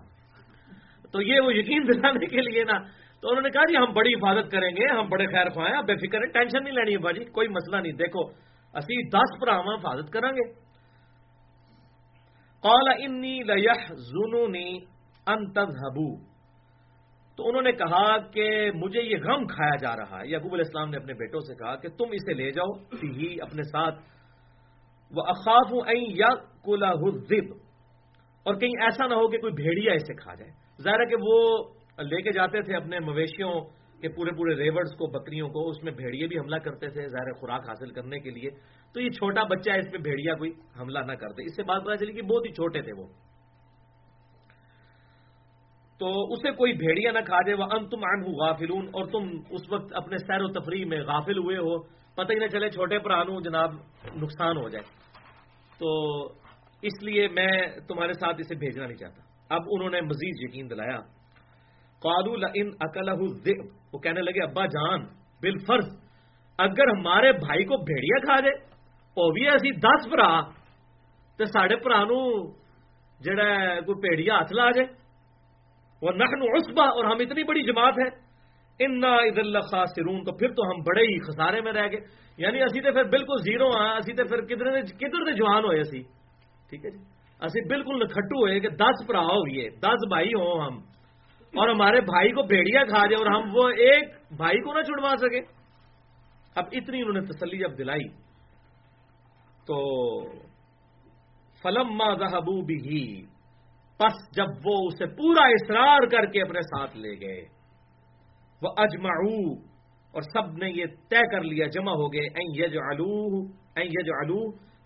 تو 1.13 1.23
یہ 1.23 1.41
وہ 1.41 1.55
یقین 1.55 1.87
دلانے 1.89 2.27
کے 2.27 2.41
لیے 2.41 2.65
نا، 2.65 2.79
تو 3.23 3.29
انہوں 3.29 3.43
نے 3.43 3.51
کہا 3.51 3.65
جی 3.65 3.77
ہم 3.77 3.93
بڑی 3.95 4.13
حفاظت 4.15 4.51
کریں 4.53 4.71
گے، 4.77 4.87
ہم 4.91 5.09
بڑے 5.09 5.27
خیر 5.33 5.49
خواہ 5.51 5.75
ہیں 5.75 5.83
بے 5.87 5.97
فکر 5.99 6.19
ہے 6.19 6.31
ٹینشن 6.33 6.65
نہیں 6.65 6.75
لینی 6.75 6.93
ہے 6.93 6.99
باجی 6.99 7.25
کوئی 7.31 7.49
مسئلہ 7.51 7.77
نہیں۔ 7.77 7.93
دیکھو، 7.99 8.23
اسی 8.75 8.97
دس 9.11 9.39
پر 9.41 9.49
حفاظت 9.53 10.13
کریں 10.13 10.31
گے۔ 10.33 10.51
قال 12.65 12.89
انی 12.97 13.37
لنی 13.45 14.69
انتظبو 15.27 16.09
تو 17.37 17.49
انہوں 17.49 17.63
نے 17.63 17.73
کہا 17.73 18.19
کہ 18.19 18.71
مجھے 18.75 19.03
یہ 19.03 19.17
غم 19.17 19.47
کھایا 19.47 19.77
جا 19.77 19.97
رہا 19.97 20.21
ہے۔ 20.21 20.29
یعقوب 20.29 20.53
علیہ 20.53 20.65
السلام 20.67 20.91
نے 20.91 20.97
اپنے 20.97 21.15
بیٹوں 21.15 21.41
سے 21.41 21.55
کہا 21.55 21.77
کہ 21.77 21.89
تم 21.89 22.05
اسے 22.13 22.33
لے 22.33 22.51
جاؤ 22.51 22.73
ہی 23.03 23.37
اپنے 23.41 23.63
ساتھ۔ 23.63 23.95
وہ 25.17 25.23
اخاف 25.27 25.73
ہوں 25.73 25.81
یا 25.97 26.29
کولا 26.65 26.89
اور 26.89 28.55
کہیں 28.55 28.83
ایسا 28.83 29.07
نہ 29.07 29.15
ہو 29.15 29.29
کہ 29.29 29.39
کوئی 29.39 29.53
بھیڑیا 29.53 29.93
اسے 29.93 30.15
کھا 30.15 30.35
جائے۔ 30.35 30.51
ظاہر 30.83 31.01
ہے 31.01 31.07
کہ 31.07 31.17
وہ 31.21 31.65
لے 32.03 32.23
کے 32.23 32.31
جاتے 32.31 32.63
تھے 32.63 32.77
اپنے 32.77 32.99
مویشیوں 32.99 33.61
کے 34.01 34.09
پورے 34.09 34.31
پورے 34.31 34.55
ریورڈز 34.55 34.91
کو، 34.91 35.07
بکریوں 35.07 35.49
کو، 35.49 35.69
اس 35.69 35.83
میں 35.83 35.93
بھیڑیے 35.93 36.27
بھی 36.27 36.39
حملہ 36.39 36.57
کرتے 36.57 36.89
تھے 36.89 37.09
ظاہر 37.09 37.33
خوراک 37.33 37.69
حاصل 37.69 37.91
کرنے 37.91 38.19
کے 38.19 38.31
لیے۔ 38.31 38.51
تو 38.95 39.01
یہ 39.01 39.09
چھوٹا 39.09 39.43
بچہ 39.43 39.71
ہے، 39.71 39.79
اس 39.79 39.93
پہ 39.93 39.99
بھیڑیا 39.99 40.35
کوئی 40.35 40.51
حملہ 40.81 40.99
نہ 40.99 41.13
کرتے۔ 41.13 41.45
اس 41.45 41.57
سے 41.57 41.63
بات 41.63 41.83
پتا 41.85 41.97
چلی 41.97 42.13
کہ 42.13 42.23
بہت 42.23 42.47
ہی 42.47 42.53
چھوٹے 42.53 42.83
تھے 42.83 42.93
وہ۔ 42.93 43.07
تو 46.03 46.09
اسے 46.35 46.51
کوئی 46.51 46.73
بھیڑیا 46.73 47.11
نہ 47.13 47.21
کھا 47.27 47.39
دے 47.47 47.55
وہ 47.55 47.67
ان 47.71 47.85
تم 47.89 48.05
ان 48.05 48.23
غافلون، 48.39 48.87
اور 48.93 49.05
تم 49.07 49.27
اس 49.55 49.73
وقت 49.73 49.93
اپنے 49.95 50.17
سیر 50.19 50.43
و 50.43 50.49
تفریح 50.53 50.85
میں 50.85 50.99
غافل 51.01 51.39
ہوئے 51.39 51.57
ہو۔ 51.57 51.75
پتہ 52.15 52.33
ہی 52.33 52.39
نہ 52.39 52.47
چلے 52.47 52.71
چھوٹے 52.71 52.99
پر 52.99 53.11
آنوں 53.11 53.41
جناب 53.41 53.75
نقصان 54.23 54.57
ہو 54.57 54.69
جائے۔ 54.69 54.85
تو 55.79 55.91
اس 56.83 57.03
لیے 57.03 57.29
میں 57.29 57.53
تمہارے 57.89 58.13
ساتھ 58.13 58.41
اسے 58.41 58.55
بھیجنا 58.55 58.87
نہیں 58.87 58.97
چاہتا۔ 58.97 59.55
اب 59.55 59.63
انہوں 59.67 59.91
نے 59.91 60.01
مزید 60.01 60.41
یقین 60.41 60.71
دلایا۔ 60.71 60.97
قالو 62.03 62.33
ان 62.55 62.71
اکل 62.81 63.09
وہ 63.93 63.99
کہنے 63.99 64.21
لگے، 64.21 64.43
ابا 64.43 64.65
جان 64.67 65.05
بال 65.43 65.59
فرض 65.59 65.87
اگر 66.59 66.87
ہمارے 66.89 67.33
بھائی 67.33 67.65
کو 67.65 67.77
بھیڑیا 67.85 68.19
کھا 68.25 68.41
دے 68.41 68.55
وہ 69.17 69.31
بھی 69.31 69.47
ایسی 69.49 69.71
دس 69.79 70.07
برا 70.11 70.31
تو 71.39 71.45
سڈے 71.45 71.77
پرا 71.85 72.03
جڑا 73.21 73.49
کوئی 73.87 74.01
پیڑیا 74.03 74.35
ہاتھ 74.35 74.53
لا 74.53 74.71
جائے 74.71 75.02
وہ 76.03 76.11
نخن 76.11 76.43
عصبہ 76.43 76.83
اور 76.83 77.05
ہم 77.05 77.17
اتنی 77.21 77.43
بڑی 77.43 77.63
جماعت 77.63 77.95
ہے 77.99 78.33
ان 78.79 79.05
عید 79.05 79.39
اللہ 79.39 79.59
خاصرون 79.59 80.25
تو 80.25 80.33
پھر 80.33 80.49
تو 80.49 80.63
ہم 80.63 80.81
بڑے 80.83 81.03
ہی 81.03 81.19
خسارے 81.19 81.61
میں 81.61 81.73
رہ 81.73 81.87
گئے۔ 81.87 82.01
یعنی 82.37 82.63
اسی 82.63 82.81
تو 82.81 82.93
پھر 82.93 83.05
بالکل 83.05 83.37
زیرو 83.43 83.71
ہاں 83.71 83.97
اسی 83.97 84.13
تو 84.13 84.25
پھر 84.25 84.41
کدھر 84.41 84.83
کدھر 84.83 85.25
سے 85.25 85.33
جوان 85.33 85.65
ہوئے 85.65 85.81
اسی؟ 85.81 86.03
ٹھیک 86.71 86.85
ہے 86.85 86.91
جی؟ 86.91 86.99
اسی 87.41 87.69
بالکل 87.69 88.03
نکھٹو 88.05 88.39
ہوئے 88.39 88.61
کہ 88.61 88.69
دس 88.69 89.05
برا 89.09 89.21
ہوئیے، 89.21 89.71
دس 89.71 90.09
بھائی 90.09 90.29
ہوں 90.29 90.61
ہم۔ 90.61 90.79
اور 91.55 91.69
ہمارے 91.69 92.01
بھائی 92.01 92.31
کو 92.31 92.43
بھیڑیا 92.43 92.85
کھا 92.85 93.07
جائے 93.07 93.15
اور 93.15 93.27
ہم 93.27 93.51
وہ 93.55 93.69
ایک 93.69 94.09
بھائی 94.37 94.61
کو 94.61 94.75
نہ 94.75 94.83
چھڑوا 94.83 95.17
سکے 95.17 95.41
اب 96.55 96.65
اتنی 96.73 97.01
انہوں 97.01 97.13
نے 97.13 97.21
تسلی 97.21 97.59
جب 97.59 97.79
دلائی۔ 97.79 98.09
تو 99.67 100.23
فلم 101.63 101.97
ماں 101.97 102.15
بھی 102.63 103.23
پس 103.99 104.15
جب 104.37 104.67
وہ 104.67 104.77
اسے 104.87 105.07
پورا 105.07 105.45
اصرار 105.47 106.07
کر 106.07 106.27
کے 106.27 106.43
اپنے 106.43 106.61
ساتھ 106.61 106.97
لے 106.97 107.13
گئے، 107.21 107.41
وہ 108.63 108.69
اجمعو، 108.77 109.53
اور 110.15 110.23
سب 110.23 110.57
نے 110.57 110.71
یہ 110.71 110.87
طے 111.11 111.21
کر 111.31 111.41
لیا، 111.41 111.67
جمع 111.67 111.93
ہو 111.93 112.13
گئے، 112.13 112.27
این 112.35 112.51
یج 112.55 112.77
الو 112.77 113.13
این 113.77 113.87
یج 113.87 114.11
الو 114.11 114.41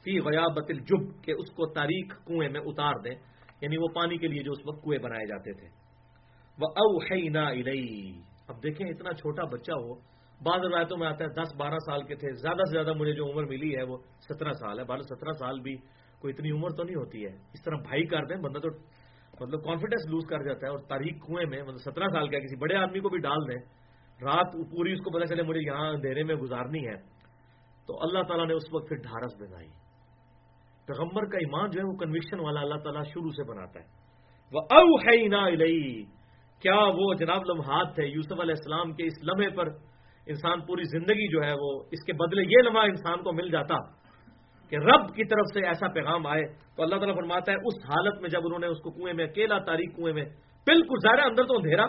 فی 0.04 0.18
غیابت 0.20 0.68
الجب 0.68 1.24
کہ 1.24 1.32
اس 1.32 1.50
کو 1.50 1.66
تاریخ 1.72 2.12
کنویں 2.26 2.48
میں 2.48 2.60
اتار 2.60 3.00
دیں 3.04 3.14
یعنی 3.60 3.76
وہ 3.76 3.88
پانی 3.94 4.18
کے 4.18 4.28
لیے 4.28 4.42
جو 4.42 4.52
اس 4.52 4.58
وقت 4.66 4.82
کنویں 4.84 4.98
بنائے 4.98 5.26
جاتے 5.26 5.52
تھے۔ 5.52 5.68
وہ 6.58 6.68
اوحینا 6.76 7.46
الی 7.48 8.12
اب 8.48 8.62
دیکھیں، 8.62 8.86
اتنا 8.86 9.12
چھوٹا 9.12 9.44
بچہ 9.44 9.72
ہو 9.72 9.94
بعض 10.40 10.60
روایتوں 10.64 10.96
میں 10.98 11.06
آتا 11.06 11.24
ہے، 11.24 11.28
دس 11.28 11.54
بارہ 11.56 11.78
سال 11.86 12.02
کے 12.02 12.14
تھے، 12.14 12.32
زیادہ 12.32 12.64
سے 12.64 12.72
زیادہ 12.72 12.92
مجھے 12.98 13.12
جو 13.12 13.24
عمر 13.30 13.44
ملی 13.44 13.76
ہے 13.76 13.82
وہ 13.82 13.96
سترہ 14.28 14.52
سال 14.52 14.78
ہے۔ 14.78 14.84
بارہ 14.84 15.02
سترہ 15.02 15.32
سال 15.32 15.60
بھی 15.60 15.76
کوئی 16.20 16.34
اتنی 16.34 16.50
عمر 16.50 16.70
تو 16.76 16.82
نہیں 16.82 16.96
ہوتی 16.96 17.24
ہے۔ 17.24 17.32
اس 17.54 17.62
طرح 17.64 17.76
بھائی 17.82 18.04
کر 18.06 18.24
دیں، 18.24 18.36
بندہ 18.36 18.58
تو 18.58 18.68
مطلب 19.40 19.64
کانفیڈینس 19.64 20.10
لوز 20.10 20.24
کر 20.28 20.42
جاتا 20.42 20.66
ہے 20.66 20.70
اور 20.70 20.78
تاریخ 20.78 21.12
کنویں 21.26 21.46
میں 21.46 21.62
مطلب 21.62 21.76
سترہ 21.76 22.08
سال 22.08 22.28
کا 22.28 22.38
کسی 22.38 22.56
بڑے 22.56 22.76
آدمی 22.76 23.00
کو 23.00 23.08
بھی 23.08 23.18
ڈال 23.18 23.48
دیں، 23.48 23.60
رات 24.22 24.52
پوری 24.52 24.92
اس 24.92 24.98
کو 24.98 25.10
پتا 25.10 25.26
چلے 25.26 25.42
مجھے 25.42 25.60
یہاں 25.60 25.88
اندھیرے 25.88 26.22
میں 26.22 26.34
گزارنی 26.34 26.86
ہے۔ 26.86 27.16
تو 27.86 27.98
اللہ 28.00 28.22
تعالیٰ 28.22 28.46
نے 28.46 28.54
اس 28.54 28.62
وقت 28.72 28.88
پھر 28.88 28.96
ڈھارس 28.96 29.34
بنائی۔ 29.40 29.68
پیغمبر 30.86 31.24
کا 31.24 31.38
ایمان 31.38 31.70
جو 31.70 31.80
ہے 31.80 31.86
وہ 31.86 31.96
کنوکشن 31.96 32.40
والا 32.40 32.60
اللہ 32.60 32.74
تعالیٰ 32.74 33.02
شروع 33.04 33.30
سے 33.30 33.42
بناتا 33.42 33.80
ہے۔ 33.80 33.84
وہ 34.52 34.60
او 34.60 34.96
ہے 34.96 35.28
نا 35.28 35.48
کیا 36.62 36.74
وہ 36.74 37.14
جناب 37.14 37.42
لمحات 37.48 37.94
تھے، 37.94 38.06
یوسف 38.06 38.40
علیہ 38.40 38.54
السلام 38.58 38.92
کے 38.92 39.04
اس 39.04 39.12
لمحے 39.22 39.50
پر 39.50 39.68
انسان 40.26 40.60
پوری 40.60 40.82
زندگی 40.82 41.28
جو 41.28 41.42
ہے 41.42 41.52
وہ، 41.52 41.82
اس 41.90 42.04
کے 42.04 42.12
بدلے 42.12 42.42
یہ 42.42 42.62
لمحہ 42.62 42.82
انسان 42.82 43.22
کو 43.22 43.32
مل 43.32 43.50
جاتا۔ 43.50 43.74
کہ 44.70 44.76
رب 44.76 45.14
کی 45.14 45.24
طرف 45.24 45.44
سے 45.54 45.66
ایسا 45.66 45.88
پیغام 45.88 46.26
آئے 46.26 46.42
تو 46.76 46.82
اللہ 46.82 46.96
تعالیٰ 46.96 47.16
فرماتا 47.16 47.52
ہے، 47.52 47.56
اس 47.56 47.74
حالت 47.84 48.20
میں 48.20 48.30
جب 48.30 48.40
انہوں 48.44 48.58
نے 48.58 48.66
اس 48.66 48.80
کو 48.80 48.90
کنویں 48.90 49.14
میں، 49.14 49.24
اکیلا 49.24 49.58
تاریخ 49.58 49.96
کنویں 49.96 50.12
میں، 50.12 50.24
بالکل 50.66 50.96
ظاہر 51.02 51.18
اندر 51.18 51.44
تو 51.44 51.56
اندھیرا۔ 51.56 51.86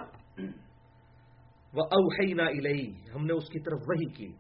وہ 1.74 1.84
اوہینا 1.84 2.44
الہی 2.44 2.90
ہم 3.16 3.26
نے 3.26 3.34
اس 3.34 3.50
کی 3.50 3.60
طرف 3.60 3.80
وہی 3.88 4.12
کی۔ 4.14 4.34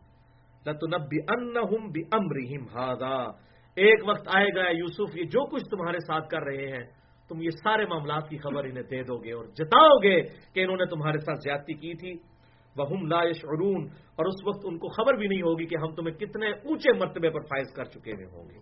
لتنبی 0.66 1.18
انہم 1.28 1.88
بی 1.92 2.02
امرہم 2.12 2.66
ہادا 2.76 3.48
ایک 3.76 4.00
وقت 4.08 4.28
آئے 4.36 4.48
گا 4.56 4.70
یوسف، 4.70 5.18
یہ 5.18 5.24
جو 5.24 5.46
کچھ 5.46 5.64
تمہارے 5.70 5.98
ساتھ 6.00 6.30
کر 6.30 6.42
رہے 6.42 6.68
ہیں، 6.68 6.84
تم 7.30 7.42
یہ 7.42 7.50
سارے 7.50 7.86
معاملات 7.86 8.30
کی 8.30 8.38
خبر 8.38 8.64
انہیں 8.64 8.84
دے 8.84 9.04
دو 9.04 9.24
گے 9.24 9.32
اور 9.32 9.46
جتاؤ 9.46 9.98
گے 10.04 10.22
کہ 10.54 10.60
انہوں 10.60 10.78
نے 10.78 10.86
تمہارے 10.86 11.18
ساتھ 11.18 11.40
زیادتی 11.44 11.74
کی 11.74 11.94
تھی۔ 11.94 12.37
وہ 12.78 13.08
لا 13.08 13.20
یشعرون 13.24 13.84
اور 13.92 14.26
اس 14.26 14.48
وقت 14.48 14.60
ان 14.64 14.78
کو 14.78 14.88
خبر 14.88 15.14
بھی 15.14 15.28
نہیں 15.28 15.42
ہوگی 15.42 15.66
کہ 15.66 15.76
ہم 15.82 15.96
تمہیں 15.96 16.16
کتنے 16.16 16.50
اونچے 16.50 16.94
مرتبے 16.94 17.30
پر 17.30 17.40
فائز 17.40 17.74
کر 17.76 17.84
چکے 17.84 18.12
ہوئے 18.12 18.26
ہوں 18.26 18.50
گے۔ 18.50 18.58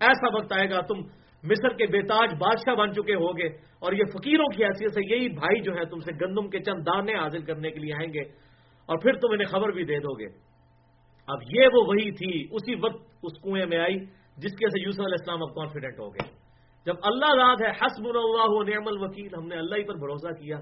ایسا 0.00 0.34
وقت 0.34 0.52
آئے 0.52 0.70
گا، 0.70 0.80
تم 0.80 0.98
مصر 1.42 1.68
کے 1.68 1.86
بیتاج 1.86 2.34
بادشاہ 2.38 2.74
بن 2.74 2.92
چکے 2.92 3.14
ہوگے۔ 3.14 3.46
اور 3.78 3.92
یہ 3.92 4.04
فقیروں 4.12 4.56
کی 4.56 4.64
حیثیت 4.64 4.94
سے 4.94 5.14
یہی 5.14 5.28
بھائی 5.28 5.60
جو 5.60 5.72
ہے 5.74 5.84
تم 5.84 5.98
سے 5.98 6.12
گندم 6.20 6.48
کے 6.48 6.58
چند 6.58 6.86
دانے 6.86 7.14
حاصل 7.14 7.42
کرنے 7.42 7.70
کے 7.70 7.80
لیے 7.80 7.92
آئیں 7.94 8.12
گے۔ 8.14 8.20
اور 8.86 8.98
پھر 8.98 9.12
تم 9.12 9.32
انہیں 9.32 9.46
خبر 9.46 9.68
بھی 9.68 9.84
دے 9.84 9.98
دو 9.98 10.18
گے۔ 10.18 10.26
اب 11.26 11.38
یہ 11.56 11.66
وہ 11.74 11.86
وہی 11.86 12.10
تھی، 12.10 12.48
اسی 12.50 12.74
وقت 12.74 13.10
اس 13.22 13.32
کنویں 13.42 13.66
میں 13.66 13.78
آئی 13.78 13.96
جس 14.36 14.52
کی 14.58 14.64
وجہ 14.64 14.70
سے 14.70 14.80
یوسف 14.80 15.00
علیہ 15.00 15.16
السلام 15.20 15.42
اب 15.42 15.54
کانفیڈنٹ 15.54 15.98
ہو 15.98 16.08
گئے۔ 16.08 16.30
جب 16.86 16.94
اللہ 17.02 17.34
رات 17.34 17.62
ہے 17.62 17.70
حسب 17.70 18.04
اللہ 18.04 18.70
نعم 18.70 18.88
الوکیل، 18.88 19.34
ہم 19.38 19.46
نے 19.46 19.56
اللہ 19.56 19.74
ہی 19.76 19.82
پر 19.82 19.94
بھروسہ 19.94 20.28
کیا۔ 20.28 20.56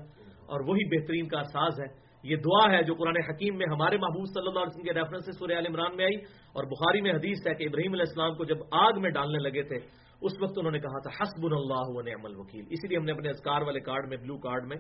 اور 0.46 0.60
وہی 0.68 1.00
بہترین 1.00 1.28
کا 1.28 1.42
ساز 1.42 1.80
ہے۔ 1.80 2.09
یہ 2.22 2.36
دعا 2.36 2.72
ہے 2.72 2.82
جو 2.82 2.94
قرآن 2.94 3.16
حکیم 3.16 3.56
میں 3.56 3.66
ہمارے 3.70 3.96
محبوب 3.96 4.26
صلی 4.26 4.48
اللہ 4.48 4.58
علیہ 4.58 4.72
وسلم 4.72 4.84
کے 4.84 4.92
ریفرنس 4.92 5.24
سے 5.24 5.32
سورہ 5.32 5.52
عمران 5.52 5.96
میں 5.96 6.04
آئی 6.04 6.16
اور 6.52 6.64
بخاری 6.64 7.00
میں 7.00 7.12
حدیث 7.12 7.46
ہے 7.46 7.54
کہ 7.54 7.64
ابراہیم 7.64 7.92
علیہ 7.92 8.04
السلام 8.08 8.34
کو 8.34 8.44
جب 8.44 8.56
آگ 8.70 8.92
میں 8.96 9.10
ڈالنے 9.10 9.38
لگے 9.38 9.62
تھے، 9.62 9.76
اس 10.20 10.32
وقت 10.40 10.52
انہوں 10.56 10.72
نے 10.72 10.78
کہا 10.78 11.00
تھا 11.00 11.22
حسب 11.22 11.44
اللہ 11.44 11.86
و 11.88 12.00
نعم 12.00 12.24
الوکیل۔ 12.24 12.64
اسی 12.70 12.88
لیے 12.88 12.98
ہم 12.98 13.04
نے 13.04 13.12
اپنے 13.12 13.30
اسکار 13.30 13.62
والے 13.62 13.80
کارڈ 13.80 14.08
میں 14.08 14.16
بلو 14.16 14.38
کارڈ 14.38 14.64
میں 14.64 14.76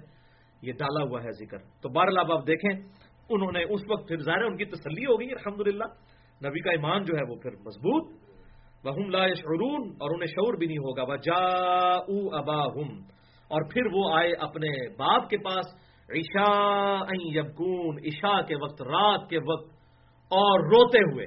یہ 0.62 0.72
ڈالا 0.72 1.02
ہوا 1.02 1.22
ہے 1.22 1.30
ذکر۔ 1.30 1.58
تو 1.58 1.88
بہرحال 1.88 2.18
اب 2.18 2.32
آپ 2.32 2.46
دیکھیں، 2.46 2.80
انہوں 3.28 3.52
نے 3.52 3.62
اس 3.62 3.80
وقت 3.90 4.08
پھر 4.08 4.16
ظاہر 4.16 4.42
ان 4.42 4.56
کی 4.56 4.64
تسلی 4.64 5.04
ہو 5.04 5.20
گئی 5.20 5.28
الحمد 5.30 5.68
نبی 6.46 6.60
کا 6.60 6.70
ایمان 6.70 7.02
جو 7.04 7.16
ہے 7.16 7.22
وہ 7.28 7.36
پھر 7.36 7.50
مضبوط۔ 7.50 8.12
وہ 8.84 9.10
لا 9.10 9.26
شعرون 9.26 9.88
اور 9.88 10.14
انہیں 10.14 10.26
شعور 10.26 10.54
بھی 10.54 10.66
نہیں 10.66 10.78
ہوگا۔ 10.78 11.02
وہ 11.02 11.16
جا 11.16 11.44
ابا 12.38 12.62
اور 13.50 13.62
پھر 13.70 13.82
وہ 13.92 14.14
آئے 14.16 14.32
اپنے 14.32 14.88
باپ 14.96 15.30
کے 15.30 15.36
پاس۔ 15.38 15.89
عشاء 16.10 17.06
یبکون، 17.12 17.96
عشاء 18.06 18.40
کے 18.46 18.54
وقت، 18.62 18.82
رات 18.82 19.30
کے 19.30 19.38
وقت، 19.38 19.70
اور 20.28 20.60
روتے 20.60 20.98
ہوئے، 20.98 21.26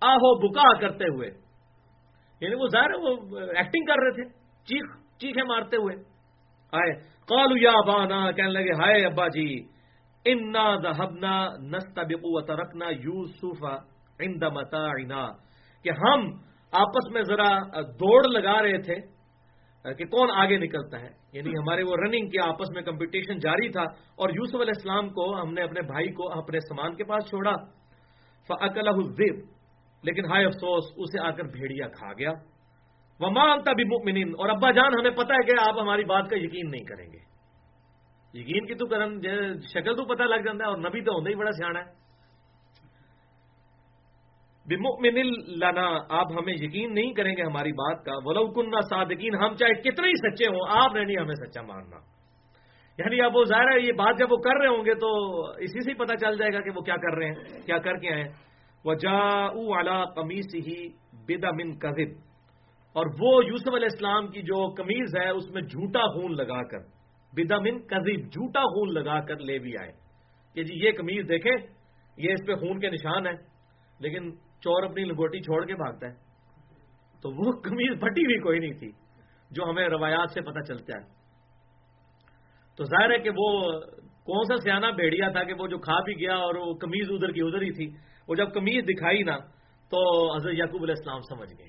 آہو 0.00 0.48
بکا 0.48 0.80
کرتے 0.80 1.04
ہوئے۔ 1.04 1.28
یعنی 2.40 2.54
وہ 2.54 2.66
ظاہر 2.66 2.90
وہ 2.90 3.38
ایکٹنگ 3.38 3.84
کر 3.84 3.94
رہے 4.02 4.10
تھے، 4.10 4.28
چیخ، 4.64 4.98
چیخیں 5.18 5.42
مارتے 5.42 5.76
ہوئے۔ 5.76 5.96
آئے 6.72 6.92
کالو 7.28 7.56
یا 7.56 7.72
بانا 7.86 8.30
کہنے 8.30 8.50
لگے، 8.50 8.72
ہائے 8.72 9.04
ابا 9.04 9.28
جی 9.28 9.66
انا 10.24 10.76
دہبنا 10.76 11.46
نستبقو 11.62 12.40
ترکنا 12.40 12.88
یوسف 12.88 13.64
عند 14.20 14.42
متاعنا۔ 14.42 15.28
کہ 15.84 15.90
ہم 15.90 16.20
آپس 16.72 17.10
میں 17.10 17.22
ذرا 17.22 17.80
دوڑ 17.80 18.24
لگا 18.28 18.62
رہے 18.62 18.82
تھے 18.82 18.94
کہ 19.94 20.04
کون 20.04 20.30
آگے 20.30 20.58
نکلتا 20.58 21.00
ہے۔ 21.00 21.21
یعنی 21.32 21.50
ہمارے 21.50 21.82
وہ 21.82 21.96
رننگ 21.96 22.28
کے 22.28 22.40
آپس 22.40 22.70
میں 22.70 22.82
کمپٹیشن 22.82 23.38
جاری 23.38 23.68
تھا 23.68 23.82
اور 24.14 24.28
یوسف 24.28 24.54
علیہ 24.54 24.72
السلام 24.76 25.08
کو 25.08 25.42
ہم 25.42 25.52
نے 25.52 25.62
اپنے 25.62 25.82
بھائی 25.82 26.12
کو 26.12 26.32
اپنے 26.32 26.58
سامان 26.60 26.94
کے 26.94 27.04
پاس 27.04 27.28
چھوڑا۔ 27.28 27.52
فعقل 28.48 28.88
الزیب 28.88 29.34
لیکن 30.02 30.24
ہائے 30.24 30.44
افسوس، 30.44 30.84
اسے 30.96 31.26
آ 31.26 31.30
کر 31.30 31.44
بھیڑیا 31.44 31.88
کھا 31.88 32.12
گیا۔ 32.12 32.30
وہ 33.20 33.30
مانگتا 33.30 33.72
بھی 33.72 33.84
مکمن 33.84 34.34
اور 34.38 34.48
ابا 34.48 34.70
جان، 34.70 34.98
ہمیں 34.98 35.10
پتا 35.10 35.34
ہے 35.34 35.46
کہ 35.46 35.68
آپ 35.68 35.78
ہماری 35.78 36.04
بات 36.04 36.30
کا 36.30 36.36
یقین 36.36 36.70
نہیں 36.70 36.84
کریں 36.84 37.06
گے۔ 37.12 37.18
یقین 38.34 38.66
کی 38.66 38.74
تو 38.74 38.86
کرن، 38.86 39.20
شکل 39.60 39.96
تو 39.96 40.04
پتہ 40.04 40.22
لگ 40.22 40.36
جاتا 40.36 40.64
ہے 40.64 40.68
اور 40.68 40.78
نبی 40.78 41.00
تو 41.00 41.12
ہوتا 41.12 41.30
ہی 41.30 41.34
بڑا 41.34 41.50
سیاح 41.52 41.82
ہے۔ 41.82 42.01
بمؤمن 44.66 45.26
لنا، 45.58 45.98
آپ 46.08 46.26
ہمیں 46.32 46.54
یقین 46.56 46.94
نہیں 46.94 47.12
کریں 47.12 47.36
گے 47.36 47.42
ہماری 47.42 47.72
بات 47.72 48.04
کا۔ 48.04 48.12
ولو 48.24 48.52
کننا 48.52 48.80
صادقین 48.80 49.34
ہم 49.34 49.54
چاہے 49.54 49.74
کتنے 49.74 50.08
ہی 50.08 50.12
سچے 50.14 50.46
ہوں، 50.46 50.60
آپ 50.68 50.94
نے 50.94 51.04
نہیں 51.04 51.16
ہمیں 51.16 51.34
سچا 51.34 51.62
ماننا۔ 51.62 51.96
یعنی 52.98 53.20
اب 53.20 53.36
وہ 53.36 53.44
ظاہر 53.44 53.68
ہے، 53.68 53.86
یہ 53.86 53.92
بات 53.92 54.18
جب 54.18 54.32
وہ 54.32 54.36
کر 54.36 54.58
رہے 54.58 54.68
ہوں 54.68 54.84
گے 54.84 54.94
تو 54.94 55.40
اسی 55.46 55.80
سے 55.80 55.94
پتا 55.94 56.16
چل 56.16 56.38
جائے 56.38 56.52
گا 56.52 56.60
کہ 56.60 56.70
وہ 56.70 56.80
کیا 56.80 56.96
کر 56.96 57.16
رہے 57.16 57.26
ہیں، 57.26 57.66
کیا 57.66 57.78
کر 57.78 57.96
کے 57.96 58.14
آئے 58.14 58.24
وہ 58.84 58.94
جا 58.94 59.44
اعلی 59.44 60.04
قمیص 60.14 60.54
ہی 60.54 60.88
بدا 61.12 61.50
من 61.50 61.78
کذب 61.78 62.18
اور 62.92 63.06
وہ 63.20 63.44
یوسف 63.44 63.74
علیہ 63.74 63.88
السلام 63.92 64.26
کی 64.26 64.42
جو 64.42 64.68
قمیض 64.68 65.16
ہے، 65.16 65.28
اس 65.28 65.50
میں 65.50 65.62
جھوٹا 65.62 66.00
خون 66.00 66.36
لگا 66.36 66.62
کر 66.62 66.78
بدا 67.32 67.58
من 67.58 67.78
کذب 67.78 68.32
جھوٹا 68.32 68.60
خون 68.60 68.94
لگا 68.94 69.20
کر 69.20 69.38
لے 69.38 69.58
بھی 69.58 69.72
آئے۔ 69.80 69.92
کہ 70.54 70.62
جی 70.62 70.86
یہ 70.86 70.90
قمیض 70.98 71.28
دیکھیں، 71.28 71.56
یہ 72.16 72.32
اس 72.32 72.46
پہ 72.46 72.54
خون 72.54 72.80
کے 72.80 72.90
نشان 72.90 73.26
ہے 73.26 73.32
لیکن 74.00 74.30
چور 74.62 74.82
اپنی 74.82 75.04
لگوٹی 75.04 75.40
چھوڑ 75.40 75.66
کے 75.66 75.74
بھاگتا 75.74 76.06
ہے۔ 76.06 76.14
تو 77.22 77.30
وہ 77.30 77.52
کمیز 77.52 78.00
پھٹی 78.00 78.24
ہوئی 78.24 78.38
کوئی 78.38 78.58
نہیں 78.58 78.72
تھی 78.72 78.90
جو 79.50 79.70
ہمیں 79.70 79.88
روایات 79.88 80.30
سے 80.30 80.40
پتہ 80.40 80.60
چلتا 80.60 80.98
ہے۔ 80.98 81.22
تو 82.76 82.84
ظاہر 82.84 83.10
ہے 83.10 83.18
کہ 83.18 83.30
وہ 83.30 83.80
کون 84.24 84.44
سا 84.44 84.56
سیاح 84.56 84.90
بھیڑیا 84.90 85.28
تھا 85.28 85.44
کہ 85.44 85.54
وہ 85.54 85.66
جو 85.66 85.78
کھا 85.78 86.00
بھی 86.00 86.14
گیا 86.20 86.34
اور 86.34 86.54
وہ 86.54 86.74
کمیز 86.74 87.06
ادھر 87.10 87.32
کی 87.32 87.40
ادھر 87.40 87.62
ہی 87.62 87.70
تھی۔ 87.70 87.90
وہ 88.28 88.34
جب 88.34 88.52
کمیز 88.52 88.84
دکھائی 88.84 89.22
نا 89.22 89.36
تو 89.90 90.34
حضرت 90.36 90.54
یعقوب 90.54 90.82
علیہ 90.82 90.94
السلام 90.98 91.20
سمجھ 91.20 91.52
گئے 91.58 91.68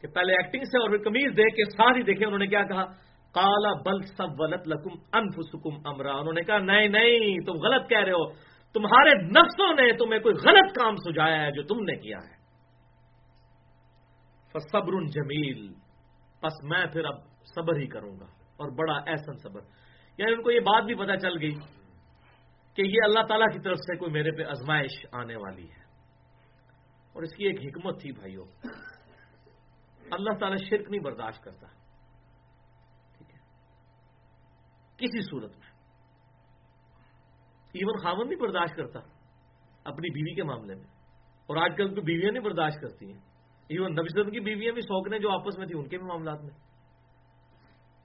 کہ 0.00 0.08
پہلے 0.08 0.32
ایکٹنگ 0.32 0.62
سے 0.62 0.78
اور 0.78 0.90
پھر 0.90 0.98
کمیز 0.98 1.36
دیکھ 1.36 1.56
کے 1.56 1.64
ساتھ 1.64 1.98
ہی 1.98 2.02
دیکھے 2.02 2.24
انہوں 2.24 2.38
نے 2.38 2.46
کیا 2.46 2.62
کہا؟ 2.62 2.84
کالا 3.32 3.72
بل 3.82 4.02
سب 4.02 4.40
ولت 4.40 4.68
لکم 4.68 4.94
انفسکم 5.12 5.88
امرا 5.88 6.12
انہوں 6.12 6.32
نے 6.32 6.42
کہا، 6.42 6.58
نہیں 6.58 6.88
نہیں، 6.88 7.46
تم 7.46 7.52
غلط 7.52 7.88
کہہ 7.88 8.00
رہے 8.00 8.12
ہو۔ 8.12 8.51
تمہارے 8.74 9.26
نفسوں 9.26 9.74
نے 9.74 9.96
تمہیں 9.96 10.20
کوئی 10.20 10.34
غلط 10.34 10.72
کام 10.72 10.96
سجایا 10.96 11.42
ہے 11.42 11.52
جو 11.52 11.62
تم 11.62 11.74
نے 11.74 11.96
کیا 11.96 12.18
ہے۔ 12.18 12.42
صبر 14.72 15.06
جمیل 15.06 15.74
بس 16.42 16.62
میں 16.62 16.86
پھر 16.86 17.04
اب 17.04 17.14
صبر 17.54 17.76
ہی 17.76 17.86
کروں 17.86 18.20
گا، 18.20 18.24
اور 18.24 18.70
بڑا 18.70 18.98
ایسا 19.06 19.32
صبر۔ 19.42 19.60
یعنی 20.18 20.32
ان 20.32 20.42
کو 20.42 20.50
یہ 20.50 20.60
بات 20.60 20.84
بھی 20.84 20.94
پتا 20.94 21.16
چل 21.16 21.38
گئی 21.40 21.54
کہ 22.74 22.82
یہ 22.82 22.96
اللہ 23.04 23.26
تعالی 23.26 23.44
کی 23.52 23.58
طرف 23.58 23.76
سے 23.76 23.96
کوئی 23.96 24.10
میرے 24.12 24.30
پہ 24.30 24.50
ازمائش 24.50 25.06
آنے 25.12 25.36
والی 25.36 25.70
ہے۔ 25.70 25.82
اور 27.12 27.22
اس 27.22 27.30
کی 27.36 27.46
ایک 27.46 27.60
حکمت 27.60 28.00
تھی 28.00 28.12
بھائیوں 28.12 28.44
اللہ 30.10 30.38
تعالیٰ 30.38 30.58
شرک 30.70 30.90
نہیں 30.90 31.00
برداشت 31.00 31.44
کرتا۔ 31.44 31.66
ٹھیک 33.18 33.30
ہے؟ 33.30 33.38
کسی 34.96 35.20
صورت 35.30 35.56
میں۔ 35.56 35.71
ایون 37.72 38.04
خاون 38.04 38.28
نہیں 38.28 38.40
برداشت 38.40 38.76
کرتا 38.76 39.00
اپنی 39.84 40.10
بیوی 40.10 40.34
کے 40.34 40.42
معاملے 40.42 40.74
میں۔ 40.74 40.84
اور 41.46 41.56
آج 41.56 41.72
کل 41.76 41.94
تو 41.94 42.02
بیویاں 42.02 42.32
نہیں 42.32 42.42
برداشت 42.42 42.80
کرتی 42.80 43.12
ہیں۔ 43.12 43.20
ایون 43.68 43.92
نبی 43.92 44.30
کی 44.30 44.40
بیویاں 44.40 44.72
بھی 44.72 44.82
سوکنے 44.82 45.18
جو 45.18 45.30
آپس 45.30 45.58
میں 45.58 45.66
تھی، 45.66 45.78
ان 45.78 45.88
کے 45.88 45.98
بھی 45.98 46.06
معاملات 46.06 46.40
میں۔ 46.40 46.50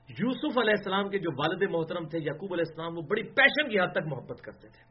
یوسف 0.09 0.57
علیہ 0.57 0.74
السلام 0.78 1.09
کے 1.09 1.20
جو 1.20 1.30
والد 1.32 1.63
محترم 1.72 2.07
تھے، 2.07 2.20
یعقوب 2.20 2.53
علیہ 2.53 2.63
السلام، 2.68 2.97
وہ 2.97 3.01
بڑی 3.01 3.24
پیشن 3.24 3.70
کی 3.70 3.80
حد 3.80 3.91
تک 3.91 4.07
محبت 4.07 4.41
کرتے 4.41 4.68
تھے۔ 4.68 4.84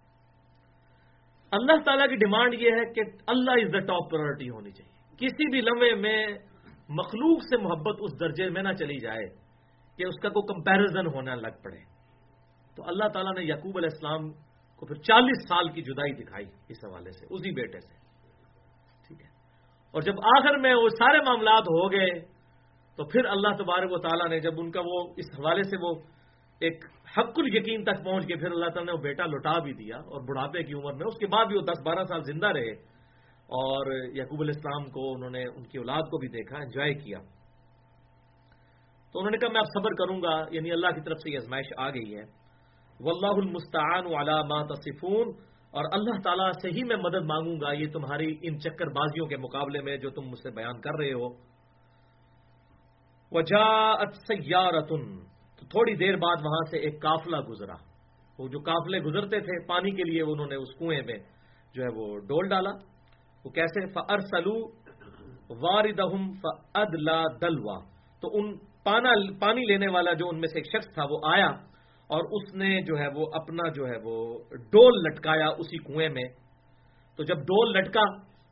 اللہ 1.51 1.73
تعالیٰ 1.85 2.09
کی 2.09 2.17
ڈیمانڈ 2.17 2.55
یہ 2.55 2.71
ہے 2.71 2.93
کہ 2.93 3.01
اللہ 3.27 3.51
از 3.51 3.73
دا 3.73 3.79
ٹاپ 3.79 4.11
پرائرٹی 4.11 4.51
ہونی 4.51 4.71
چاہیے۔ 4.71 5.17
کسی 5.17 5.51
بھی 5.51 5.61
لمحے 5.61 5.95
میں 5.95 6.27
مخلوق 6.89 7.43
سے 7.43 7.57
محبت 7.57 7.97
اس 8.01 8.21
درجے 8.21 8.51
میں 8.51 8.63
نہ 8.63 8.73
چلی 8.73 8.99
جائے 8.99 9.27
کہ 9.97 10.07
اس 10.07 10.15
کا 10.23 10.29
کوئی 10.29 10.55
کمپیرزن 10.55 11.07
ہونا 11.07 11.35
لگ 11.35 11.63
پڑے۔ 11.63 11.79
تو 12.77 12.83
اللہ 12.87 13.09
تعالیٰ 13.09 13.33
نے 13.35 13.45
یعقوب 13.45 13.77
علیہ 13.77 13.89
السلام 13.93 14.46
کو 14.77 14.87
پھر 14.87 14.97
چالیس 14.97 15.49
سال 15.49 15.69
کی 15.69 15.83
جدائی 15.83 16.13
دکھائی 16.13 16.47
اس 16.69 16.85
حوالے 16.85 17.13
سے، 17.13 17.27
اسی 17.31 17.51
بیٹے 17.51 17.81
سے۔ 17.81 17.95
ٹھیک 19.09 19.21
ہے۔ 19.21 19.29
اور 19.91 20.03
جب 20.03 20.13
آخر 20.21 20.59
میں 20.59 20.75
وہ 20.75 20.89
سارے 20.89 21.19
معاملات 21.19 21.63
ہو 21.63 21.93
گئے، 21.93 22.21
تو 22.97 23.05
پھر 23.05 23.25
اللہ 23.25 23.49
تبارک 23.59 23.93
و 23.93 23.99
تعالیٰ 23.99 24.29
نے 24.29 24.41
جب 24.41 24.53
ان 24.59 24.71
کا 24.71 24.81
وہ، 24.85 25.15
اس 25.17 25.41
حوالے 25.41 25.63
سے 25.63 25.77
وہ 25.81 25.95
ایک 26.61 26.85
حق 27.19 27.39
یقین 27.39 27.85
تک 27.85 28.05
پہنچ 28.05 28.27
کے 28.27 28.37
پھر 28.37 28.51
اللہ 28.51 28.65
تعالیٰ 28.65 28.85
نے 28.85 28.93
وہ 28.93 29.03
بیٹا 29.03 29.27
لوٹا 29.27 29.59
بھی 29.59 29.73
دیا 29.73 29.97
اور 29.97 30.29
بڑھاپے 30.29 30.63
کی 30.63 30.75
عمر 30.75 30.93
میں، 30.93 31.07
اس 31.07 31.19
کے 31.19 31.27
بعد 31.27 31.47
بھی 31.47 31.57
وہ 31.57 31.63
دس 31.63 31.83
بارہ 31.85 32.05
سال 32.05 32.23
زندہ 32.25 32.47
رہے۔ 32.47 32.97
اور 33.49 33.93
یعقوب 34.17 34.41
علیہ 34.41 34.53
السلام 34.57 34.91
کو 34.91 35.15
انہوں 35.15 35.31
نے 35.31 35.45
ان 35.45 35.63
کی 35.63 35.79
اولاد 35.79 36.03
کو 36.03 36.19
بھی 36.19 36.29
دیکھا 36.29 36.57
انجوائے 36.57 36.95
کیا۔ 36.95 37.19
تو 39.13 39.19
انہوں 39.19 39.31
نے 39.31 39.39
کہا، 39.39 39.49
میں 39.49 39.61
اب 39.61 39.67
صبر 39.67 39.91
کروں 39.91 40.23
گا 40.23 40.45
یعنی 40.51 40.73
اللہ 40.73 40.87
کی 40.87 41.01
طرف 41.01 41.17
سے 41.23 41.31
یہ 41.31 41.39
ازمائش 41.43 41.67
آ 41.79 41.91
گئی 41.91 42.17
ہے۔ 42.17 42.46
واللہ 43.01 43.47
المستعان 43.47 44.07
علی 44.07 44.49
ما 44.49 44.63
تصفون۔ 44.63 45.47
اور 45.67 45.85
اللہ 45.93 46.21
تعالیٰ 46.21 46.51
سے 46.63 46.71
ہی 46.71 46.85
میں 46.85 46.97
مدد 46.97 47.25
مانگوں 47.25 47.61
گا 47.61 47.73
یہ 47.73 47.87
تمہاری 47.93 48.37
ان 48.43 48.61
چکر 48.61 48.87
بازیوں 48.87 49.27
کے 49.27 49.37
مقابلے 49.37 49.81
میں 49.81 49.97
جو 49.97 50.11
تم 50.11 50.23
مجھ 50.23 50.39
سے 50.43 50.51
بیان 50.51 50.81
کر 50.81 50.91
رہے 50.99 51.13
ہو۔ 51.13 51.29
وجاءت 53.33 54.17
سیارتن۔ 54.17 55.19
تو 55.57 55.67
تھوڑی 55.67 55.95
دیر 55.95 56.17
بعد 56.17 56.37
وہاں 56.45 56.71
سے 56.71 56.79
ایک 56.79 57.03
قافلہ 57.03 57.37
گزرا۔ 57.37 57.75
وہ 58.39 58.49
جو 58.49 58.59
قافلے 58.59 58.99
گزرتے 58.99 59.41
تھے 59.41 59.67
پانی 59.67 59.91
کے 59.91 60.03
لیے 60.03 60.23
انہوں 60.23 60.47
نے 60.47 60.55
اس 60.55 60.69
کنویں 60.79 61.03
میں 61.07 61.19
جو 61.75 61.83
ہے 61.83 61.89
وہ 61.95 62.19
ڈول 62.19 62.49
ڈالا۔ 62.49 62.71
وہ 63.45 63.51
کیسے؟ 63.51 63.87
فرسلو 63.87 64.67
واردہم 65.61 66.33
فادلا 66.33 67.23
دلوا۔ 67.41 67.79
تو 68.21 68.29
ان 68.33 68.57
پانی 69.39 69.65
لینے 69.65 69.89
والا 69.89 70.13
جو 70.13 70.29
ان 70.29 70.41
میں 70.41 70.49
سے 70.49 70.59
ایک 70.59 70.67
شخص 70.67 70.95
تھا 70.95 71.05
وہ 71.11 71.19
آیا۔ 71.25 71.51
اور 72.07 72.25
اس 72.31 72.55
نے 72.55 72.83
جو 72.83 72.99
ہے 72.99 73.09
وہ 73.15 73.27
اپنا 73.35 73.69
جو 73.69 73.87
ہے 73.87 73.97
وہ 74.05 74.39
ڈول 74.49 75.03
لٹکایا 75.03 75.47
اسی 75.47 75.79
کنویں 75.79 76.09
میں۔ 76.09 76.25
تو 77.17 77.23
جب 77.23 77.37
ڈول 77.37 77.73
لٹکا 77.73 78.05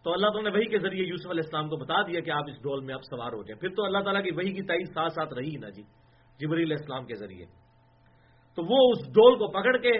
تو 0.05 0.13
اللہ 0.13 0.27
تعالیٰ 0.27 0.53
نے 0.53 0.59
وہی 0.59 0.67
کے 0.67 0.79
ذریعے 0.79 1.05
یوسف 1.07 1.31
علیہ 1.31 1.43
السلام 1.45 1.69
کو 1.69 1.77
بتا 1.77 2.03
دیا 2.03 2.21
کہ 2.21 2.31
آپ 2.31 2.45
اس 2.49 2.63
ڈول 2.63 2.85
میں 2.85 2.95
اب 2.95 3.01
سوار 3.03 3.33
ہو 3.33 3.43
جائیں۔ 3.43 3.61
پھر 3.61 3.69
تو 3.69 3.85
اللہ 3.85 3.99
تعالیٰ 3.99 4.23
کی 4.23 4.31
وہی 4.31 4.53
کی 4.53 4.63
تائید 4.63 4.87
ساتھ 4.95 5.13
ساتھ 5.13 5.35
رہی 5.35 5.57
نا 5.61 5.69
جی 5.69 5.83
جبری 6.41 6.63
علیہ 6.63 6.77
السلام 6.81 7.07
کے 7.07 7.15
ذریعے۔ 7.15 7.47
تو 8.57 8.63
وہ 8.63 8.93
اس 8.93 9.07
ڈول 9.07 9.39
کو 9.39 9.47
پکڑ 9.47 9.77
کے 9.77 9.93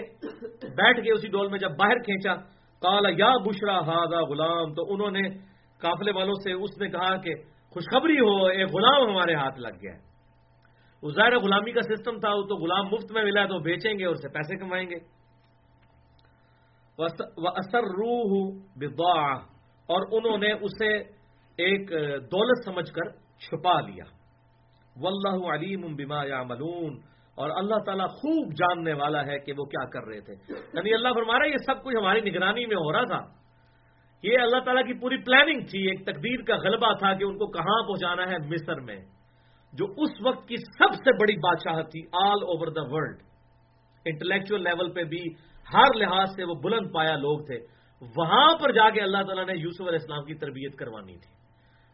بیٹھ 0.75 1.01
کے 1.03 1.11
اسی 1.11 1.27
ڈول 1.27 1.47
میں 1.47 1.59
جب 1.59 1.71
باہر 1.71 1.99
کھینچا 1.99 2.35
کالا 2.81 3.09
یا 3.09 3.37
بشرا 3.37 3.79
ہاضا 3.79 4.21
غلام 4.21 4.73
تو 4.73 4.93
انہوں 4.93 5.11
نے 5.11 5.29
قافلے 5.81 6.11
والوں 6.11 6.33
سے 6.43 6.51
اس 6.51 6.77
نے 6.77 6.89
کہا 6.89 7.17
کہ، 7.17 7.35
خوشخبری 7.69 8.19
ہو 8.19 8.45
ایک 8.45 8.67
غلام 8.67 9.09
ہمارے 9.09 9.35
ہاتھ 9.35 9.59
لگ 9.59 9.81
گیا 9.81 9.93
ہے۔ 9.93 10.14
وہ 11.03 11.11
ظاہر 11.11 11.39
غلامی 11.39 11.71
کا 11.71 11.81
سسٹم 11.81 12.19
تھا، 12.19 12.33
وہ 12.33 12.41
تو 12.41 12.55
غلام 12.55 12.85
مفت 12.85 13.11
میں 13.11 13.23
ملا 13.23 13.45
تو 13.45 13.59
بیچیں 13.59 13.99
گے 13.99 14.05
اور 14.05 14.15
اسے 14.15 14.29
پیسے 14.29 14.57
کمائیں 14.57 14.89
گے۔ 14.89 14.95
اثر 17.47 17.79
روح 17.79 18.59
اور 19.85 20.01
انہوں 20.11 20.37
نے 20.37 20.51
اسے 20.51 20.97
ایک 21.57 21.89
دولت 22.31 22.65
سمجھ 22.65 22.91
کر 22.91 23.09
چھپا 23.39 23.81
لیا۔ 23.81 24.03
واللہ 25.01 25.47
علیم 25.47 25.95
بما 25.95 26.25
یعملون 26.25 26.97
اور 27.35 27.49
اللہ 27.49 27.75
تعالیٰ 27.85 28.07
خوب 28.07 28.53
جاننے 28.53 28.93
والا 28.93 29.25
ہے 29.25 29.39
کہ 29.39 29.53
وہ 29.57 29.65
کیا 29.65 29.85
کر 29.85 30.07
رہے 30.07 30.19
تھے۔ 30.19 30.33
یعنی 30.73 30.93
اللہ 30.93 31.07
فرما 31.13 31.39
رہا 31.39 31.45
ہے 31.45 31.49
یہ 31.49 31.57
سب 31.65 31.83
کچھ 31.83 31.95
ہماری 31.95 32.21
نگرانی 32.21 32.65
میں 32.65 32.75
ہو 32.75 32.93
رہا 32.93 33.03
تھا۔ 33.03 33.21
یہ 34.23 34.39
اللہ 34.39 34.59
تعالیٰ 34.59 34.83
کی 34.83 34.93
پوری 34.93 35.17
پلاننگ 35.17 35.59
تھی۔ 35.59 35.89
ایک 35.89 36.05
تقدیر 36.05 36.41
کا 36.47 36.55
غلبہ 36.55 36.93
تھا 36.93 37.13
کہ 37.13 37.23
ان 37.23 37.37
کو 37.37 37.47
کہاں 37.47 37.87
پہنچانا 37.87 38.31
ہے 38.31 38.37
مصر 38.37 38.79
میں۔ 38.79 39.14
جو 39.77 39.85
اس 39.97 40.09
وقت 40.25 40.47
کی 40.47 40.55
سب 40.57 40.93
سے 40.93 41.11
بڑی 41.21 41.35
بادشاہت 41.35 41.91
تھی 41.91 42.01
all 42.13 42.43
over 42.43 42.67
the 42.67 42.81
world 42.83 43.17
intellectual 44.05 44.63
level 44.63 44.91
پہ 44.91 45.03
بھی 45.03 45.21
ہر 45.73 45.93
لحاظ 45.95 46.29
سے 46.35 46.43
وہ 46.43 46.53
بلند 46.53 46.91
پایا 46.93 47.17
لوگ 47.17 47.39
تھے۔ 47.39 47.59
وہاں 48.17 48.57
پر 48.63 48.71
جا 48.71 48.89
کے 48.89 49.01
اللہ 49.01 49.17
تعالیٰ 49.17 49.45
نے 49.45 49.53
یوسف 49.55 49.81
علیہ 49.81 49.99
السلام 50.01 50.25
کی 50.25 50.33
تربیت 50.33 50.75
کروانی 50.75 51.17
تھی۔ 51.17 51.35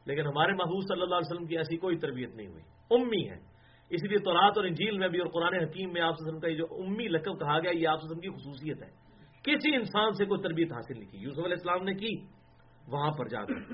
لیکن 0.05 0.21
ہمارے 0.21 0.51
محبوب 0.51 0.81
صلی 0.81 1.01
اللہ 1.01 1.15
علیہ 1.15 1.35
وسلم 1.35 1.47
کی 1.47 1.57
ایسی 1.57 1.77
کوئی 1.77 1.97
تربیت 1.97 2.35
نہیں 2.35 2.47
ہوئی۔ 2.47 2.63
امی 2.89 3.29
ہے 3.29 3.51
اسی 3.89 4.07
لیے 4.07 4.17
تورات 4.17 4.51
اور 4.55 4.65
انجیل 4.65 4.97
میں 4.97 5.07
بھی 5.07 5.19
اور 5.19 5.27
قرآن 5.27 5.53
حکیم 5.53 5.91
میں 5.93 6.01
آپ 6.01 6.13
وسلم 6.17 6.39
کا 6.39 6.47
یہ 6.47 6.55
جو 6.55 6.65
امی 6.71 7.07
لقب 7.07 7.39
کہا 7.39 7.59
گیا، 7.59 7.71
یہ 7.71 7.87
آپ 7.87 7.99
وسلم 8.01 8.19
کی 8.19 8.29
خصوصیت 8.29 8.83
ہے۔ 8.83 8.89
کسی 9.43 9.75
انسان 9.75 10.13
سے 10.13 10.25
کوئی 10.25 10.41
تربیت 10.41 10.71
حاصل 10.71 10.99
نہیں 10.99 11.09
کی۔ 11.09 11.17
یوسف 11.17 11.39
علیہ 11.39 11.53
السلام 11.53 11.83
نے 11.83 11.93
کی، 11.93 12.15
وہاں 12.87 13.11
پر 13.11 13.27
جا 13.27 13.45
کر۔ 13.45 13.73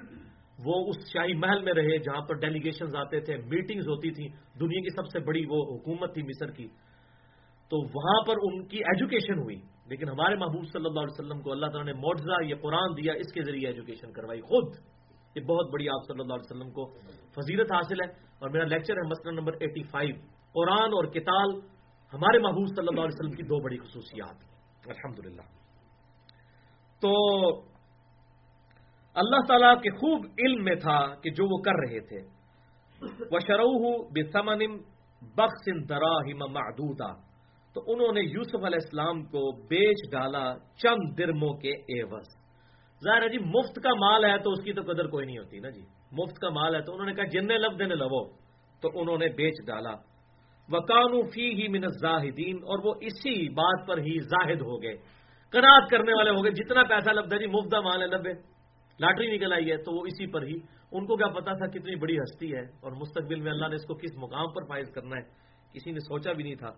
وہ 0.65 0.89
اس 0.89 0.95
شاہی 1.13 1.33
محل 1.33 1.63
میں 1.63 1.73
رہے 1.73 1.97
جہاں 1.97 2.21
پر 2.21 2.35
ڈیلیگیشنز 2.35 2.95
آتے 2.95 3.19
تھے 3.19 3.37
میٹنگز 3.37 3.87
ہوتی 3.87 4.11
تھیں۔ 4.11 4.27
دنیا 4.59 4.81
کی 4.81 4.95
سب 4.95 5.07
سے 5.07 5.19
بڑی 5.19 5.45
وہ 5.49 5.75
حکومت 5.75 6.13
تھی 6.13 6.23
مصر 6.23 6.51
کی۔ 6.51 6.67
تو 7.69 7.85
وہاں 7.85 8.25
پر 8.27 8.33
ان 8.41 8.67
کی 8.67 8.77
ایجوکیشن 8.77 9.39
ہوئی۔ 9.39 9.55
لیکن 9.85 10.09
ہمارے 10.09 10.35
محبوب 10.35 10.63
صلی 10.73 10.85
اللہ 10.85 10.99
علیہ 10.99 11.25
وسلم 11.25 11.41
کو 11.41 11.51
اللہ 11.51 11.65
تعالیٰ 11.65 11.93
نے 11.93 11.93
معجزہ 11.93 12.43
یہ 12.43 12.55
قرآن 12.61 12.97
دیا، 12.97 13.13
اس 13.13 13.33
کے 13.33 13.43
ذریعے 13.43 13.67
ایجوکیشن 13.67 14.11
کروائی۔ 14.11 14.41
خود۔ 14.41 14.75
یہ 15.35 15.41
بہت 15.41 15.71
بڑی 15.73 15.89
آپ 15.89 16.05
صلی 16.07 16.21
اللہ 16.21 16.33
علیہ 16.33 16.57
وسلم 16.57 16.71
کو 16.71 16.85
فضیلت 17.31 17.71
حاصل 17.71 18.01
ہے۔ 18.01 18.27
اور 18.39 18.49
میرا 18.49 18.65
لیکچر 18.65 18.93
ہے 18.93 19.07
مسئلہ 19.07 19.39
نمبر 19.39 19.53
ایٹی 19.59 19.83
فائیو 19.83 20.15
قرآن 20.53 20.93
اور 20.93 21.05
کتاب 21.05 21.49
ہمارے 22.13 22.39
محبوب 22.39 22.67
صلی 22.67 22.87
اللہ 22.89 23.01
علیہ 23.01 23.19
وسلم 23.19 23.31
کی 23.31 23.43
دو 23.43 23.63
بڑی 23.63 23.77
خصوصیات۔ 23.77 24.35
الحمد 24.87 25.41
تو 27.01 27.47
اللہ 29.21 29.45
تعالیٰ 29.47 29.73
کے 29.81 29.89
خوب 29.89 30.25
علم 30.37 30.63
میں 30.63 30.75
تھا 30.75 30.97
کہ 31.23 31.29
جو 31.29 31.45
وہ 31.45 31.61
کر 31.61 31.79
رہے 31.79 31.99
تھے۔ 31.99 32.19
وہ 33.31 33.39
شروع 33.39 33.91
بے 34.13 34.23
سمن 34.23 34.77
بخش 35.35 35.65
دراہم 35.89 36.51
معدودہ 36.53 37.13
تو 37.75 37.81
انہوں 37.87 38.13
نے 38.13 38.21
یوسف 38.21 38.65
علیہ 38.65 38.81
السلام 38.83 39.23
کو 39.23 39.41
بیچ 39.67 40.11
ڈالا 40.11 40.45
چند 40.77 41.17
درموں 41.17 41.53
کے 41.53 41.71
ایوز 41.93 42.27
ظاہر 43.01 43.21
ہے 43.21 43.29
جی 43.29 43.37
مفت 43.37 43.75
کا 43.83 43.93
مال 43.93 44.25
ہے 44.25 44.37
تو 44.37 44.51
اس 44.51 44.63
کی 44.63 44.73
تو 44.73 44.81
قدر 44.81 45.07
کوئی 45.07 45.25
نہیں 45.25 45.37
ہوتی 45.37 45.59
نا 45.59 45.69
جی۔ 45.69 45.81
مفت 46.11 46.39
کا 46.39 46.49
مال 46.49 46.75
ہے 46.75 46.81
تو 46.81 46.93
انہوں 46.93 47.05
نے 47.05 47.13
کہا 47.13 47.23
جن 47.23 47.47
لب 47.47 47.79
دینے 47.79 47.95
لو 47.95 48.23
تو 48.83 48.89
انہوں 48.93 49.17
نے 49.17 49.27
بیچ 49.27 49.53
ڈالا۔ 49.67 49.93
وکانو 50.69 51.21
فی 51.33 51.45
ہی 51.53 51.67
من 51.67 51.87
زاہدین 52.01 52.57
اور 52.57 52.85
وہ 52.85 52.93
اسی 53.01 53.49
بات 53.49 53.87
پر 53.87 53.97
ہی 53.97 54.19
زاہد 54.19 54.61
ہو 54.61 54.81
گئے۔ 54.81 54.95
کنات 55.53 55.89
کرنے 55.89 56.13
والے 56.13 56.29
ہو 56.29 56.43
گئے۔ 56.43 56.51
جتنا 56.51 56.83
پیسہ 56.83 57.09
لبدا 57.09 57.37
جی 57.37 57.47
مفت 57.47 57.73
مال 57.73 58.01
ہے 58.01 58.07
لبے 58.07 58.33
لاٹری 58.99 59.37
نکل 59.37 59.53
آئی 59.53 59.71
ہے 59.71 59.77
تو 59.77 59.99
وہ 59.99 60.05
اسی 60.05 60.31
پر 60.31 60.43
ہی۔ 60.43 60.53
ان 60.91 61.05
کو 61.05 61.17
کیا 61.17 61.27
پتا 61.27 61.53
تھا 61.53 61.67
کتنی 61.67 61.95
بڑی 61.95 62.17
ہستی 62.17 62.53
ہے 62.53 62.61
اور 62.61 62.91
مستقبل 62.91 63.39
میں 63.41 63.51
اللہ 63.51 63.67
نے 63.67 63.75
اس 63.75 63.85
کو 63.85 63.93
کس 63.93 64.17
مقام 64.17 64.53
پر 64.53 64.63
فائز 64.63 64.91
کرنا 64.95 65.15
ہے؟ 65.15 65.23
کسی 65.73 65.91
نے 65.91 65.99
سوچا 65.99 66.31
بھی 66.33 66.43
نہیں 66.43 66.55
تھا۔ 66.55 66.69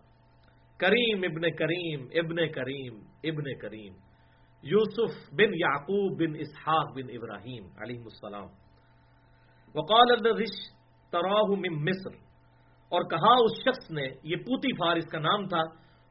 کریم 0.78 1.24
ابن 1.24 1.42
کریم 1.42 2.02
ابن 2.02 2.52
کریم 2.52 3.00
ابن 3.24 3.58
کریم۔ 3.58 3.94
یوسف 4.64 5.34
بن 5.34 5.54
یعقوب 5.54 6.22
بن 6.22 6.36
اسحاق 6.40 6.92
بن 6.92 7.10
ابراہیم 7.10 7.66
علیہ 7.82 8.00
السلام۔ 8.00 8.48
وقال 9.76 10.12
الرش 10.12 10.74
تراہ 11.12 11.44
من 11.44 11.84
مصر۔ 11.86 12.30
اور 12.90 13.02
کہا 13.02 13.34
اس 13.34 13.62
شخص 13.62 13.92
نے، 13.92 14.08
یہ 14.24 14.36
پوتی 14.36 14.74
فار 14.74 14.96
اس 14.96 15.06
کا 15.06 15.20
نام 15.20 15.48
تھا، 15.48 15.62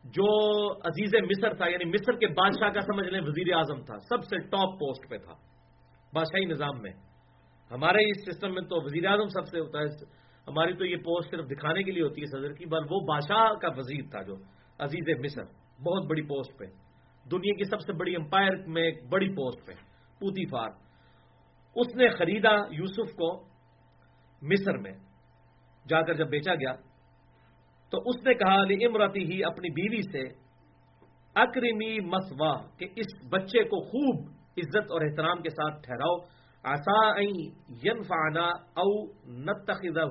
جو 0.04 0.72
عزیز 0.72 1.14
مصر 1.14 1.54
تھا 1.54 1.66
یعنی 1.66 1.84
مصر 1.84 2.12
کے 2.12 2.26
بادشاہ 2.26 2.70
کا 2.70 2.80
سمجھ 2.80 3.08
لیں، 3.08 3.20
وزیر 3.22 3.54
اعظم 3.54 3.80
تھا، 3.84 3.98
سب 3.98 4.24
سے 4.24 4.38
ٹاپ 4.38 4.80
پوسٹ 4.80 5.10
پہ 5.10 5.18
تھا۔ 5.18 5.32
بادشاہی 6.14 6.44
نظام 6.44 6.80
میں۔ 6.82 6.92
ہمارے 7.70 7.98
اس 8.10 8.18
سسٹم 8.26 8.54
میں 8.54 8.62
تو 8.62 8.84
وزیر 8.84 9.06
اعظم 9.06 9.28
سب 9.28 9.46
سے 9.46 9.60
ہوتا 9.60 9.78
ہے۔ 9.78 9.86
ہماری 10.46 10.74
تو 10.74 10.84
یہ 10.84 10.96
پوسٹ 10.96 11.30
صرف 11.30 11.44
دکھانے 11.50 11.82
کے 11.82 11.90
لیے 11.92 12.02
ہوتی 12.02 12.20
ہے 12.20 12.26
صدر 12.26 12.52
کی، 12.52 12.66
بل 12.66 12.84
وہ 12.90 13.00
بادشاہ 13.00 13.54
کا 13.54 13.68
وزیر 13.76 14.04
تھا 14.10 14.22
جو 14.22 14.36
عزیز 14.78 15.08
مصر، 15.24 15.44
بہت 15.82 16.06
بڑی 16.06 16.22
پوسٹ 16.22 16.58
پہ۔ 16.58 16.64
دنیا 17.30 17.54
کی 17.54 17.64
سب 17.64 17.80
سے 17.80 17.92
بڑی 17.92 18.16
امپائر 18.16 18.56
میں 18.66 18.82
ایک 18.82 19.04
بڑی 19.08 19.28
پوسٹ 19.28 19.66
پہ 19.66 19.72
پوتی 20.20 20.46
فار 20.46 20.70
اس 21.76 21.94
نے 21.96 22.08
خریدا 22.08 22.54
یوسف 22.70 23.14
کو 23.14 23.28
مصر 24.42 24.78
میں 24.78 24.92
جا 25.88 26.00
کر 26.02 26.14
جب 26.14 26.28
بیچا 26.28 26.54
گیا، 26.54 26.72
تو 27.92 27.98
اس 28.06 28.16
نے 28.24 28.34
کہا 28.34 28.62
علی 28.62 28.84
امرتی 28.84 29.24
ہی 29.24 29.44
اپنی 29.44 29.70
بیوی 29.70 30.02
سے، 30.12 30.22
اکرمی 31.34 32.00
مسوا 32.00 32.54
کہ 32.78 32.86
اس 32.96 33.14
بچے 33.28 33.64
کو 33.64 33.80
خوب 33.80 34.37
عزت 34.58 34.90
اور 34.90 35.00
احترام 35.00 35.42
کے 35.42 35.50
ساتھ 35.50 35.82
ٹھہراؤ۔ 35.82 36.16
آسا 36.62 37.08
او 38.52 39.04
نتخذہ 39.26 40.04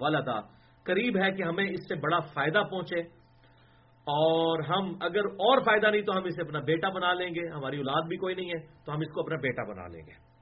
ولدا۔ 0.00 0.40
قریب 0.82 1.16
ہے 1.16 1.32
کہ 1.32 1.42
ہمیں 1.42 1.64
اس 1.64 1.88
سے 1.88 1.94
بڑا 1.94 2.18
فائدہ 2.18 2.62
پہنچے۔ 2.70 3.00
اور 4.06 4.58
ہم 4.62 4.92
اگر 5.00 5.24
اور 5.24 5.60
فائدہ 5.60 5.86
نہیں 5.86 6.02
تو 6.02 6.12
ہم 6.12 6.24
اسے 6.24 6.42
اپنا 6.42 6.58
بیٹا 6.58 6.88
بنا 6.88 7.12
لیں 7.12 7.28
گے۔ 7.28 7.48
ہماری 7.48 7.76
اولاد 7.76 8.02
بھی 8.08 8.16
کوئی 8.16 8.34
نہیں 8.34 8.48
ہے 8.48 8.84
تو 8.84 8.92
ہم 8.92 8.98
اس 8.98 9.12
کو 9.12 9.20
اپنا 9.20 9.36
بیٹا 9.36 9.62
بنا 9.62 9.86
لیں 9.86 10.06
گے۔ 10.06 10.34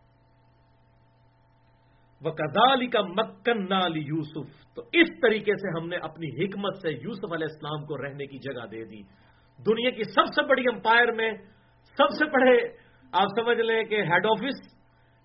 وہ 2.22 2.30
کزالی 2.30 2.86
کا 2.86 3.00
مکن 3.02 3.68
نالی 3.68 4.00
یوسف 4.00 4.74
تو 4.74 4.82
اس 4.92 5.08
طریقے 5.22 5.52
سے 5.54 5.80
ہم 5.80 5.88
نے 5.88 5.96
اپنی 5.96 6.44
حکمت 6.44 6.76
سے 6.76 6.88
یوسف 6.88 7.32
علیہ 7.32 7.46
السلام 7.50 7.84
کو 7.84 8.06
رہنے 8.06 8.26
کی 8.26 8.38
جگہ 8.38 8.66
دے 8.66 8.84
دی۔ 8.84 9.02
دنیا 9.66 9.90
کی 9.90 10.04
سب 10.04 10.26
سے 10.26 10.46
بڑی 10.46 10.62
امپائر 10.72 11.12
میں 11.12 11.32
سب 11.96 12.08
سے 12.18 12.24
بڑے 12.24 12.81
آپ 13.12 13.28
سمجھ 13.40 13.60
لیں 13.60 13.82
کہ 13.84 14.02
ہیڈ 14.02 14.26
آفس 14.26 14.60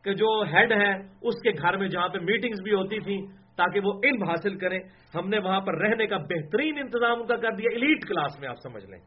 کے 0.04 0.14
جو 0.14 0.44
ہیڈ 0.54 0.72
ہے 0.72 0.92
اس 1.22 1.42
کے 1.44 1.52
گھر 1.62 1.78
میں 1.78 1.88
جہاں 1.88 2.08
پہ 2.10 2.20
میٹنگز 2.20 2.62
بھی 2.64 2.74
ہوتی 2.74 3.00
تھیں، 3.00 3.22
تاکہ 3.58 3.80
وہ 3.84 3.94
علم 4.04 4.24
حاصل 4.24 4.58
کریں، 4.58 4.80
ہم 5.16 5.30
نے 5.30 5.40
وہاں 5.40 5.62
پر 5.62 5.78
رہنے 5.78 6.08
کا 6.08 6.18
بہترین 6.18 6.78
انتظام 6.78 7.20
ان 7.20 7.28
کا 7.28 7.36
کر 7.36 7.52
دیا 7.52 7.70
ایلیٹ 7.74 8.08
کلاس 8.08 8.40
میں 8.40 8.50
آپ 8.50 8.56
سمجھ 8.64 8.86
لیں۔ 8.86 9.00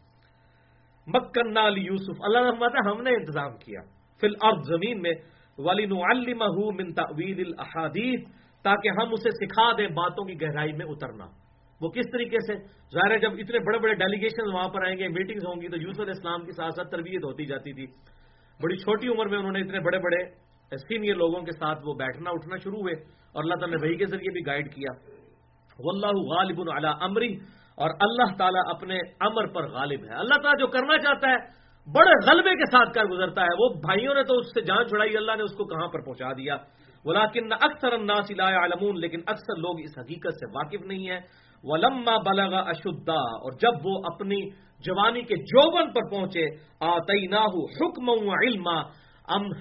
مکن 1.06 1.52
نال 1.52 1.78
یوسف، 1.78 2.22
اللہ 2.22 2.38
رحمت 2.38 2.74
ہم 2.86 3.02
نے 3.02 3.10
انتظام 3.10 3.56
کیا۔ 3.56 3.80
فی 4.20 4.26
الارض 4.26 4.68
زمین 4.68 5.02
میں 5.02 5.12
ولین 5.58 5.90
من 6.76 6.92
تعویل 6.92 7.40
الاحادیث 7.46 8.20
تاکہ 8.64 8.88
ہم 8.88 9.12
اسے 9.12 9.30
سکھا 9.30 9.72
دیں 9.78 9.88
باتوں 9.88 10.24
کی 10.24 10.40
گہرائی 10.40 10.72
میں 10.72 10.86
اترنا۔ 10.86 11.26
وہ 11.80 11.88
کس 11.88 12.10
طریقے 12.12 12.36
سے؟ 12.46 12.54
ظاہر 12.94 13.10
ہے، 13.10 13.18
جب 13.18 13.32
اتنے 13.32 13.58
بڑے 13.58 13.78
بڑے 13.78 13.94
ڈیلیگیشن 13.94 14.54
وہاں 14.54 14.68
پر 14.68 14.84
آئیں 14.84 14.98
گے 14.98 15.08
میٹنگز 15.08 15.46
ہوں 15.46 15.60
گی، 15.60 15.68
تو 15.68 15.76
یوسف 15.76 16.00
علیہ 16.00 16.16
السلام 16.16 16.44
کی 16.44 16.52
ساتھ 16.52 16.74
ساتھ 16.76 16.90
تربیت 16.90 17.24
ہوتی 17.24 17.46
جاتی 17.46 17.72
تھی۔ 17.72 17.86
بڑی 18.62 18.76
چھوٹی 18.76 19.08
عمر 19.08 19.26
میں 19.26 19.38
انہوں 19.38 19.52
نے 19.52 19.60
اتنے 19.60 19.80
بڑے 19.80 19.98
بڑے 19.98 20.24
سینئر 20.76 21.14
لوگوں 21.14 21.40
کے 21.40 21.52
ساتھ 21.52 21.78
وہ 21.84 21.94
بیٹھنا 21.94 22.30
اٹھنا 22.30 22.56
شروع 22.56 22.80
ہوئے 22.80 22.92
اور 23.32 23.42
اللہ 23.42 23.54
تعالیٰ 23.54 23.78
نے 23.78 23.86
وہی 23.86 23.96
کے 23.96 24.06
ذریعے 24.06 24.32
بھی 24.32 24.46
گائیڈ 24.46 24.74
کیا۔ 24.74 24.92
واللہ 25.78 26.34
غالب 26.34 26.70
علی 26.76 26.88
امری 27.00 27.34
اور 27.76 27.90
اللہ 28.00 28.36
تعالیٰ 28.36 28.62
اپنے 28.66 28.98
امر 29.20 29.46
پر 29.46 29.68
غالب 29.68 30.04
ہے۔ 30.04 30.14
اللہ 30.14 30.34
تعالیٰ 30.34 30.58
جو 30.58 30.66
کرنا 30.66 30.98
چاہتا 30.98 31.28
ہے، 31.28 31.60
بڑے 31.92 32.30
غلبے 32.30 32.50
کے 32.50 32.66
ساتھ 32.70 32.92
کر 32.94 33.04
گزرتا 33.04 33.42
ہے۔ 33.42 33.54
وہ 33.58 33.68
بھائیوں 33.68 34.14
نے 34.14 34.22
تو 34.22 34.38
اس 34.38 34.46
سے 34.46 34.60
جان 34.60 34.88
چھڑائی، 34.88 35.16
اللہ 35.16 35.32
نے 35.36 35.42
اس 35.42 35.52
کو 35.52 35.64
کہاں 35.64 35.88
پر 35.88 36.00
پہنچا 36.00 36.32
دیا؟ 36.32 36.56
ولاکن 37.04 37.52
اکثر 37.52 37.92
الناس 37.92 38.30
لا 38.30 38.64
علمون 38.64 39.00
لیکن 39.00 39.20
اکثر 39.26 39.56
لوگ 39.56 39.80
اس 39.80 39.98
حقیقت 39.98 40.34
سے 40.34 40.46
واقف 40.54 40.86
نہیں 40.86 41.10
ہیں۔ 41.10 41.20
ولما 41.64 42.16
بلغ 42.16 42.54
اشدا 42.54 43.20
اور 43.20 43.52
جب 43.52 43.72
وہ 43.84 44.02
اپنی 44.14 44.48
جوانی 44.84 45.22
کے 45.22 45.36
جوبن 45.36 45.92
پر 45.92 46.10
پہنچے 46.10 46.46
آتیناہ 46.80 47.54
حکم 47.80 48.08
و 48.08 48.34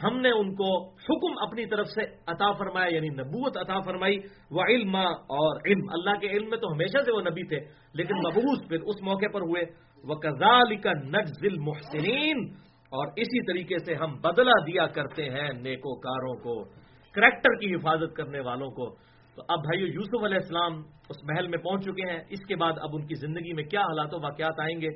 ہم 0.04 0.20
نے 0.20 0.30
ان 0.30 0.56
کو 0.56 0.90
حکم 0.90 1.48
اپنی 1.48 1.66
طرف 1.66 1.88
سے 1.88 2.02
عطا 2.28 2.52
فرمایا 2.52 2.96
یعنی 2.96 3.08
نبوت 3.08 3.58
عطا 3.58 3.80
فرمائی 3.80 4.18
وہ 4.52 4.62
علم 4.70 4.96
اور 4.96 5.60
علم۔ 5.66 5.90
اللہ 5.90 6.20
کے 6.20 6.28
علم 6.28 6.50
میں 6.50 6.58
تو 6.58 6.68
ہمیشہ 6.68 7.04
سے 7.06 7.12
وہ 7.12 7.22
نبی 7.22 7.48
تھے، 7.48 7.60
لیکن 7.94 8.16
مبوس 8.16 8.68
پھر 8.70 8.78
اس 8.82 9.02
موقع 9.02 9.26
پر 9.34 9.42
ہوئے۔ 9.42 9.64
وہ 10.04 10.16
کزال 10.16 10.76
کا 10.76 10.92
نجزل 10.94 11.58
محسنین 11.58 12.48
اور 12.92 13.08
اسی 13.08 13.54
طریقے 13.54 13.78
سے 13.78 13.94
ہم 13.96 14.16
بدلہ 14.16 14.58
دیا 14.68 14.88
کرتے 14.88 15.30
ہیں 15.30 15.50
نیکو 15.54 16.00
کاروں 16.00 16.36
کو، 16.36 16.64
کریکٹر 17.12 17.56
کی 17.56 17.76
حفاظت 17.76 18.16
کرنے 18.16 18.40
والوں 18.40 18.70
کو۔ 18.70 19.09
تو 19.40 19.46
اب 19.48 19.60
بھائیو 19.60 19.88
یوسف 19.88 20.24
علیہ 20.26 20.38
السلام 20.38 20.74
اس 21.10 21.18
محل 21.24 21.48
میں 21.48 21.58
پہنچ 21.58 21.84
چکے 21.86 22.12
ہیں۔ 22.12 22.20
اس 22.30 22.40
کے 22.48 22.56
بعد 22.56 22.74
اب 22.82 22.90
ان 22.94 23.06
کی 23.06 23.16
زندگی 23.16 23.54
میں 23.54 23.64
کیا 23.64 23.82
حالات 23.82 24.14
و 24.14 24.22
واقعات 24.22 24.60
آئیں 24.60 24.82
گے؟ 24.82 24.88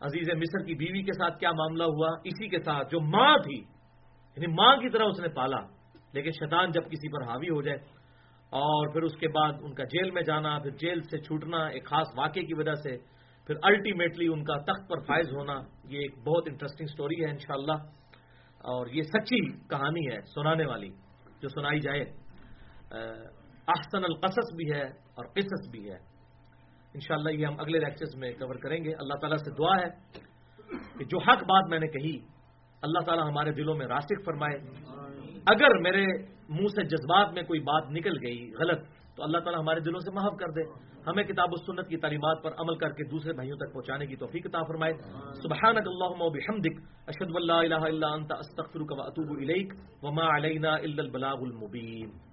عزیز 0.00 0.28
مصر 0.36 0.64
کی 0.66 0.74
بیوی 0.74 1.02
کے 1.02 1.12
ساتھ 1.12 1.38
کیا 1.38 1.52
معاملہ 1.52 1.84
ہوا؟ 1.84 2.08
اسی 2.24 2.48
کے 2.48 2.58
ساتھ 2.58 2.88
جو 2.90 3.00
ماں 3.00 3.38
تھی 3.38 3.56
یعنی 4.36 4.46
ماں 4.46 4.76
کی 4.76 4.88
طرح 4.88 5.04
اس 5.04 5.20
نے 5.20 5.28
پالا، 5.28 5.60
لیکن 6.12 6.30
شیطان 6.30 6.70
جب 6.70 6.82
کسی 6.90 7.08
پر 7.08 7.22
حاوی 7.22 7.48
ہو 7.48 7.62
جائے 7.62 7.78
اور 8.50 8.92
پھر 8.92 9.02
اس 9.02 9.16
کے 9.16 9.28
بعد 9.28 9.52
ان 9.62 9.74
کا 9.74 9.84
جیل 9.84 10.10
میں 10.10 10.22
جانا، 10.22 10.58
پھر 10.58 10.70
جیل 10.70 11.02
سے 11.02 11.18
چھوٹنا 11.18 11.66
ایک 11.66 11.86
خاص 11.86 12.06
واقعے 12.16 12.42
کی 12.42 12.54
وجہ 12.54 12.74
سے، 12.74 12.96
پھر 13.46 13.54
الٹیمیٹلی 13.62 14.26
ان 14.26 14.44
کا 14.44 14.56
تخت 14.56 14.88
پر 14.88 15.00
فائز 15.06 15.32
ہونا، 15.32 15.60
یہ 15.88 15.98
ایک 15.98 16.18
بہت 16.18 16.44
انٹرسٹنگ 16.46 16.86
سٹوری 16.86 17.24
ہے 17.24 17.30
انشاءاللہ۔ 17.30 17.78
اور 18.60 18.86
یہ 18.86 19.02
سچی 19.02 19.52
کہانی 19.68 20.06
ہے، 20.06 20.20
سنانے 20.34 20.66
والی، 20.66 20.88
جو 21.42 21.48
سنائی 21.48 21.80
جائے۔ 21.80 22.04
احسن 23.68 24.04
القصص 24.04 24.54
بھی 24.56 24.72
ہے 24.72 24.84
اور 25.14 25.24
قصص 25.24 25.70
بھی 25.70 25.90
ہے۔ 25.90 26.16
انشاءاللہ 26.94 27.30
یہ 27.30 27.46
ہم 27.46 27.54
اگلے 27.58 27.78
لیکچرز 27.78 28.16
میں 28.16 28.32
کور 28.32 28.54
کریں 28.54 28.84
گے۔ 28.84 28.90
اللہ 28.98 29.14
تعالیٰ 29.14 29.36
سے 29.36 29.50
دعا 29.50 29.76
ہے 29.76 29.88
کہ 30.98 31.04
جو 31.04 31.18
حق 31.18 31.42
بات 31.42 31.64
میں 31.70 31.78
نے 31.78 31.86
کہی، 31.86 32.18
اللہ 32.82 32.98
تعالیٰ 32.98 33.26
ہمارے 33.26 33.52
دلوں 33.52 33.74
میں 33.74 33.86
راسک 33.86 34.24
فرمائے۔ 34.26 34.58
اگر 35.46 35.78
میرے 35.78 36.06
منہ 36.48 36.66
سے 36.66 36.84
جذبات 36.84 37.32
میں 37.32 37.42
کوئی 37.42 37.60
بات 37.60 37.90
نکل 37.90 38.26
گئی 38.26 38.52
غلط، 38.58 38.88
تو 39.16 39.22
اللہ 39.22 39.38
تعالیٰ 39.38 39.60
ہمارے 39.60 39.80
دلوں 39.80 40.00
سے 40.00 40.10
محف 40.10 40.38
کر 40.38 40.46
دے۔ 40.46 40.70
ہمیں 41.06 41.24
کتاب 41.24 41.48
و 41.52 41.56
سنت 41.56 41.88
کی 41.88 41.96
تعلیمات 41.96 42.42
پر 42.42 42.50
عمل 42.58 42.76
کر 42.76 42.88
کے 42.88 43.04
دوسرے 43.10 43.32
بھائیوں 43.32 43.56
تک 43.56 43.72
پہنچانے 43.74 44.06
کی 44.06 44.16
توفیق 44.16 44.46
عطا 44.46 44.62
فرمائے۔ 44.62 44.92
سبحانک 45.42 45.86
اللہم 45.86 46.22
و 46.22 46.30
بحمدک 46.30 46.80
اشہد 47.06 47.30
واللہ 47.30 47.52
الہ 47.52 47.74
الا 47.74 48.08
انت، 48.08 48.32
استغفرک 48.32 48.92
و 48.92 49.02
اتوب 49.02 49.38
الیک۔ 49.38 49.72
وما 50.02 50.36
علینا 50.36 50.74
الا 50.74 51.02
البلاغ 51.02 51.36
المبین۔ 51.40 52.25